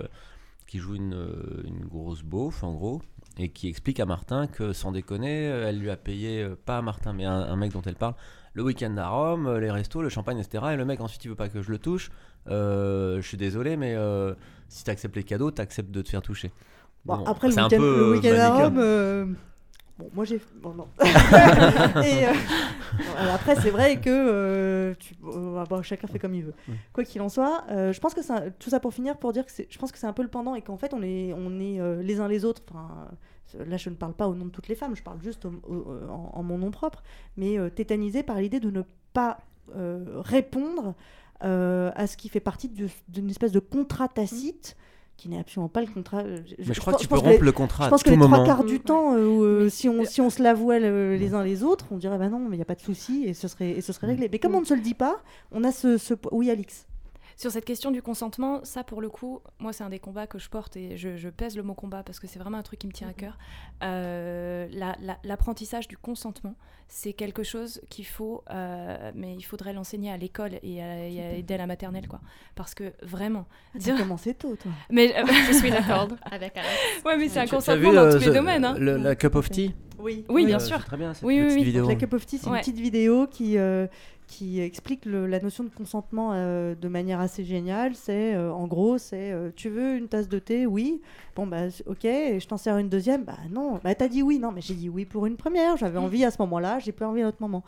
qui 0.67 0.79
joue 0.79 0.95
une, 0.95 1.15
euh, 1.15 1.63
une 1.65 1.85
grosse 1.85 2.23
beauf 2.23 2.63
en 2.63 2.73
gros 2.73 3.03
et 3.39 3.49
qui 3.49 3.69
explique 3.69 3.99
à 4.01 4.07
Martin 4.07 4.47
que 4.47 4.73
sans 4.73 4.93
déconner, 4.93 5.49
euh, 5.49 5.69
elle 5.69 5.79
lui 5.79 5.91
a 5.91 5.97
payé, 5.97 6.43
euh, 6.43 6.55
pas 6.65 6.79
à 6.79 6.83
Martin 6.83 7.13
mais 7.13 7.25
à 7.25 7.33
un, 7.33 7.53
un 7.53 7.57
mec 7.57 7.73
dont 7.73 7.83
elle 7.83 7.97
parle, 7.97 8.15
le 8.55 8.63
week-end 8.63 8.97
à 8.99 9.09
Rome, 9.09 9.47
euh, 9.47 9.61
les 9.61 9.71
restos, 9.71 10.03
le 10.03 10.09
champagne, 10.09 10.39
etc. 10.39 10.65
Et 10.73 10.77
le 10.77 10.85
mec 10.85 11.01
ensuite 11.01 11.25
il 11.25 11.29
veut 11.29 11.35
pas 11.35 11.49
que 11.49 11.63
je 11.63 11.71
le 11.71 11.79
touche. 11.79 12.11
Euh, 12.49 13.17
je 13.21 13.27
suis 13.27 13.37
désolé 13.37 13.77
mais 13.77 13.95
euh, 13.95 14.35
si 14.69 14.85
tu 14.85 14.91
acceptes 14.91 15.17
les 15.17 15.23
cadeaux, 15.25 15.51
tu 15.51 15.63
acceptes 15.63 15.91
de 15.91 16.03
te 16.03 16.09
faire 16.09 16.23
toucher. 16.23 16.51
Bon, 17.05 17.17
Bon, 17.19 17.25
après, 17.25 17.49
le 17.49 17.55
week-end, 17.55 17.79
le 17.81 18.11
week-end 18.13 18.39
à. 18.39 18.51
Rome, 18.65 18.79
euh, 18.79 19.25
bon, 19.99 20.09
moi 20.15 20.25
j'ai. 20.25 20.41
Bon, 20.63 20.73
non. 20.75 20.87
Et, 21.03 22.27
bon, 22.93 23.03
alors 23.19 23.35
après, 23.35 23.57
c'est 23.57 23.71
vrai 23.71 24.01
que 24.01 24.93
tu- 24.99 25.15
euh, 25.25 25.65
bon, 25.69 25.83
chacun 25.83 26.07
fait 26.07 26.19
comme 26.19 26.35
il 26.35 26.45
veut. 26.45 26.55
Quoi 26.93 27.05
qu'il 27.05 27.21
en 27.23 27.29
soit, 27.29 27.65
je 27.69 27.99
pense 27.99 28.15
que 28.15 28.23
c'est 28.23 28.33
un- 28.33 28.51
tout 28.59 28.71
ça 28.71 28.79
pour 28.81 28.93
finir 28.95 29.17
pour 29.17 29.33
dire 29.33 29.45
que 29.47 29.53
c'est- 29.53 29.67
je 29.71 29.79
pense 29.79 29.91
que 29.93 29.99
c'est 29.99 30.07
un 30.07 30.13
peu 30.13 30.23
le 30.23 30.29
pendant 30.29 30.55
et 30.55 30.63
qu'en 30.63 30.77
fait, 30.77 30.93
on 30.95 31.03
est, 31.03 31.33
on 31.37 31.59
est 31.59 32.03
les 32.03 32.21
uns 32.21 32.29
les 32.29 32.45
autres. 32.45 32.63
Enfin, 32.71 33.09
là, 33.67 33.77
je 33.77 33.91
ne 33.91 33.95
parle 33.95 34.15
pas 34.15 34.29
au 34.29 34.35
nom 34.35 34.47
de 34.47 34.51
toutes 34.51 34.69
les 34.69 34.75
femmes, 34.75 34.95
je 34.97 35.03
parle 35.03 35.21
juste 35.23 35.45
au- 35.45 35.53
au- 35.69 35.87
en, 36.11 36.31
en 36.35 36.43
mon 36.43 36.59
nom 36.59 36.71
propre, 36.71 37.03
mais 37.37 37.59
euh, 37.59 37.71
tétanisé 37.71 38.23
par 38.23 38.37
l'idée 38.41 38.61
de 38.61 38.71
ne 38.71 38.83
pas 39.13 39.39
euh, 39.77 40.05
répondre 40.17 40.95
euh, 41.45 41.91
à 41.95 42.07
ce 42.07 42.17
qui 42.17 42.29
fait 42.29 42.41
partie 42.41 42.69
du- 42.69 42.89
d'une 43.09 43.31
espèce 43.31 43.53
de 43.53 43.59
contrat 43.61 44.09
tacite. 44.09 44.77
Qui 45.19 45.29
n'est 45.29 45.39
absolument 45.39 45.69
pas 45.69 45.83
le 45.83 45.87
contrat. 45.87 46.23
euh, 46.23 46.39
Mais 46.67 46.73
je 46.75 46.81
crois 46.81 46.95
que 46.95 46.99
tu 46.99 47.07
peux 47.07 47.15
rompre 47.17 47.29
les- 47.31 47.39
le 47.39 47.53
contrat 47.53 47.85
Je 47.85 47.89
à 47.89 47.91
pense 47.91 48.03
que 48.03 48.09
tout 48.09 48.15
les 48.15 48.17
trois 48.19 48.29
moment. 48.39 48.45
quarts 48.47 48.65
du 48.65 48.81
temps, 48.81 49.15
euh, 49.15 49.27
où, 49.27 49.45
euh, 49.45 49.69
si, 49.69 49.89
on, 49.89 50.05
si 50.05 50.21
on 50.21 50.31
se 50.31 50.43
l'avouait 50.43 50.81
le- 50.81 51.17
les 51.17 51.35
uns 51.35 51.45
les 51.45 51.63
autres, 51.63 51.87
on 51.93 51.99
dirait 51.99 52.19
bah 52.19 52.29
non, 52.29 52.39
mais 52.41 52.57
il 52.57 52.59
n'y 52.59 52.63
a 52.63 52.65
pas 52.65 52.75
de 52.75 52.81
souci 52.81 53.25
et 53.27 53.35
ce 53.35 53.47
serait, 53.47 53.71
et 53.71 53.81
ce 53.83 53.93
serait 53.93 54.07
réglé. 54.09 54.29
Mais 54.33 54.39
comme 54.41 54.55
on 54.55 54.61
ne 54.61 54.65
se 54.67 54.75
le 54.75 54.81
dit 54.81 54.95
pas, 54.95 55.23
on 55.53 55.63
a 55.65 55.71
ce. 55.71 55.97
ce... 55.99 56.15
Oui, 56.33 56.51
Alix. 56.51 56.87
Sur 57.43 57.51
cette 57.51 57.65
question 57.65 57.91
du 57.91 58.03
consentement, 58.03 58.61
ça 58.63 58.85
pour 58.85 59.01
le 59.01 59.09
coup, 59.11 59.41
moi 59.59 59.73
c'est 59.73 59.83
un 59.83 59.89
des 59.89 59.99
combats 59.99 60.29
que 60.29 60.39
je 60.39 60.49
porte 60.49 60.77
et 60.77 60.97
je, 60.97 61.17
je 61.17 61.29
pèse 61.29 61.57
le 61.57 61.65
mot 61.65 61.75
combat 61.75 62.05
parce 62.05 62.21
que 62.21 62.29
c'est 62.29 62.39
vraiment 62.39 62.59
un 62.59 62.63
truc 62.63 62.79
qui 62.79 62.87
me 62.87 62.93
tient 62.93 63.09
à 63.09 63.13
cœur. 63.13 63.37
Euh, 63.83 64.69
la- 64.71 64.95
la- 65.01 65.19
L'apprentissage 65.25 65.89
du 65.89 65.97
consentement, 65.97 66.55
c'est 66.87 67.13
quelque 67.15 67.43
chose 67.43 67.81
qu'il 67.91 68.07
faut, 68.07 68.45
euh, 68.51 69.11
mais 69.17 69.35
il 69.35 69.43
faudrait 69.43 69.73
l'enseigner 69.73 70.13
à 70.13 70.17
l'école 70.17 70.53
et, 70.63 70.81
à- 70.81 71.09
et 71.09 71.43
dès 71.43 71.57
la 71.59 71.67
maternelle, 71.67 72.07
quoi. 72.07 72.21
Parce 72.55 72.77
que 72.77 72.93
vraiment. 73.03 73.47
Ah, 73.75 73.79
T'as 73.85 73.99
commencé 73.99 74.35
tôt, 74.35 74.55
toi. 74.55 74.71
Mais 74.89 75.13
euh, 75.19 75.25
Je 75.49 75.53
suis 75.53 75.71
d'accord 75.73 76.07
avec 76.31 76.57
Alex. 76.57 76.71
Ouais, 77.05 77.17
mais 77.17 77.29
c'est 77.29 77.41
un 77.41 77.43
Tu- 77.43 77.49
tu 77.49 77.55
as 77.55 77.59
consentement 77.59 77.91
vu, 77.91 77.97
dans 77.97 78.03
euh, 78.05 78.13
tous 78.21 78.25
les 78.25 78.31
domaines. 78.35 78.65
Hein. 78.65 78.77
le- 78.79 78.99
la 78.99 79.17
Cup 79.17 79.35
of 79.35 79.51
Tea? 79.51 79.75
Oui, 79.99 80.25
Oui, 80.29 80.47
bien 80.47 80.57
Euh, 80.57 80.61
sûr. 80.61 80.79
c'est 80.81 80.87
très 80.87 80.97
bien, 80.97 81.15
cette 81.15 81.25
oui, 81.25 81.39
oui, 81.41 81.47
petite 81.47 81.59
oui. 81.59 81.65
vidéo. 81.65 81.89
La 81.89 81.95
Cup 81.95 82.13
of 82.15 82.27
Tea, 82.27 82.39
c'est 82.39 82.49
Ouais. 82.49 82.55
une 82.57 82.61
petite 82.61 82.79
vidéo 82.79 83.27
qui, 83.27 83.57
euh, 83.59 83.87
qui 84.27 84.61
explique 84.61 85.05
le- 85.05 85.27
la 85.27 85.39
notion 85.41 85.63
de 85.65 85.69
consentement 85.69 86.31
euh, 86.33 86.75
de 86.75 86.89
manière 86.89 87.21
assez 87.21 87.45
géniale. 87.45 87.95
C'est, 87.95 88.35
euh, 88.35 88.53
en 88.53 88.67
gros, 88.67 88.99
c'est 88.99 89.31
euh, 89.33 89.51
tu 89.55 89.69
veux 89.69 89.97
une 89.97 90.09
tasse 90.09 90.29
de 90.29 90.39
thé 90.39 90.67
Oui. 90.67 91.01
Bon, 91.37 91.47
bah, 91.47 91.67
ok. 91.87 92.05
Et 92.05 92.41
je 92.41 92.49
t'en 92.49 92.57
sers 92.57 92.79
une 92.79 92.89
deuxième 92.89 93.25
Bah, 93.25 93.37
non. 93.51 93.79
Bah, 93.85 93.95
t'as 93.95 94.09
dit 94.09 94.23
oui. 94.23 94.39
Non, 94.39 94.51
mais 94.53 94.61
j'ai 94.63 94.75
dit 94.75 94.89
oui 94.89 95.05
pour 95.05 95.27
une 95.27 95.37
première. 95.37 95.77
J'avais 95.77 95.99
envie 95.99 96.25
à 96.25 96.31
ce 96.31 96.37
moment-là. 96.41 96.79
J'ai 96.79 96.93
plus 96.93 97.05
envie 97.05 97.21
à 97.23 97.27
un 97.27 97.29
autre 97.29 97.41
moment. 97.43 97.63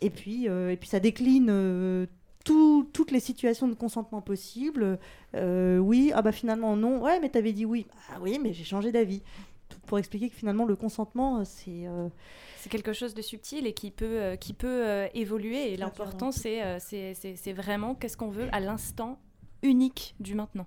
Et 0.00 0.10
puis, 0.10 0.48
euh, 0.48 0.70
et 0.70 0.76
puis 0.76 0.88
ça 0.88 1.00
décline. 1.00 1.48
euh, 1.50 2.06
tout- 2.44 2.86
toutes 2.92 3.10
les 3.10 3.18
situations 3.18 3.66
de 3.66 3.74
consentement 3.74 4.20
possibles. 4.20 5.00
Euh, 5.34 5.78
oui, 5.78 6.12
ah 6.14 6.22
bah 6.22 6.30
finalement 6.30 6.76
non. 6.76 7.02
Ouais, 7.02 7.18
mais 7.20 7.28
t'avais 7.28 7.52
dit 7.52 7.64
oui. 7.64 7.86
Ah 8.08 8.18
oui, 8.22 8.38
mais 8.40 8.52
j'ai 8.52 8.62
changé 8.62 8.92
d'avis. 8.92 9.20
Pour 9.86 9.98
expliquer 9.98 10.28
que 10.28 10.34
finalement 10.36 10.64
le 10.64 10.76
consentement, 10.76 11.38
euh, 11.38 11.42
c'est 11.44 11.86
euh, 11.86 12.08
C'est 12.58 12.68
quelque 12.68 12.92
chose 12.92 13.14
de 13.14 13.22
subtil 13.22 13.66
et 13.66 13.72
qui 13.72 13.90
peut, 13.90 14.04
euh, 14.20 14.36
qui 14.36 14.52
peut 14.52 14.86
euh, 14.86 15.06
évoluer. 15.14 15.72
Et 15.72 15.76
l'important, 15.76 16.32
c'est 16.32 16.78
c'est- 16.80 17.52
vraiment 17.52 17.94
qu'est-ce 17.94 18.16
qu'on 18.16 18.30
veut 18.30 18.48
à 18.52 18.60
l'instant 18.60 19.18
unique 19.62 20.14
du 20.20 20.34
maintenant. 20.34 20.66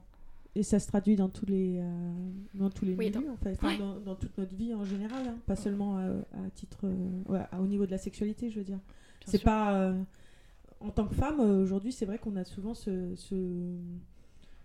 Et 0.55 0.63
ça 0.63 0.79
se 0.79 0.87
traduit 0.87 1.15
dans 1.15 1.29
tous 1.29 1.45
les, 1.45 1.77
euh, 1.79 1.83
dans 2.55 2.69
tous 2.71 2.83
les 2.85 2.95
Oui, 2.95 3.09
milieux, 3.11 3.27
dans- 3.27 3.33
en 3.33 3.37
fait, 3.37 3.61
Ouais. 3.63 3.77
dans, 3.77 3.99
dans 3.99 4.15
toute 4.15 4.35
notre 4.37 4.55
vie 4.55 4.73
en 4.73 4.83
général, 4.83 5.27
hein, 5.27 5.35
pas 5.45 5.55
seulement 5.55 5.97
à 5.97 6.49
titre, 6.55 6.79
euh, 6.85 7.21
ouais, 7.27 7.39
à- 7.51 7.61
au 7.61 7.67
niveau 7.67 7.85
de 7.85 7.91
la 7.91 7.97
sexualité, 7.99 8.49
je 8.49 8.57
veux 8.59 8.65
dire. 8.65 8.79
C'est 9.25 9.43
pas, 9.43 9.73
euh, 9.75 9.93
en 10.79 10.89
tant 10.89 11.05
que 11.05 11.13
femme, 11.13 11.39
aujourd'hui, 11.39 11.91
c'est 11.91 12.05
vrai 12.05 12.17
qu'on 12.17 12.35
a 12.35 12.43
souvent 12.45 12.73
ce, 12.73 13.13
ce, 13.15 13.35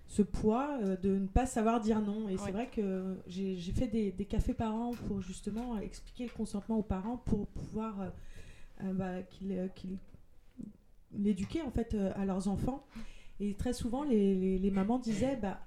ce 0.07 0.23
poids 0.23 0.79
euh, 0.83 0.97
de 0.97 1.19
ne 1.19 1.27
pas 1.27 1.47
savoir 1.47 1.81
dire 1.81 2.01
non. 2.01 2.29
Et 2.29 2.37
c'est 2.37 2.53
vrai 2.53 2.69
que 2.69 3.17
j'ai 3.27 3.57
fait 3.73 3.89
des, 3.89 4.13
des 4.13 4.25
cafés 4.27 4.55
parents 4.55 4.93
pour 5.09 5.21
justement 5.23 5.79
expliquer 5.79 6.25
le 6.27 6.31
consentement 6.33 6.79
aux 6.79 6.83
parents 6.83 7.17
pour 7.17 7.47
pouvoir 7.49 8.01
euh, 8.01 8.09
euh, 8.85 8.93
bah, 8.93 9.23
qu'ils 9.23 9.71
l'éduquer 11.17 11.63
en 11.63 11.71
fait 11.71 11.95
à 12.17 12.25
leurs 12.25 12.49
enfants. 12.49 12.85
Et 13.41 13.55
très 13.55 13.73
souvent, 13.73 14.03
les, 14.05 14.35
les- 14.35 14.59
les 14.59 14.71
mamans 14.71 14.99
disaient, 14.99 15.37
bah, 15.37 15.61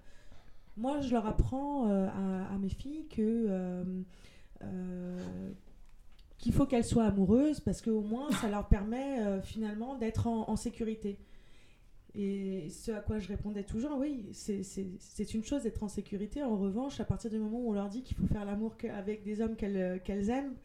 moi, 0.78 1.00
je 1.02 1.12
leur 1.12 1.26
apprends 1.26 1.88
à, 1.90 2.54
à 2.54 2.58
mes 2.58 2.70
filles 2.70 3.08
que 3.10 3.84
qu'il 6.38 6.54
faut 6.54 6.66
qu'elles 6.66 6.86
soient 6.86 7.06
amoureuses 7.06 7.60
parce 7.62 7.82
qu'au 7.82 8.02
moins, 8.02 8.30
ça 8.32 8.48
leur 8.50 8.68
permet 8.68 9.42
finalement 9.42 9.96
d'être 9.96 10.28
en, 10.28 10.50
en 10.50 10.56
sécurité. 10.56 11.18
Et 12.20 12.70
ce 12.72 12.91
à 12.91 12.99
quoi 12.99 13.20
je 13.20 13.28
répondais 13.28 13.63
toujours, 13.63 13.95
oui, 13.99 14.26
c'est- 14.32 15.34
une 15.36 15.43
chose 15.43 15.61
d'être 15.63 15.84
en 15.84 15.88
sécurité. 15.88 16.41
En 16.43 16.57
revanche, 16.57 16.99
à 16.99 17.05
partir 17.05 17.30
du 17.30 17.38
moment 17.38 17.59
où 17.59 17.70
on 17.70 17.74
leur 17.74 17.89
dit 17.89 18.01
qu'il 18.01 18.18
faut 18.18 18.26
faire 18.26 18.43
l'amour 18.43 18.76
avec 18.91 19.24
des 19.24 19.39
hommes 19.39 19.55
qu'elles 19.55 19.78
euh, 19.78 19.99
qu'elles 19.99 20.30
aiment, 20.32 20.55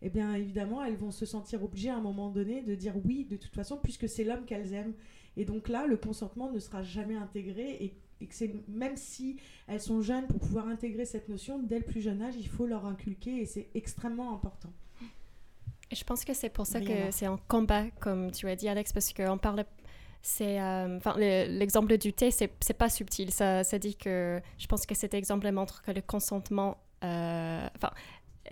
eh 0.00 0.08
bien 0.08 0.34
évidemment, 0.34 0.82
elles 0.82 0.96
vont 0.96 1.10
se 1.10 1.26
sentir 1.26 1.62
obligées 1.62 1.90
à 1.90 1.96
un 1.96 2.00
moment 2.00 2.30
donné 2.30 2.62
de 2.62 2.74
dire 2.74 2.94
oui 3.04 3.26
de 3.26 3.36
toute 3.36 3.54
façon, 3.54 3.76
puisque 3.76 4.08
c'est 4.08 4.24
l'homme 4.24 4.46
qu'elles 4.46 4.72
aiment. 4.72 4.94
Et 5.36 5.44
donc 5.44 5.68
là, 5.68 5.86
le 5.86 5.98
consentement 5.98 6.50
ne 6.50 6.58
sera 6.58 6.82
jamais 6.82 7.14
intégré 7.16 7.76
et, 7.84 7.94
et 8.22 8.26
que 8.26 8.34
même 8.68 8.96
si 8.96 9.36
elles 9.66 9.80
sont 9.82 10.00
jeunes 10.00 10.26
pour 10.26 10.40
pouvoir 10.40 10.66
intégrer 10.68 11.04
cette 11.04 11.28
notion 11.28 11.58
dès 11.58 11.78
le 11.78 11.84
plus 11.84 12.00
jeune 12.00 12.22
âge, 12.22 12.34
il 12.38 12.48
faut 12.48 12.66
leur 12.66 12.86
inculquer 12.86 13.42
et 13.42 13.46
c'est 13.46 13.68
extrêmement 13.74 14.32
important. 14.32 14.72
Je 15.92 16.04
pense 16.04 16.24
que 16.24 16.32
c'est 16.32 16.48
pour 16.48 16.66
ça 16.66 16.78
Rien 16.78 17.08
que 17.08 17.10
c'est 17.10 17.26
un 17.26 17.38
combat, 17.48 17.90
comme 18.00 18.30
tu 18.30 18.48
as 18.48 18.56
dit, 18.56 18.66
Alex, 18.66 18.94
parce 18.94 19.12
qu'on 19.12 19.36
parle. 19.36 19.64
C'est, 20.22 20.60
euh, 20.60 20.96
enfin, 20.98 21.14
le- 21.18 21.46
l'exemple 21.58 21.98
du 21.98 22.12
thé, 22.12 22.30
c'est 22.30 22.48
pas 22.78 22.88
subtil. 22.88 23.32
Ça, 23.32 23.64
ça 23.64 23.78
dit 23.78 23.96
que 23.96 24.40
je 24.58 24.66
pense 24.66 24.86
que 24.86 24.94
cet 24.94 25.14
exemple 25.14 25.50
montre 25.50 25.82
que 25.82 25.90
le 25.90 26.00
consentement, 26.00 26.78
euh, 27.04 27.66
enfin, 27.76 27.90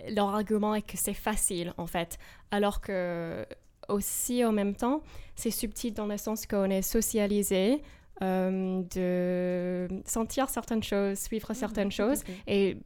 leur 0.09 0.29
argument 0.29 0.75
est 0.75 0.81
que 0.81 0.97
c'est 0.97 1.13
facile 1.13 1.73
en 1.77 1.87
fait, 1.87 2.17
alors 2.51 2.81
que 2.81 3.45
aussi 3.87 4.43
en 4.45 4.51
même 4.51 4.75
temps, 4.75 5.01
c'est 5.35 5.51
subtil 5.51 5.93
dans 5.93 6.07
le 6.07 6.17
sens 6.17 6.45
qu'on 6.45 6.69
est 6.69 6.81
socialisé. 6.81 7.81
Euh, 8.21 8.81
de 8.93 9.87
sentir 10.05 10.49
certaines 10.49 10.83
choses, 10.83 11.17
suivre 11.17 11.53
certaines 11.53 11.89
tout 11.89 12.01
à 12.01 12.07
choses. 12.07 12.23
Et 12.47 12.77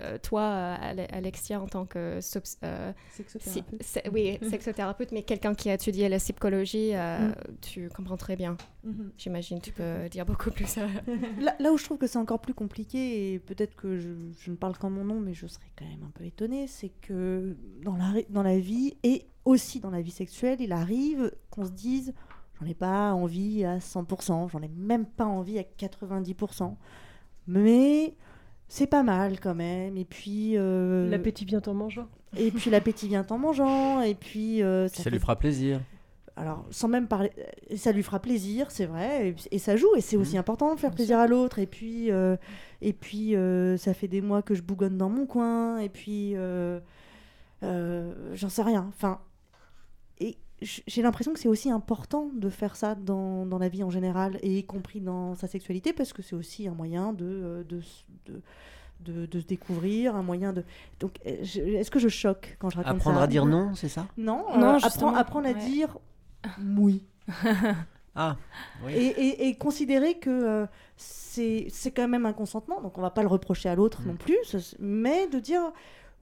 euh, 0.00 0.18
toi, 0.18 0.44
Ale- 0.80 1.06
Alexia, 1.12 1.60
en 1.60 1.66
tant 1.66 1.84
que 1.86 2.18
euh, 2.64 2.92
Sexothérapeute. 3.10 3.82
si- 3.82 4.00
oui, 4.12 4.38
sexothérapeute, 4.50 5.12
mais 5.12 5.22
quelqu'un 5.22 5.54
qui 5.54 5.70
a 5.70 5.74
étudié 5.74 6.08
la 6.08 6.18
psychologie, 6.18 6.92
Mm. 6.94 7.34
tu 7.60 7.88
comprends 7.90 8.16
très 8.16 8.36
bien. 8.36 8.56
Mhm. 8.84 9.12
J'imagine, 9.18 9.60
tu 9.60 9.72
peux 9.72 10.08
dire 10.10 10.24
beaucoup 10.26 10.50
plus. 10.50 10.76
Là, 11.40 11.54
là 11.58 11.72
où 11.72 11.78
je 11.78 11.84
trouve 11.84 11.98
que 11.98 12.06
c'est 12.06 12.18
encore 12.18 12.40
plus 12.40 12.54
compliqué, 12.54 13.32
et 13.34 13.38
peut-être 13.38 13.76
que 13.76 13.98
je, 13.98 14.10
je 14.40 14.50
ne 14.50 14.56
parle 14.56 14.76
qu'en 14.78 14.90
mon 14.90 15.04
nom, 15.04 15.20
mais 15.20 15.34
je 15.34 15.46
serais 15.46 15.70
quand 15.78 15.84
même 15.84 16.02
un 16.04 16.10
peu 16.14 16.24
étonnée, 16.24 16.66
c'est 16.66 16.90
que 17.00 17.56
dans 17.84 17.96
la, 17.96 18.12
dans 18.30 18.42
la 18.42 18.58
vie, 18.58 18.94
et 19.02 19.26
aussi 19.44 19.80
dans 19.80 19.90
la 19.90 20.00
vie 20.00 20.10
sexuelle, 20.10 20.58
il 20.60 20.72
arrive 20.72 21.32
qu'on 21.50 21.64
se 21.64 21.70
dise 21.72 22.14
j'en 22.62 22.68
ai 22.70 22.74
pas 22.74 23.12
envie 23.12 23.64
à 23.64 23.78
100%, 23.78 24.48
j'en 24.50 24.62
ai 24.62 24.68
même 24.68 25.06
pas 25.06 25.24
envie 25.26 25.58
à 25.58 25.62
90%, 25.62 26.76
mais 27.46 28.14
c'est 28.68 28.86
pas 28.86 29.02
mal 29.02 29.40
quand 29.40 29.54
même, 29.54 29.96
et 29.96 30.04
puis. 30.04 30.52
euh, 30.56 31.08
L'appétit 31.10 31.44
vient 31.44 31.60
en 31.66 31.74
mangeant. 31.74 32.06
Et 32.36 32.50
puis 32.50 32.70
l'appétit 32.70 33.08
vient 33.08 33.26
en 33.28 33.38
mangeant, 33.38 34.00
et 34.00 34.14
puis. 34.14 34.62
euh, 34.62 34.88
Ça, 34.88 35.02
fait 35.02 35.10
lui 35.10 35.18
fera 35.18 35.36
plaisir. 35.36 35.80
alors, 36.36 36.64
sans 36.70 36.88
même 36.88 37.06
parler, 37.08 37.30
euh, 37.70 37.76
ça 37.76 37.92
lui 37.92 38.02
fera 38.02 38.20
plaisir, 38.20 38.70
c'est 38.70 38.86
vrai, 38.86 39.28
et, 39.30 39.34
et 39.56 39.58
ça 39.58 39.76
joue, 39.76 39.94
et 39.96 40.00
c'est 40.00 40.16
Mhm. 40.16 40.22
aussi 40.22 40.38
important 40.38 40.74
de 40.74 40.80
faire 40.80 40.92
plaisir 40.92 41.18
à 41.18 41.26
l'autre. 41.26 41.58
Et 41.58 41.66
puis, 41.66 42.10
euh, 42.10 42.36
et 42.80 42.92
puis 42.94 43.36
euh, 43.36 43.76
ça 43.76 43.92
fait 43.92 44.08
des 44.08 44.22
mois 44.22 44.40
que 44.42 44.54
je 44.54 44.62
bougonne 44.62 44.96
dans 44.96 45.10
mon 45.10 45.26
coin, 45.26 45.78
et 45.78 45.88
puis, 45.90 46.32
euh, 46.36 46.80
euh, 47.62 48.30
j'en 48.34 48.48
sais 48.48 48.62
rien. 48.62 48.86
Enfin, 48.88 49.20
et 50.20 50.38
j'ai 50.64 51.02
l'impression 51.02 51.32
que 51.32 51.38
c'est 51.38 51.48
aussi 51.48 51.70
important 51.70 52.30
de 52.34 52.48
faire 52.48 52.76
ça 52.76 52.94
dans, 52.94 53.44
dans 53.46 53.58
la 53.58 53.68
vie 53.68 53.82
en 53.84 53.90
général, 53.90 54.38
et 54.42 54.58
y 54.58 54.64
compris 54.64 55.00
dans 55.00 55.34
sa 55.34 55.46
sexualité, 55.48 55.92
parce 55.92 56.12
que 56.12 56.22
c'est 56.22 56.36
aussi 56.36 56.68
un 56.68 56.74
moyen 56.74 57.12
de, 57.12 57.24
euh, 57.24 57.64
de, 57.64 57.80
de, 58.26 58.40
de- 59.00 59.26
de 59.26 59.40
se 59.40 59.46
découvrir, 59.46 60.14
un 60.16 60.22
moyen 60.22 60.52
de. 60.52 60.64
Donc, 61.00 61.18
euh, 61.26 61.42
est-ce 61.42 61.90
que 61.90 61.98
je 61.98 62.08
choque 62.08 62.56
quand 62.60 62.70
je 62.70 62.76
raconte 62.76 62.92
Apprendre 62.96 63.18
ça 63.18 63.24
à 63.24 63.26
dire 63.26 63.46
non, 63.46 63.74
c'est 63.74 63.88
ça? 63.88 64.06
Non, 64.16 64.44
Non, 64.56 64.74
euh, 64.74 64.78
apprendre, 64.82 65.16
apprendre 65.18 65.48
à 65.48 65.54
dire 65.54 65.98
oui. 66.76 67.04
Ah, 68.14 68.36
oui. 68.84 68.92
Et, 68.92 69.06
et- 69.06 69.48
et 69.48 69.54
considérer 69.54 70.18
que 70.18 70.28
euh, 70.30 70.66
c'est 70.96 71.66
c'est 71.70 71.92
quand 71.92 72.06
même 72.08 72.26
un 72.26 72.34
consentement, 72.34 72.80
donc 72.82 72.98
on 72.98 73.00
va 73.00 73.10
pas 73.10 73.22
le 73.22 73.28
reprocher 73.28 73.70
à 73.70 73.74
l'autre 73.74 74.02
Mm. 74.02 74.06
non 74.08 74.16
plus, 74.16 74.56
mais 74.78 75.26
de 75.28 75.38
dire 75.38 75.62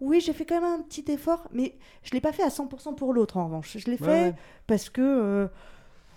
oui, 0.01 0.21
j'ai 0.21 0.33
fait 0.33 0.45
quand 0.47 0.61
même 0.61 0.81
un 0.81 0.83
petit 0.83 1.05
effort, 1.13 1.47
mais 1.53 1.75
je 2.03 2.13
l'ai 2.13 2.21
pas 2.21 2.33
fait 2.33 2.43
à 2.43 2.49
100% 2.49 2.95
pour 2.95 3.13
l'autre 3.13 3.37
en 3.37 3.45
revanche. 3.47 3.77
Je 3.79 3.87
l'ai 3.87 3.93
Ouais, 3.93 3.99
fait 3.99 4.25
ouais. 4.31 4.35
parce 4.67 4.89
que. 4.91 5.01
euh, 5.03 5.47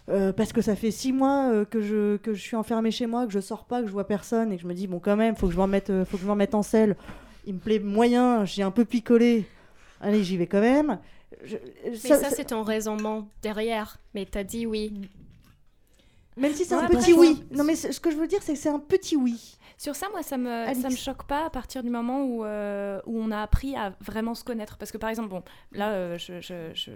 euh, 0.09 0.33
parce 0.33 0.51
que 0.51 0.61
ça 0.61 0.75
fait 0.75 0.91
six 0.91 1.13
mois 1.13 1.49
euh, 1.49 1.63
que, 1.63 1.79
je, 1.79 2.17
que 2.17 2.33
je 2.33 2.41
suis 2.41 2.57
enfermée 2.57 2.91
chez 2.91 3.05
moi, 3.07 3.25
que 3.25 3.31
je 3.31 3.39
sors 3.39 3.63
pas, 3.63 3.79
que 3.81 3.87
je 3.87 3.91
vois 3.93 4.05
personne 4.05 4.51
et 4.51 4.57
que 4.57 4.61
je 4.63 4.67
me 4.67 4.73
dis 4.73 4.85
bon 4.85 4.99
quand 4.99 5.15
même 5.15 5.37
faut 5.37 5.47
que 5.47 5.53
je 5.53 5.57
me 5.57 5.61
remette, 5.61 5.89
euh, 5.91 6.03
faut 6.03 6.17
que 6.17 6.21
je 6.23 6.25
me 6.27 6.31
remette 6.31 6.55
en 6.55 6.61
selle. 6.61 6.97
Il 7.45 7.53
me 7.53 7.59
plaît 7.59 7.79
moyen, 7.79 8.43
j'ai 8.43 8.63
un 8.63 8.71
peu 8.71 8.83
picolé. 8.83 9.45
Allez 10.01 10.21
j'y 10.21 10.35
vais 10.35 10.47
quand 10.47 10.59
même. 10.59 10.99
Je- 11.45 11.55
Mais 11.85 11.95
ça- 11.95 12.29
c'est 12.31 12.43
ton 12.45 12.63
raisonnement 12.63 13.29
derrière. 13.41 13.97
Mais 14.13 14.25
tu 14.29 14.37
as 14.37 14.43
dit 14.43 14.65
oui. 14.65 14.91
Même 16.35 16.53
si 16.53 16.65
c'est 16.65 16.75
Ouais, 16.75 16.83
un 16.83 16.87
petit 16.87 17.13
oui. 17.13 17.41
Non 17.51 17.63
mais 17.63 17.75
ce 17.75 17.97
que 17.99 18.11
je 18.11 18.17
veux 18.17 18.27
dire 18.27 18.39
c'est 18.41 18.53
que 18.53 18.59
c'est 18.59 18.67
un 18.69 18.79
petit 18.79 19.15
oui. 19.15 19.55
Sur 19.83 19.97
ça, 19.97 20.07
moi, 20.13 20.23
ça 20.23 20.37
me, 20.37 20.49
Alix. 20.49 20.79
ça 20.79 20.89
me 20.89 20.95
choque 20.95 21.23
pas 21.23 21.45
à 21.47 21.49
partir 21.49 21.83
du 21.83 21.89
moment 21.89 22.23
où, 22.23 22.45
euh, 22.45 23.01
où 23.05 23.19
on 23.19 23.31
a 23.31 23.41
appris 23.41 23.75
à 23.75 23.93
vraiment 23.99 24.33
se 24.33 24.45
connaître. 24.45 24.77
Parce 24.77 24.93
que, 24.93 24.97
par 24.97 25.09
exemple, 25.09 25.27
bon, 25.27 25.43
là, 25.73 25.89
euh, 25.89 26.17
je, 26.17 26.39
je, 26.39 26.71
je, 26.73 26.91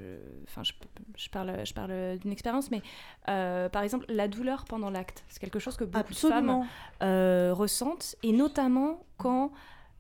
je, 0.64 0.72
je 1.18 1.30
parle, 1.30 1.66
je 1.66 1.74
parle 1.74 2.18
d'une 2.20 2.32
expérience, 2.32 2.72
mais 2.72 2.82
euh, 3.28 3.68
par 3.68 3.84
exemple, 3.84 4.06
la 4.08 4.30
douleur 4.30 4.64
pendant 4.64 4.90
l'acte, 4.90 5.26
c'est 5.28 5.42
quelque 5.42 5.60
chose 5.60 5.76
que 5.76 5.84
beaucoup 5.84 6.00
Absolument. 6.00 6.62
de 6.62 7.06
femmes 7.06 7.52
ressentent, 7.52 8.16
et 8.24 8.32
notamment 8.32 9.04
quand 9.18 9.52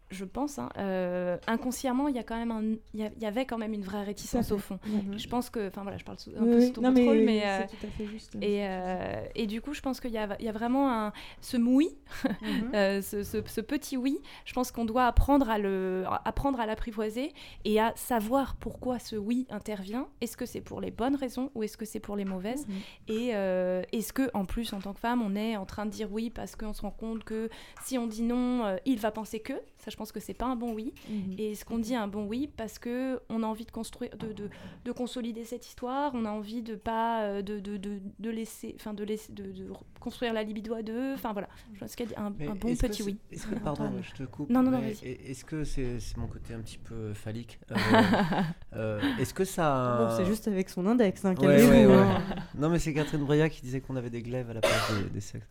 je 0.10 0.24
pense, 0.26 0.58
hein, 0.60 0.70
euh, 0.78 1.38
inconsciemment, 1.48 2.08
il 2.08 2.16
y 2.16 2.20
a 2.20 2.24
quand 2.24 2.38
même 2.38 2.52
un, 2.52 2.62
il 2.94 3.00
y, 3.00 3.04
a- 3.04 3.12
il 3.16 3.22
y 3.22 3.26
avait 3.26 3.46
quand 3.46 3.58
même 3.58 3.74
une 3.74 3.82
vraie 3.84 4.04
réticence 4.04 4.52
au 4.52 4.58
fond. 4.58 4.80
Mhm. 4.86 5.18
Je 5.20 5.28
pense 5.28 5.50
que, 5.50 5.68
enfin 5.68 5.82
voilà, 5.84 5.98
je 5.98 6.06
parle 6.06 6.18
sous, 6.20 6.30
un 6.38 6.44
Oui, 6.44 6.52
peu 6.52 6.62
sous 6.62 6.72
ton 6.74 6.82
Non, 6.82 6.92
mais 6.92 7.02
contrôle, 7.06 7.24
mais, 7.26 7.40
c'est 7.42 7.48
euh, 7.64 7.68
tout 7.80 7.86
à 7.88 7.90
fait 7.90 8.06
juste, 8.06 8.36
et, 8.42 8.66
euh, 8.68 9.26
et 9.36 9.48
du 9.48 9.62
coup, 9.62 9.74
je 9.74 9.82
pense 9.82 10.00
qu'il 10.00 10.12
y 10.12 10.18
a, 10.18 10.36
il 10.40 10.46
y 10.46 10.50
a 10.50 10.52
vraiment 10.54 10.92
un, 10.92 11.12
ce 11.42 11.58
oui, 11.58 11.90
Mhm. 12.42 12.72
euh, 12.74 13.02
ce, 13.02 13.24
ce- 13.24 13.42
ce 13.46 13.62
petit 13.62 13.98
oui. 13.98 14.18
Je 14.46 14.54
pense 14.54 14.72
qu'on 14.72 14.86
doit 14.86 15.06
apprendre 15.08 15.50
à 15.50 15.58
le, 15.58 16.06
apprendre 16.26 16.60
à 16.60 16.66
l'apprivoiser 16.66 17.34
et 17.66 17.80
à 17.80 17.92
savoir 17.96 18.56
pourquoi 18.56 19.00
ce 19.00 19.16
oui 19.18 19.46
intervient. 19.50 20.08
Est-ce 20.22 20.38
que 20.38 20.46
c'est 20.46 20.62
pour 20.62 20.80
les 20.82 20.92
bonnes 20.92 21.16
raisons 21.16 21.52
ou 21.56 21.64
est-ce 21.64 21.76
que 21.78 21.86
c'est 21.86 22.00
pour 22.00 22.16
les 22.16 22.26
mauvaises 22.26 22.66
Mhm. 22.68 22.76
Et 23.10 23.28
est-ce 23.92 24.14
que, 24.14 24.30
en 24.34 24.46
plus, 24.46 24.72
en 24.74 24.80
tant 24.80 24.94
que 24.94 25.00
femme, 25.00 25.22
on 25.22 25.36
est 25.36 25.58
en 25.58 25.66
train 25.66 25.86
de 25.86 25.92
dire 25.92 26.12
oui 26.12 26.30
parce 26.30 26.56
qu'on 26.56 26.74
se 26.74 26.82
rend 26.82 26.92
compte 26.92 27.24
que 27.24 27.50
si 27.84 27.98
on 27.98 28.08
dit 28.08 28.24
non, 28.24 28.78
il 28.86 29.00
va 29.00 29.12
penser 29.12 29.40
que. 29.40 29.54
Ça, 29.80 29.92
je 29.92 29.97
pense 29.98 30.12
que 30.12 30.20
c'est 30.20 30.34
pas 30.34 30.46
un 30.46 30.56
bon 30.56 30.74
oui. 30.74 30.94
Mhm. 31.10 31.36
Et 31.38 31.52
est-ce 31.52 31.66
qu'on 31.66 31.80
dit 31.80 31.96
un 31.96 32.08
bon 32.08 32.26
oui 32.26 32.50
parce 32.56 32.80
que 32.80 33.20
on 33.30 33.44
a 33.44 33.46
envie 33.48 33.66
de 33.66 33.72
construire, 33.72 34.12
de, 34.18 34.32
de, 34.32 34.50
de 34.86 34.92
consolider 34.92 35.44
cette 35.44 35.68
histoire, 35.68 36.12
on 36.14 36.24
a 36.26 36.30
envie 36.30 36.62
de 36.62 36.76
pas 36.76 37.24
euh, 37.24 37.42
de, 37.42 37.60
de, 37.60 37.78
de, 37.78 38.00
de 38.20 38.30
laisser, 38.30 38.76
enfin 38.80 38.94
de 38.94 39.04
laisser, 39.04 39.34
de, 39.34 39.44
de 39.52 39.70
re- 39.70 39.82
construire 40.00 40.34
la 40.34 40.44
libido 40.44 40.74
à 40.74 40.82
deux. 40.84 41.14
Enfin 41.14 41.34
voilà, 41.34 41.50
je 41.74 41.80
pense 41.80 41.96
qu'il 41.96 42.10
y 42.10 42.14
a 42.16 42.22
un, 42.22 42.30
bon 42.32 42.76
petit 42.76 43.04
oui. 43.04 43.18
pardon, 43.64 43.92
je 44.02 44.12
te 44.14 44.24
coupe. 44.24 44.50
Non 44.50 44.62
non 44.64 44.72
non, 44.72 44.82
est- 44.84 45.04
Est-ce 45.04 45.44
que 45.44 45.64
c'est 45.64 46.00
c'est 46.00 46.18
mon 46.18 46.28
côté 46.28 46.54
un 46.54 46.60
petit 46.62 46.78
peu 46.78 47.14
phallique 47.14 47.60
euh, 47.72 47.76
euh, 48.76 49.02
Est-ce 49.20 49.34
que 49.34 49.44
ça. 49.46 50.08
Bon, 50.10 50.16
c'est 50.18 50.26
juste 50.26 50.48
avec 50.48 50.70
son 50.70 50.86
index, 50.88 51.26
hein, 51.26 51.30
Ouais, 51.32 51.36
calmez-vous, 51.42 51.72
ouais, 51.72 51.86
ouais. 51.88 51.94
hein. 51.96 52.22
Non, 52.58 52.70
mais 52.70 52.80
c'est 52.80 52.94
Catherine 52.94 53.24
Breillat 53.26 53.50
qui 53.50 53.62
disait 53.62 53.82
qu'on 53.82 53.96
avait 53.96 54.10
des 54.10 54.22
glaives 54.22 54.50
à 54.50 54.54
la 54.54 54.62
place 54.62 54.92
des, 55.04 55.10
des 55.10 55.20
sexes. 55.22 55.48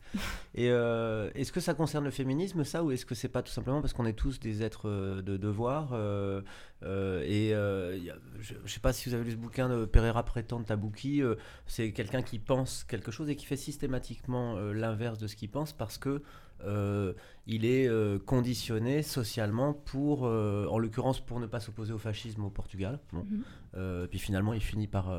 Et 0.54 0.70
euh, 0.70 1.30
est-ce 1.34 1.52
que 1.52 1.60
ça 1.60 1.74
concerne 1.74 2.04
le 2.04 2.10
féminisme, 2.10 2.64
ça, 2.64 2.82
ou 2.84 2.90
est-ce 2.90 3.06
que 3.06 3.14
c'est 3.14 3.28
pas 3.28 3.42
tout 3.42 3.52
simplement 3.52 3.80
parce 3.80 3.92
qu'on 3.92 4.06
est 4.06 4.12
tous 4.12 4.35
des 4.40 4.62
êtres 4.62 4.88
euh, 4.88 5.22
de 5.22 5.36
devoir 5.36 5.90
euh, 5.92 6.42
euh, 6.82 7.22
Et 7.24 7.54
euh, 7.54 7.96
y 7.96 8.10
a- 8.10 8.16
je, 8.40 8.54
je 8.64 8.72
sais 8.72 8.80
pas 8.80 8.92
si 8.92 9.08
vous 9.08 9.14
avez 9.14 9.24
lu 9.24 9.32
ce 9.32 9.36
bouquin 9.36 9.68
de 9.68 9.84
Pereira 9.84 10.24
Prétend 10.24 10.62
Tabouki, 10.62 11.22
c'est 11.66 11.92
quelqu'un 11.92 12.22
qui 12.22 12.38
pense 12.38 12.84
quelque 12.84 13.10
chose 13.10 13.28
et 13.30 13.36
qui 13.36 13.46
fait 13.46 13.56
systématiquement 13.56 14.58
l'inverse 14.58 15.18
de 15.18 15.26
ce 15.26 15.36
qu'il 15.36 15.50
pense 15.50 15.72
parce 15.72 15.98
que 15.98 16.22
euh, 16.64 17.12
il 17.46 17.64
est 17.66 17.86
euh, 17.86 18.18
conditionné 18.18 19.02
socialement 19.02 19.74
pour, 19.74 20.26
euh, 20.26 20.66
en 20.70 20.78
l'occurrence, 20.78 21.20
pour 21.20 21.38
ne 21.40 21.46
pas 21.46 21.60
s'opposer 21.60 21.92
au 21.92 21.98
fascisme 21.98 22.44
au 22.44 22.50
Portugal. 22.50 22.98
Bon. 23.12 23.26
Mhm. 23.74 24.08
Puis 24.08 24.18
finalement, 24.18 24.52
il 24.54 24.62
finit 24.62 24.86
par 24.88 25.12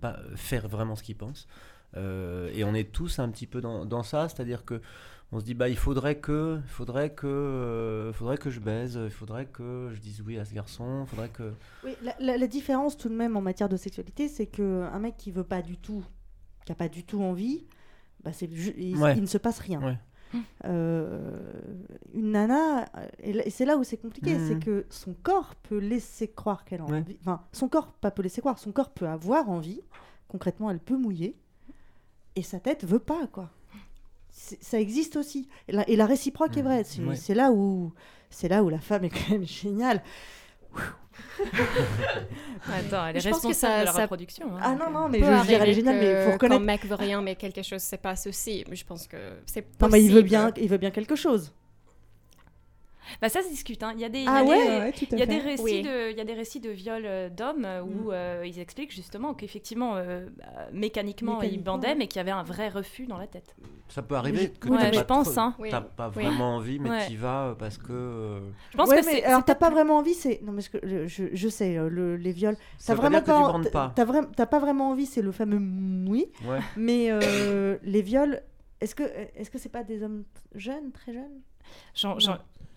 pas 0.00 0.18
faire 0.36 0.68
vraiment 0.68 0.94
ce 0.94 1.02
qu'il 1.02 1.16
pense. 1.16 1.48
Et 1.96 2.62
on 2.64 2.74
est 2.74 2.92
tous 2.92 3.18
un 3.18 3.28
petit 3.30 3.46
peu 3.46 3.60
dans, 3.60 3.84
dans 3.84 4.02
ça, 4.04 4.28
c'est-à-dire 4.28 4.64
que 4.64 4.80
on 5.32 5.40
se 5.40 5.44
dit 5.44 5.54
bah 5.54 5.68
il 5.68 5.76
faudrait 5.76 6.18
que, 6.18 6.58
faudrait 6.66 7.10
que, 7.14 7.26
euh, 7.26 8.12
faudrait 8.12 8.38
que 8.38 8.50
je 8.50 8.60
baise, 8.60 8.98
il 9.02 9.10
faudrait 9.10 9.46
que 9.46 9.90
je 9.92 10.00
dise 10.00 10.22
oui 10.22 10.38
à 10.38 10.44
ce 10.44 10.54
garçon, 10.54 11.04
faudrait 11.06 11.28
que. 11.28 11.52
Oui, 11.84 11.92
la, 12.02 12.14
la- 12.20 12.36
la 12.38 12.46
différence 12.46 12.96
tout 12.96 13.08
de 13.08 13.14
même 13.14 13.36
en 13.36 13.40
matière 13.42 13.68
de 13.68 13.76
sexualité, 13.76 14.28
c'est 14.28 14.46
que 14.46 14.82
un 14.92 14.98
mec 14.98 15.16
qui 15.16 15.30
veut 15.30 15.44
pas 15.44 15.60
du 15.62 15.76
tout, 15.76 16.02
qui 16.64 16.72
a 16.72 16.74
pas 16.74 16.88
du 16.88 17.04
tout 17.04 17.20
envie, 17.22 17.66
bah 18.24 18.32
c'est 18.32 18.46
il, 18.46 18.96
Ouais. 18.96 19.14
il 19.16 19.22
ne 19.22 19.26
se 19.26 19.38
passe 19.38 19.58
rien. 19.58 19.82
Ouais. 19.82 19.98
Euh, 20.66 21.38
une 22.12 22.32
nana, 22.32 22.84
et 23.22 23.48
c'est 23.50 23.64
là 23.64 23.76
où 23.78 23.84
c'est 23.84 23.96
compliqué, 23.96 24.36
Mhm. 24.36 24.46
c'est 24.48 24.58
que 24.58 24.86
son 24.90 25.14
corps 25.14 25.54
peut 25.56 25.78
laisser 25.78 26.28
croire 26.28 26.64
qu'elle 26.64 26.80
a 26.80 26.84
Ouais. 26.84 26.98
envie. 26.98 27.16
Enfin, 27.20 27.42
son 27.52 27.68
corps 27.68 27.92
pas 27.92 28.10
peut 28.10 28.22
laisser 28.22 28.40
croire, 28.40 28.58
son 28.58 28.72
corps 28.72 28.90
peut 28.90 29.06
avoir 29.08 29.48
envie. 29.48 29.80
Concrètement, 30.28 30.70
elle 30.70 30.80
peut 30.80 30.96
mouiller, 30.98 31.36
et 32.36 32.42
sa 32.42 32.60
tête 32.60 32.84
veut 32.84 32.98
pas 32.98 33.26
quoi. 33.28 33.50
Ça 34.40 34.78
existe 34.80 35.16
aussi, 35.16 35.48
et 35.66 35.72
la, 35.72 35.88
et 35.88 35.96
la 35.96 36.06
réciproque 36.06 36.56
est 36.56 36.62
vraie. 36.62 36.84
C'est 36.84 37.02
Ouais. 37.02 37.16
c'est 37.16 37.34
là 37.34 37.50
où 37.50 37.92
c'est 38.30 38.46
là 38.48 38.62
où 38.62 38.68
la 38.68 38.78
femme 38.78 39.04
est 39.04 39.10
quand 39.10 39.30
même 39.30 39.44
géniale. 39.46 40.02
Attends, 42.72 43.06
elle 43.08 43.16
est 43.16 43.20
Je 43.20 43.30
pense 43.30 43.42
que 43.42 43.48
responsable 43.48 43.56
ça- 43.74 43.80
de 43.80 43.84
la 43.86 43.92
ça- 43.92 44.02
reproduction. 44.02 44.46
hein, 44.56 44.60
Ah 44.62 44.74
non, 44.74 44.90
non, 44.90 45.08
mais 45.08 45.18
je, 45.18 45.24
dirais, 45.46 45.58
elle 45.62 45.68
est 45.70 45.74
géniale, 45.74 45.96
mais 45.96 46.24
faut 46.26 46.32
reconnaître. 46.32 46.60
Quand 46.60 46.64
mec 46.66 46.84
veut 46.86 46.94
rien, 46.94 47.20
mais 47.22 47.34
quelque 47.36 47.62
chose 47.62 47.82
se 47.82 47.96
passe 47.96 48.26
aussi. 48.26 48.64
Je 48.70 48.84
pense 48.84 49.06
que 49.06 49.16
c'est 49.46 49.66
Non, 49.80 49.88
mais 49.88 50.02
il 50.02 50.08
veut 50.08 50.22
possible. 50.22 50.28
bien, 50.28 50.52
il 50.56 50.68
veut 50.68 50.78
bien 50.78 50.90
quelque 50.90 51.16
chose. 51.16 51.52
Bah 53.22 53.28
ça 53.28 53.42
se 53.42 53.48
discute. 53.48 53.82
hein. 53.82 53.92
Il 53.94 54.00
y 54.00 54.04
a 54.04 54.08
des, 54.08 54.18
il 54.20 54.24
y 54.24 54.28
Ah 54.28 54.42
des- 54.42 54.48
ouais 54.48 54.92
il 55.12 55.18
y 55.18 55.22
a 55.22 55.26
des 55.26 55.38
récits 55.38 55.62
Oui. 55.62 55.82
de, 55.82 56.10
il 56.10 56.16
y 56.16 56.20
a 56.20 56.24
des 56.24 56.34
récits 56.34 56.60
de 56.60 56.70
viols 56.70 57.04
euh, 57.06 57.28
d'hommes 57.28 57.64
euh, 57.64 57.82
Mm. 57.82 57.88
où 58.06 58.12
euh, 58.12 58.44
ils 58.46 58.58
expliquent 58.58 58.92
justement 58.94 59.34
qu'effectivement 59.34 59.96
euh, 59.96 60.26
bah, 60.38 60.44
mécaniquement, 60.72 61.40
ils 61.42 61.62
bandaient, 61.62 61.88
ouais. 61.88 61.94
mais 61.94 62.06
qu'il 62.06 62.18
y 62.18 62.20
avait 62.20 62.30
un 62.30 62.42
vrai 62.42 62.68
refus 62.68 63.06
dans 63.06 63.18
la 63.18 63.26
tête. 63.26 63.54
Ça 63.88 64.02
peut 64.02 64.14
arriver 64.16 64.50
que 64.50 64.68
Ouais, 64.68 64.90
t'as 64.90 64.98
je 64.98 65.04
pense, 65.04 65.36
hein. 65.38 65.54
T'as 65.70 65.80
pas 65.80 66.10
Oui. 66.16 66.24
vraiment 66.24 66.56
envie, 66.56 66.78
mais 66.78 66.90
Ouais. 66.90 67.06
t'y 67.06 67.16
vas 67.16 67.56
parce 67.58 67.78
que. 67.78 68.40
Je 68.70 68.76
pense 68.76 68.88
Ouais, 68.88 69.00
que 69.00 69.06
mais 69.06 69.12
c'est- 69.12 69.24
alors 69.24 69.44
t'as 69.44 69.54
pas 69.54 69.70
vraiment 69.70 69.96
envie, 69.98 70.14
c'est 70.14 70.40
non 70.42 70.52
mais 70.52 70.62
je, 70.62 71.06
je- 71.06 71.28
je 71.34 71.48
sais 71.48 71.74
le- 71.88 72.16
les 72.16 72.32
viols, 72.32 72.56
Ça 72.78 72.92
t'as 72.94 72.96
pas 73.02 73.08
vraiment 73.08 73.18
dire 73.18 73.24
que 73.24 73.30
tu 73.30 73.36
en- 73.36 73.52
bandes 73.52 73.70
pas. 73.70 73.92
t'as 73.94 74.04
vraiment 74.04 74.28
t'as 74.36 74.46
pas 74.46 74.58
vraiment 74.58 74.90
envie, 74.90 75.06
c'est 75.06 75.22
le 75.22 75.32
fameux 75.32 75.58
oui. 76.10 76.26
Mais 76.76 77.10
les 77.82 78.02
viols, 78.02 78.42
est-ce 78.80 78.94
que 78.94 79.02
est-ce 79.36 79.50
que 79.50 79.58
c'est 79.58 79.68
pas 79.70 79.82
des 79.84 80.02
hommes 80.02 80.24
jeunes, 80.54 80.92
très 80.92 81.12
jeunes? 81.12 81.40
J'en- 81.94 82.18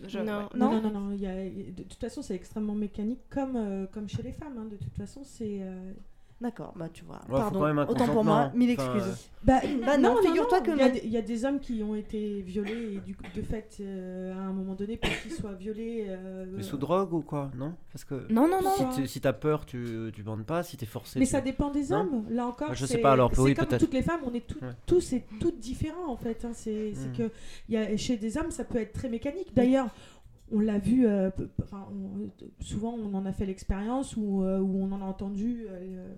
je- 0.07 0.19
Non. 0.19 0.43
ouais. 0.43 0.47
Non, 0.55 0.81
non, 0.81 0.89
non, 0.91 0.99
non. 0.99 1.11
il 1.13 1.21
y 1.21 1.27
a- 1.27 1.49
de 1.71 1.83
toute 1.83 1.99
façon, 1.99 2.21
c'est 2.21 2.35
extrêmement 2.35 2.75
mécanique, 2.75 3.21
comme, 3.29 3.55
euh, 3.55 3.85
comme 3.87 4.07
chez 4.09 4.21
les 4.23 4.31
femmes. 4.31 4.57
hein. 4.57 4.65
De 4.69 4.77
toute 4.77 4.95
façon, 4.95 5.21
c'est. 5.23 5.59
euh, 5.61 5.93
D'accord, 6.41 6.73
bah 6.75 6.89
tu 6.91 7.03
vois. 7.05 7.21
Pardon, 7.29 7.85
autant 7.87 8.07
pour 8.07 8.23
moi, 8.23 8.51
mille 8.55 8.75
Enfin, 8.77 8.95
excuses. 8.95 9.11
euh, 9.11 9.27
Bah, 9.43 9.59
Bah 9.85 9.97
non, 9.97 10.15
figure-toi 10.23 10.61
que 10.61 10.71
il 10.71 10.77
y, 10.77 10.81
a 10.81 10.87
non. 10.87 10.93
des- 10.93 11.01
il 11.03 11.09
y 11.11 11.17
a 11.17 11.21
des 11.21 11.45
hommes 11.45 11.59
qui 11.59 11.81
ont 11.83 11.95
été 11.95 12.41
violés 12.41 12.93
et 12.95 12.99
du, 12.99 13.15
de 13.35 13.41
fait, 13.41 13.77
euh, 13.79 14.33
à 14.33 14.37
un 14.41 14.51
moment 14.53 14.75
donné, 14.75 14.97
pour 14.97 15.09
qu'ils 15.21 15.31
soient 15.31 15.53
violés. 15.53 16.05
euh, 16.09 16.45
Mais 16.55 16.61
sous 16.63 16.77
drogue 16.77 17.13
ou 17.13 17.21
quoi 17.21 17.49
Non? 17.57 17.73
Parce 17.91 18.03
que. 18.05 18.31
Non, 18.31 18.47
non, 18.47 18.59
non. 18.61 18.91
Si 19.05 19.21
t'as 19.21 19.33
peur, 19.33 19.65
tu, 19.65 20.11
tu 20.13 20.23
bandes 20.23 20.45
pas. 20.45 20.61
Si 20.63 20.77
t'es 20.77 20.85
forcé. 20.85 21.19
Mais 21.19 21.25
tu- 21.25 21.31
ça 21.31 21.41
dépend 21.41 21.69
des 21.71 21.89
Non 21.89 21.99
hommes. 22.01 22.25
Là 22.29 22.45
encore, 22.47 22.69
Ah, 22.71 22.73
je 22.73 22.85
sais 22.85 22.93
c'est- 22.95 23.01
pas, 23.01 23.11
alors, 23.13 23.31
c'est 23.33 23.41
oui, 23.41 23.53
comme 23.53 23.65
peut-être. 23.67 23.79
toutes 23.81 23.93
les 23.93 24.01
femmes, 24.03 24.21
on 24.25 24.33
est 24.33 24.45
tout- 24.45 24.63
Ouais. 24.63 24.71
tous 24.85 25.13
et 25.13 25.23
toutes 25.39 25.59
différents 25.59 26.07
en 26.11 26.17
fait. 26.17 26.43
hein. 26.45 26.51
C'est 26.53 26.93
c'est 26.95 27.09
Mm. 27.09 27.17
que 27.29 27.31
il 27.69 27.75
y 27.75 27.77
a, 27.77 27.97
chez 27.97 28.17
des 28.17 28.37
hommes, 28.37 28.51
ça 28.51 28.63
peut 28.63 28.79
être 28.79 28.93
très 28.93 29.09
mécanique. 29.09 29.53
D'ailleurs, 29.55 29.87
on 30.53 30.59
l'a 30.59 30.77
vu, 30.79 31.05
euh, 31.07 31.29
enfin, 31.61 31.87
on- 31.91 32.29
souvent 32.63 32.93
on 32.93 33.13
en 33.13 33.25
a 33.25 33.31
fait 33.31 33.45
l'expérience 33.45 34.15
ou 34.17 34.43
euh, 34.43 34.59
on 34.59 34.91
en 34.91 35.01
a 35.01 35.05
entendu 35.05 35.65
euh, 35.69 36.13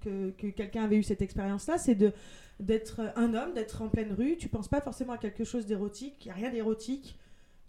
que, 0.00 0.30
que 0.30 0.46
quelqu'un 0.48 0.84
avait 0.84 0.96
eu 0.96 1.02
cette 1.02 1.22
expérience-là, 1.22 1.78
c'est 1.78 1.94
de 1.94 2.12
d'être 2.58 3.02
un 3.16 3.34
homme, 3.34 3.52
d'être 3.54 3.82
en 3.82 3.88
pleine 3.88 4.12
rue. 4.12 4.36
Tu 4.38 4.48
penses 4.48 4.68
pas 4.68 4.80
forcément 4.80 5.12
à 5.12 5.18
quelque 5.18 5.44
chose 5.44 5.66
d'érotique, 5.66 6.14
il 6.24 6.28
n'y 6.28 6.32
a 6.32 6.34
rien 6.36 6.50
d'érotique. 6.50 7.18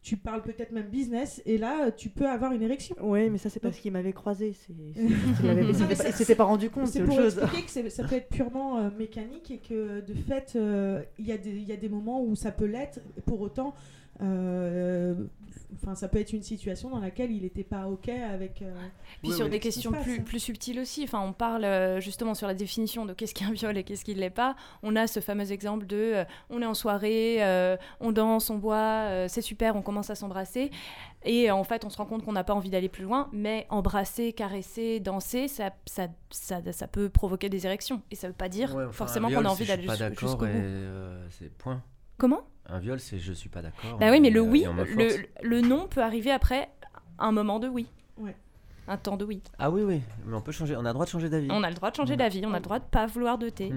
Tu 0.04 0.16
parles 0.16 0.42
peut-être 0.44 0.72
même 0.72 0.88
business 0.88 1.42
et 1.46 1.58
là 1.58 1.92
tu 1.92 2.08
peux 2.08 2.30
avoir 2.30 2.54
une 2.54 2.62
érection. 2.62 2.96
Oui, 3.02 3.30
mais 3.30 3.38
ça 3.38 3.50
c'est 3.50 3.60
parce 3.60 3.78
qu'il 3.78 3.92
m'avait 3.92 4.14
croisé, 4.14 4.54
c'est 4.54 4.74
s'était 6.14 6.36
pas- 6.36 6.44
pas 6.44 6.44
rendu 6.46 6.70
compte, 6.70 6.88
c'est 6.88 7.00
autre 7.02 7.08
pour 7.10 7.18
chose. 7.18 7.38
expliquer 7.40 7.66
que 7.84 7.90
ça 7.90 8.04
peut 8.06 8.16
être 8.16 8.30
purement 8.30 8.90
mécanique 8.92 9.52
et 9.52 9.58
que 9.58 10.00
de 10.02 10.14
fait, 10.14 10.58
il 11.20 11.26
y, 11.26 11.32
a 11.34 11.38
des- 11.38 11.50
il 11.52 11.68
y 11.68 11.74
a 11.74 11.78
des 11.78 11.90
moments 11.90 12.24
où 12.24 12.36
ça 12.36 12.52
peut 12.52 12.66
l'être. 12.66 13.00
Pour 13.26 13.42
autant, 13.42 13.74
enfin, 14.20 15.96
ça 15.96 16.08
peut 16.08 16.20
être 16.20 16.34
une 16.34 16.42
situation 16.44 16.90
dans 16.90 17.00
laquelle 17.00 17.32
il 17.32 17.44
n'était 17.44 17.64
pas 17.64 17.88
ok 17.88 18.10
avec. 18.10 18.62
euh, 18.62 18.74
Puis 19.22 19.30
Ouais, 19.30 19.36
sur 19.36 19.46
ouais. 19.46 19.52
des 19.52 19.60
questions 19.60 19.92
passe. 19.92 20.04
plus, 20.04 20.22
plus 20.24 20.40
subtiles 20.40 20.80
aussi, 20.80 21.04
enfin, 21.04 21.22
on 21.22 21.34
parle 21.34 21.66
euh, 21.66 22.00
justement 22.00 22.34
sur 22.34 22.48
la 22.48 22.54
définition 22.54 23.06
de 23.06 23.14
qu'est-ce 23.14 23.34
qu'un 23.34 23.52
viol 23.52 23.78
et 23.78 23.84
qu'est-ce 23.84 24.06
qui 24.06 24.16
ne 24.16 24.20
l'est 24.20 24.30
pas. 24.30 24.56
On 24.84 24.96
a 24.96 25.08
ce 25.08 25.20
fameux 25.20 25.52
exemple 25.52 25.86
de 25.86 25.96
euh, 25.98 26.24
on 26.50 26.62
est 26.62 26.66
en 26.66 26.74
soirée, 26.74 27.38
euh, 27.44 27.78
on 28.00 28.12
danse, 28.12 28.50
on 28.50 28.58
boit, 28.58 28.76
euh, 29.08 29.26
c'est 29.28 29.42
super, 29.42 29.76
on 29.76 29.82
commence 29.82 30.10
à 30.10 30.16
s'embrasser. 30.16 30.72
Et 31.26 31.50
euh, 31.52 31.56
en 31.56 31.64
fait, 31.64 31.84
on 31.84 31.90
se 31.90 31.98
rend 31.98 32.06
compte 32.06 32.24
qu'on 32.24 32.32
n'a 32.32 32.44
pas 32.44 32.54
envie 32.54 32.70
d'aller 32.70 32.90
plus 32.90 33.04
loin, 33.04 33.28
mais 33.34 33.66
embrasser, 33.70 34.34
caresser, 34.34 35.00
danser, 35.00 35.48
ça, 35.48 35.72
ça, 35.86 36.08
ça, 36.30 36.62
ça 36.72 36.88
peut 36.88 37.10
provoquer 37.10 37.50
des 37.50 37.66
érections. 37.66 38.02
Et 38.12 38.16
ça 38.16 38.28
ne 38.28 38.32
veut 38.32 38.38
pas 38.38 38.50
dire 38.50 38.74
Ouais, 38.76 38.84
enfin, 38.86 38.94
forcément 38.94 39.30
qu'on 39.30 39.44
a 39.46 39.50
envie 39.50 39.64
je 39.66 39.70
d'aller 39.70 39.82
suis 39.82 39.88
pas 39.88 39.96
jus- 39.96 40.00
d'accord 40.04 40.30
jusqu'au 40.30 40.46
et, 40.46 40.52
bout. 40.54 40.58
euh, 40.60 41.28
c'est 41.32 41.50
point. 41.58 41.84
Comment? 42.18 42.42
Un 42.66 42.80
viol, 42.80 43.00
c'est 43.00 43.20
je 43.20 43.32
suis 43.34 43.50
pas 43.50 43.62
d'accord. 43.62 43.98
Bah 43.98 44.12
oui, 44.12 44.20
mais 44.20 44.30
le 44.30 44.42
euh, 44.42 44.44
oui, 44.44 44.66
le, 44.96 45.08
le 45.42 45.62
non 45.62 45.88
peut 45.88 46.02
arriver 46.02 46.32
après 46.32 46.70
un 47.20 47.32
moment 47.32 47.60
de 47.60 47.68
oui. 47.68 47.88
Ouais. 48.18 48.36
Un 48.90 48.96
temps 48.98 49.18
de 49.18 49.26
oui. 49.26 49.42
Ah 49.60 49.70
oui, 49.70 49.82
oui, 49.84 50.02
mais 50.26 50.36
on 50.36 50.42
peut 50.42 50.52
changer. 50.54 50.76
On 50.78 50.86
a 50.86 50.90
le 50.90 50.94
droit 50.94 51.06
de 51.06 51.10
changer 51.10 51.28
d'avis. 51.30 51.50
On 51.52 51.62
a 51.64 51.70
le 51.70 51.76
droit 51.76 51.92
de 51.92 51.96
changer 51.98 52.14
Mm. 52.14 52.18
d'avis, 52.18 52.46
on 52.46 52.54
a 52.54 52.58
le 52.58 52.64
droit 52.64 52.80
de 52.80 52.86
pas 52.86 53.06
vouloir 53.06 53.38
de 53.38 53.50
thé. 53.50 53.74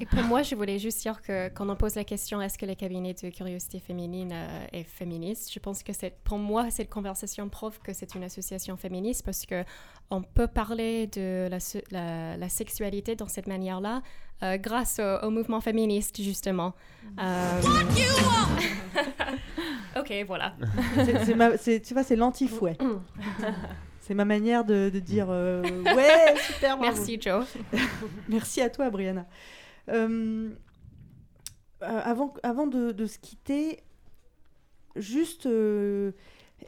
Et 0.00 0.06
pour 0.06 0.22
moi, 0.22 0.42
je 0.42 0.54
voulais 0.54 0.78
juste 0.78 1.02
dire 1.02 1.20
que 1.20 1.48
quand 1.50 1.68
on 1.68 1.76
pose 1.76 1.94
la 1.94 2.04
question 2.04 2.40
est-ce 2.40 2.56
que 2.56 2.64
le 2.64 2.74
cabinet 2.74 3.12
de 3.14 3.28
curiosité 3.28 3.78
féminine 3.80 4.30
euh, 4.32 4.66
est 4.72 4.84
féministe, 4.84 5.52
je 5.52 5.58
pense 5.58 5.82
que 5.82 5.92
c'est 5.92 6.16
pour 6.24 6.38
moi 6.38 6.70
cette 6.70 6.88
conversation 6.88 7.48
prouve 7.50 7.78
que 7.80 7.92
c'est 7.92 8.14
une 8.14 8.24
association 8.24 8.76
féministe 8.78 9.22
parce 9.24 9.44
que 9.44 9.64
on 10.10 10.22
peut 10.22 10.46
parler 10.46 11.06
de 11.08 11.48
la, 11.50 11.60
se- 11.60 11.78
la- 11.90 12.36
la 12.38 12.48
sexualité 12.48 13.16
dans 13.16 13.28
cette 13.28 13.46
manière-là 13.46 14.00
euh, 14.42 14.56
grâce 14.56 14.98
au, 14.98 15.26
au 15.26 15.30
mouvement 15.30 15.60
féministe 15.60 16.22
justement. 16.22 16.72
Euh, 17.20 17.60
ok, 19.96 20.12
voilà. 20.26 20.54
C'est- 21.24 21.34
ma- 21.34 21.56
tu 21.58 21.94
vois, 21.94 22.02
c'est 22.02 22.16
l'anti-fouet. 22.16 22.76
c'est 24.00 24.14
ma 24.14 24.24
manière 24.24 24.64
de, 24.64 24.90
de 24.92 24.98
dire 24.98 25.26
euh, 25.30 25.62
ouais, 25.96 26.34
super. 26.38 26.76
bravo. 26.76 26.82
Merci, 26.94 27.18
Joe. 27.20 27.46
Merci 28.28 28.60
à 28.60 28.70
toi, 28.70 28.90
Brianna. 28.90 29.26
Euh, 29.90 30.50
euh, 31.82 32.00
avant 32.04 32.34
avant 32.42 32.66
de, 32.66 32.92
de 32.92 33.06
se 33.06 33.18
quitter, 33.18 33.80
juste, 34.96 35.46
euh, 35.46 36.12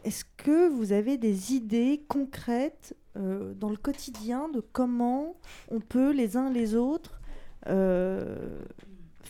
est-ce 0.04 0.24
que 0.36 0.68
vous 0.68 0.92
avez 0.92 1.16
des 1.16 1.54
idées 1.54 2.04
concrètes 2.08 2.94
euh, 3.16 3.54
dans 3.54 3.70
le 3.70 3.76
quotidien 3.76 4.48
de 4.50 4.60
comment 4.60 5.36
on 5.70 5.80
peut 5.80 6.10
les 6.12 6.36
uns 6.36 6.50
les 6.50 6.74
autres 6.74 7.20
euh, 7.68 8.58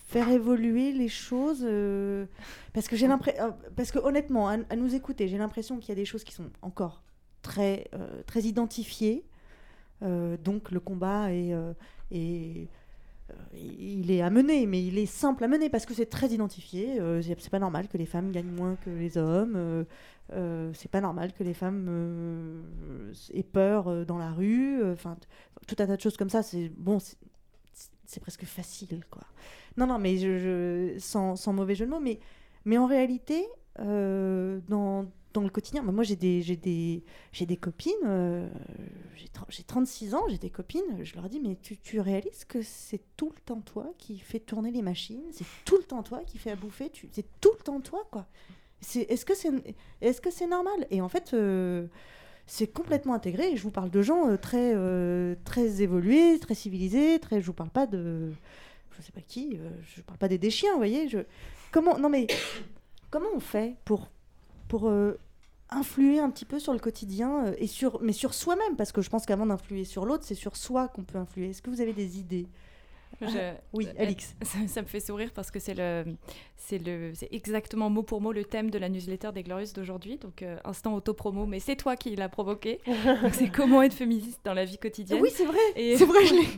faire 0.07 0.29
évoluer 0.31 0.93
les 0.93 1.09
choses 1.09 1.63
euh, 1.65 2.27
Parce 2.73 2.89
que 2.89 2.97
j'ai 2.97 3.09
l'impression, 3.09 3.55
parce 3.77 3.91
que 3.91 3.99
honnêtement, 3.99 4.49
à, 4.49 4.77
nous 4.77 4.95
écouter, 4.95 5.29
j'ai 5.29 5.39
l'impression 5.39 5.79
qu'il 5.79 5.91
y 5.91 5.93
a 5.93 5.97
des 5.97 6.05
choses 6.05 6.25
qui 6.25 6.33
sont 6.33 6.51
encore 6.63 7.03
très 7.43 7.89
euh, 7.95 8.23
très 8.27 8.43
identifiées. 8.43 9.25
Euh, 10.03 10.37
donc 10.37 10.71
le 10.71 10.81
combat 10.81 11.33
est, 11.33 11.53
euh, 11.55 11.73
est- 12.13 12.69
euh, 13.31 13.35
il 13.55 14.11
est 14.13 14.23
à 14.23 14.31
mener, 14.31 14.67
mais 14.67 14.85
il 14.85 14.99
est 14.99 15.07
simple 15.07 15.43
à 15.45 15.49
mener 15.49 15.69
parce 15.71 15.87
que 15.87 15.95
c'est 15.95 16.07
très 16.07 16.29
identifié. 16.29 17.01
Euh, 17.01 17.23
c'est 17.23 17.51
pas 17.51 17.59
normal 17.59 17.89
que 17.89 17.99
les 17.99 18.07
femmes 18.07 18.31
gagnent 18.31 18.51
moins 18.53 18.77
que 18.77 18.91
les 18.91 19.19
hommes. 19.19 19.55
euh, 19.57 19.85
euh, 20.33 20.73
c'est 20.75 20.91
pas 20.91 21.01
normal 21.01 21.33
que 21.33 21.45
les 21.45 21.55
femmes 21.55 21.87
euh, 21.89 23.13
aient 23.33 23.43
peur 23.45 23.89
euh, 23.89 24.05
dans 24.05 24.19
la 24.19 24.31
rue. 24.33 24.81
euh, 24.83 24.93
Enfin, 24.93 25.17
tout 25.67 25.77
un 25.81 25.87
tas 25.87 25.97
de 25.97 26.01
choses 26.01 26.17
comme 26.17 26.31
ça. 26.31 26.43
C'est 26.43 26.69
bon, 26.77 26.99
c'est 28.07 28.21
presque 28.21 28.45
facile, 28.45 29.03
quoi. 29.11 29.25
Non, 29.77 29.87
non, 29.87 29.99
mais 29.99 30.99
sans, 30.99 31.53
mauvais 31.53 31.75
jeu 31.75 31.87
de 31.87 31.91
mots, 31.91 32.01
mais, 32.65 32.79
en 32.79 32.87
réalité, 32.87 33.47
euh, 33.81 34.61
dans, 34.69 35.07
le 35.35 35.51
quotidien, 35.51 35.83
bah, 35.83 35.93
moi 35.93 36.03
j'ai 36.03 36.17
des, 36.17 36.43
copines, 37.61 37.93
euh, 38.07 38.49
j'ai 39.17 39.27
tr- 39.27 39.45
j'ai 39.51 39.65
36 39.65 40.15
ans, 40.15 40.23
j'ai 40.29 40.39
des 40.39 40.49
copines, 40.49 41.05
je 41.05 41.15
leur 41.15 41.29
dis, 41.29 41.41
mais 41.41 41.57
tu, 41.57 42.01
réalises 42.01 42.47
que 42.47 42.63
c'est 42.63 43.03
tout 43.19 43.31
le 43.35 43.41
temps 43.43 43.61
toi 43.61 43.93
qui 43.99 44.19
fais 44.19 44.41
tourner 44.41 44.71
les 44.71 44.81
machines, 44.81 45.23
c'est 45.33 45.45
tout 45.67 45.77
le 45.77 45.83
temps 45.83 46.03
toi 46.03 46.23
qui 46.27 46.39
fais 46.39 46.53
à 46.53 46.57
bouffer, 46.57 46.91
c'est 47.13 47.27
tout 47.41 47.53
le 47.59 47.63
temps 47.63 47.81
toi, 47.81 48.07
quoi. 48.11 48.27
Est-ce 48.81 49.27
que 49.27 49.35
c'est, 50.31 50.47
normal? 50.47 50.87
Et 50.91 51.03
en 51.03 51.09
fait, 51.09 51.35
euh, 51.35 51.87
c'est 52.47 52.67
complètement 52.67 53.15
intégré. 53.15 53.53
Et 53.53 53.57
je 53.57 53.63
vous 53.63 53.71
parle 53.71 53.91
de 53.91 54.03
gens 54.03 54.37
très, 54.37 54.75
très 55.45 55.83
évolués, 55.83 56.39
très 56.39 56.55
civilisés. 56.55 57.19
Très, 57.19 57.41
je 57.41 57.47
vous 57.47 57.53
parle 57.55 57.71
pas 57.71 57.87
de, 57.87 58.33
je 58.99 59.03
sais 59.03 59.13
pas 59.13 59.21
qui. 59.21 59.59
euh, 59.59 59.71
je 59.95 60.03
parle 60.03 60.19
pas 60.19 60.29
des 60.29 60.39
déchiens, 60.39 60.73
vous 60.73 60.79
voyez. 60.79 61.09
Je, 61.09 61.19
comment, 61.73 61.99
non 61.99 62.09
mais, 62.09 62.27
comment 63.11 63.29
on 63.35 63.41
fait 63.41 63.77
pour, 63.85 64.09
pour 64.69 64.89
euh, 64.89 65.19
influer 65.71 66.19
un 66.19 66.31
petit 66.31 66.45
peu 66.45 66.59
sur 66.59 66.73
le 66.73 66.79
quotidien 66.79 67.47
euh, 67.47 67.55
et 67.59 67.67
sur, 67.67 68.01
mais 68.03 68.13
sur 68.13 68.35
soi-même, 68.35 68.77
parce 68.77 68.93
que 68.93 69.03
je 69.03 69.11
pense 69.11 69.27
qu'avant 69.27 69.47
d'influer 69.47 69.85
sur 69.85 70.05
l'autre, 70.05 70.25
c'est 70.25 70.35
sur 70.35 70.57
soi 70.57 70.89
qu'on 70.89 71.05
peut 71.05 71.19
influer. 71.19 71.51
Est-ce 71.51 71.63
que 71.63 71.71
vous 71.71 71.81
avez 71.81 71.93
des 71.93 72.19
idées? 72.19 72.47
Je- 73.21 73.55
Oui, 73.73 73.87
euh, 73.89 74.03
Alix. 74.03 74.35
Ça, 74.43 74.59
ça 74.69 74.83
me 74.83 74.87
fait 74.87 75.01
sourire 75.01 75.31
parce 75.35 75.51
que 75.51 75.59
c'est 75.59 75.75
le, 75.75 76.05
c'est 76.57 76.79
le, 76.79 77.13
c'est 77.15 77.29
exactement 77.33 77.89
mot 77.91 78.03
pour 78.03 78.21
mot 78.21 78.33
le 78.33 78.45
thème 78.45 78.71
de 78.71 78.79
la 78.79 78.89
newsletter 78.89 79.31
des 79.33 79.43
Glorieuses 79.43 79.73
d'aujourd'hui. 79.73 80.19
Donc 80.19 80.43
euh, 80.43 80.59
instant 80.65 80.95
auto-promo, 80.95 81.47
mais 81.47 81.61
c'est 81.61 81.77
toi 81.77 81.97
qui 81.97 82.15
l'as 82.17 82.29
provoqué. 82.29 82.81
Donc, 82.87 83.33
c'est 83.35 83.49
comment 83.55 83.83
être 83.83 83.95
féministe 83.95 84.41
dans 84.45 84.55
la 84.55 84.65
vie 84.65 84.79
quotidienne. 84.79 85.21
Oui, 85.23 85.31
c'est 85.33 85.47
vrai. 85.47 85.59
Et- 85.77 85.97
C'est 85.97 86.05
vrai, 86.07 86.25
je 86.27 86.35
l'ai. 86.35 86.49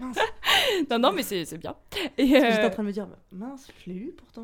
non, 0.90 0.98
non, 0.98 1.12
mais 1.12 1.22
c'est, 1.22 1.44
c'est 1.44 1.58
bien. 1.58 1.76
Et, 2.18 2.26
J'étais 2.26 2.60
euh, 2.60 2.66
en 2.66 2.70
train 2.70 2.82
de 2.82 2.88
me 2.88 2.92
dire, 2.92 3.06
mince, 3.32 3.68
je 3.84 3.90
l'ai 3.92 3.96
lu 3.98 4.14
pourtant. 4.16 4.42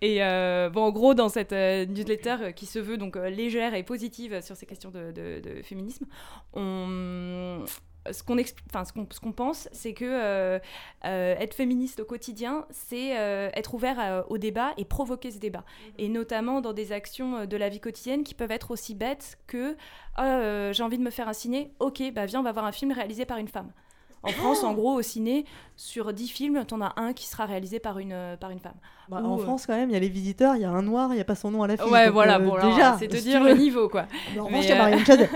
Et 0.00 0.22
euh, 0.22 0.70
bon, 0.70 0.82
en 0.84 0.90
gros, 0.90 1.12
dans 1.14 1.28
cette 1.28 1.52
euh, 1.52 1.84
newsletter 1.84 2.36
euh, 2.40 2.50
qui 2.52 2.64
se 2.64 2.78
veut 2.78 2.96
donc 2.96 3.16
euh, 3.16 3.28
légère 3.28 3.74
et 3.74 3.82
positive 3.82 4.40
sur 4.40 4.56
ces 4.56 4.64
questions 4.64 4.90
de, 4.90 5.12
de- 5.12 5.40
de 5.40 5.62
féminisme, 5.62 6.06
on, 6.54 7.62
ce 8.10 8.22
qu'on 8.22 8.36
expl- 8.36 8.62
enfin, 8.70 8.84
ce 8.84 8.92
qu'on 8.92 9.06
ce 9.10 9.20
qu'on 9.20 9.32
pense, 9.32 9.68
c'est 9.72 9.94
que 9.94 10.04
euh, 10.04 10.58
euh, 11.04 11.34
être 11.38 11.54
féministe 11.54 12.00
au 12.00 12.04
quotidien, 12.04 12.66
c'est 12.70 13.18
euh, 13.18 13.50
être 13.54 13.74
ouvert 13.74 14.24
au 14.28 14.38
débat 14.38 14.72
et 14.76 14.84
provoquer 14.84 15.30
ce 15.30 15.38
débat. 15.38 15.64
Et 15.98 16.08
notamment 16.08 16.60
dans 16.60 16.72
des 16.72 16.92
actions 16.92 17.46
de 17.46 17.56
la 17.56 17.68
vie 17.68 17.80
quotidienne 17.80 18.24
qui 18.24 18.34
peuvent 18.34 18.50
être 18.52 18.70
aussi 18.70 18.94
bêtes 18.94 19.38
que 19.46 19.76
Ah, 20.16 20.72
j'ai 20.72 20.82
envie 20.82 20.98
de 20.98 21.02
me 21.02 21.10
faire 21.10 21.28
un 21.28 21.32
ciné, 21.32 21.72
ok, 21.80 22.02
bah 22.12 22.26
viens, 22.26 22.40
on 22.40 22.44
va 22.44 22.52
voir 22.52 22.64
un 22.64 22.72
film 22.72 22.92
réalisé 22.92 23.24
par 23.24 23.38
une 23.38 23.48
femme. 23.48 23.72
En 24.22 24.30
France, 24.30 24.64
en 24.64 24.72
gros, 24.72 24.94
au 24.94 25.02
ciné, 25.02 25.44
sur 25.76 26.14
10 26.14 26.28
films, 26.28 26.64
t'en 26.64 26.80
as 26.80 26.94
un 26.96 27.12
qui 27.12 27.26
sera 27.26 27.44
réalisé 27.44 27.78
par 27.78 27.98
une, 27.98 28.36
par 28.40 28.50
une 28.50 28.58
femme. 28.58 28.76
Bah, 29.10 29.20
Ou, 29.22 29.26
en 29.26 29.36
France, 29.36 29.66
quand 29.66 29.76
même, 29.76 29.90
il 29.90 29.92
y 29.92 29.96
a 29.96 30.00
les 30.00 30.08
visiteurs, 30.08 30.56
il 30.56 30.62
y 30.62 30.64
a 30.64 30.70
un 30.70 30.80
noir, 30.80 31.10
il 31.12 31.16
n'y 31.16 31.20
a 31.20 31.24
pas 31.26 31.34
son 31.34 31.50
nom 31.50 31.62
à 31.62 31.66
l'affiche. 31.66 31.90
Ouais, 31.90 32.08
voilà, 32.08 32.38
bon, 32.38 32.54
déjà, 32.54 32.96
c'est 32.98 33.06
te 33.08 33.16
dire 33.18 33.44
le 33.44 33.52
niveau, 33.52 33.90
quoi. 33.90 34.06
En 34.38 34.44
revanche, 34.46 34.64
il 34.64 34.68
y 34.70 34.72
a 34.72 34.76
Marianne. 34.78 35.04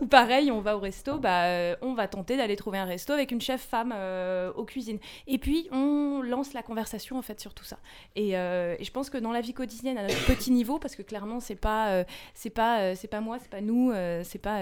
Ou 0.00 0.06
pareil, 0.06 0.50
on 0.50 0.60
va 0.60 0.76
au 0.76 0.80
resto, 0.80 1.18
bah, 1.18 1.44
euh, 1.44 1.76
on 1.82 1.92
va 1.92 2.08
tenter 2.08 2.38
d'aller 2.38 2.56
trouver 2.56 2.78
un 2.78 2.86
resto 2.86 3.12
avec 3.12 3.32
une 3.32 3.40
chef 3.40 3.60
femme 3.60 3.92
euh, 3.94 4.50
aux 4.54 4.64
cuisines. 4.64 4.98
Et 5.26 5.36
puis, 5.36 5.68
on 5.72 6.22
lance 6.22 6.54
la 6.54 6.62
conversation, 6.62 7.18
en 7.18 7.22
fait, 7.22 7.38
sur 7.38 7.52
tout 7.52 7.64
ça. 7.64 7.78
Et, 8.16 8.38
euh, 8.38 8.76
et 8.78 8.84
je 8.84 8.90
pense 8.92 9.10
que 9.10 9.18
dans 9.18 9.30
la 9.30 9.42
vie 9.42 9.52
quotidienne, 9.52 9.98
à 9.98 10.02
notre 10.02 10.24
petit 10.26 10.52
niveau, 10.52 10.78
parce 10.78 10.96
que 10.96 11.02
clairement, 11.02 11.38
c'est 11.38 11.54
pas, 11.54 12.04
c'est 12.32 12.50
pas, 12.50 12.94
c'est 12.96 13.08
pas 13.08 13.20
moi, 13.20 13.38
c'est 13.40 13.50
pas 13.50 13.60
nous, 13.60 13.92
c'est 14.24 14.38
pas 14.38 14.60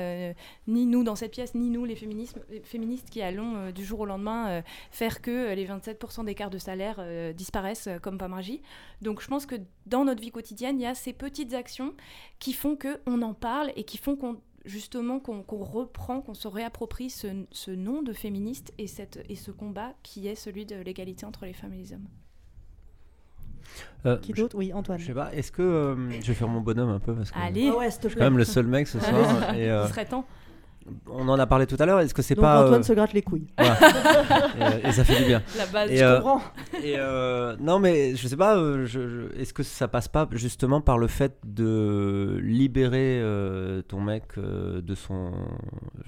ni 0.66 0.86
nous 0.86 1.05
dans 1.05 1.15
cette 1.15 1.32
pièce, 1.32 1.55
ni 1.55 1.70
nous, 1.70 1.85
les, 1.85 1.94
féministes, 1.94 3.10
qui 3.10 3.23
allons 3.23 3.70
du 3.70 3.85
jour 3.85 4.01
au 4.01 4.06
lendemain 4.06 4.62
faire 4.90 5.23
que 5.23 5.55
les 5.55 5.66
27% 5.66 6.24
d'écart 6.24 6.51
de 6.51 6.59
salaire 6.59 7.01
disparaissent 7.35 7.89
comme 8.02 8.19
par 8.19 8.28
magie. 8.28 8.60
Donc, 9.02 9.23
je 9.23 9.28
pense 9.28 9.47
que 9.47 9.55
dans 9.86 10.05
notre 10.05 10.20
vie 10.20 10.32
quotidienne, 10.32 10.81
il 10.81 10.82
y 10.82 10.86
a 10.86 10.94
ces 10.94 11.12
petites 11.12 11.55
actions 11.55 11.94
qui 12.40 12.52
font 12.52 12.74
que 12.74 13.01
on 13.06 13.23
en 13.23 13.35
parle 13.35 13.73
et 13.77 13.85
qui 13.85 13.98
font 13.98 14.16
qu'on 14.16 14.36
justement 14.65 15.21
qu'on 15.21 15.43
reprend, 15.65 16.21
qu'on 16.21 16.35
se 16.35 16.49
réapproprie 16.49 17.11
ce, 17.11 17.29
ce 17.51 17.71
nom 17.71 18.03
de 18.03 18.13
féministe 18.13 18.73
et, 18.79 18.87
cette, 18.87 19.25
et 19.29 19.37
ce 19.37 19.51
combat 19.51 19.95
qui 20.03 20.29
est 20.29 20.35
celui 20.35 20.67
de 20.67 20.77
l'égalité 20.77 21.27
entre 21.27 21.45
les 21.47 21.53
femmes 21.53 21.73
et 21.75 21.79
les 21.79 21.93
hommes. 21.93 22.09
Euh, 24.07 24.17
Qui 24.19 24.33
d'autre? 24.33 24.57
Oui, 24.57 24.73
Antoine. 24.73 24.99
Je 24.99 25.07
sais 25.07 25.15
pas, 25.15 25.33
est-ce 25.35 25.53
que. 25.53 25.63
euh, 25.63 26.11
je 26.21 26.27
vais 26.27 26.35
faire 26.35 26.49
mon 26.49 26.61
bonhomme 26.61 26.89
un 26.89 27.01
peu 27.01 27.15
parce 27.15 27.31
que. 27.31 27.39
Allez. 27.39 27.69
Ah 27.73 27.77
ouais, 27.77 27.89
quand 28.03 28.21
même 28.21 28.39
le 28.39 28.45
seul 28.45 28.67
mec 28.67 28.89
ce 28.89 28.99
soir. 28.99 29.55
Et, 29.55 29.71
euh, 29.71 29.85
Il 29.85 29.89
serait 29.91 30.07
temps. 30.07 30.25
On 31.10 31.28
en 31.28 31.39
a 31.39 31.47
parlé 31.47 31.66
tout 31.66 31.77
à 31.78 31.86
l'heure, 31.86 32.01
est-ce 32.01 32.15
que 32.15 32.23
c'est 32.23 32.35
Donc 32.35 32.43
pas. 32.44 32.65
Antoine 32.65 32.81
euh, 32.81 32.85
se 32.85 32.93
gratte 32.93 33.12
les 33.12 33.23
couilles. 33.23 33.47
et, 33.59 33.62
euh, 33.62 34.70
et 34.89 34.93
ça 34.93 35.05
fait 35.05 35.19
du 35.19 35.24
bien. 35.27 35.43
La 35.56 35.66
base, 35.66 35.90
et, 35.90 35.97
je 35.98 36.05
euh, 36.05 36.16
comprends. 36.20 36.40
Et 36.82 36.94
euh, 36.98 37.56
non, 37.60 37.78
mais 37.78 38.15
je 38.16 38.28
sais 38.28 38.36
pas, 38.36 38.56
je- 38.56 38.85
je- 38.86 39.40
est-ce 39.40 39.52
que 39.52 39.62
ça 39.62 39.89
passe 39.89 40.09
pas 40.09 40.28
justement 40.32 40.81
par 40.81 40.98
le 40.98 41.06
fait 41.06 41.36
de 41.44 42.39
libérer 42.43 43.20
euh, 43.23 43.82
ton 43.82 44.01
mec 44.01 44.24
euh, 44.39 44.81
de 44.81 44.94
son. 44.94 45.32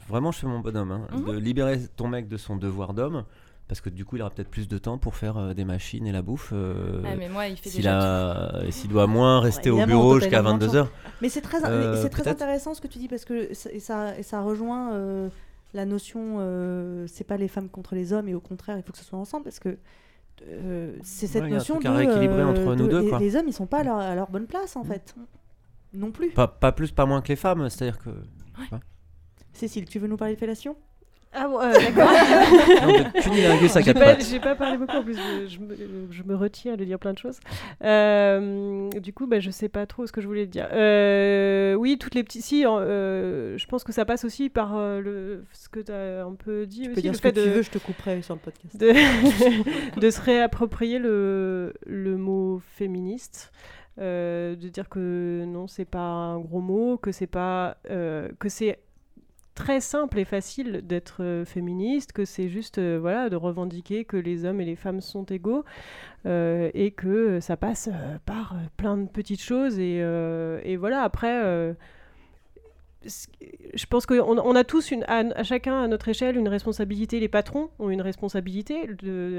Vraiment, 0.08 0.32
je 0.32 0.38
fais 0.38 0.46
mon 0.46 0.60
bonhomme, 0.60 0.90
hein, 0.92 1.00
Mhm. 1.12 1.24
de 1.32 1.38
libérer 1.38 1.80
ton 1.96 2.08
mec 2.08 2.28
de 2.28 2.36
son 2.36 2.56
devoir 2.56 2.94
d'homme. 2.94 3.24
Parce 3.70 3.80
que 3.80 3.88
du 3.88 4.04
coup, 4.04 4.16
il 4.16 4.22
aura 4.22 4.30
peut-être 4.32 4.50
plus 4.50 4.66
de 4.66 4.78
temps 4.78 4.98
pour 4.98 5.14
faire 5.14 5.36
euh, 5.38 5.54
des 5.54 5.64
machines 5.64 6.04
et 6.04 6.10
la 6.10 6.22
bouffe. 6.22 6.50
euh, 6.52 7.02
Ah, 7.06 7.14
mais 7.16 7.28
moi, 7.28 7.46
il 7.46 7.56
fait 7.56 7.70
s'il 7.70 7.86
a- 7.86 8.62
et 8.66 8.72
S'il 8.72 8.90
doit 8.90 9.06
moins 9.06 9.38
rester 9.38 9.70
au 9.70 9.86
bureau 9.86 10.18
jusqu'à 10.18 10.40
énormément 10.40 10.58
de 10.58 10.66
22h. 10.66 10.86
chance. 10.86 10.88
Mais 11.22 11.28
c'est 11.28 11.40
très, 11.40 11.64
Euh, 11.64 12.02
c'est 12.02 12.08
très 12.08 12.26
intéressant 12.26 12.74
ce 12.74 12.80
que 12.80 12.88
tu 12.88 12.98
dis 12.98 13.06
parce 13.06 13.24
que 13.24 13.54
ça, 13.54 13.70
et 13.70 13.78
ça, 13.78 14.18
et 14.18 14.24
ça 14.24 14.40
rejoint 14.42 14.92
euh, 14.94 15.28
la 15.72 15.86
notion 15.86 16.38
euh, 16.40 17.06
c'est 17.06 17.22
pas 17.22 17.36
les 17.36 17.46
femmes 17.46 17.68
contre 17.68 17.94
les 17.94 18.12
hommes 18.12 18.26
et 18.28 18.34
au 18.34 18.40
contraire 18.40 18.76
il 18.76 18.82
faut 18.82 18.90
que 18.90 18.98
ce 18.98 19.04
soit 19.04 19.20
ensemble 19.20 19.44
parce 19.44 19.60
que 19.60 19.78
euh, 20.48 20.96
c'est 21.04 21.28
cette 21.28 21.44
Ouais, 21.44 21.50
notion 21.50 21.78
de, 21.78 21.86
à 21.86 21.92
rééquilibrer 21.92 22.40
euh, 22.40 22.48
entre 22.48 22.74
nous 22.74 22.86
de- 22.86 22.90
deux, 22.90 23.00
les, 23.02 23.08
quoi. 23.08 23.18
les 23.20 23.36
hommes 23.36 23.46
ils 23.46 23.52
sont 23.52 23.66
pas 23.66 23.78
à 23.80 23.84
leur, 23.84 23.98
à 23.98 24.14
leur 24.16 24.28
bonne 24.32 24.46
place 24.48 24.74
en 24.74 24.82
fait 24.82 25.14
non 25.94 26.10
plus. 26.10 26.30
Pas, 26.30 26.48
pas 26.48 26.72
plus, 26.72 26.90
pas 26.90 27.06
moins 27.06 27.20
que 27.22 27.28
les 27.28 27.36
femmes, 27.36 27.68
c'est-à-dire 27.70 27.98
que. 28.00 28.10
je 28.58 28.62
sais 28.64 28.70
pas. 28.70 28.80
Cécile, 29.52 29.84
tu 29.84 30.00
veux 30.00 30.08
nous 30.08 30.16
parler 30.16 30.34
de 30.34 30.38
fellation? 30.40 30.74
Ah 31.32 31.46
bon, 31.46 31.60
euh, 31.60 31.72
d'accord. 31.72 32.10
Cunilingus 33.22 33.76
à 33.76 33.80
J'ai 33.80 33.84
quatre 33.86 33.98
pas- 34.00 34.04
pattes. 34.06 34.26
J'ai 34.28 34.40
pas 34.40 34.54
parlé 34.56 34.76
beaucoup 34.78 34.96
en 34.96 35.02
plus, 35.04 35.16
je, 35.16 35.46
je 35.48 35.58
me, 35.60 35.76
je 36.10 36.22
me 36.24 36.34
retiens 36.34 36.76
de 36.76 36.84
dire 36.84 36.98
plein 36.98 37.12
de 37.12 37.18
choses. 37.18 37.38
Euh, 37.84 38.88
du 38.90 39.12
coup, 39.12 39.26
bah, 39.26 39.38
je 39.40 39.50
sais 39.50 39.68
pas 39.68 39.86
trop 39.86 40.06
ce 40.06 40.12
que 40.12 40.20
je 40.20 40.26
voulais 40.26 40.46
dire. 40.46 40.68
Euh, 40.72 41.74
oui, 41.74 41.98
toutes 41.98 42.14
les 42.14 42.24
petites. 42.24 42.42
Si, 42.44 42.66
euh, 42.66 43.56
je 43.58 43.66
pense 43.66 43.84
que 43.84 43.92
ça 43.92 44.04
passe 44.04 44.24
aussi 44.24 44.48
par 44.50 44.76
le, 44.76 45.44
ce 45.52 45.68
que 45.68 45.80
tu 45.80 45.92
as 45.92 46.24
un 46.24 46.34
peu 46.34 46.66
dit 46.66 46.82
Tu 46.82 46.86
aussi. 46.90 46.94
peux 46.96 47.00
dire 47.02 47.12
le 47.12 47.16
ce 47.16 47.22
que 47.22 47.28
fait 47.28 47.34
tu 47.34 47.40
de- 47.48 47.54
veux, 47.54 47.62
je 47.62 47.70
te 47.70 47.78
couperai 47.78 48.22
sur 48.22 48.34
le 48.34 48.40
podcast. 48.40 48.76
De, 48.76 48.92
de 50.00 50.10
se 50.10 50.20
réapproprier 50.20 50.98
le, 50.98 51.74
le 51.86 52.16
mot 52.16 52.60
féministe. 52.76 53.52
euh, 54.00 54.56
de 54.56 54.68
dire 54.68 54.88
que 54.88 55.44
non, 55.46 55.66
c'est 55.68 55.84
pas 55.84 55.98
un 56.00 56.38
gros 56.40 56.60
mot, 56.60 56.96
que 56.96 57.12
c'est 57.12 57.26
pas 57.26 57.76
euh, 57.90 58.28
que 58.38 58.48
c'est 58.48 58.78
très 59.60 59.80
simple 59.80 60.18
et 60.18 60.24
facile 60.24 60.80
d'être 60.84 61.22
euh, 61.22 61.44
féministe, 61.44 62.12
que 62.12 62.24
c'est 62.24 62.48
juste 62.48 62.78
euh, 62.78 62.98
voilà 62.98 63.28
de 63.28 63.36
revendiquer 63.36 64.06
que 64.06 64.16
les 64.16 64.46
hommes 64.46 64.58
et 64.62 64.64
les 64.64 64.74
femmes 64.74 65.02
sont 65.02 65.24
égaux 65.24 65.66
euh, 66.24 66.70
et 66.72 66.92
que 66.92 67.40
ça 67.40 67.58
passe 67.58 67.90
par 68.24 68.56
plein 68.78 68.96
de 68.96 69.06
petites 69.06 69.42
choses 69.42 69.78
et, 69.78 70.00
voilà 70.78 71.02
après 71.02 71.76
je 73.02 73.86
pense 73.86 74.04
qu'on 74.04 74.38
on 74.38 74.54
a 74.54 74.64
tous 74.64 74.92
à, 75.06 75.42
chacun 75.42 75.82
à 75.82 75.88
notre 75.88 76.08
échelle 76.08 76.36
une 76.36 76.48
responsabilité. 76.48 77.18
Les 77.18 77.28
patrons 77.28 77.70
ont 77.78 77.88
une 77.88 78.02
responsabilité 78.02 78.88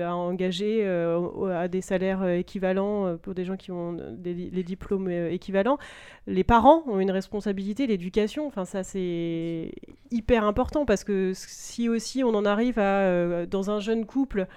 à 0.02 0.16
engager 0.16 0.80
euh, 0.84 1.62
à 1.62 1.68
des 1.68 1.82
salaires 1.82 2.24
euh, 2.24 2.38
équivalents 2.38 3.06
euh, 3.06 3.18
pour 3.18 3.36
des 3.36 3.46
gens 3.46 3.58
qui 3.58 3.72
ont 3.72 3.98
des, 4.18 4.34
les 4.34 4.64
diplômes 4.64 5.12
équivalents. 5.12 5.78
Les 6.26 6.44
parents 6.44 6.84
ont 6.88 7.00
une 7.00 7.12
responsabilité, 7.12 7.86
l'éducation. 7.86 8.48
Enfin, 8.48 8.66
ça 8.66 8.84
c'est 8.84 9.72
hyper 10.10 10.44
important 10.44 10.86
parce 10.86 11.04
que 11.04 11.34
si 11.36 11.88
aussi 11.88 12.24
on 12.24 12.34
en 12.34 12.46
arrive 12.46 12.80
à 12.80 13.46
dans 13.46 13.70
un 13.70 13.80
jeune 13.80 14.06
couple 14.06 14.48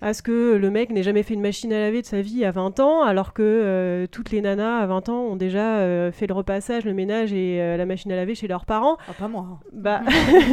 à 0.00 0.12
ce 0.12 0.20
que 0.22 0.56
le 0.56 0.70
mec 0.70 0.90
n'ait 0.90 1.02
jamais 1.02 1.22
fait 1.22 1.32
une 1.32 1.40
machine 1.40 1.72
à 1.72 1.78
laver 1.78 2.02
de 2.02 2.06
sa 2.06 2.20
vie 2.20 2.44
à 2.44 2.50
20 2.50 2.78
ans, 2.80 3.02
alors 3.02 3.32
que 3.32 3.42
euh, 3.42 4.06
toutes 4.10 4.30
les 4.32 4.42
nanas 4.42 4.80
à 4.80 4.86
20 4.86 5.08
ans 5.08 5.20
ont 5.22 5.36
déjà 5.36 5.78
euh, 5.78 6.12
fait 6.12 6.26
le 6.26 6.34
repassage, 6.34 6.84
le 6.84 6.92
ménage 6.92 7.32
et 7.32 7.58
euh, 7.62 7.76
la 7.78 7.86
machine 7.86 8.12
à 8.12 8.16
laver 8.16 8.34
chez 8.34 8.46
leurs 8.46 8.66
parents. 8.66 8.98
Ah, 9.08 9.12
pas 9.18 9.28
moi. 9.28 9.60
Bah, 9.72 10.02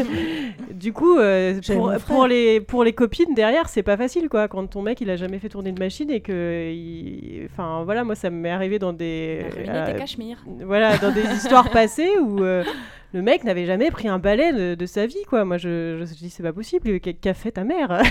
du 0.73 0.93
coup, 0.93 1.17
euh, 1.17 1.59
pour, 2.07 2.27
les, 2.27 2.61
pour 2.61 2.83
les 2.83 2.93
copines 2.93 3.33
derrière, 3.33 3.67
c'est 3.67 3.83
pas 3.83 3.97
facile, 3.97 4.29
quoi. 4.29 4.47
Quand 4.47 4.65
ton 4.67 4.81
mec, 4.81 5.01
il 5.01 5.09
a 5.09 5.15
jamais 5.17 5.39
fait 5.39 5.49
tourner 5.49 5.71
de 5.71 5.79
machine 5.79 6.09
et 6.09 6.21
que. 6.21 6.71
il- 6.71 7.47
Enfin, 7.51 7.81
voilà, 7.83 8.03
moi, 8.05 8.15
ça 8.15 8.29
m'est 8.29 8.49
arrivé 8.51 8.79
dans 8.79 8.93
des. 8.93 9.41
euh. 9.43 9.97
Voilà, 10.65 10.97
dans 10.97 11.11
des 11.11 11.23
histoires 11.33 11.69
passées 11.71 12.11
où. 12.21 12.39
Euh, 13.13 13.17
le 13.17 13.21
mec 13.21 13.43
n'avait 13.43 13.65
jamais 13.65 13.91
pris 13.91 14.07
un 14.07 14.19
balai 14.19 14.53
de, 14.53 14.75
de 14.75 14.85
sa 14.85 15.05
vie, 15.05 15.23
quoi. 15.27 15.45
Moi, 15.45 15.57
je, 15.57 15.97
je, 15.99 16.05
je 16.05 16.13
dis, 16.15 16.29
c'est 16.29 16.43
pas 16.43 16.53
possible. 16.53 16.99
Qu'a 16.99 17.33
fait 17.33 17.51
ta 17.51 17.63
mère 17.63 18.01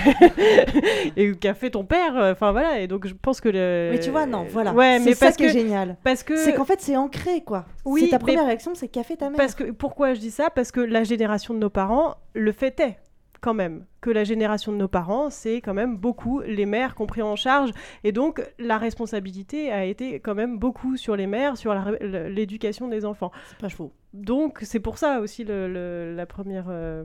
Et 1.17 1.31
qu'a 1.35 1.53
fait 1.53 1.71
ton 1.71 1.85
père 1.85 2.13
Enfin, 2.15 2.51
voilà. 2.51 2.79
Et 2.79 2.87
donc, 2.87 3.07
je 3.07 3.13
pense 3.13 3.41
que 3.41 3.49
le. 3.49 3.89
Mais 3.91 3.99
tu 3.99 4.09
vois, 4.09 4.25
non, 4.25 4.45
voilà. 4.49 4.73
Ouais, 4.73 4.99
c'est 5.03 5.13
ça 5.13 5.27
parce 5.27 5.37
qui 5.37 5.45
est 5.45 5.49
génial. 5.49 5.97
Parce 6.03 6.23
que. 6.23 6.37
C'est 6.37 6.53
qu'en 6.53 6.65
fait, 6.65 6.81
c'est 6.81 6.97
ancré, 6.97 7.41
quoi. 7.41 7.65
Oui, 7.85 8.01
c'est 8.01 8.09
ta 8.09 8.19
première 8.19 8.45
réaction, 8.45 8.73
c'est 8.75 8.87
qu'a 8.87 9.03
fait 9.03 9.17
ta 9.17 9.29
mère. 9.29 9.37
Parce 9.37 9.55
que 9.55 9.71
pourquoi 9.71 10.13
je 10.13 10.19
dis 10.19 10.31
ça? 10.31 10.49
Parce 10.49 10.71
que 10.71 10.81
la 10.81 11.03
génération 11.03 11.53
de 11.53 11.59
nos 11.59 11.69
parents 11.69 12.15
le 12.33 12.51
fêtait 12.51 12.97
quand 13.41 13.53
même. 13.53 13.85
Que 13.99 14.09
la 14.09 14.23
génération 14.23 14.71
de 14.71 14.77
nos 14.77 14.87
parents, 14.87 15.29
c'est 15.29 15.57
quand 15.61 15.73
même 15.73 15.97
beaucoup 15.97 16.41
les 16.41 16.65
mères 16.65 16.95
qui 16.95 17.01
ont 17.01 17.07
pris 17.07 17.21
en 17.21 17.35
charge. 17.35 17.71
Et 18.03 18.11
donc, 18.11 18.41
la 18.59 18.77
responsabilité 18.77 19.71
a 19.71 19.83
été 19.83 20.19
quand 20.19 20.35
même 20.35 20.57
beaucoup 20.57 20.95
sur 20.95 21.15
les 21.15 21.27
mères, 21.27 21.57
sur 21.57 21.73
l'éducation 22.01 22.87
des 22.87 23.03
enfants. 23.03 23.31
C'est 23.49 23.57
pas 23.57 23.69
faux. 23.69 23.91
Donc, 24.13 24.59
c'est 24.63 24.79
pour 24.79 24.97
ça 24.97 25.19
aussi 25.21 25.43
le- 25.43 25.71
le- 25.71 26.13
la 26.15 26.25
première 26.25 26.65
euh, 26.69 27.03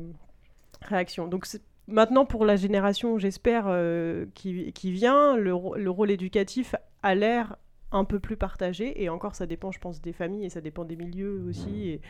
réaction. 0.83 1.29
Donc, 1.29 1.47
maintenant, 1.87 2.25
pour 2.25 2.45
la 2.45 2.57
génération, 2.57 3.19
j'espère, 3.19 3.67
euh, 3.69 4.27
qui, 4.35 4.73
qui 4.73 4.91
vient, 4.93 5.37
le, 5.37 5.55
rôle 5.55 6.11
éducatif 6.11 6.75
a 7.03 7.15
l'air 7.15 7.57
un 7.93 8.05
peu 8.05 8.19
plus 8.19 8.37
partagé. 8.37 9.03
Et 9.03 9.09
encore, 9.09 9.37
ça 9.37 9.47
dépend, 9.47 9.71
je 9.71 9.79
pense, 9.79 10.03
des 10.03 10.13
familles 10.13 10.47
et 10.47 10.51
ça 10.51 10.61
dépend 10.61 10.85
des 10.85 10.97
milieux 10.97 11.43
aussi, 11.49 11.91
et, 11.91 12.01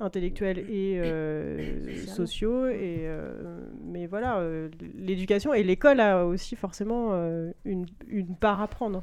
intellectuels 0.00 0.58
et 0.70 1.00
euh, 1.02 2.04
sociaux. 2.06 2.66
Et, 2.68 3.08
mais 3.82 4.06
voilà, 4.06 4.42
l'éducation 4.94 5.54
et 5.54 5.62
l'école 5.62 6.00
a 6.00 6.26
aussi 6.26 6.54
forcément 6.54 7.12
une, 7.64 7.86
une 8.06 8.36
part 8.36 8.60
à 8.60 8.68
prendre. 8.68 9.02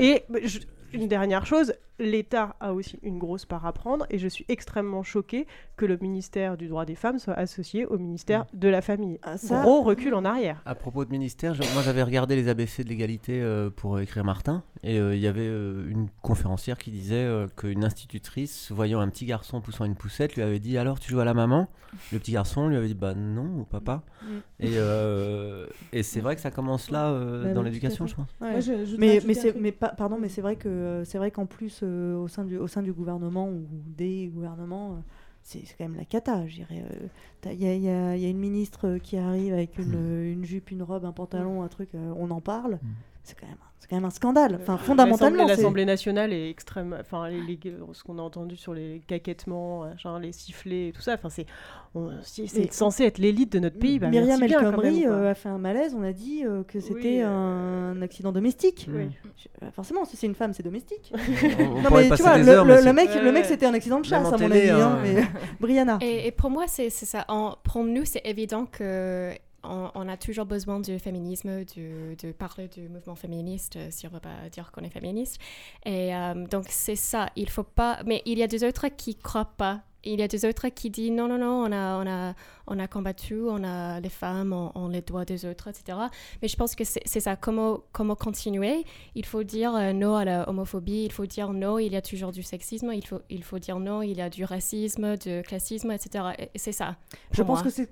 Et 0.00 0.24
bah, 0.28 0.40
je- 0.42 0.58
une 0.92 1.08
dernière 1.08 1.46
chose, 1.46 1.74
l'État 1.98 2.56
a 2.60 2.72
aussi 2.74 2.98
une 3.02 3.18
grosse 3.18 3.44
part 3.44 3.66
à 3.66 3.72
prendre 3.72 4.06
et 4.10 4.18
je 4.18 4.26
suis 4.28 4.44
extrêmement 4.48 5.02
choquée 5.02 5.46
que 5.76 5.86
le 5.86 5.96
ministère 5.96 6.56
du 6.56 6.66
droit 6.68 6.84
des 6.84 6.94
femmes 6.94 7.18
soit 7.18 7.34
associé 7.34 7.86
au 7.86 7.98
ministère 7.98 8.46
de 8.52 8.68
la 8.68 8.80
famille. 8.82 9.18
ça- 9.36 9.62
Gros 9.62 9.82
recul 9.82 10.14
en 10.14 10.24
arrière. 10.24 10.60
À 10.66 10.74
propos 10.74 11.04
de 11.04 11.10
ministère, 11.10 11.54
je- 11.54 11.62
moi 11.72 11.82
j'avais 11.82 12.02
regardé 12.02 12.36
les 12.36 12.48
ABC 12.48 12.84
de 12.84 12.88
l'égalité 12.88 13.40
euh, 13.42 13.70
pour 13.70 13.96
euh, 13.96 14.00
écrire 14.00 14.24
Martin, 14.24 14.62
et 14.82 14.98
euh, 14.98 15.14
il 15.14 15.20
y 15.20 15.26
avait 15.26 15.46
euh, 15.46 15.88
une 15.88 16.08
conférencière 16.22 16.78
qui 16.78 16.90
disait 16.90 17.14
euh, 17.16 17.46
qu'une 17.56 17.84
institutrice, 17.84 18.70
voyant 18.72 19.00
un 19.00 19.08
petit 19.08 19.26
garçon 19.26 19.60
poussant 19.60 19.84
une 19.84 19.94
poussette, 19.94 20.34
lui 20.36 20.42
avait 20.42 20.58
dit 20.60 20.76
Alors 20.78 20.98
tu 21.00 21.10
joues 21.12 21.20
à 21.20 21.24
la 21.24 21.34
maman? 21.34 21.68
Le 22.12 22.18
petit 22.18 22.32
garçon 22.32 22.68
lui 22.68 22.76
avait 22.76 22.88
dit 22.88 22.94
Bah 22.94 23.14
non, 23.14 23.60
au 23.60 23.64
papa. 23.64 24.02
Mm. 24.22 24.26
Et, 24.60 24.70
euh, 24.74 25.66
et 25.92 26.02
c'est 26.02 26.20
vrai 26.20 26.34
que 26.34 26.40
ça 26.40 26.50
commence 26.50 26.90
là 26.90 27.10
euh, 27.10 27.44
Bah 27.44 27.52
dans 27.52 27.62
l'éducation, 27.62 28.06
je 28.06 28.14
pense. 28.16 28.26
Ouais. 28.40 28.50
Moi, 28.50 28.60
je- 28.60 28.84
je 28.84 28.90
voudrais 28.92 28.98
mais 28.98 29.20
mais 29.26 29.54
mais 29.60 29.72
pardon 29.72 30.18
mais 30.20 30.28
c'est 30.28 30.40
vrai 30.40 30.56
que 30.56 30.68
euh, 30.68 31.04
c'est 31.04 31.18
vrai 31.18 31.30
qu'en 31.30 31.46
plus 31.46 31.80
euh, 31.84 32.16
au 32.16 32.28
sein 32.28 32.44
du 32.44 32.56
au 32.56 32.66
sein 32.66 32.82
du 32.82 32.92
gouvernement 32.92 33.48
ou 33.48 33.66
des 33.70 34.28
gouvernements 34.28 34.92
euh, 34.94 35.00
c'est 35.42 35.60
quand 35.76 35.84
même 35.84 35.96
la 35.96 36.04
cata 36.06 36.46
je 36.46 36.54
dirais. 36.56 36.84
Euh, 36.90 37.52
il 37.52 37.60
y, 37.62 37.66
a, 37.66 37.74
il 37.74 37.82
y 37.82 38.22
y 38.22 38.26
a 38.26 38.28
une 38.30 38.38
ministre 38.38 38.88
euh, 38.88 38.98
qui 38.98 39.16
arrive 39.18 39.52
avec 39.52 39.78
une, 39.78 39.94
euh, 39.94 40.32
une 40.32 40.44
jupe 40.44 40.70
une 40.70 40.82
robe 40.82 41.04
un 41.04 41.12
pantalon 41.12 41.62
un 41.62 41.68
truc 41.68 41.90
euh, 41.94 42.14
on 42.16 42.30
en 42.30 42.40
parle. 42.40 42.78
C'est 43.22 43.38
quand 43.38 43.46
même 43.46 43.56
c'est 43.84 43.90
quand 43.90 43.96
même 43.96 44.06
un 44.06 44.10
scandale 44.10 44.58
enfin 44.62 44.78
fondamentalement 44.78 45.46
L'Assemblée- 45.46 45.84
nationale 45.84 46.32
est 46.32 46.48
extrême. 46.48 46.96
Enfin, 46.98 47.28
les- 47.28 47.42
les- 47.42 47.60
ce 47.92 48.02
qu'on 48.02 48.18
a 48.18 48.22
entendu 48.22 48.56
sur 48.56 48.72
les 48.72 49.02
caquettements, 49.06 49.80
machin, 49.84 50.18
les 50.18 50.32
sifflets, 50.32 50.88
et 50.88 50.92
tout 50.92 51.02
ça. 51.02 51.14
Enfin, 51.14 51.28
c'est 51.28 52.72
censé 52.72 53.04
être 53.04 53.18
l'élite 53.18 53.52
de 53.52 53.58
notre 53.58 53.78
pays. 53.78 53.98
Bah, 53.98 54.08
Myriam 54.08 54.42
El 54.42 54.54
Khomri 54.54 55.06
euh, 55.06 55.30
a 55.30 55.34
fait 55.34 55.48
un 55.50 55.58
malaise 55.58 55.94
on 55.98 56.02
a 56.02 56.12
dit 56.12 56.44
euh, 56.44 56.62
que 56.64 56.80
c'était 56.80 56.94
Oui, 56.94 57.20
euh, 57.22 57.92
un 57.92 58.02
accident 58.02 58.32
domestique 58.32 58.88
Oui. 58.92 59.08
Je- 59.36 59.66
euh, 59.66 59.70
forcément 59.70 60.04
si 60.04 60.16
c'est 60.16 60.26
une 60.26 60.34
femme 60.34 60.52
c'est 60.54 60.62
domestique 60.62 61.12
on 61.58 61.82
non 61.82 61.90
mais 61.94 62.08
tu 62.16 62.22
vois 62.22 62.38
le, 62.38 62.48
heures, 62.48 62.64
le- 62.64 62.70
mais 62.74 62.76
le 62.78 62.82
c'est- 62.84 62.92
mec 62.94 63.10
le 63.22 63.32
mec 63.32 63.44
c'était 63.44 63.66
un 63.66 63.74
accident 63.74 64.00
de 64.00 64.06
chasse 64.06 64.26
à 64.26 64.30
mon 64.30 64.36
télé, 64.38 64.70
avis 64.70 64.80
hein, 64.80 64.98
hein, 64.98 65.00
mais 65.02 65.22
Brianna 65.60 65.98
Et, 66.00 66.26
et 66.28 66.32
pour 66.32 66.50
moi, 66.50 66.64
c'est 66.66 66.90
c'est 66.90 67.06
ça. 67.06 67.24
En- 67.28 67.54
pour 67.62 67.84
nous, 67.84 68.04
c'est 68.04 68.22
évident 68.24 68.66
que 68.66 69.30
on, 69.64 70.08
a 70.08 70.16
toujours 70.16 70.46
besoin 70.46 70.80
du 70.80 70.98
féminisme, 70.98 71.64
de 71.64 72.32
parler 72.32 72.68
du 72.68 72.88
mouvement 72.88 73.14
féministe, 73.14 73.76
euh, 73.76 73.88
si 73.90 74.06
on 74.06 74.10
veut 74.10 74.20
pas 74.20 74.48
dire 74.50 74.70
qu'on 74.72 74.82
est 74.82 74.90
féministe. 74.90 75.40
Et 75.84 76.14
euh, 76.14 76.46
donc 76.46 76.66
c'est 76.68 76.96
ça. 76.96 77.30
Il 77.36 77.48
faut 77.48 77.64
pas. 77.64 78.00
Mais 78.06 78.22
il 78.26 78.38
y 78.38 78.42
a 78.42 78.46
des 78.46 78.64
autres 78.64 78.88
qui 78.88 79.16
croient 79.16 79.52
pas. 79.56 79.82
Il 80.04 80.20
y 80.20 80.22
a 80.22 80.28
des 80.28 80.44
autres 80.44 80.68
qui 80.68 80.90
disent 80.90 81.10
non, 81.12 81.28
non, 81.28 81.38
non, 81.38 81.64
on 81.66 81.72
a, 81.72 82.02
on 82.02 82.06
a, 82.06 82.34
on 82.66 82.78
a 82.78 82.86
combattu, 82.86 83.40
on 83.40 83.62
a 83.64 84.00
les 84.00 84.08
femmes, 84.08 84.52
on, 84.52 84.70
on 84.74 84.88
les 84.88 85.00
doit 85.02 85.24
des 85.24 85.44
autres, 85.46 85.68
etc. 85.68 85.98
Mais 86.42 86.48
je 86.48 86.56
pense 86.56 86.74
que 86.74 86.84
c'est 86.84 87.20
ça. 87.20 87.36
Comment, 87.36 87.80
comment 87.92 88.14
continuer? 88.16 88.84
Il 89.14 89.24
faut 89.24 89.42
dire 89.42 89.74
euh, 89.74 89.92
non 89.92 90.16
à 90.16 90.24
la 90.24 90.48
homophobie, 90.48 91.04
il 91.04 91.12
faut 91.12 91.26
dire 91.26 91.52
non, 91.52 91.78
il 91.78 91.92
y 91.92 91.96
a 91.96 92.02
toujours 92.02 92.32
du 92.32 92.42
sexisme, 92.42 92.92
il 92.92 93.06
faut, 93.06 93.20
il 93.30 93.42
faut 93.42 93.58
dire 93.58 93.78
non, 93.78 94.02
il 94.02 94.16
y 94.16 94.20
a 94.20 94.30
du 94.30 94.44
racisme, 94.44 95.16
du 95.16 95.42
classisme, 95.42 95.90
etc. 95.90 96.24
Et 96.54 96.58
c'est 96.58 96.72
ça. 96.72 96.96
Je 97.30 97.42
pense 97.42 97.58
moi. 97.58 97.62
que 97.64 97.70
c'est 97.70 97.84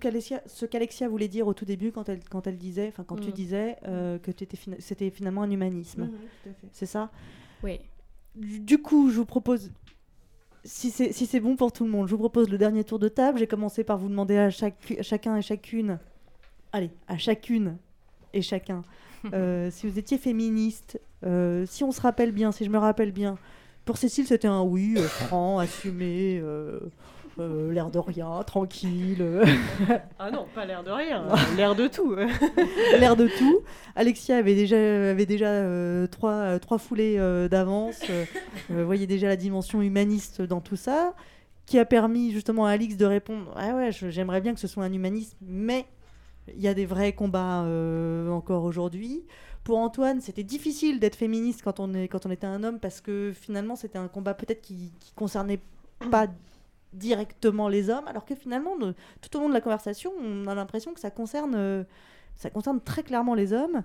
ce 0.46 0.64
qu'Alexia, 0.66 1.08
voulait 1.08 1.28
dire 1.28 1.46
au 1.46 1.54
tout 1.54 1.64
début 1.64 1.92
quand 1.92 2.08
elle, 2.08 2.20
quand 2.30 2.46
elle 2.46 2.58
disait, 2.58 2.88
enfin 2.88 3.04
quand 3.04 3.16
tu 3.16 3.28
Mm. 3.28 3.32
disais 3.32 3.76
euh, 3.88 4.18
que 4.18 4.30
fina- 4.56 4.76
c'était 4.78 5.10
finalement 5.10 5.42
un 5.42 5.50
humanisme. 5.50 6.10
Fait. 6.44 6.50
C'est 6.72 6.86
ça? 6.86 7.10
Oui. 7.62 7.80
Du 8.34 8.78
coup, 8.78 9.10
je 9.10 9.16
vous 9.16 9.26
propose, 9.26 9.70
si 10.64 10.90
c'est 10.90 11.12
si 11.12 11.26
c'est 11.26 11.40
bon 11.40 11.56
pour 11.56 11.72
tout 11.72 11.84
le 11.84 11.90
monde, 11.90 12.06
je 12.06 12.12
vous 12.12 12.18
propose 12.18 12.48
le 12.48 12.58
dernier 12.58 12.84
tour 12.84 12.98
de 12.98 13.08
table. 13.08 13.38
J'ai 13.38 13.46
commencé 13.46 13.84
par 13.84 13.98
vous 13.98 14.08
demander 14.08 14.38
à, 14.38 14.50
chaque, 14.50 14.74
à 14.98 15.02
chacun 15.02 15.36
et 15.36 15.42
chacune, 15.42 15.98
allez, 16.72 16.90
à 17.08 17.18
chacune 17.18 17.76
et 18.32 18.42
chacun, 18.42 18.82
euh, 19.32 19.70
si 19.70 19.88
vous 19.88 19.98
étiez 19.98 20.18
féministe, 20.18 21.00
euh, 21.24 21.66
si 21.66 21.84
on 21.84 21.92
se 21.92 22.00
rappelle 22.00 22.32
bien, 22.32 22.52
si 22.52 22.64
je 22.64 22.70
me 22.70 22.78
rappelle 22.78 23.12
bien. 23.12 23.38
Pour 23.84 23.96
Cécile, 23.96 24.26
c'était 24.26 24.48
un 24.48 24.62
oui, 24.62 24.94
euh, 24.96 25.08
franc, 25.08 25.58
assumé, 25.58 26.40
euh, 27.38 27.72
l'air 27.72 27.90
de 27.90 27.98
rien, 27.98 28.42
tranquille. 28.46 29.24
Ah 30.18 30.30
non, 30.30 30.46
pas 30.54 30.64
l'air 30.64 30.84
de 30.84 30.90
rien, 30.90 31.24
l'air 31.56 31.74
de 31.74 31.88
tout. 31.88 32.14
l'air 32.98 33.16
de 33.16 33.26
tout. 33.26 33.60
Alexia 33.96 34.36
avait 34.36 34.54
déjà, 34.54 34.76
avait 34.76 35.26
déjà 35.26 35.48
euh, 35.48 36.06
trois, 36.06 36.32
euh, 36.32 36.58
trois 36.58 36.78
foulées 36.78 37.16
euh, 37.18 37.48
d'avance. 37.48 38.02
voyait 38.68 39.06
déjà 39.06 39.28
la 39.28 39.36
dimension 39.36 39.82
humaniste 39.82 40.42
dans 40.42 40.60
tout 40.60 40.76
ça, 40.76 41.14
qui 41.66 41.78
a 41.78 41.84
permis 41.84 42.32
justement 42.32 42.66
à 42.66 42.70
Alix 42.70 42.96
de 42.96 43.06
répondre 43.06 43.52
Ah 43.56 43.74
ouais, 43.74 43.90
j'aimerais 43.92 44.40
bien 44.40 44.54
que 44.54 44.60
ce 44.60 44.68
soit 44.68 44.84
un 44.84 44.92
humanisme, 44.92 45.36
mais 45.40 45.86
il 46.54 46.60
y 46.60 46.68
a 46.68 46.74
des 46.74 46.86
vrais 46.86 47.12
combats 47.12 47.66
encore 48.30 48.64
aujourd'hui. 48.64 49.24
Pour 49.64 49.78
Antoine, 49.78 50.20
c'était 50.20 50.42
difficile 50.42 50.98
d'être 50.98 51.14
féministe 51.14 51.62
quand 51.62 51.78
on, 51.78 51.94
est, 51.94 52.08
quand 52.08 52.26
on 52.26 52.30
était 52.30 52.48
un 52.48 52.64
homme 52.64 52.80
parce 52.80 53.00
que 53.00 53.32
finalement, 53.32 53.76
c'était 53.76 53.98
un 53.98 54.08
combat 54.08 54.34
peut-être 54.34 54.60
qui, 54.60 54.92
qui 54.98 55.12
concernait 55.14 55.60
pas 56.10 56.26
directement 56.92 57.68
les 57.68 57.90
hommes, 57.90 58.06
alors 58.08 58.24
que 58.24 58.34
finalement, 58.34 58.76
de- 58.76 58.94
tout 59.20 59.36
au 59.36 59.40
long 59.40 59.48
de 59.48 59.54
la 59.54 59.60
conversation, 59.60 60.12
on 60.20 60.46
a 60.46 60.54
l'impression 60.54 60.92
que 60.92 61.00
ça 61.00 61.10
concerne, 61.10 61.54
euh, 61.56 61.84
ça 62.36 62.50
concerne 62.50 62.80
très 62.80 63.02
clairement 63.02 63.34
les 63.34 63.52
hommes. 63.52 63.82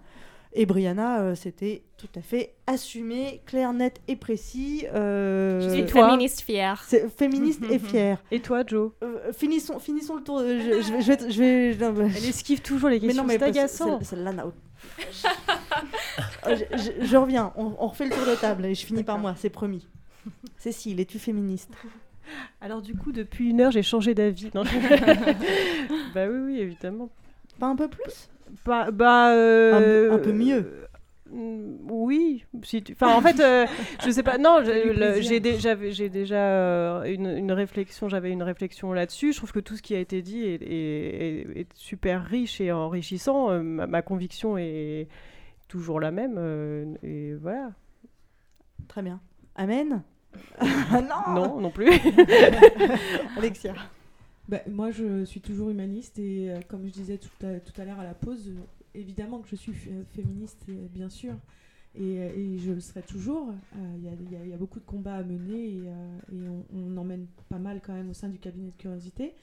Et 0.53 0.65
Brianna, 0.65 1.19
euh, 1.19 1.35
c'était 1.35 1.83
tout 1.97 2.07
à 2.15 2.21
fait 2.21 2.55
assumé, 2.67 3.41
clair, 3.45 3.73
net 3.73 3.99
et 4.07 4.15
précis. 4.15 4.85
euh, 4.93 5.59
Je 5.61 5.69
suis 5.69 5.79
Et 5.81 5.85
toi 5.85 6.05
féministe 6.09 6.41
fière. 6.41 6.83
C'est 6.87 7.09
féministe 7.09 7.61
et 7.69 7.77
fière. 7.79 8.23
Et 8.31 8.39
toi, 8.39 8.63
Joe? 8.65 8.91
Euh, 9.03 9.31
finissons, 9.33 9.77
finissons 9.79 10.15
le 10.15 10.23
tour. 10.23 10.39
euh, 10.39 10.57
je, 10.59 10.81
je 10.83 10.93
vais, 10.93 11.01
je 11.01 11.11
vais, 11.11 11.31
je 11.31 11.41
vais- 11.41 11.75
non, 11.85 11.91
bah, 11.93 12.05
Elle 12.15 12.25
esquive 12.25 12.61
toujours 12.61 12.89
les 12.89 12.95
mais 12.99 13.07
questions, 13.07 13.23
non, 13.23 13.27
mais 13.27 13.33
c'est 13.33 13.39
parce- 13.39 13.57
agaçant. 13.57 13.97
celle- 13.99 14.05
Celle-là 14.07 14.31
n'a 14.31 14.47
aucun- 14.47 14.57
Euh, 16.47 16.55
je, 16.55 16.77
je- 17.01 17.05
je 17.05 17.17
reviens, 17.17 17.51
on, 17.57 17.75
on 17.77 17.87
refait 17.87 18.05
le 18.05 18.11
tour 18.11 18.25
de 18.25 18.35
table 18.35 18.65
et 18.65 18.73
je 18.73 18.85
finis 18.85 19.03
par 19.03 19.19
moi, 19.19 19.35
c'est 19.37 19.49
promis. 19.49 19.87
Cécile, 20.57 20.99
es-tu 21.01 21.19
féministe? 21.19 21.71
Alors 22.61 22.81
du 22.81 22.95
coup, 22.95 23.11
depuis 23.11 23.49
une 23.49 23.61
heure, 23.61 23.71
j'ai 23.71 23.83
changé 23.83 24.13
d'avis. 24.13 24.51
Bah 26.13 26.27
oui, 26.29 26.39
oui, 26.45 26.59
évidemment. 26.59 27.09
Pas 27.59 27.67
un 27.67 27.75
peu 27.75 27.87
plus? 27.87 28.29
Pas, 28.63 28.91
bah, 28.91 29.31
euh, 29.33 30.11
Un- 30.11 30.15
un 30.15 30.19
peu 30.19 30.31
mieux. 30.31 30.73
Mm, 31.31 31.89
Oui, 31.89 32.45
si 32.63 32.81
tu- 32.81 32.93
enfin 32.93 33.13
en 33.13 33.21
fait, 33.21 33.39
euh, 33.41 33.65
je 34.05 34.09
sais 34.11 34.23
pas. 34.23 34.37
Non, 34.37 34.59
j'ai 34.63 35.39
dé- 35.39 36.09
déjà 36.09 36.37
euh, 36.37 37.03
une, 37.03 37.27
une 37.27 37.51
réflexion. 37.51 38.07
J'avais 38.07 38.31
une 38.31 38.43
réflexion 38.43 38.93
là-dessus. 38.93 39.33
Je 39.33 39.37
trouve 39.37 39.51
que 39.51 39.59
tout 39.59 39.75
ce 39.75 39.81
qui 39.81 39.93
a 39.95 39.99
été 39.99 40.21
dit 40.21 40.43
est, 40.45 40.61
est- 40.61 41.41
est- 41.51 41.59
est 41.61 41.67
super 41.75 42.23
riche 42.23 42.61
et 42.61 42.71
enrichissant. 42.71 43.49
Euh, 43.51 43.61
ma, 43.61 43.87
ma 43.87 44.01
conviction 44.01 44.57
est 44.57 45.07
toujours 45.67 45.99
la 45.99 46.11
même. 46.11 46.35
euh, 46.37 46.85
et 47.03 47.33
voilà. 47.35 47.71
Très 48.87 49.01
bien. 49.01 49.19
Amen 49.55 50.01
non 50.91 51.33
Non, 51.35 51.61
non 51.61 51.69
plus. 51.71 51.89
Alexia. 53.37 53.73
Bah, 54.47 54.59
moi, 54.69 54.91
je 54.91 55.25
suis 55.25 55.41
toujours 55.41 55.69
humaniste 55.69 56.19
et 56.19 56.49
euh, 56.51 56.59
comme 56.67 56.85
je 56.87 56.91
disais 56.91 57.17
tout 57.17 57.45
à, 57.45 57.59
tout 57.59 57.79
à 57.81 57.85
l'heure 57.85 57.99
à 57.99 58.03
la 58.05 58.13
pause, 58.13 58.49
euh, 58.49 58.59
évidemment 58.95 59.39
que 59.39 59.49
je 59.49 59.55
suis 59.57 59.73
féministe, 60.15 60.63
euh, 60.69 60.87
bien 60.93 61.09
sûr, 61.09 61.33
et, 61.95 62.15
et 62.15 62.57
je 62.57 62.71
le 62.71 62.79
serai 62.79 63.01
toujours. 63.01 63.49
Euh, 63.75 63.79
Il 63.97 64.03
y, 64.31 64.35
a- 64.35 64.45
y 64.45 64.49
y 64.49 64.53
beaucoup 64.55 64.79
de 64.79 64.85
combats 64.85 65.15
à 65.15 65.23
mener 65.23 65.65
et, 65.69 65.83
euh, 65.87 66.17
et 66.31 66.47
on, 66.47 66.65
on 66.77 66.97
en 66.97 67.03
mène 67.03 67.27
pas 67.49 67.57
mal 67.59 67.81
quand 67.85 67.93
même 67.93 68.09
au 68.09 68.13
sein 68.13 68.29
du 68.29 68.37
cabinet 68.39 68.71
de 68.71 68.81
curiosité. 68.81 69.33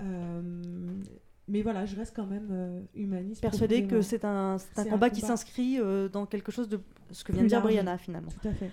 Euh, 0.00 0.40
mais 1.48 1.60
voilà, 1.62 1.84
je 1.84 1.96
reste 1.96 2.14
quand 2.16 2.26
même 2.26 2.48
euh, 2.50 2.80
humaniste. 2.94 3.42
Persuadée 3.42 3.86
que 3.86 4.00
c'est 4.00 4.24
un, 4.24 4.56
c'est 4.58 4.78
un 4.78 4.84
C'est 4.84 4.88
combat 4.90 5.10
qui 5.10 5.20
s'inscrit 5.20 5.78
euh, 5.80 6.08
dans 6.08 6.24
quelque 6.24 6.50
chose 6.52 6.68
de 6.68 6.80
ce 7.10 7.24
que 7.24 7.32
vient 7.32 7.42
de 7.42 7.48
dire. 7.48 7.60
Brianna 7.60 7.98
finalement. 7.98 8.30
Tout 8.40 8.48
à 8.48 8.52
fait. 8.54 8.70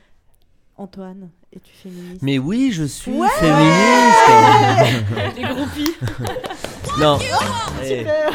Antoine, 0.77 1.29
es-tu 1.51 1.73
féministe? 1.73 2.21
Mais 2.21 2.37
oui, 2.37 2.71
je 2.71 2.83
suis 2.83 3.11
Ouais 3.11 3.27
féministe. 3.39 5.35
Les 5.35 5.43
groupies. 5.43 5.95
non. 6.99 7.17
Ah, 7.33 7.71
Eh. 7.83 7.97
super. 7.99 8.31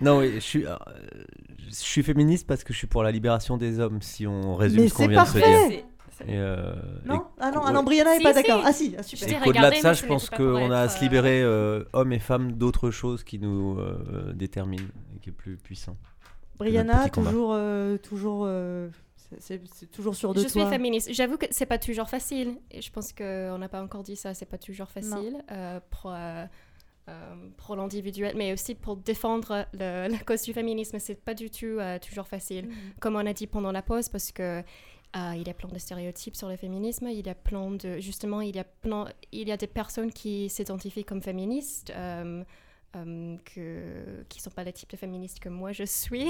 Non, 0.00 0.18
oui, 0.20 0.32
je 0.36 0.40
suis, 0.40 0.66
euh, 0.66 0.76
je 1.68 1.74
suis 1.74 2.02
féministe 2.04 2.46
parce 2.46 2.62
que 2.62 2.72
je 2.72 2.78
suis 2.78 2.86
pour 2.86 3.02
la 3.02 3.10
libération 3.10 3.56
des 3.56 3.80
hommes, 3.80 4.00
si 4.02 4.26
on 4.26 4.54
résume 4.54 4.82
Mais 4.82 4.88
ce 4.88 4.94
qu'on 4.94 5.02
c'est 5.04 5.08
vient 5.08 5.22
de 5.24 5.28
se 5.28 5.32
parfait. 5.38 5.68
dire. 5.68 5.78
Et, 6.28 6.36
euh, 6.36 6.74
Non 7.06 7.16
et- 7.16 7.40
Ah 7.40 7.50
non, 7.50 7.62
ah 7.64 7.82
Brianna 7.82 8.10
n'est 8.12 8.18
Si, 8.18 8.22
pas 8.22 8.34
si. 8.34 8.42
d'accord. 8.42 8.62
Ah 8.64 8.72
si, 8.72 8.94
ah, 8.98 9.02
super. 9.02 9.42
Regardé, 9.44 9.76
de 9.78 9.80
ça, 9.82 9.92
je 9.94 10.04
pense 10.06 10.30
qu'on 10.30 10.70
a 10.70 10.80
à 10.82 10.88
se 10.88 11.00
libérer, 11.02 11.42
euh, 11.42 11.82
hommes 11.92 12.12
et 12.12 12.18
femmes, 12.18 12.52
d'autres 12.52 12.90
choses 12.90 13.24
qui 13.24 13.38
nous 13.38 13.78
euh, 13.78 14.32
déterminent 14.34 14.84
et 15.16 15.18
qui 15.18 15.30
est 15.30 15.32
plus 15.32 15.56
puissant. 15.56 15.96
Brianna, 16.58 17.08
toujours, 17.08 17.52
euh, 17.54 17.96
toujours, 17.96 18.44
euh, 18.46 18.88
c'est- 19.38 19.90
toujours 19.90 20.14
sur 20.14 20.34
de 20.34 20.40
Je 20.42 20.48
suis 20.48 20.60
toi. 20.60 20.70
féministe. 20.70 21.12
J'avoue 21.12 21.36
que 21.36 21.46
c'est 21.50 21.66
pas 21.66 21.78
toujours 21.78 22.08
facile. 22.08 22.56
Et 22.70 22.82
je 22.82 22.90
pense 22.90 23.12
qu'on 23.12 23.58
n'a 23.58 23.68
pas 23.68 23.82
encore 23.82 24.02
dit 24.02 24.16
ça. 24.16 24.34
C'est 24.34 24.46
pas 24.46 24.58
toujours 24.58 24.88
facile 24.90 25.42
euh, 25.50 25.80
pour, 25.90 26.12
euh, 26.12 26.44
euh, 27.08 27.48
pour 27.56 27.76
l'individuel, 27.76 28.34
mais 28.36 28.52
aussi 28.52 28.74
pour 28.74 28.96
défendre 28.96 29.66
le- 29.72 30.08
la 30.08 30.18
cause 30.18 30.42
du 30.42 30.52
féminisme. 30.52 30.98
C'est 30.98 31.14
pas 31.22 31.34
du 31.34 31.50
tout 31.50 31.66
euh, 31.66 31.98
toujours 31.98 32.26
facile. 32.26 32.66
Mhm. 32.68 32.74
Comme 33.00 33.16
on 33.16 33.26
a 33.26 33.32
dit 33.32 33.46
pendant 33.46 33.72
la 33.72 33.82
pause, 33.82 34.08
parce 34.08 34.32
que 34.32 34.62
euh, 35.16 35.32
il 35.34 35.46
y 35.46 35.50
a 35.50 35.54
plein 35.54 35.68
de 35.68 35.78
stéréotypes 35.78 36.36
sur 36.36 36.48
le 36.48 36.56
féminisme. 36.56 37.08
Il 37.08 37.26
y 37.26 37.30
a 37.30 37.34
plein 37.34 37.70
de 37.72 37.98
justement, 37.98 38.40
il 38.42 38.54
y 38.54 38.60
a 38.60 38.64
plein, 38.64 39.06
il 39.32 39.48
y 39.48 39.52
a 39.52 39.56
des 39.56 39.66
personnes 39.66 40.12
qui 40.12 40.48
s'identifient 40.48 41.04
comme 41.04 41.20
féministes. 41.22 41.92
Euh, 42.96 43.36
que, 43.44 44.24
qui 44.28 44.40
sont 44.40 44.50
pas 44.50 44.64
le 44.64 44.72
type 44.72 44.90
de 44.90 44.96
féministes 44.96 45.38
que 45.40 45.48
moi 45.48 45.72
je 45.72 45.84
suis. 45.84 46.28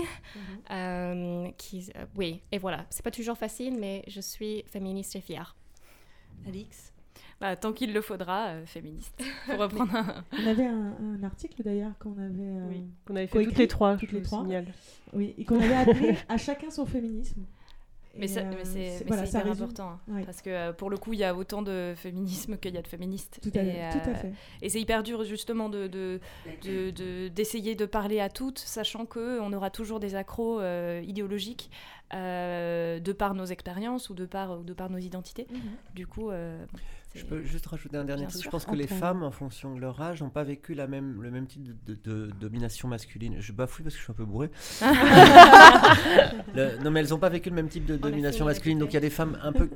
Euh, 0.71 1.49
qui, 1.57 1.91
euh, 1.97 2.05
oui, 2.17 2.43
et 2.53 2.59
voilà. 2.59 2.87
C'est 2.91 3.03
pas 3.05 3.11
toujours 3.11 3.37
facile, 3.39 3.77
mais 3.79 4.03
je 4.07 4.21
suis 4.21 4.63
féministe 4.69 5.17
et 5.17 5.21
fière. 5.21 5.57
Alix? 6.47 6.93
Bah, 7.41 7.57
tant 7.57 7.73
qu'il 7.73 7.93
le 7.95 8.03
faudra, 8.03 8.49
euh, 8.49 8.67
féministe. 8.67 9.19
Pour 9.47 9.59
reprendre 9.59 9.95
un... 9.95 10.25
On 10.33 10.47
avait 10.47 10.67
un, 10.67 10.95
un 11.01 11.23
article 11.23 11.63
d'ailleurs 11.63 11.97
qu'on 11.99 12.13
avait, 12.13 12.43
euh, 12.43 12.69
Oui, 12.69 12.85
qu'on 13.07 13.17
avait 13.17 13.27
fait 13.27 13.45
toutes 13.45 13.57
les 13.59 13.69
trois, 13.69 13.97
toutes 13.97 14.11
je 14.11 14.15
les 14.15 14.21
le 14.21 14.27
trois. 14.27 14.41
signale. 14.43 14.67
Oui, 15.15 15.35
et 15.39 15.45
qu'on 15.45 15.59
avait 15.61 15.75
appelé 15.75 16.17
à 16.29 16.37
chacun 16.37 16.71
son 16.71 16.85
féminisme. 16.85 17.45
Mais 18.17 18.25
Et, 18.25 18.29
c'est 18.29 18.41
euh, 18.41 18.51
mais 18.57 18.65
c'est- 18.65 19.01
mais 19.01 19.07
voilà, 19.07 19.25
ça 19.27 19.39
hyper 19.39 19.51
résume. 19.53 19.65
important. 19.65 19.89
hein, 19.91 20.01
Ouais. 20.09 20.25
Parce 20.25 20.43
que 20.43 20.51
euh, 20.51 20.73
pour 20.73 20.91
le 20.91 20.97
coup, 20.97 21.13
il 21.13 21.21
y 21.21 21.25
a 21.25 21.35
autant 21.35 21.63
de 21.63 21.95
féminisme 21.97 22.57
qu'il 22.59 22.75
y 22.75 22.79
a 22.79 22.83
de 22.83 22.89
féministes. 22.89 23.39
Tout 23.43 23.53
à- 23.57 23.63
et, 23.63 23.91
tout 23.93 24.11
à 24.11 24.15
fait. 24.15 24.33
Et 24.63 24.69
c'est 24.69 24.81
hyper 24.81 25.03
dur 25.05 25.23
justement 25.25 25.69
de, 25.69 25.87
de, 25.87 26.19
de- 26.65 26.91
de- 26.91 27.29
d'essayer 27.29 27.77
de, 27.77 27.87
parler 27.87 28.19
à 28.21 28.29
toutes, 28.29 28.59
sachant 28.59 29.07
qu'on 29.07 29.53
aura 29.53 29.71
toujours 29.71 30.01
des 30.01 30.17
accros 30.17 30.61
euh, 30.61 31.01
idéologiques 31.07 31.71
euh, 32.13 32.99
de 32.99 33.13
par 33.13 33.35
nos 33.35 33.45
expériences 33.45 34.11
ou 34.11 34.15
de 34.15 34.27
par, 34.27 34.59
ou 34.59 34.65
de 34.65 34.73
par 34.73 34.91
nos 34.91 34.99
identités. 34.99 35.47
Mhm. 35.51 35.61
Du 35.95 36.07
coup, 36.07 36.31
euh, 36.31 36.65
Je 37.15 37.25
peux 37.25 37.43
juste 37.43 37.67
rajouter 37.67 37.97
un 37.97 38.05
dernier 38.05 38.23
Bien 38.23 38.29
truc. 38.31 38.41
sûr, 38.41 38.51
je 38.51 38.51
pense 38.51 38.65
que 38.65 38.75
les 38.77 38.87
femmes, 38.87 39.23
en 39.25 39.33
fonction 39.33 39.75
de 39.75 39.81
leur 39.81 40.01
âge, 40.01 40.23
n'ont 40.23 40.31
pas 40.31 40.45
vécu 40.45 40.75
la 40.75 40.87
même, 40.87 41.21
le 41.23 41.31
même 41.33 41.47
type 41.47 41.65
de, 41.65 41.75
de- 41.95 42.27
de 42.27 42.31
domination 42.41 42.87
masculine. 42.87 43.37
Je 43.41 43.53
bafouille 43.53 43.83
parce 43.83 43.95
que 43.97 43.99
je 43.99 44.05
suis 44.05 44.13
un 44.13 44.15
peu 44.15 44.25
bourré. 44.25 44.51
Le- 46.55 46.79
non, 46.83 46.91
mais 46.91 47.01
elles 47.01 47.09
n'ont 47.11 47.19
pas 47.19 47.29
vécu 47.29 47.49
le 47.51 47.57
même 47.57 47.69
type 47.69 47.85
de 47.85 47.97
domination 47.97 48.45
masculine. 48.45 48.79
Donc 48.79 48.91
il 48.91 48.95
y 48.95 48.97
a 48.97 49.01
des 49.01 49.11
femmes 49.11 49.39
un 49.43 49.53
peu 49.53 49.69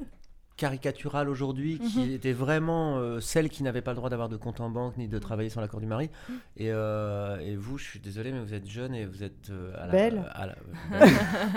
caricaturales 0.56 1.28
aujourd'hui 1.28 1.80
qui 1.80 1.98
Mhm. 1.98 2.12
étaient 2.12 2.32
vraiment 2.32 2.98
euh, 2.98 3.18
celles 3.18 3.48
qui 3.48 3.64
n'avaient 3.64 3.82
pas 3.82 3.90
le 3.90 3.96
droit 3.96 4.08
d'avoir 4.10 4.28
de 4.28 4.36
compte 4.36 4.60
en 4.60 4.70
banque 4.70 4.96
ni 4.96 5.08
de 5.08 5.18
travailler 5.18 5.50
sans 5.50 5.60
l'accord 5.60 5.80
du 5.80 5.86
mari. 5.86 6.10
Mhm. 6.28 6.34
Et, 6.58 6.70
euh, 6.70 7.38
et 7.40 7.56
vous, 7.56 7.76
je 7.78 7.84
suis 7.84 7.98
désolé, 7.98 8.30
mais 8.30 8.38
vous 8.38 8.54
êtes 8.54 8.68
jeune 8.68 8.94
et 8.94 9.04
vous 9.06 9.24
êtes 9.24 9.50
euh, 9.50 9.72
à 9.76 9.86
la, 9.86 9.92
Belle. 9.92 10.22
à 10.32 10.46
la- 10.46 10.54
belle, 11.00 11.08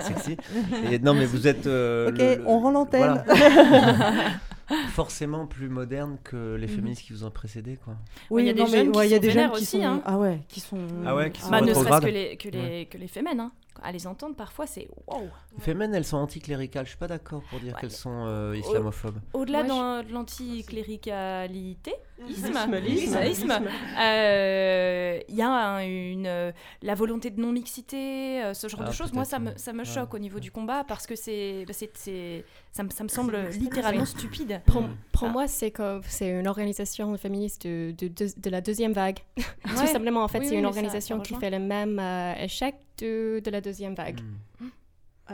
sexy. 0.02 0.38
Et 0.91 0.98
non, 0.98 1.14
mais 1.14 1.28
vous 1.28 1.48
êtes. 1.48 1.68
euh, 1.68 2.10
Ok, 2.10 2.18
le- 2.18 2.36
le- 2.38 2.48
on 2.48 2.60
rend 2.60 2.72
l'antenne. 2.72 3.24
voilà. 3.28 4.32
Forcément 4.89 5.48
plus 5.48 5.69
moderne 5.69 6.18
que 6.23 6.56
les 6.56 6.68
Mhm. 6.68 6.73
féministes 6.76 7.02
qui 7.03 7.14
vous 7.14 7.23
ont 7.23 7.31
précédé, 7.31 7.77
quoi. 7.77 7.95
Oui, 8.30 8.44
il 8.44 8.48
y 8.48 8.49
a 8.49 8.53
des 8.53 8.60
non, 8.61 8.68
jeunes 8.68 8.91
qui 8.91 8.98
ouais, 8.98 9.07
il 9.07 9.11
y 9.11 9.14
a 9.14 9.18
sont 9.18 9.22
des 9.22 9.27
jeunes 9.31 9.35
vénères 9.44 9.52
qui 9.53 9.61
aussi, 9.64 9.77
sont 9.81 9.85
hein. 9.85 10.02
ah 10.06 10.18
ouais, 10.18 10.41
qui 10.49 10.60
sont 10.60 10.77
Ah 11.06 11.15
ouais, 11.15 11.31
qui 11.31 11.41
sont 11.41 11.49
bah, 11.49 11.61
ne 11.61 11.73
serait-ce 11.73 12.02
que 12.02 12.06
les, 12.07 12.38
que 12.38 12.49
les, 12.49 12.57
Ouais. 12.60 12.88
que 12.91 12.98
les 12.98 13.07
fémènes. 13.07 13.39
hein. 13.39 13.52
À 13.84 13.91
les 13.91 14.07
entendre, 14.07 14.35
parfois, 14.35 14.65
c'est 14.65 14.88
wow. 15.07 15.27
Les 15.56 15.61
féminines, 15.64 15.94
elles 15.94 16.03
sont 16.03 16.18
anticléricales. 16.18 16.85
Je 16.85 16.89
suis 16.89 16.98
pas 16.98 17.07
d'accord 17.07 17.44
pour 17.44 17.60
dire 17.60 17.76
qu'elles 17.77 17.91
sont 17.91 18.26
euh, 18.26 18.57
islamophobes. 18.57 19.19
Au-delà 19.34 19.61
de 19.61 20.11
l'anticléricalité, 20.11 21.94
isme, 22.27 22.48
Isme, 22.48 22.76
isme, 22.85 23.19
isme. 23.23 23.53
euh, 23.99 25.19
il 25.30 25.35
y 25.35 25.41
a 25.41 25.49
un- 25.49 25.80
une, 25.85 26.53
la 26.81 26.95
volonté 26.95 27.30
de 27.30 27.39
non-mixité, 27.39 28.44
euh, 28.44 28.53
ce 28.53 28.68
genre 28.68 28.81
Ah, 28.84 28.88
de 28.89 28.91
choses. 28.94 29.14
Moi, 29.14 29.26
ça 29.26 29.39
me, 29.39 29.52
ça 29.57 29.73
me 29.73 29.80
Ouais. 29.80 29.85
choque 29.85 30.14
au 30.14 30.19
niveau 30.19 30.39
du 30.39 30.52
combat 30.52 30.84
parce 30.84 31.06
que 31.07 31.15
c'est, 31.15 31.65
bah, 31.68 31.73
c'est, 31.73 31.91
c'est- 31.95 32.44
ça, 32.72 32.84
me, 32.84 32.89
ça 32.89 33.03
me 33.03 33.10
semble 33.10 33.38
littéralement 33.52 34.06
stupide. 34.06 34.61
Pour, 34.65 34.84
pour 35.11 35.30
moi, 35.30 35.48
c'est 35.48 35.72
comme 35.72 36.02
c'est 36.07 36.30
une 36.39 36.48
organisation 36.48 37.15
féministe 37.18 37.65
de, 37.68 37.91
de, 37.98 38.07
de- 38.07 38.39
de 38.39 38.49
la 38.49 38.61
deuxième 38.61 38.94
vague. 38.94 39.19
Tout 39.68 39.88
simplement, 39.88 40.23
en 40.23 40.27
fait, 40.27 40.39
Oui, 40.39 40.45
c'est 40.45 40.52
oui, 40.52 40.57
une 40.57 40.64
ça- 40.64 40.69
organisation 40.69 41.19
qui 41.19 41.35
fait 41.35 41.49
le 41.49 41.60
même 41.60 41.99
euh, 41.99 42.34
échec 42.41 42.76
de, 42.99 43.39
de 43.44 43.49
la 43.52 43.61
deuxième 43.61 43.94
vague. 43.95 44.19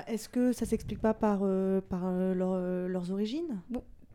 Est-ce 0.08 0.28
que 0.28 0.54
ça 0.54 0.66
s'explique 0.66 1.00
pas 1.00 1.14
par, 1.14 1.40
euh, 1.44 1.80
par 1.82 2.02
euh, 2.06 2.34
leur- 2.34 2.88
leurs 2.90 3.12
origines? 3.12 3.62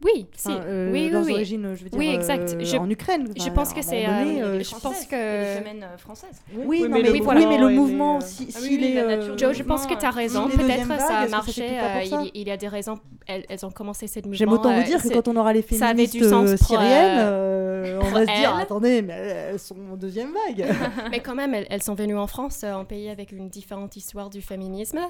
Oui, 0.05 0.27
si. 0.37 0.49
Euh, 0.51 0.93
oui, 0.93 1.07
oui, 1.07 1.11
leurs 1.11 1.25
oui. 1.25 1.33
origines, 1.35 1.75
je 1.75 1.83
veux 1.85 1.91
dire, 1.91 1.99
Oui, 1.99 2.09
exact. 2.15 2.51
euh, 2.55 2.61
Je- 2.65 2.77
en 2.77 2.89
Ukraine. 2.89 3.33
Je 3.37 3.51
pense 3.51 3.73
que 3.75 3.83
c'est. 3.83 4.07
euh, 4.07 4.11
euh, 4.11 4.63
je 4.63 4.71
pense 4.81 5.07
que. 5.07 5.15
Les 5.17 5.83
euh, 5.83 5.97
françaises. 5.99 6.41
Oui, 6.55 6.65
Oui, 6.67 6.83
non, 6.83 6.89
mais 6.91 6.95
mais, 6.97 7.03
le 7.03 7.11
oui, 7.13 7.19
mouvement 7.21 7.35
mais 7.49 7.59
le 7.59 7.71
est- 7.71 7.75
mouvement, 7.75 8.21
si, 8.21 8.47
Ah 8.55 8.59
si 8.61 8.69
oui, 8.69 8.79
les, 8.79 9.37
Joe, 9.37 9.57
je 9.57 9.63
pense 9.65 9.87
que 9.87 9.95
tu 9.95 10.07
as 10.07 10.11
raison. 10.11 10.49
Peut-être 10.49 10.87
ça 11.01 11.19
a 11.19 11.29
marché. 11.29 11.65
euh, 11.81 12.05
ça 12.05 12.23
il, 12.23 12.31
il 12.43 12.47
y 12.49 12.51
a 12.53 12.57
des 12.57 12.69
raisons. 12.69 13.01
Elles, 13.27 13.45
elles 13.49 13.67
ont 13.67 13.71
commencé 13.73 14.07
cette 14.07 14.25
mouvement. 14.25 14.39
J'aime 14.39 14.53
autant 14.53 14.73
vous 14.73 14.85
dire 14.85 15.03
que 15.03 15.09
quand 15.09 15.27
on 15.29 15.37
aura 15.37 15.53
les 15.53 15.63
féministes 15.63 16.13
syriennes, 16.13 17.99
on 18.01 18.11
va 18.11 18.21
se 18.27 18.39
dire 18.41 18.57
attendez, 18.57 19.03
mais 19.03 19.15
elles 19.51 19.59
sont 19.59 19.77
en 19.93 19.97
deuxième 19.97 20.31
vague. 20.33 20.67
Mais 21.11 21.21
quand 21.21 21.35
même, 21.35 21.55
elles, 21.55 21.83
sont 21.83 21.95
venues 21.95 22.17
en 22.17 22.27
France, 22.27 22.63
un 22.65 22.85
pays 22.85 23.09
avec 23.09 23.33
une 23.33 23.49
différente 23.49 23.97
histoire 23.97 24.31
du 24.31 24.43
féminisme, 24.43 25.01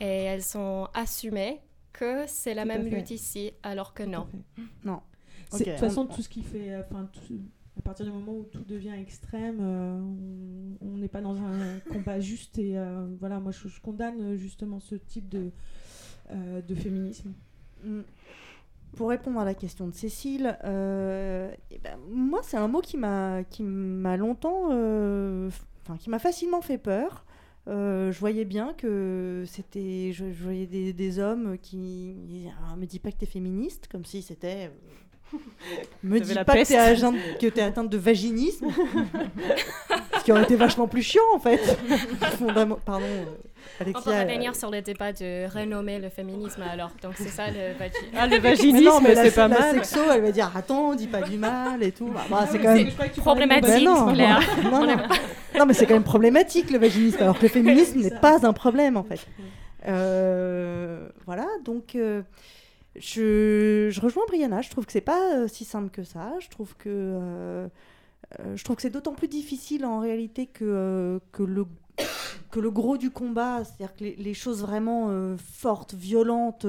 et 0.00 0.24
elles 0.24 0.42
ont 0.56 0.88
assumé 0.94 1.60
que 1.92 2.24
c'est 2.26 2.54
la 2.54 2.62
Tout 2.62 2.68
même 2.68 2.86
lutte 2.86 3.10
ici, 3.10 3.52
alors 3.62 3.94
que 3.94 4.02
non. 4.02 4.26
non. 4.84 5.00
De 5.52 5.58
toute 5.58 5.68
on- 5.68 5.76
façon, 5.78 6.06
tout 6.06 6.22
ce 6.22 6.28
qui 6.28 6.42
fait. 6.42 6.72
euh, 6.72 6.82
Enfin, 6.90 7.08
tout- 7.12 7.40
à 7.78 7.82
partir 7.82 8.04
du 8.06 8.12
moment 8.12 8.32
où 8.32 8.44
tout 8.44 8.64
devient 8.64 8.92
extrême, 9.00 9.58
euh, 9.60 9.98
on- 10.80 10.96
n'est 10.98 11.08
pas 11.08 11.20
dans 11.20 11.36
un 11.36 11.78
combat 11.90 12.20
juste. 12.20 12.58
Et 12.58 12.76
euh, 12.78 13.06
voilà, 13.20 13.40
moi, 13.40 13.52
je, 13.52 13.68
je 13.68 13.80
condamne 13.80 14.36
justement 14.36 14.78
ce 14.80 14.94
type 14.94 15.28
de, 15.28 15.50
euh, 16.30 16.60
de 16.62 16.74
féminisme. 16.74 17.32
Mm. 17.84 18.00
Pour 18.96 19.08
répondre 19.08 19.40
à 19.40 19.44
la 19.46 19.54
question 19.54 19.88
de 19.88 19.94
Cécile, 19.94 20.58
euh, 20.64 21.50
eh 21.70 21.78
ben, 21.78 21.96
moi 22.10 22.40
c'est 22.42 22.58
un 22.58 22.68
mot 22.68 22.82
qui 22.82 22.98
m'a 22.98 23.42
qui 23.44 23.62
m'a 23.62 24.18
longtemps, 24.18 24.68
euh, 24.70 25.48
enfin 25.82 25.96
qui 25.96 26.10
m'a 26.10 26.18
facilement 26.18 26.60
fait 26.60 26.76
peur. 26.76 27.24
Euh, 27.68 28.10
je 28.10 28.18
voyais 28.18 28.44
bien 28.44 28.74
que 28.74 29.44
c'était, 29.46 30.12
je, 30.12 30.24
voyais 30.24 30.66
des, 30.66 31.18
hommes 31.18 31.58
qui 31.58 32.48
Ah, 32.60 32.76
me 32.76 32.86
dis 32.86 32.98
pas 32.98 33.12
que 33.12 33.18
t'es 33.18 33.26
féministe, 33.26 33.88
comme 33.90 34.04
si 34.04 34.22
c'était. 34.22 34.70
me 36.02 36.18
dis 36.20 36.34
la 36.34 36.44
pas 36.44 36.52
que 36.52 36.58
peste. 36.58 36.70
t'es 36.72 36.78
atteinte, 36.78 37.16
que 37.40 37.46
t'es 37.46 37.62
atteinte 37.62 37.88
de 37.88 37.98
vaginisme. 37.98 38.66
Ce 40.18 40.24
qui 40.24 40.32
aurait 40.32 40.42
été 40.44 40.56
vachement 40.56 40.86
plus 40.86 41.02
chiant 41.02 41.22
en 41.34 41.38
fait. 41.38 41.60
Pardon, 42.84 43.04
euh, 43.06 43.84
On 43.94 44.00
peut 44.02 44.10
euh, 44.10 44.22
revenir 44.22 44.54
sur 44.54 44.70
le 44.70 44.80
débat 44.82 45.12
de 45.12 45.48
renommer 45.52 45.98
le 45.98 46.10
féminisme 46.10 46.62
alors. 46.62 46.90
Donc 47.02 47.14
c'est 47.16 47.28
ça 47.28 47.46
le 47.48 47.72
vagi- 47.78 47.92
Ah, 48.16 48.26
le 48.26 48.32
Mais 48.32 48.38
vaginisme, 48.38 48.84
non, 48.84 49.00
mais 49.00 49.14
la, 49.14 49.24
c'est 49.24 49.30
pas 49.34 49.48
la 49.48 49.58
mal. 49.58 49.74
sexo, 49.84 49.98
elle 50.12 50.22
va 50.22 50.30
dire 50.30 50.50
attends, 50.54 50.94
dis 50.94 51.06
pas 51.08 51.22
du 51.22 51.38
mal 51.38 51.82
et 51.82 51.90
tout. 51.92 52.06
Bah, 52.08 52.20
bah, 52.30 52.46
c'est 52.50 52.58
mais 52.58 52.64
quand 52.64 52.74
même 52.74 52.90
problématique, 53.16 53.84
Bah 53.84 53.90
non, 54.06 54.12
Claire. 54.12 54.40
non, 54.64 54.70
On 54.74 54.84
non. 54.86 54.88
est- 54.90 55.58
Non, 55.58 55.66
mais 55.66 55.74
c'est 55.74 55.86
quand 55.86 55.94
même 55.94 56.04
problématique 56.04 56.70
le 56.70 56.78
vaginisme, 56.78 57.18
alors 57.22 57.36
que 57.38 57.42
le 57.42 57.48
féminisme 57.48 57.98
n'est 58.00 58.10
pas 58.20 58.46
un 58.46 58.52
problème 58.52 58.96
en 58.96 59.02
fait. 59.04 59.20
Euh, 59.88 61.08
voilà, 61.26 61.46
donc 61.64 61.94
euh, 61.96 62.22
je, 62.96 64.00
rejoins 64.00 64.24
Brianna. 64.26 64.60
Je 64.62 64.70
trouve 64.70 64.86
que 64.86 64.92
c'est 64.92 65.00
pas 65.00 65.36
euh, 65.36 65.48
si 65.48 65.64
simple 65.64 65.90
que 65.90 66.04
ça. 66.04 66.34
Je 66.40 66.48
trouve 66.48 66.76
que 66.76 66.88
euh, 66.88 67.68
euh, 68.40 68.56
je 68.56 68.64
que 68.64 68.82
c'est 68.82 68.90
d'autant 68.90 69.14
plus 69.14 69.28
difficile 69.28 69.84
en 69.84 70.00
réalité 70.00 70.46
que 70.46 71.20
que 71.32 71.42
le 71.42 71.66
que 72.50 72.60
le 72.60 72.70
gros 72.70 72.96
du 72.96 73.10
combat, 73.10 73.64
c'est-à-dire 73.64 73.94
que 73.94 74.04
les, 74.04 74.34
choses 74.34 74.62
vraiment 74.62 75.36
fortes, 75.36 75.94
violentes, 75.94 76.66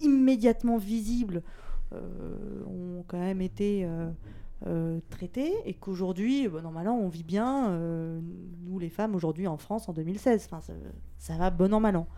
immédiatement 0.00 0.76
visibles, 0.76 1.42
ont 1.92 3.04
quand 3.06 3.18
même 3.18 3.40
été 3.40 3.86
euh, 4.66 4.98
traité 5.10 5.54
et 5.64 5.74
qu'aujourd'hui, 5.74 6.48
bon, 6.48 6.62
normalement, 6.62 6.98
on 6.98 7.08
vit 7.08 7.22
bien, 7.22 7.70
nous 8.64 8.78
les 8.78 8.90
femmes, 8.90 9.14
aujourd'hui 9.14 9.46
en 9.46 9.56
France 9.56 9.88
en 9.88 9.92
2016. 9.92 10.46
Enfin, 10.46 10.60
ça, 10.60 10.72
ça 11.18 11.36
va 11.36 11.50
bon 11.50 11.72
an, 11.72 11.80
mal 11.80 11.96
an. 11.96 12.08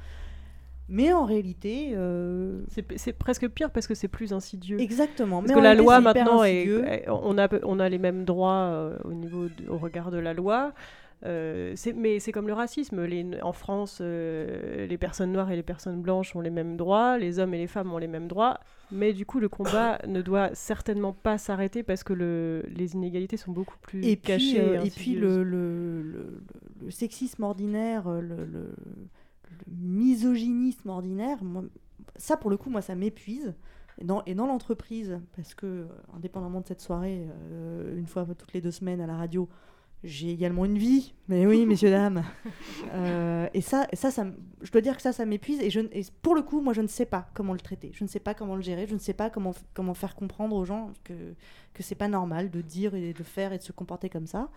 Mais 0.88 1.12
en 1.12 1.24
réalité. 1.24 1.92
euh, 1.94 2.62
C'est 2.96 3.12
presque 3.12 3.48
pire 3.48 3.70
parce 3.70 3.86
que 3.86 3.94
c'est 3.94 4.08
plus 4.08 4.32
insidieux. 4.32 4.80
Exactement. 4.80 5.40
Parce 5.40 5.48
Mais 5.48 5.54
que 5.54 5.60
la 5.64 5.74
loi 5.74 6.00
maintenant 6.00 6.44
est, 6.44 7.04
on 7.08 7.38
a 7.38 7.48
on 7.64 7.80
a 7.80 7.88
les 7.88 7.98
mêmes 7.98 8.24
droits 8.24 8.52
euh, 8.72 8.96
au 9.04 9.12
niveau 9.12 9.46
de- 9.48 9.68
au 9.68 9.78
regard 9.78 10.10
de 10.10 10.18
la 10.18 10.32
loi. 10.34 10.72
Euh, 11.24 11.74
mais 11.96 12.20
c'est 12.20 12.30
comme 12.30 12.46
le 12.46 12.52
racisme. 12.52 13.04
Les- 13.04 13.40
en 13.42 13.52
France, 13.52 14.00
les 14.00 14.98
personnes 14.98 15.32
noires 15.32 15.50
et 15.50 15.56
les 15.56 15.62
personnes 15.62 16.02
blanches 16.02 16.36
ont 16.36 16.40
les 16.40 16.50
mêmes 16.50 16.76
droits, 16.76 17.18
les 17.18 17.38
hommes 17.38 17.54
et 17.54 17.58
les 17.58 17.66
femmes 17.66 17.92
ont 17.92 17.98
les 17.98 18.06
mêmes 18.06 18.28
droits. 18.28 18.60
Mais 18.92 19.12
du 19.12 19.26
coup, 19.26 19.40
le 19.40 19.48
combat 19.48 19.98
ne 20.06 20.22
doit 20.22 20.50
certainement 20.54 21.12
pas 21.14 21.38
s'arrêter 21.38 21.82
parce 21.82 22.04
que 22.04 22.12
le, 22.12 22.62
les 22.68 22.94
inégalités 22.94 23.36
sont 23.38 23.50
beaucoup 23.50 23.78
plus 23.82 24.04
et 24.06 24.16
cachées. 24.16 24.58
et 24.58 24.86
et 24.86 24.90
puis 24.90 25.14
le, 25.14 25.42
le, 25.42 26.02
le- 26.02 26.42
le 26.84 26.90
sexisme 26.90 27.42
ordinaire, 27.42 28.08
le, 28.08 28.46
le- 29.50 29.72
misogynisme 29.76 30.88
ordinaire, 30.90 31.42
moi, 31.42 31.64
ça 32.16 32.36
pour 32.36 32.50
le 32.50 32.56
coup, 32.56 32.70
moi, 32.70 32.82
ça 32.82 32.94
m'épuise. 32.94 33.54
Et 33.98 34.04
dans, 34.04 34.22
et 34.26 34.34
dans 34.34 34.46
l'entreprise, 34.46 35.18
parce 35.34 35.54
que, 35.54 35.66
euh, 35.66 35.86
indépendamment 36.14 36.60
de 36.60 36.66
cette 36.66 36.82
soirée, 36.82 37.26
euh, 37.50 37.96
une 37.98 38.06
fois 38.06 38.26
toutes 38.26 38.52
les 38.52 38.60
deux 38.60 38.70
semaines 38.70 39.00
à 39.00 39.06
la 39.06 39.16
radio, 39.16 39.48
j'ai 40.04 40.30
également 40.30 40.66
une 40.66 40.76
vie. 40.76 41.14
Mais 41.28 41.46
oui, 41.46 41.64
messieurs, 41.66 41.90
dames. 41.90 42.22
Euh, 42.92 43.48
et 43.54 43.62
ça, 43.62 43.86
et 43.90 43.96
ça, 43.96 44.10
ça, 44.10 44.26
je 44.60 44.70
dois 44.70 44.82
dire 44.82 44.96
que 44.96 45.02
ça, 45.02 45.12
ça 45.12 45.24
m'épuise. 45.24 45.60
Et, 45.60 45.70
je, 45.70 45.80
n- 45.80 45.88
et 45.92 46.02
pour 46.20 46.34
le 46.34 46.42
coup, 46.42 46.60
moi, 46.60 46.74
je 46.74 46.82
ne 46.82 46.86
sais 46.86 47.06
pas 47.06 47.30
comment 47.32 47.54
le 47.54 47.58
traiter. 47.60 47.90
Je 47.94 48.04
ne 48.04 48.08
sais 48.08 48.20
pas 48.20 48.34
comment 48.34 48.54
le 48.56 48.60
gérer. 48.60 48.86
Je 48.86 48.92
ne 48.94 48.98
sais 48.98 49.14
pas 49.14 49.30
comment, 49.30 49.54
comment 49.72 49.94
faire 49.94 50.14
comprendre 50.14 50.54
aux 50.56 50.66
gens 50.66 50.90
que, 51.02 51.14
que 51.72 51.82
c'est 51.82 51.94
pas 51.94 52.08
normal 52.08 52.50
de 52.50 52.60
dire 52.60 52.94
et 52.94 53.14
de 53.14 53.22
faire 53.22 53.54
et 53.54 53.58
de 53.58 53.62
se 53.62 53.72
comporter 53.72 54.10
comme 54.10 54.26
ça. 54.26 54.50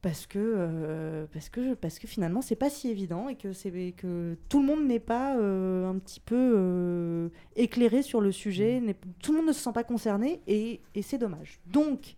Parce 0.00 0.26
que, 0.28 0.38
euh, 0.38 1.26
parce 1.32 1.48
que, 1.48 1.74
parce 1.74 1.98
que 1.98 2.06
finalement, 2.06 2.40
c'est 2.40 2.54
pas 2.54 2.70
si 2.70 2.88
évident 2.88 3.28
et 3.28 3.34
que, 3.34 3.52
c'est, 3.52 3.72
que 3.96 4.36
tout 4.48 4.60
le 4.60 4.66
monde 4.66 4.86
n'est 4.86 5.00
pas 5.00 5.36
euh, 5.36 5.88
un 5.90 5.98
petit 5.98 6.20
peu 6.20 6.36
euh, 6.56 7.28
éclairé 7.56 8.02
sur 8.02 8.20
le 8.20 8.30
sujet. 8.30 8.80
n'est- 8.80 8.94
Tout 9.22 9.32
le 9.32 9.38
monde 9.38 9.48
ne 9.48 9.52
se 9.52 9.60
sent 9.60 9.72
pas 9.74 9.82
concerné 9.82 10.40
et, 10.46 10.80
et 10.94 11.02
c'est 11.02 11.18
dommage. 11.18 11.58
Donc, 11.66 12.14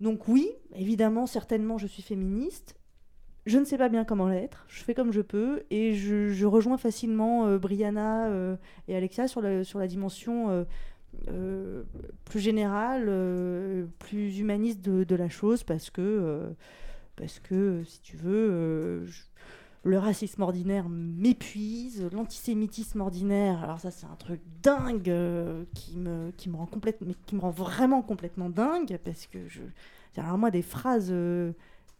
donc 0.00 0.28
oui, 0.28 0.50
évidemment, 0.74 1.26
certainement, 1.26 1.78
je 1.78 1.86
suis 1.86 2.02
féministe. 2.02 2.74
Je 3.46 3.58
ne 3.58 3.64
sais 3.64 3.78
pas 3.78 3.88
bien 3.88 4.04
comment 4.04 4.28
l'être. 4.28 4.66
Je 4.68 4.82
fais 4.84 4.92
comme 4.92 5.12
je 5.12 5.22
peux 5.22 5.62
et 5.70 5.94
je, 5.94 6.28
je 6.28 6.44
rejoins 6.46 6.76
facilement 6.76 7.46
euh, 7.46 7.58
Brianna 7.58 8.28
et 8.86 8.94
Alexia 8.94 9.28
sur 9.28 9.40
la, 9.40 9.64
sur 9.64 9.78
la 9.78 9.86
dimension 9.86 10.66
euh, 11.28 11.82
plus 12.24 12.40
générale, 12.40 13.06
euh, 13.08 13.86
plus 13.98 14.38
humaniste 14.38 14.80
de, 14.80 15.14
la 15.14 15.28
chose 15.28 15.64
parce 15.64 15.90
que, 15.90 16.00
euh, 16.00 16.50
parce 17.16 17.40
que 17.40 17.82
si 17.84 18.00
tu 18.00 18.16
veux, 18.16 18.48
euh, 18.50 19.06
le 19.82 19.98
racisme 19.98 20.42
ordinaire 20.42 20.88
m'épuise, 20.88 22.08
l'antisémitisme 22.12 23.00
ordinaire, 23.00 23.62
alors 23.64 23.80
ça 23.80 23.90
c'est 23.90 24.06
un 24.06 24.16
truc 24.16 24.40
dingue 24.62 25.12
qui, 25.74 25.96
me, 25.96 26.30
qui, 26.36 26.48
me 26.48 26.56
rend 26.56 26.66
complète- 26.66 27.00
mais 27.04 27.14
qui 27.26 27.34
me 27.34 27.40
rend 27.40 27.50
vraiment 27.50 28.02
complètement 28.02 28.50
dingue 28.50 28.98
parce 29.04 29.26
que 29.26 29.48
je... 29.48 29.62
Alors 30.16 30.38
moi 30.38 30.50
des 30.50 30.62
phrases, 30.62 31.12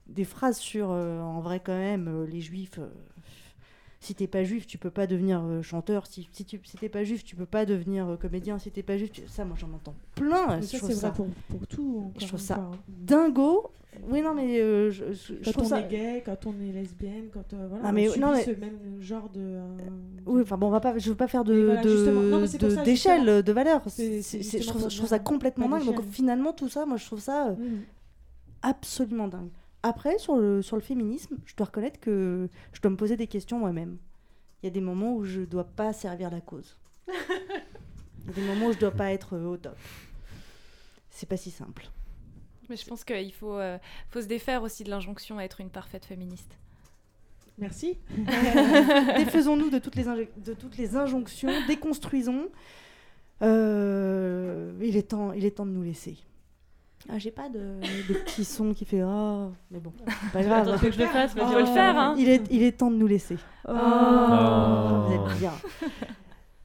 des 0.07 0.25
phrases 0.25 0.59
sur, 0.59 0.91
en 0.91 1.41
vrai 1.41 1.61
quand 1.65 1.77
même, 1.77 2.25
les 2.25 2.41
juifs... 2.41 2.81
si 4.03 4.15
t'es 4.15 4.27
pas 4.27 4.45
juif, 4.45 4.67
tu 4.67 4.79
peux 4.79 4.91
pas 4.91 5.07
devenir 5.07 5.43
euh, 5.45 5.61
chanteur. 5.63 6.07
Si, 6.07 6.27
si 6.33 6.45
tu 6.47 6.59
si 6.65 6.77
t'es 6.79 6.89
pas 6.89 7.05
juif, 7.05 7.23
tu 7.23 7.37
peux 7.37 7.45
pas 7.47 7.67
devenir 7.67 8.09
euh, 8.09 8.17
comédien. 8.17 8.59
Si 8.59 8.71
t'es 8.71 8.83
pas 8.83 8.97
juif, 8.97 9.13
tu- 9.13 9.23
ça, 9.29 9.45
moi 9.45 9.57
j'en 9.61 9.71
entends 9.75 9.95
plein. 10.15 10.57
Mais 10.57 10.63
Je 10.63 10.67
ça, 10.69 10.79
trouve 10.79 10.93
ça- 10.93 11.09
vrai 11.11 11.17
pour, 11.17 11.27
pour 11.59 11.67
tout. 11.67 12.05
encore 12.07 12.21
je 12.21 12.27
trouve 12.27 12.41
ça 12.41 12.71
dingo. 12.89 13.71
Oui, 14.09 14.23
non, 14.23 14.35
mais 14.35 14.59
euh, 14.61 14.91
je, 14.91 15.13
je- 15.13 15.35
je 15.41 15.45
Quand 15.45 15.51
trouve 15.53 15.65
on 15.67 15.69
ça. 15.69 15.81
est 15.81 15.89
gay, 15.91 16.23
quand 16.25 16.47
on 16.47 16.53
est 16.61 16.73
lesbienne, 16.73 17.25
quand 17.35 17.53
euh, 17.53 17.67
voilà, 17.69 17.85
Ah, 17.89 17.93
mais- 17.93 18.09
on 18.09 18.21
non, 18.21 18.33
mais- 18.33 18.45
ce 18.45 18.53
même 18.53 18.79
genre 19.01 19.29
de. 19.29 19.59
Oui, 20.27 20.41
enfin 20.43 20.57
bon, 20.57 20.69
on 20.69 20.71
va 20.71 20.81
pas, 20.81 20.97
je 20.97 21.11
veux 21.11 21.17
pas 21.17 21.29
faire 21.29 21.45
de, 21.45 21.65
voilà, 21.65 21.83
d'échelle, 22.85 23.43
de 23.43 23.53
valeur. 23.53 23.83
Je, 23.87 24.67
trouve, 24.67 24.89
je 24.89 24.97
trouve 24.97 25.09
ça 25.09 25.19
complètement 25.19 25.69
dingue. 25.69 25.85
Donc 25.85 26.01
finalement, 26.11 26.53
tout 26.55 26.69
ça, 26.71 26.87
moi, 26.87 26.97
je 26.97 27.05
trouve 27.05 27.21
ça 27.21 27.51
Mhm. 27.51 27.81
absolument 28.63 29.29
dingue. 29.29 29.51
Après, 29.83 30.19
sur 30.19 30.37
le, 30.37 30.63
sur 30.63 30.77
le 30.77 30.83
féminisme, 30.83 31.37
je 31.47 31.57
dois 31.57 31.67
reconnaître 31.67 32.01
que 32.01 32.49
je 32.73 32.81
dois 32.81 32.91
me 32.91 32.97
poser 32.97 33.17
des 33.17 33.27
questions 33.27 33.59
moi-même. 33.59 33.97
Il 34.63 34.67
y 34.67 34.69
a 34.69 34.73
des 34.73 34.81
moments 34.81 35.15
où 35.15 35.25
je 35.25 35.41
dois 35.41 35.65
pas 35.65 35.93
servir 35.93 36.31
la 36.31 36.41
cause. 36.41 36.77
Il 37.09 38.27
y 38.27 38.31
a 38.31 38.33
des 38.35 38.43
moments 38.43 38.67
où 38.67 38.73
je 38.73 38.79
dois 38.79 38.91
pas 38.91 39.13
être 39.13 39.35
euh, 39.35 39.47
au 39.47 39.57
top. 39.57 39.79
C'est 41.09 41.29
pas 41.29 41.39
si 41.39 41.51
simple. 41.51 41.89
Mais 42.69 42.77
je 42.77 42.87
pense 42.87 43.05
qu'il 43.05 43.33
faut, 43.33 43.55
euh, 43.55 43.79
faut 44.11 44.21
se 44.21 44.27
défaire 44.27 44.63
aussi 44.63 44.85
de 44.85 44.91
l'injonction 44.91 45.39
à 45.39 45.45
être 45.45 45.61
une 45.61 45.71
parfaite 45.71 46.05
féministe. 46.05 46.59
Merci. 47.59 47.99
Défaisons-nous 49.17 49.71
de, 49.71 49.79
toutes 49.79 49.97
les 49.97 50.05
de 50.05 50.55
toutes 50.55 50.77
les 50.77 50.97
injonctions, 50.97 51.51
déconstruisons. 51.67 52.49
Euh, 53.43 54.73
il, 54.83 54.97
est 54.97 55.11
temps, 55.11 55.33
il 55.33 55.45
est 55.45 55.53
temps 55.53 55.67
de 55.67 55.73
nous 55.73 55.83
laisser. 55.83 56.17
Ah, 57.09 57.19
j'ai 57.19 57.31
pas 57.31 57.49
de, 57.49 57.59
de 58.09 58.15
petit 58.15 58.45
son 58.45 58.73
qui 58.75 58.85
fait 58.85 59.03
oh, 59.03 59.51
mais 59.71 59.81
bon, 59.81 59.93
c'est 60.07 60.33
pas 60.33 60.43
grave. 60.43 60.69
Attends, 60.69 60.79
que 60.79 60.91
je 60.93 60.99
le 60.99 61.07
fasse 61.07 61.35
Vas-y, 61.35 61.45
Oh, 61.45 61.49
on 61.51 61.55
va 61.55 61.61
le 61.61 61.67
faire, 61.67 61.99
hein. 61.99 62.15
Il 62.19 62.29
est, 62.29 62.43
il 62.51 62.63
est 62.63 62.73
temps 62.79 62.91
de 62.91 62.97
nous 62.97 63.07
laisser. 63.07 63.37
Oh. 63.69 63.73
Vous 63.73 65.13
êtes 65.15 65.39
bien. 65.39 65.53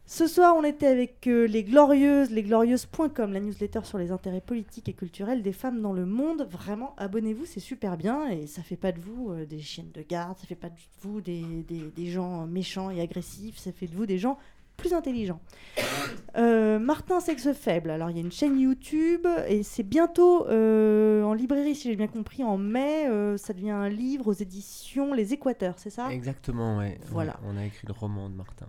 Ce 0.08 0.28
soir, 0.28 0.54
on 0.56 0.64
était 0.64 0.86
avec 0.86 1.26
euh, 1.26 1.48
les 1.48 1.64
Glorieuses, 1.64 2.30
lesglorieuses.com, 2.30 3.34
la 3.34 3.40
newsletter 3.40 3.80
sur 3.84 3.98
les 3.98 4.12
intérêts 4.12 4.40
politiques 4.40 4.88
et 4.88 4.94
culturels 4.94 5.42
des 5.42 5.52
femmes 5.52 5.82
dans 5.82 5.94
le 5.94 6.06
monde. 6.06 6.48
Vraiment, 6.52 6.94
abonnez-vous, 6.98 7.46
c'est 7.46 7.60
super 7.60 7.98
bien 7.98 8.30
et 8.30 8.46
ça 8.46 8.62
fait 8.62 8.76
pas 8.76 8.92
de 8.92 9.00
vous 9.00 9.32
euh, 9.32 9.46
des 9.48 9.60
chiennes 9.60 9.90
de 9.96 10.04
garde, 10.04 10.38
ça 10.38 10.46
fait 10.46 10.54
pas 10.56 10.70
de 10.70 10.76
vous 11.02 11.22
des, 11.22 11.42
des- 11.68 11.92
des 11.96 12.06
gens 12.12 12.46
méchants 12.46 12.92
et 12.92 13.02
agressifs, 13.02 13.58
ça 13.58 13.72
fait 13.72 13.88
de 13.88 13.96
vous 13.96 14.06
des 14.06 14.20
gens 14.20 14.38
plus 14.78 14.94
intelligents. 14.94 15.40
Euh, 16.38 16.80
Martin 16.80 17.20
Sexe 17.20 17.52
Faible, 17.54 17.90
alors 17.90 18.10
il 18.10 18.16
y 18.18 18.20
a 18.20 18.24
une 18.24 18.32
chaîne 18.32 18.60
YouTube 18.60 19.26
et 19.48 19.64
c'est 19.64 19.84
bientôt 19.84 20.48
euh, 20.48 21.24
en 21.24 21.34
librairie, 21.34 21.76
si 21.76 21.90
j'ai 21.90 21.96
bien 21.96 22.08
compris, 22.08 22.44
en 22.44 22.58
mai. 22.58 23.08
euh, 23.10 23.38
ça 23.38 23.54
devient 23.54 23.72
un 23.72 23.90
livre 23.90 24.28
aux 24.28 24.34
éditions 24.34 25.14
Les 25.14 25.34
Équateurs, 25.34 25.76
c'est 25.78 25.90
ça? 25.90 26.12
Exactement, 26.12 26.78
ouais. 26.78 27.00
Voilà. 27.08 27.34
Ouais, 27.44 27.48
on 27.54 27.58
a 27.58 27.66
écrit 27.66 27.88
le 27.88 27.94
roman 27.94 28.30
de 28.30 28.36
Martin. 28.36 28.68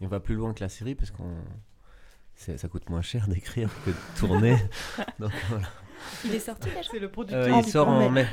Et 0.00 0.06
on 0.06 0.08
va 0.08 0.20
plus 0.20 0.34
loin 0.34 0.52
que 0.52 0.60
la 0.62 0.68
série 0.68 0.94
parce 0.94 1.10
qu'on 1.10 1.30
c'est- 2.34 2.58
ça 2.58 2.68
coûte 2.68 2.88
moins 2.90 3.02
cher 3.02 3.28
d'écrire 3.28 3.70
que 3.84 3.90
de 3.90 3.96
tourner. 4.18 4.56
Donc 5.18 5.32
voilà. 5.48 5.68
Il 6.24 6.34
est 6.34 6.38
sorti 6.40 6.68
déjà 6.68 6.82
C'est 6.90 6.98
le 6.98 7.10
Euh, 7.32 7.50
il 7.64 7.64
sort 7.70 7.88
en 7.88 8.10
mai. 8.10 8.26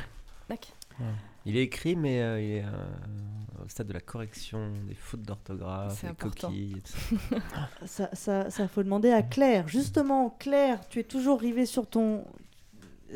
D'accord. 0.48 0.72
Ouais. 1.00 1.06
Il 1.46 1.56
est 1.56 1.62
écrit, 1.62 1.94
mais 1.96 2.22
euh, 2.22 2.40
il 2.40 2.50
est 2.52 2.62
euh, 2.64 3.64
au 3.64 3.68
stade 3.68 3.86
de 3.88 3.92
la 3.92 4.00
correction 4.00 4.72
des 4.88 4.94
fautes 4.94 5.22
d'orthographe, 5.22 6.00
des 6.02 6.08
important. 6.08 6.48
coquilles. 6.48 6.76
et 6.78 6.80
tout 6.80 7.18
ça. 7.30 7.86
Ça, 7.86 8.10
ça, 8.14 8.50
ça 8.50 8.68
faut 8.68 8.82
demander 8.82 9.10
à 9.10 9.22
Claire. 9.22 9.68
Justement, 9.68 10.30
Claire, 10.38 10.80
tu 10.88 11.00
es 11.00 11.04
toujours 11.04 11.38
rivée 11.40 11.66
sur 11.66 11.86
ton, 11.86 12.24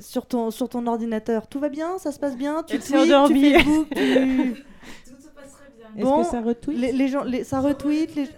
sur 0.00 0.26
ton, 0.26 0.50
sur 0.50 0.68
ton 0.68 0.86
ordinateur. 0.86 1.46
Tout 1.48 1.58
va 1.60 1.68
bien? 1.70 1.96
Ça 1.98 2.12
se 2.12 2.18
passe 2.20 2.36
bien? 2.36 2.62
Tu 2.64 2.78
tweets, 2.78 2.92
tu. 2.92 2.98
Facebook 3.00 3.88
tu- 3.94 4.64
Tout 5.06 5.22
se 5.22 5.28
passe 5.28 5.52
très 5.52 5.70
bien. 5.76 5.88
Est-ce 5.96 6.04
Bon, 6.04 6.22
que 6.22 6.28
ça 6.28 6.40
retweet? 6.42 6.78
les, 6.78 6.92
les 6.92 7.08
gens, 7.08 7.24
les, 7.24 7.44
ça 7.44 7.60
retweet. 7.60 8.14
Les... 8.14 8.28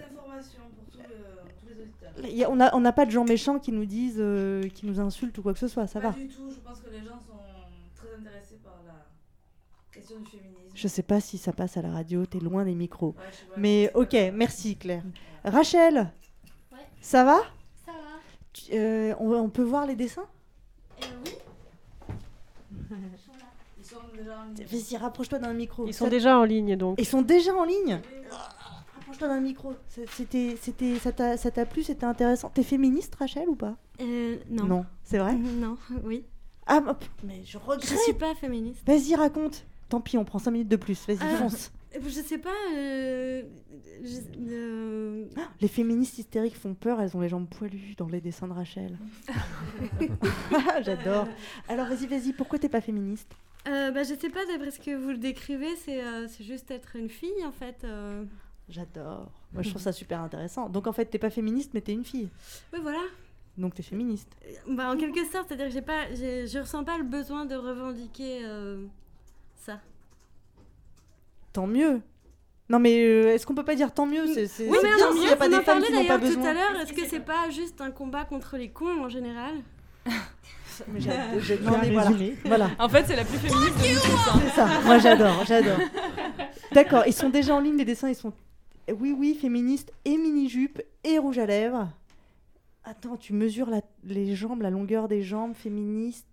Euh, 2.23 2.45
a- 2.45 2.51
on 2.51 2.57
n'a 2.57 2.75
on 2.77 2.81
n'a 2.81 2.93
pas 2.93 3.07
de 3.07 3.11
gens 3.11 3.25
méchants 3.25 3.59
qui 3.59 3.73
nous 3.73 3.87
disent, 3.87 4.17
euh, 4.19 4.69
qui 4.69 4.87
nous 4.87 5.01
insultent 5.01 5.37
ou 5.39 5.43
quoi 5.43 5.53
que 5.53 5.59
ce 5.59 5.69
soit. 5.69 5.87
Ça 5.87 6.01
Pas 6.01 6.11
va. 6.11 6.15
du 6.17 6.29
tout, 6.29 6.51
je 6.51 6.59
pense 6.61 6.81
que 6.81 6.91
les 6.91 6.99
gens 7.01 7.19
sont 7.19 7.39
très 7.97 8.15
intéressés 8.19 8.59
par 8.63 8.75
la 8.87 8.95
question 10.11 10.21
du 10.21 10.31
féminisme. 10.31 10.71
Je 10.75 10.89
sais 10.89 11.03
pas 11.03 11.21
si 11.21 11.39
ça 11.39 11.53
passe 11.53 11.77
à 11.77 11.83
la 11.83 11.91
radio. 11.91 12.27
T'es 12.27 12.39
loin 12.39 12.65
des 12.65 12.75
micros. 12.75 13.15
Ouais. 13.19 13.25
Mais 13.57 13.91
ok, 13.95 14.17
merci 14.35 14.77
Claire. 14.77 15.03
Rachel, 15.45 16.11
ça 17.01 17.25
va 17.25 17.39
Ça 17.87 17.93
va 17.93 17.99
Tu- 18.53 18.73
euh, 18.75 19.15
on, 19.19 19.33
on 19.33 19.49
peut 19.49 19.63
voir 19.63 19.87
les 19.87 19.97
dessins 19.97 20.27
Ils 23.79 23.85
sont 23.85 23.97
déjà 24.17 24.39
en 24.39 24.45
ligne. 24.45 24.67
Vas-y, 24.67 24.97
rapproche-toi 24.97 25.39
d'un 25.39 25.53
micro. 25.55 25.87
Ils 25.87 25.95
sont 25.95 26.05
Ça- 26.05 26.11
déjà 26.11 26.39
en 26.39 26.45
ligne 26.45 26.77
donc. 26.77 27.01
Ils 27.01 27.07
sont 27.07 27.23
déjà 27.23 27.55
en 27.55 27.65
ligne 27.65 28.01
Rapproche-toi 28.95 29.29
d'un 29.29 29.41
micro. 29.41 29.75
C'était, 29.89 30.57
c'était, 30.61 30.99
ça 30.99 31.11
t'a, 31.13 31.37
ça 31.37 31.51
t'a 31.51 31.67
plu, 31.67 31.83
c'était 31.83 32.05
intéressant. 32.07 32.49
T'es 32.51 32.63
féministe, 32.63 33.15
Rachel, 33.17 33.49
ou 33.49 33.57
pas 33.57 33.77
Euh, 34.01 34.37
non. 34.49 34.65
Non, 34.67 34.87
c'est 35.03 35.19
vrai 35.19 35.35
Non, 35.35 35.77
oui. 36.05 36.25
Ah, 36.67 36.81
hop, 36.87 37.05
mais 37.25 37.43
je 37.45 37.59
regrette. 37.59 37.89
Je 37.91 37.97
suis 37.97 38.13
pas 38.13 38.35
féministe. 38.37 38.83
Vas-y, 38.87 39.17
raconte. 39.17 39.65
Tant 39.91 40.01
pis, 40.01 40.17
on 40.17 40.25
prend 40.25 40.39
5 40.39 40.51
minutes 40.53 40.69
de 40.69 40.77
plus. 40.77 41.07
Vas-y, 41.07 41.19
Ah, 41.21 41.37
fonce. 41.37 41.71
Je 42.01 42.09
sais 42.09 42.39
pas. 42.39 42.49
euh, 42.77 43.43
je- 44.03 44.41
euh, 44.49 45.25
Les 45.61 45.69
féministes 45.69 46.17
hystériques 46.19 46.57
font 46.57 46.75
peur, 46.75 47.01
elles 47.03 47.15
ont 47.17 47.21
les 47.21 47.29
jambes 47.29 47.49
poilues 47.49 47.95
dans 47.99 48.07
les 48.09 48.21
dessins 48.23 48.47
de 48.49 48.53
Rachel. 48.55 48.97
J'adore. 50.83 51.27
Alors, 51.69 51.87
vas-y, 51.87 52.07
vas-y, 52.07 52.33
pourquoi 52.33 52.59
t'es 52.59 52.69
pas 52.69 52.81
féministe? 52.81 53.33
Euh, 53.69 53.91
bah, 53.91 54.03
je 54.05 54.15
sais 54.15 54.31
pas, 54.31 54.47
d'après 54.47 54.71
ce 54.71 54.81
que 54.81 54.97
vous 54.97 55.11
le 55.11 55.19
décrivez, 55.19 55.77
c'est 55.85 56.03
euh, 56.03 56.27
juste 56.41 56.71
être 56.71 56.97
une 56.97 57.11
fille 57.11 57.45
en 57.45 57.53
fait. 57.53 57.77
euh. 57.85 58.25
J'adore. 58.69 59.31
Moi, 59.53 59.63
je 59.63 59.71
trouve 59.71 59.83
ça 59.83 59.93
super 59.93 60.21
intéressant. 60.21 60.69
Donc, 60.69 60.87
en 60.87 60.93
fait, 60.93 61.07
t'es 61.07 61.19
pas 61.19 61.31
féministe, 61.31 61.73
mais 61.75 61.81
t'es 61.81 61.93
une 61.93 62.05
fille. 62.05 62.29
Oui, 62.73 62.79
voilà. 62.83 63.01
Donc 63.59 63.75
t'es 63.75 63.83
féministe. 63.83 64.29
Bah, 64.69 64.91
en 64.91 64.97
quelque 64.97 65.25
sorte, 65.27 65.49
c'est-à-dire 65.49 65.67
que 65.67 65.73
j'ai 65.73 65.83
pas, 65.83 66.07
je 66.15 66.59
ressens 66.59 66.85
pas 66.85 66.97
le 66.97 67.05
besoin 67.05 67.45
de 67.45 67.57
revendiquer 67.57 68.43
euh, 68.45 68.87
ça. 69.61 69.81
Tant 71.53 71.67
mieux. 71.67 72.01
Non 72.69 72.79
mais 72.79 73.03
euh, 73.05 73.35
est-ce 73.35 73.47
qu'on 73.47 73.55
peut 73.55 73.65
pas 73.65 73.75
dire 73.75 73.93
tant 73.93 74.07
mieux? 74.07 74.27
C'est 74.33 74.47
c'est- 74.47 74.69
Oui, 74.69 74.77
c'est 74.81 74.89
mais 74.89 74.95
bien 74.95 75.07
tant 75.09 75.15
mieux. 75.15 75.23
y 75.25 75.29
a 75.29 75.37
pas 75.37 75.47
on 75.47 75.49
des 75.49 75.55
en 75.57 75.59
femmes 75.63 75.65
parlait 75.81 75.87
qui 75.89 75.93
n'ont 75.93 76.05
pas 76.05 76.19
d'ailleurs 76.19 76.21
tout 76.33 76.39
besoin. 76.39 76.51
à 76.51 76.55
l'heure. 76.55 76.81
Est-ce 76.81 76.93
que 76.93 77.05
c'est 77.09 77.21
pas 77.21 77.51
juste 77.51 77.81
un 77.81 77.91
combat 77.91 78.25
contre 78.25 78.57
les 78.57 78.69
cons 78.71 79.03
en 79.05 79.09
général? 79.09 79.55
Mais 80.89 81.01
j'adore- 81.01 81.41
j'ai- 81.41 81.57
Bien 81.59 81.71
non, 81.73 81.79
mais 81.83 81.91
voilà. 81.91 82.09
résumé. 82.11 82.35
voilà. 82.45 82.71
En 82.79 82.89
fait, 82.89 83.05
c'est 83.07 83.17
la 83.17 83.25
plus 83.25 83.37
féministe 83.37 83.75
de 83.77 83.89
nous 83.95 84.01
tous, 84.01 84.31
hein. 84.31 84.41
C'est 84.45 84.55
ça. 84.57 84.69
Moi 84.87 84.99
j'adore, 84.99 85.45
j'adore. 85.45 85.79
D'accord, 86.73 87.03
ils 87.07 87.13
sont 87.13 87.29
déjà 87.29 87.55
en 87.55 87.61
ligne 87.61 87.77
les 87.77 87.85
dessins, 87.85 88.09
ils 88.09 88.15
sont 88.15 88.33
oui 88.99 89.15
oui 89.17 89.35
féministes 89.39 89.93
et 90.07 90.17
mini 90.17 90.49
jupe 90.49 90.81
et 91.05 91.19
rouge 91.19 91.39
à 91.39 91.45
lèvres. 91.47 91.89
Attends, 92.85 93.17
tu 93.19 93.35
mesures 93.35 93.69
la- 93.69 93.83
les 94.05 94.35
jambes, 94.35 94.63
la 94.63 94.71
longueur 94.71 95.07
des 95.07 95.23
jambes, 95.23 95.55
féministe. 95.55 96.27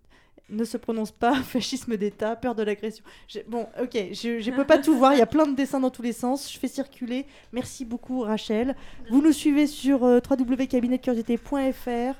Ne 0.50 0.64
se 0.64 0.76
prononce 0.76 1.12
pas, 1.12 1.34
fascisme 1.42 1.96
d'État, 1.96 2.36
peur 2.36 2.54
de 2.54 2.62
l'agression. 2.62 3.04
Bon, 3.48 3.66
ok, 3.80 3.96
je 4.12 4.50
ne 4.50 4.56
peux 4.56 4.64
pas 4.64 4.78
tout 4.78 4.96
voir, 4.96 5.12
il 5.12 5.18
y 5.18 5.22
a 5.22 5.26
plein 5.26 5.46
de 5.46 5.54
dessins 5.54 5.80
dans 5.80 5.90
tous 5.90 6.02
les 6.02 6.12
sens, 6.12 6.52
je 6.52 6.58
fais 6.58 6.68
circuler. 6.68 7.26
Merci 7.52 7.84
beaucoup 7.84 8.20
Rachel. 8.20 8.74
Vous 9.10 9.22
nous 9.22 9.32
suivez 9.32 9.66
sur 9.66 10.04
euh, 10.04 10.20
www.cabinetdecuriosité.fr. 10.30 12.14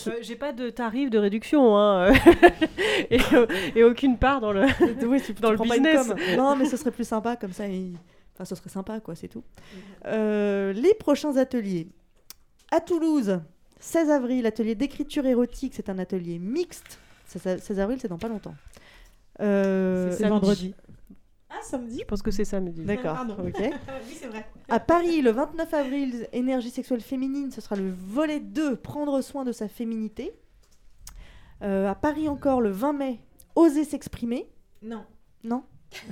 Euh, 0.06 0.12
J'ai 0.22 0.36
pas 0.36 0.52
de 0.52 0.70
tarif 0.70 1.10
de 1.10 1.18
réduction 1.18 1.76
hein, 1.76 2.12
et, 3.10 3.18
euh, 3.32 3.46
et 3.74 3.82
aucune 3.84 4.16
part 4.18 4.40
dans 4.40 4.52
le, 4.52 4.62
Oui, 5.06 5.20
tu- 5.22 5.32
le 5.32 5.56
business. 5.62 6.12
Non, 6.36 6.54
mais 6.56 6.66
ce 6.66 6.76
serait 6.76 6.90
plus 6.92 7.06
sympa 7.06 7.36
comme 7.36 7.52
ça. 7.52 7.66
il- 7.66 7.96
Enfin, 8.34 8.44
ce 8.44 8.54
serait 8.54 8.70
sympa, 8.70 9.00
quoi, 9.00 9.16
c'est 9.16 9.26
tout. 9.28 9.42
Euh, 10.06 10.72
les 10.72 10.94
prochains 10.94 11.36
ateliers. 11.36 11.88
À 12.70 12.80
Toulouse, 12.80 13.40
16 13.80 14.10
avril, 14.10 14.46
atelier 14.46 14.76
d'écriture 14.76 15.26
érotique. 15.26 15.72
C'est 15.74 15.88
un 15.88 15.98
atelier 15.98 16.38
mixte. 16.38 17.00
16 17.26 17.60
16 17.62 17.80
avril, 17.80 17.98
c'est 18.00 18.06
dans 18.08 18.18
pas 18.18 18.28
longtemps. 18.28 18.54
Euh, 19.40 20.12
C'est 20.16 20.28
vendredi. 20.28 20.74
Ah, 21.50 21.60
samedi 21.62 21.98
Je 22.00 22.04
pense 22.04 22.20
que 22.22 22.30
c'est 22.30 22.44
samedi. 22.44 22.84
D'accord, 22.84 23.14
Pardon. 23.14 23.36
ok. 23.46 23.58
oui, 23.58 24.14
c'est 24.14 24.26
vrai. 24.28 24.46
À 24.68 24.80
Paris, 24.80 25.22
le 25.22 25.30
29 25.30 25.72
avril, 25.74 26.28
énergie 26.32 26.70
sexuelle 26.70 27.00
féminine, 27.00 27.50
ce 27.50 27.60
sera 27.60 27.74
le 27.76 27.90
volet 27.90 28.38
2, 28.40 28.76
prendre 28.76 29.20
soin 29.22 29.44
de 29.44 29.52
sa 29.52 29.66
féminité. 29.68 30.32
Euh, 31.62 31.88
à 31.90 31.94
Paris 31.94 32.28
encore, 32.28 32.60
le 32.60 32.70
20 32.70 32.92
mai, 32.92 33.20
oser 33.54 33.84
s'exprimer. 33.84 34.48
Non. 34.82 35.04
Non 35.42 35.64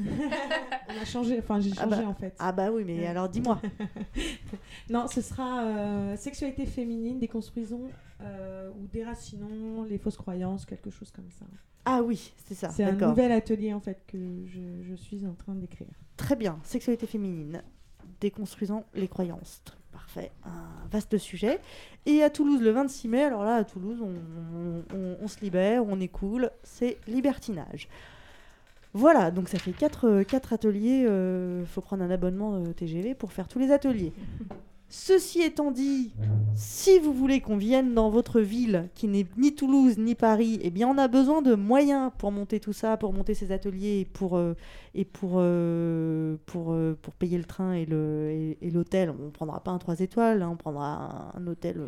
On 0.88 1.02
a 1.02 1.04
changé, 1.04 1.38
enfin 1.38 1.60
j'ai 1.60 1.70
Ah 1.76 1.82
changé 1.84 2.02
bah- 2.02 2.08
en 2.08 2.14
fait. 2.14 2.34
Ah 2.38 2.50
bah 2.50 2.70
oui, 2.72 2.82
mais 2.86 3.00
Ouais. 3.00 3.06
alors 3.06 3.28
dis-moi. 3.28 3.60
non, 4.90 5.06
ce 5.06 5.20
sera 5.20 5.64
euh, 5.64 6.16
sexualité 6.16 6.64
féminine, 6.64 7.18
déconstruisons 7.18 7.82
euh, 8.22 8.70
ou 8.70 8.86
déracinons 8.86 9.82
les 9.84 9.98
fausses 9.98 10.16
croyances, 10.16 10.64
quelque 10.64 10.88
chose 10.88 11.10
comme 11.10 11.30
ça. 11.30 11.44
Ah 11.86 12.02
oui, 12.02 12.34
c'est 12.46 12.54
ça. 12.54 12.68
C'est 12.68 12.82
un 12.84 12.92
nouvel 13.08 13.32
atelier 13.32 13.72
en 13.72 13.80
fait 13.80 14.02
que 14.06 14.18
je, 14.46 14.60
je 14.88 14.94
suis 14.94 15.24
en 15.26 15.32
train 15.34 15.54
d'écrire. 15.54 15.86
Très 16.16 16.36
bien, 16.36 16.58
sexualité 16.64 17.06
féminine, 17.06 17.62
déconstruisant 18.20 18.84
les 18.94 19.08
croyances. 19.08 19.62
Parfait, 19.92 20.30
un 20.44 20.86
vaste 20.90 21.16
sujet. 21.16 21.58
Et 22.04 22.22
à 22.22 22.28
Toulouse, 22.30 22.60
le 22.60 22.70
26 22.70 23.08
mai, 23.08 23.22
alors 23.24 23.44
là, 23.44 23.54
à 23.56 23.64
Toulouse, 23.64 23.98
on, 24.02 24.10
on- 24.58 24.84
on- 24.94 25.16
on 25.22 25.28
se 25.28 25.40
libère, 25.40 25.84
on 25.86 25.98
est 26.00 26.08
cool, 26.08 26.50
c'est 26.62 26.98
libertinage. 27.06 27.88
Voilà, 28.92 29.30
donc 29.30 29.48
ça 29.48 29.58
fait 29.58 29.72
quatre, 29.72 30.08
euh, 30.08 30.22
quatre 30.24 30.52
ateliers. 30.52 31.06
Il 31.60 31.66
faut 31.66 31.80
prendre 31.82 32.02
un 32.02 32.10
abonnement 32.10 32.54
euh, 32.56 32.72
TGV 32.72 33.14
pour 33.14 33.32
faire 33.32 33.46
tous 33.48 33.58
les 33.58 33.70
ateliers. 33.70 34.12
Ceci 34.88 35.42
étant 35.42 35.72
dit, 35.72 36.12
si 36.54 37.00
vous 37.00 37.12
voulez 37.12 37.40
qu'on 37.40 37.56
vienne 37.56 37.92
dans 37.92 38.08
votre 38.08 38.40
ville, 38.40 38.88
qui 38.94 39.08
n'est 39.08 39.26
ni 39.36 39.52
Toulouse 39.52 39.98
ni 39.98 40.14
Paris, 40.14 40.60
eh 40.62 40.70
bien 40.70 40.86
on 40.88 40.96
a 40.96 41.08
besoin 41.08 41.42
de 41.42 41.56
moyens 41.56 42.12
pour 42.18 42.30
monter 42.30 42.60
tout 42.60 42.72
ça, 42.72 42.96
pour 42.96 43.12
monter 43.12 43.34
ces 43.34 43.50
ateliers 43.50 44.00
et 44.00 44.04
pour, 44.04 44.36
euh, 44.36 44.54
et 44.94 45.04
pour, 45.04 45.32
euh, 45.38 46.36
pour, 46.46 46.72
euh, 46.72 46.96
pour 47.02 47.14
payer 47.14 47.36
le 47.36 47.42
train 47.44 47.72
et 47.72 47.84
le- 47.84 48.30
et- 48.30 48.58
et 48.62 48.70
l'hôtel. 48.70 49.10
on 49.10 49.24
ne 49.26 49.30
prendra 49.30 49.58
pas 49.58 49.72
un 49.72 49.78
3 49.78 49.98
étoiles, 49.98 50.40
hein, 50.42 50.50
on 50.52 50.56
prendra 50.56 51.32
un, 51.36 51.40
un 51.42 51.46
hôtel. 51.48 51.80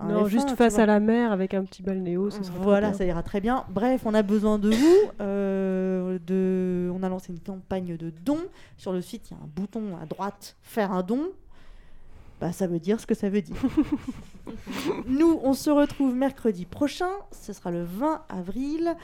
un 0.00 0.08
Non, 0.08 0.24
F1, 0.24 0.28
juste 0.28 0.54
face 0.54 0.78
à 0.78 0.86
la 0.86 1.00
mer 1.00 1.32
avec 1.32 1.54
un 1.54 1.64
petit 1.64 1.82
balnéo, 1.82 2.30
sera 2.30 2.56
Voilà, 2.60 2.92
ça 2.92 3.04
ira 3.04 3.24
très 3.24 3.40
bien. 3.40 3.64
Bref, 3.70 4.02
on 4.06 4.14
a 4.14 4.22
besoin 4.22 4.60
de 4.60 4.70
vous. 4.70 4.96
de... 5.18 6.90
On 6.94 7.02
a 7.02 7.08
lancé 7.08 7.32
une 7.32 7.40
campagne 7.40 7.96
de 7.96 8.10
dons. 8.24 8.38
Sur 8.76 8.92
le 8.92 9.00
site, 9.02 9.30
il 9.30 9.34
y 9.34 9.36
a 9.40 9.42
un 9.42 9.48
bouton 9.54 9.96
à 10.00 10.06
droite, 10.06 10.56
faire 10.62 10.92
un 10.92 11.02
don. 11.02 11.22
Bah, 12.40 12.52
ça 12.52 12.66
veut 12.66 12.78
dire 12.78 13.00
ce 13.00 13.06
que 13.06 13.14
ça 13.14 13.28
veut 13.28 13.42
dire. 13.42 13.56
Nous, 15.06 15.40
on 15.42 15.54
se 15.54 15.70
retrouve 15.70 16.14
mercredi 16.14 16.66
prochain. 16.66 17.10
Ce 17.32 17.52
sera 17.52 17.70
le 17.70 17.82
20 17.82 18.22
avril. 18.28 18.96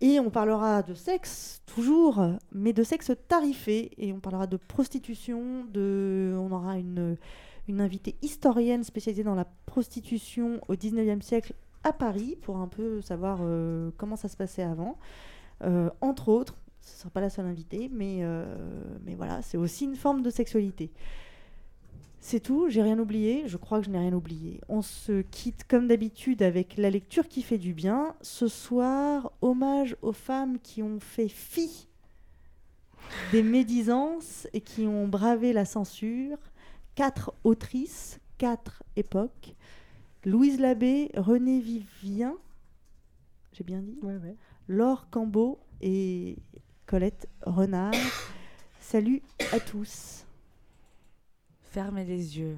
Et 0.00 0.20
on 0.20 0.30
parlera 0.30 0.82
de 0.82 0.94
sexe, 0.94 1.60
toujours, 1.66 2.24
mais 2.52 2.72
de 2.72 2.84
sexe 2.84 3.10
tarifé. 3.26 3.90
Et 3.98 4.12
on 4.12 4.20
parlera 4.20 4.46
de 4.46 4.56
prostitution. 4.56 5.64
De... 5.72 6.34
On 6.38 6.52
aura 6.52 6.78
une, 6.78 7.16
invitée 7.68 8.16
historienne 8.22 8.84
spécialisée 8.84 9.24
dans 9.24 9.34
la 9.34 9.46
prostitution 9.66 10.60
au 10.68 10.74
19e 10.74 11.20
siècle 11.20 11.52
à 11.84 11.92
Paris 11.92 12.36
pour 12.40 12.56
un 12.56 12.68
peu 12.68 13.02
savoir 13.02 13.40
euh, 13.42 13.90
comment 13.98 14.16
ça 14.16 14.28
se 14.28 14.36
passait 14.36 14.62
avant. 14.62 14.98
Euh, 15.64 15.90
entre 16.00 16.28
autres, 16.28 16.56
ce 16.80 16.94
ne 16.94 16.98
sera 17.00 17.10
pas 17.10 17.20
la 17.20 17.28
seule 17.28 17.46
invitée, 17.46 17.90
mais, 17.92 18.18
euh, 18.22 18.46
mais 19.04 19.14
voilà, 19.14 19.42
c'est 19.42 19.58
aussi 19.58 19.84
une 19.84 19.96
forme 19.96 20.22
de 20.22 20.30
sexualité. 20.30 20.90
C'est 22.20 22.40
tout, 22.40 22.68
j'ai 22.68 22.82
rien 22.82 22.98
oublié, 22.98 23.44
je 23.46 23.56
crois 23.56 23.78
que 23.78 23.86
je 23.86 23.90
n'ai 23.90 23.98
rien 23.98 24.12
oublié. 24.12 24.60
On 24.68 24.82
se 24.82 25.22
quitte 25.22 25.64
comme 25.68 25.88
d'habitude 25.88 26.42
avec 26.42 26.76
la 26.76 26.90
lecture 26.90 27.28
qui 27.28 27.42
fait 27.42 27.58
du 27.58 27.74
bien. 27.74 28.14
Ce 28.22 28.48
soir, 28.48 29.32
hommage 29.40 29.96
aux 30.02 30.12
femmes 30.12 30.58
qui 30.58 30.82
ont 30.82 31.00
fait 31.00 31.28
fi 31.28 31.88
des 33.32 33.42
médisances 33.42 34.46
et 34.52 34.60
qui 34.60 34.86
ont 34.86 35.08
bravé 35.08 35.52
la 35.52 35.64
censure. 35.64 36.38
Quatre 36.94 37.32
autrices, 37.44 38.18
quatre 38.36 38.82
époques. 38.96 39.54
Louise 40.24 40.58
Labbé, 40.58 41.10
René 41.16 41.60
Vivien, 41.60 42.36
j'ai 43.52 43.64
bien 43.64 43.80
dit 43.80 43.98
Laure 44.66 45.08
Cambeau 45.10 45.58
et 45.80 46.36
Colette 46.86 47.28
Renard. 47.42 47.94
Salut 48.80 49.22
à 49.52 49.60
tous. 49.60 50.27
Fermez 51.70 52.06
les 52.06 52.38
yeux, 52.38 52.56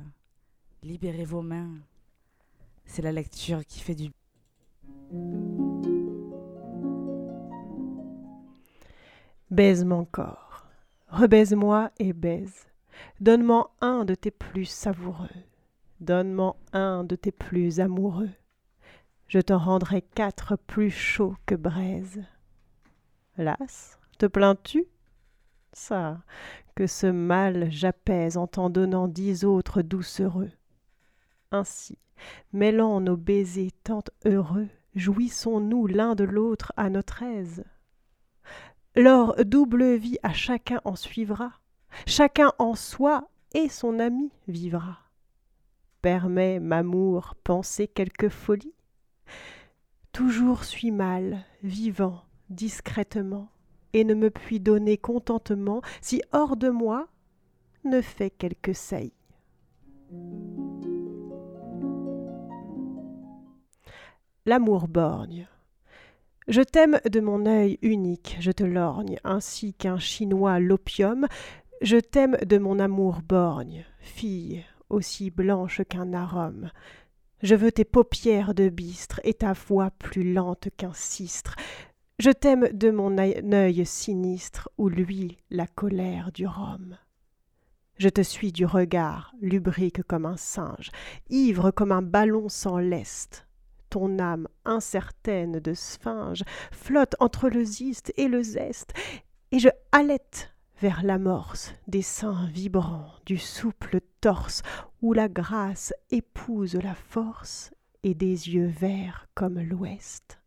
libérez 0.84 1.24
vos 1.24 1.42
mains. 1.42 1.74
C'est 2.84 3.02
la 3.02 3.10
lecture 3.10 3.66
qui 3.66 3.80
fait 3.80 3.96
du 3.96 4.12
Baise 9.50 9.84
mon 9.84 10.04
corps, 10.04 10.64
rebaise-moi 11.08 11.90
et 11.98 12.12
baise. 12.12 12.68
Donne-moi 13.20 13.74
un 13.80 14.04
de 14.04 14.14
tes 14.14 14.30
plus 14.30 14.66
savoureux, 14.66 15.28
donne-moi 15.98 16.56
un 16.72 17.02
de 17.02 17.16
tes 17.16 17.32
plus 17.32 17.80
amoureux. 17.80 18.30
Je 19.26 19.40
t'en 19.40 19.58
rendrai 19.58 20.02
quatre 20.02 20.54
plus 20.54 20.92
chauds 20.92 21.34
que 21.46 21.56
braise. 21.56 22.22
Las, 23.36 23.98
te 24.18 24.26
plains-tu? 24.26 24.86
Ça, 25.72 26.18
que 26.74 26.86
ce 26.86 27.06
mal 27.06 27.70
j'apaise 27.70 28.36
en 28.36 28.46
t'en 28.46 28.70
donnant 28.70 29.08
dix 29.08 29.44
autres 29.44 29.82
doucereux. 29.82 30.50
Ainsi, 31.52 31.98
mêlant 32.52 33.00
nos 33.00 33.16
baisers 33.16 33.72
tant 33.84 34.04
heureux, 34.24 34.68
jouissons-nous 34.94 35.86
l'un 35.86 36.14
de 36.14 36.24
l'autre 36.24 36.72
à 36.76 36.90
notre 36.90 37.22
aise. 37.22 37.64
Leur 38.96 39.44
double 39.44 39.94
vie 39.94 40.18
à 40.22 40.32
chacun 40.32 40.80
en 40.84 40.96
suivra, 40.96 41.52
chacun 42.06 42.52
en 42.58 42.74
soi 42.74 43.28
et 43.52 43.68
son 43.68 43.98
ami 43.98 44.32
vivra. 44.48 44.98
Permets, 46.02 46.60
m'amour, 46.60 47.34
penser 47.44 47.86
quelque 47.86 48.28
folie? 48.28 48.74
Toujours 50.12 50.64
suis 50.64 50.90
mal, 50.90 51.44
vivant, 51.62 52.24
discrètement, 52.48 53.48
et 53.92 54.04
ne 54.04 54.14
me 54.14 54.30
puis 54.30 54.60
donner 54.60 54.96
contentement 54.96 55.82
si 56.00 56.22
hors 56.32 56.56
de 56.56 56.68
moi 56.68 57.08
ne 57.84 58.00
fait 58.00 58.30
quelque 58.30 58.72
saillie. 58.72 59.12
L'amour 64.46 64.88
borgne. 64.88 65.46
Je 66.48 66.62
t'aime 66.62 66.98
de 67.08 67.20
mon 67.20 67.46
œil 67.46 67.78
unique, 67.82 68.36
je 68.40 68.50
te 68.50 68.64
lorgne, 68.64 69.18
ainsi 69.22 69.74
qu'un 69.74 69.98
chinois 69.98 70.58
l'opium. 70.58 71.26
Je 71.82 71.96
t'aime 71.96 72.36
de 72.44 72.58
mon 72.58 72.78
amour 72.80 73.20
borgne, 73.22 73.84
fille 74.00 74.64
aussi 74.88 75.30
blanche 75.30 75.82
qu'un 75.88 76.12
arôme. 76.12 76.70
Je 77.42 77.54
veux 77.54 77.72
tes 77.72 77.84
paupières 77.84 78.54
de 78.54 78.68
bistre 78.68 79.20
et 79.24 79.34
ta 79.34 79.54
voix 79.54 79.90
plus 79.92 80.32
lente 80.32 80.68
qu'un 80.76 80.92
sistre. 80.92 81.56
Je 82.20 82.28
t'aime 82.30 82.68
de 82.74 82.90
mon 82.90 83.16
œil 83.16 83.86
sinistre 83.86 84.68
où 84.76 84.90
luit 84.90 85.38
la 85.48 85.66
colère 85.66 86.32
du 86.32 86.46
rhum. 86.46 86.98
Je 87.96 88.10
te 88.10 88.20
suis 88.20 88.52
du 88.52 88.66
regard, 88.66 89.32
lubrique 89.40 90.02
comme 90.02 90.26
un 90.26 90.36
singe, 90.36 90.90
ivre 91.30 91.70
comme 91.70 91.92
un 91.92 92.02
ballon 92.02 92.50
sans 92.50 92.76
lest. 92.76 93.46
Ton 93.88 94.18
âme 94.18 94.48
incertaine 94.66 95.60
de 95.60 95.72
sphinge 95.72 96.42
flotte 96.70 97.16
entre 97.20 97.48
le 97.48 97.64
ziste 97.64 98.12
et 98.18 98.28
le 98.28 98.42
zeste, 98.42 98.92
et 99.50 99.58
je 99.58 99.70
halète 99.90 100.52
vers 100.82 101.02
l'amorce 101.02 101.72
des 101.88 102.02
seins 102.02 102.50
vibrants 102.52 103.14
du 103.24 103.38
souple 103.38 103.98
torse 104.20 104.60
où 105.00 105.14
la 105.14 105.30
grâce 105.30 105.94
épouse 106.10 106.74
la 106.74 106.94
force 106.94 107.72
et 108.02 108.12
des 108.12 108.50
yeux 108.50 108.68
verts 108.68 109.26
comme 109.34 109.58
l'ouest. 109.58 110.39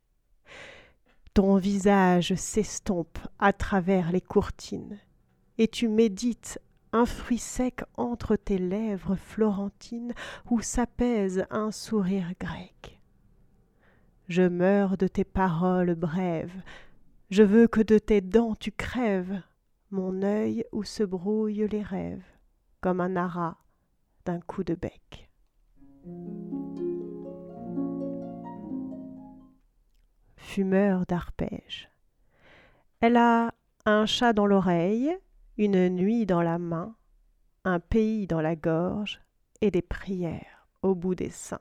Ton 1.33 1.57
visage 1.57 2.35
s'estompe 2.35 3.17
à 3.39 3.53
travers 3.53 4.11
les 4.11 4.21
courtines, 4.21 4.99
et 5.57 5.67
tu 5.67 5.87
médites 5.87 6.59
un 6.91 7.07
fruit 7.07 7.39
sec 7.39 7.81
entre 7.97 8.35
tes 8.35 8.59
lèvres 8.59 9.15
florentines 9.15 10.13
où 10.51 10.61
s'apaise 10.61 11.45
un 11.49 11.71
sourire 11.71 12.33
grec. 12.39 12.99
Je 14.27 14.43
meurs 14.43 14.95
de 14.95 15.07
tes 15.07 15.23
paroles 15.23 15.95
brèves, 15.95 16.61
je 17.31 17.41
veux 17.41 17.67
que 17.67 17.81
de 17.81 17.97
tes 17.97 18.21
dents 18.21 18.53
tu 18.53 18.71
crèves 18.71 19.41
mon 19.89 20.21
œil 20.21 20.65
où 20.71 20.83
se 20.83 21.01
brouillent 21.01 21.67
les 21.67 21.81
rêves, 21.81 22.25
comme 22.79 23.01
un 23.01 23.15
aras 23.15 23.57
d'un 24.25 24.39
coup 24.39 24.63
de 24.63 24.75
bec. 24.75 25.29
Fumeur 30.43 31.05
d'arpège. 31.07 31.89
Elle 32.99 33.17
a 33.17 33.53
un 33.85 34.05
chat 34.05 34.33
dans 34.33 34.45
l'oreille, 34.45 35.17
une 35.57 35.89
nuit 35.89 36.27
dans 36.27 36.43
la 36.43 36.59
main, 36.59 36.95
un 37.63 37.79
pays 37.79 38.27
dans 38.27 38.41
la 38.41 38.55
gorge 38.55 39.19
et 39.61 39.71
des 39.71 39.81
prières 39.81 40.67
au 40.83 40.93
bout 40.93 41.15
des 41.15 41.31
seins. 41.31 41.59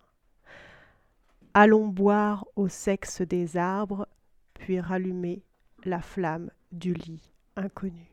Allons 1.55 1.87
boire 1.87 2.45
au 2.57 2.69
sexe 2.69 3.23
des 3.23 3.57
arbres, 3.57 4.07
puis 4.55 4.79
rallumer 4.79 5.43
la 5.85 6.03
flamme 6.03 6.51
du 6.73 6.93
lit 6.93 7.33
inconnu. 7.57 8.13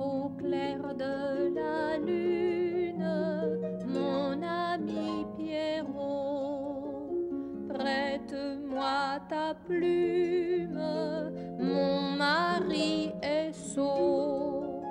Au 0.00 0.30
clair 0.38 0.94
de 0.94 1.54
la 1.54 1.98
lune, 1.98 2.43
Prête-moi 7.68 9.20
ta 9.28 9.54
plume, 9.66 10.80
mon 11.58 12.16
mari 12.16 13.12
est 13.20 13.52
sot, 13.52 14.82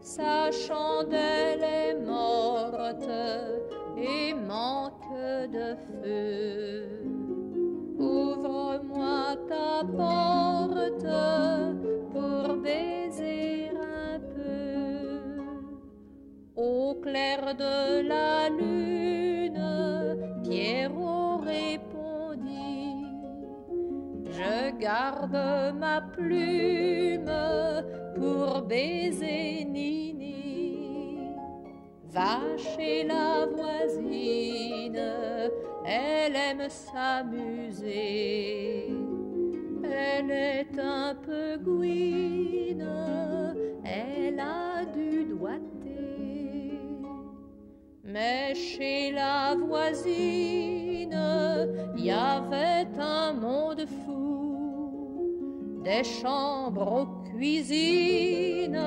sa 0.00 0.50
chandelle 0.50 1.62
est 1.62 1.94
morte 1.94 3.10
et 3.96 4.32
manque 4.34 5.12
de 5.52 5.76
feu. 5.86 6.88
Ouvre-moi 7.98 9.36
ta 9.48 9.84
porte 9.84 11.06
pour 12.12 12.56
baiser 12.56 13.70
un 13.70 14.18
peu. 14.18 15.32
Au 16.56 16.94
clair 16.94 17.54
de 17.54 18.08
la 18.08 18.48
lune, 18.48 18.81
Pierrot 20.52 21.38
répondit 21.38 23.06
Je 24.30 24.76
garde 24.78 25.74
ma 25.78 26.02
plume 26.02 27.32
pour 28.14 28.60
baiser 28.60 29.64
Nini. 29.64 31.20
Va 32.04 32.40
chez 32.58 33.04
la 33.04 33.46
voisine, 33.46 35.00
elle 35.86 36.36
aime 36.36 36.68
s'amuser. 36.68 37.88
Elle 39.84 40.30
est 40.30 40.78
un 40.78 41.14
peu 41.14 41.56
gouine, 41.56 42.86
elle 43.86 44.38
a 44.38 44.84
du 44.84 45.24
doigté. 45.24 45.71
Mais 48.12 48.54
chez 48.54 49.10
la 49.12 49.54
voisine, 49.54 51.18
y 51.96 52.10
avait 52.10 52.86
un 52.98 53.32
monde 53.32 53.86
fou. 54.04 55.80
Des 55.82 56.04
chambres 56.04 56.92
aux 56.92 57.06
cuisines, 57.30 58.78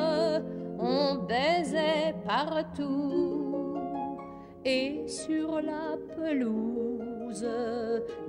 on 0.78 1.16
baisait 1.28 2.14
partout. 2.24 3.80
Et 4.64 5.08
sur 5.08 5.60
la 5.60 5.98
pelouse, 6.16 7.48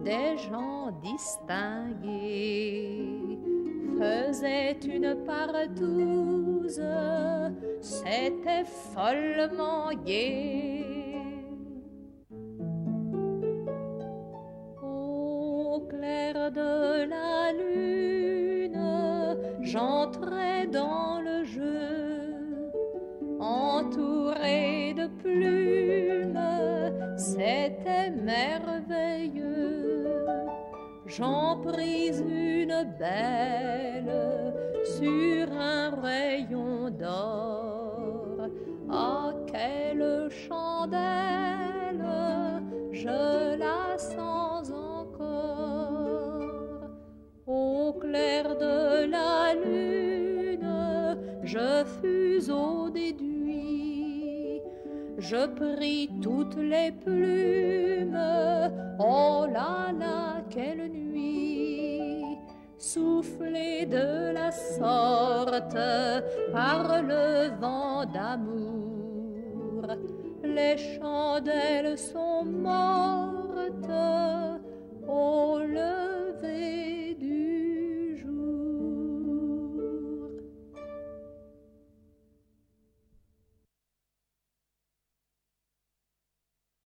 des 0.02 0.38
gens 0.48 0.90
distingués 1.02 2.16
faisaient 3.98 4.78
une 4.84 5.14
partouze. 5.26 6.82
C'était 7.80 8.64
follement 8.94 9.90
gai. 10.04 10.85
De 16.50 17.08
la 17.08 17.52
lune, 17.52 18.78
j'entrais 19.62 20.66
dans 20.66 21.20
le 21.20 21.44
jeu, 21.44 22.70
entouré 23.40 24.94
de 24.94 25.06
plumes, 25.22 26.38
c'était 27.16 28.10
merveilleux. 28.10 29.46
J'en 31.06 31.56
pris 31.60 32.08
une 32.18 32.84
belle 32.98 34.54
sur 34.84 35.52
un 35.52 35.90
rayon 36.00 36.90
d'or. 36.90 38.48
Ah, 38.90 39.32
quelle 39.50 40.28
chandelle, 40.30 42.06
je 42.92 43.56
la 43.58 43.98
sens 43.98 44.55
de 48.12 49.10
la 49.10 49.54
lune, 49.54 51.18
je 51.42 51.84
fus 52.00 52.50
au 52.50 52.88
déduit. 52.90 54.60
Je 55.18 55.46
pris 55.46 56.10
toutes 56.22 56.56
les 56.56 56.92
plumes, 56.92 58.18
oh 58.98 59.46
là 59.52 59.92
là, 59.98 60.42
quelle 60.50 60.88
nuit! 60.88 62.22
Soufflée 62.78 63.86
de 63.86 64.32
la 64.32 64.52
sorte 64.52 65.78
par 66.52 67.02
le 67.02 67.50
vent 67.60 68.04
d'amour, 68.04 69.86
les 70.44 70.76
chandelles 70.76 71.98
sont 71.98 72.44
mortes 72.44 73.46
au 75.08 75.58
lever 75.58 77.14
du 77.18 77.35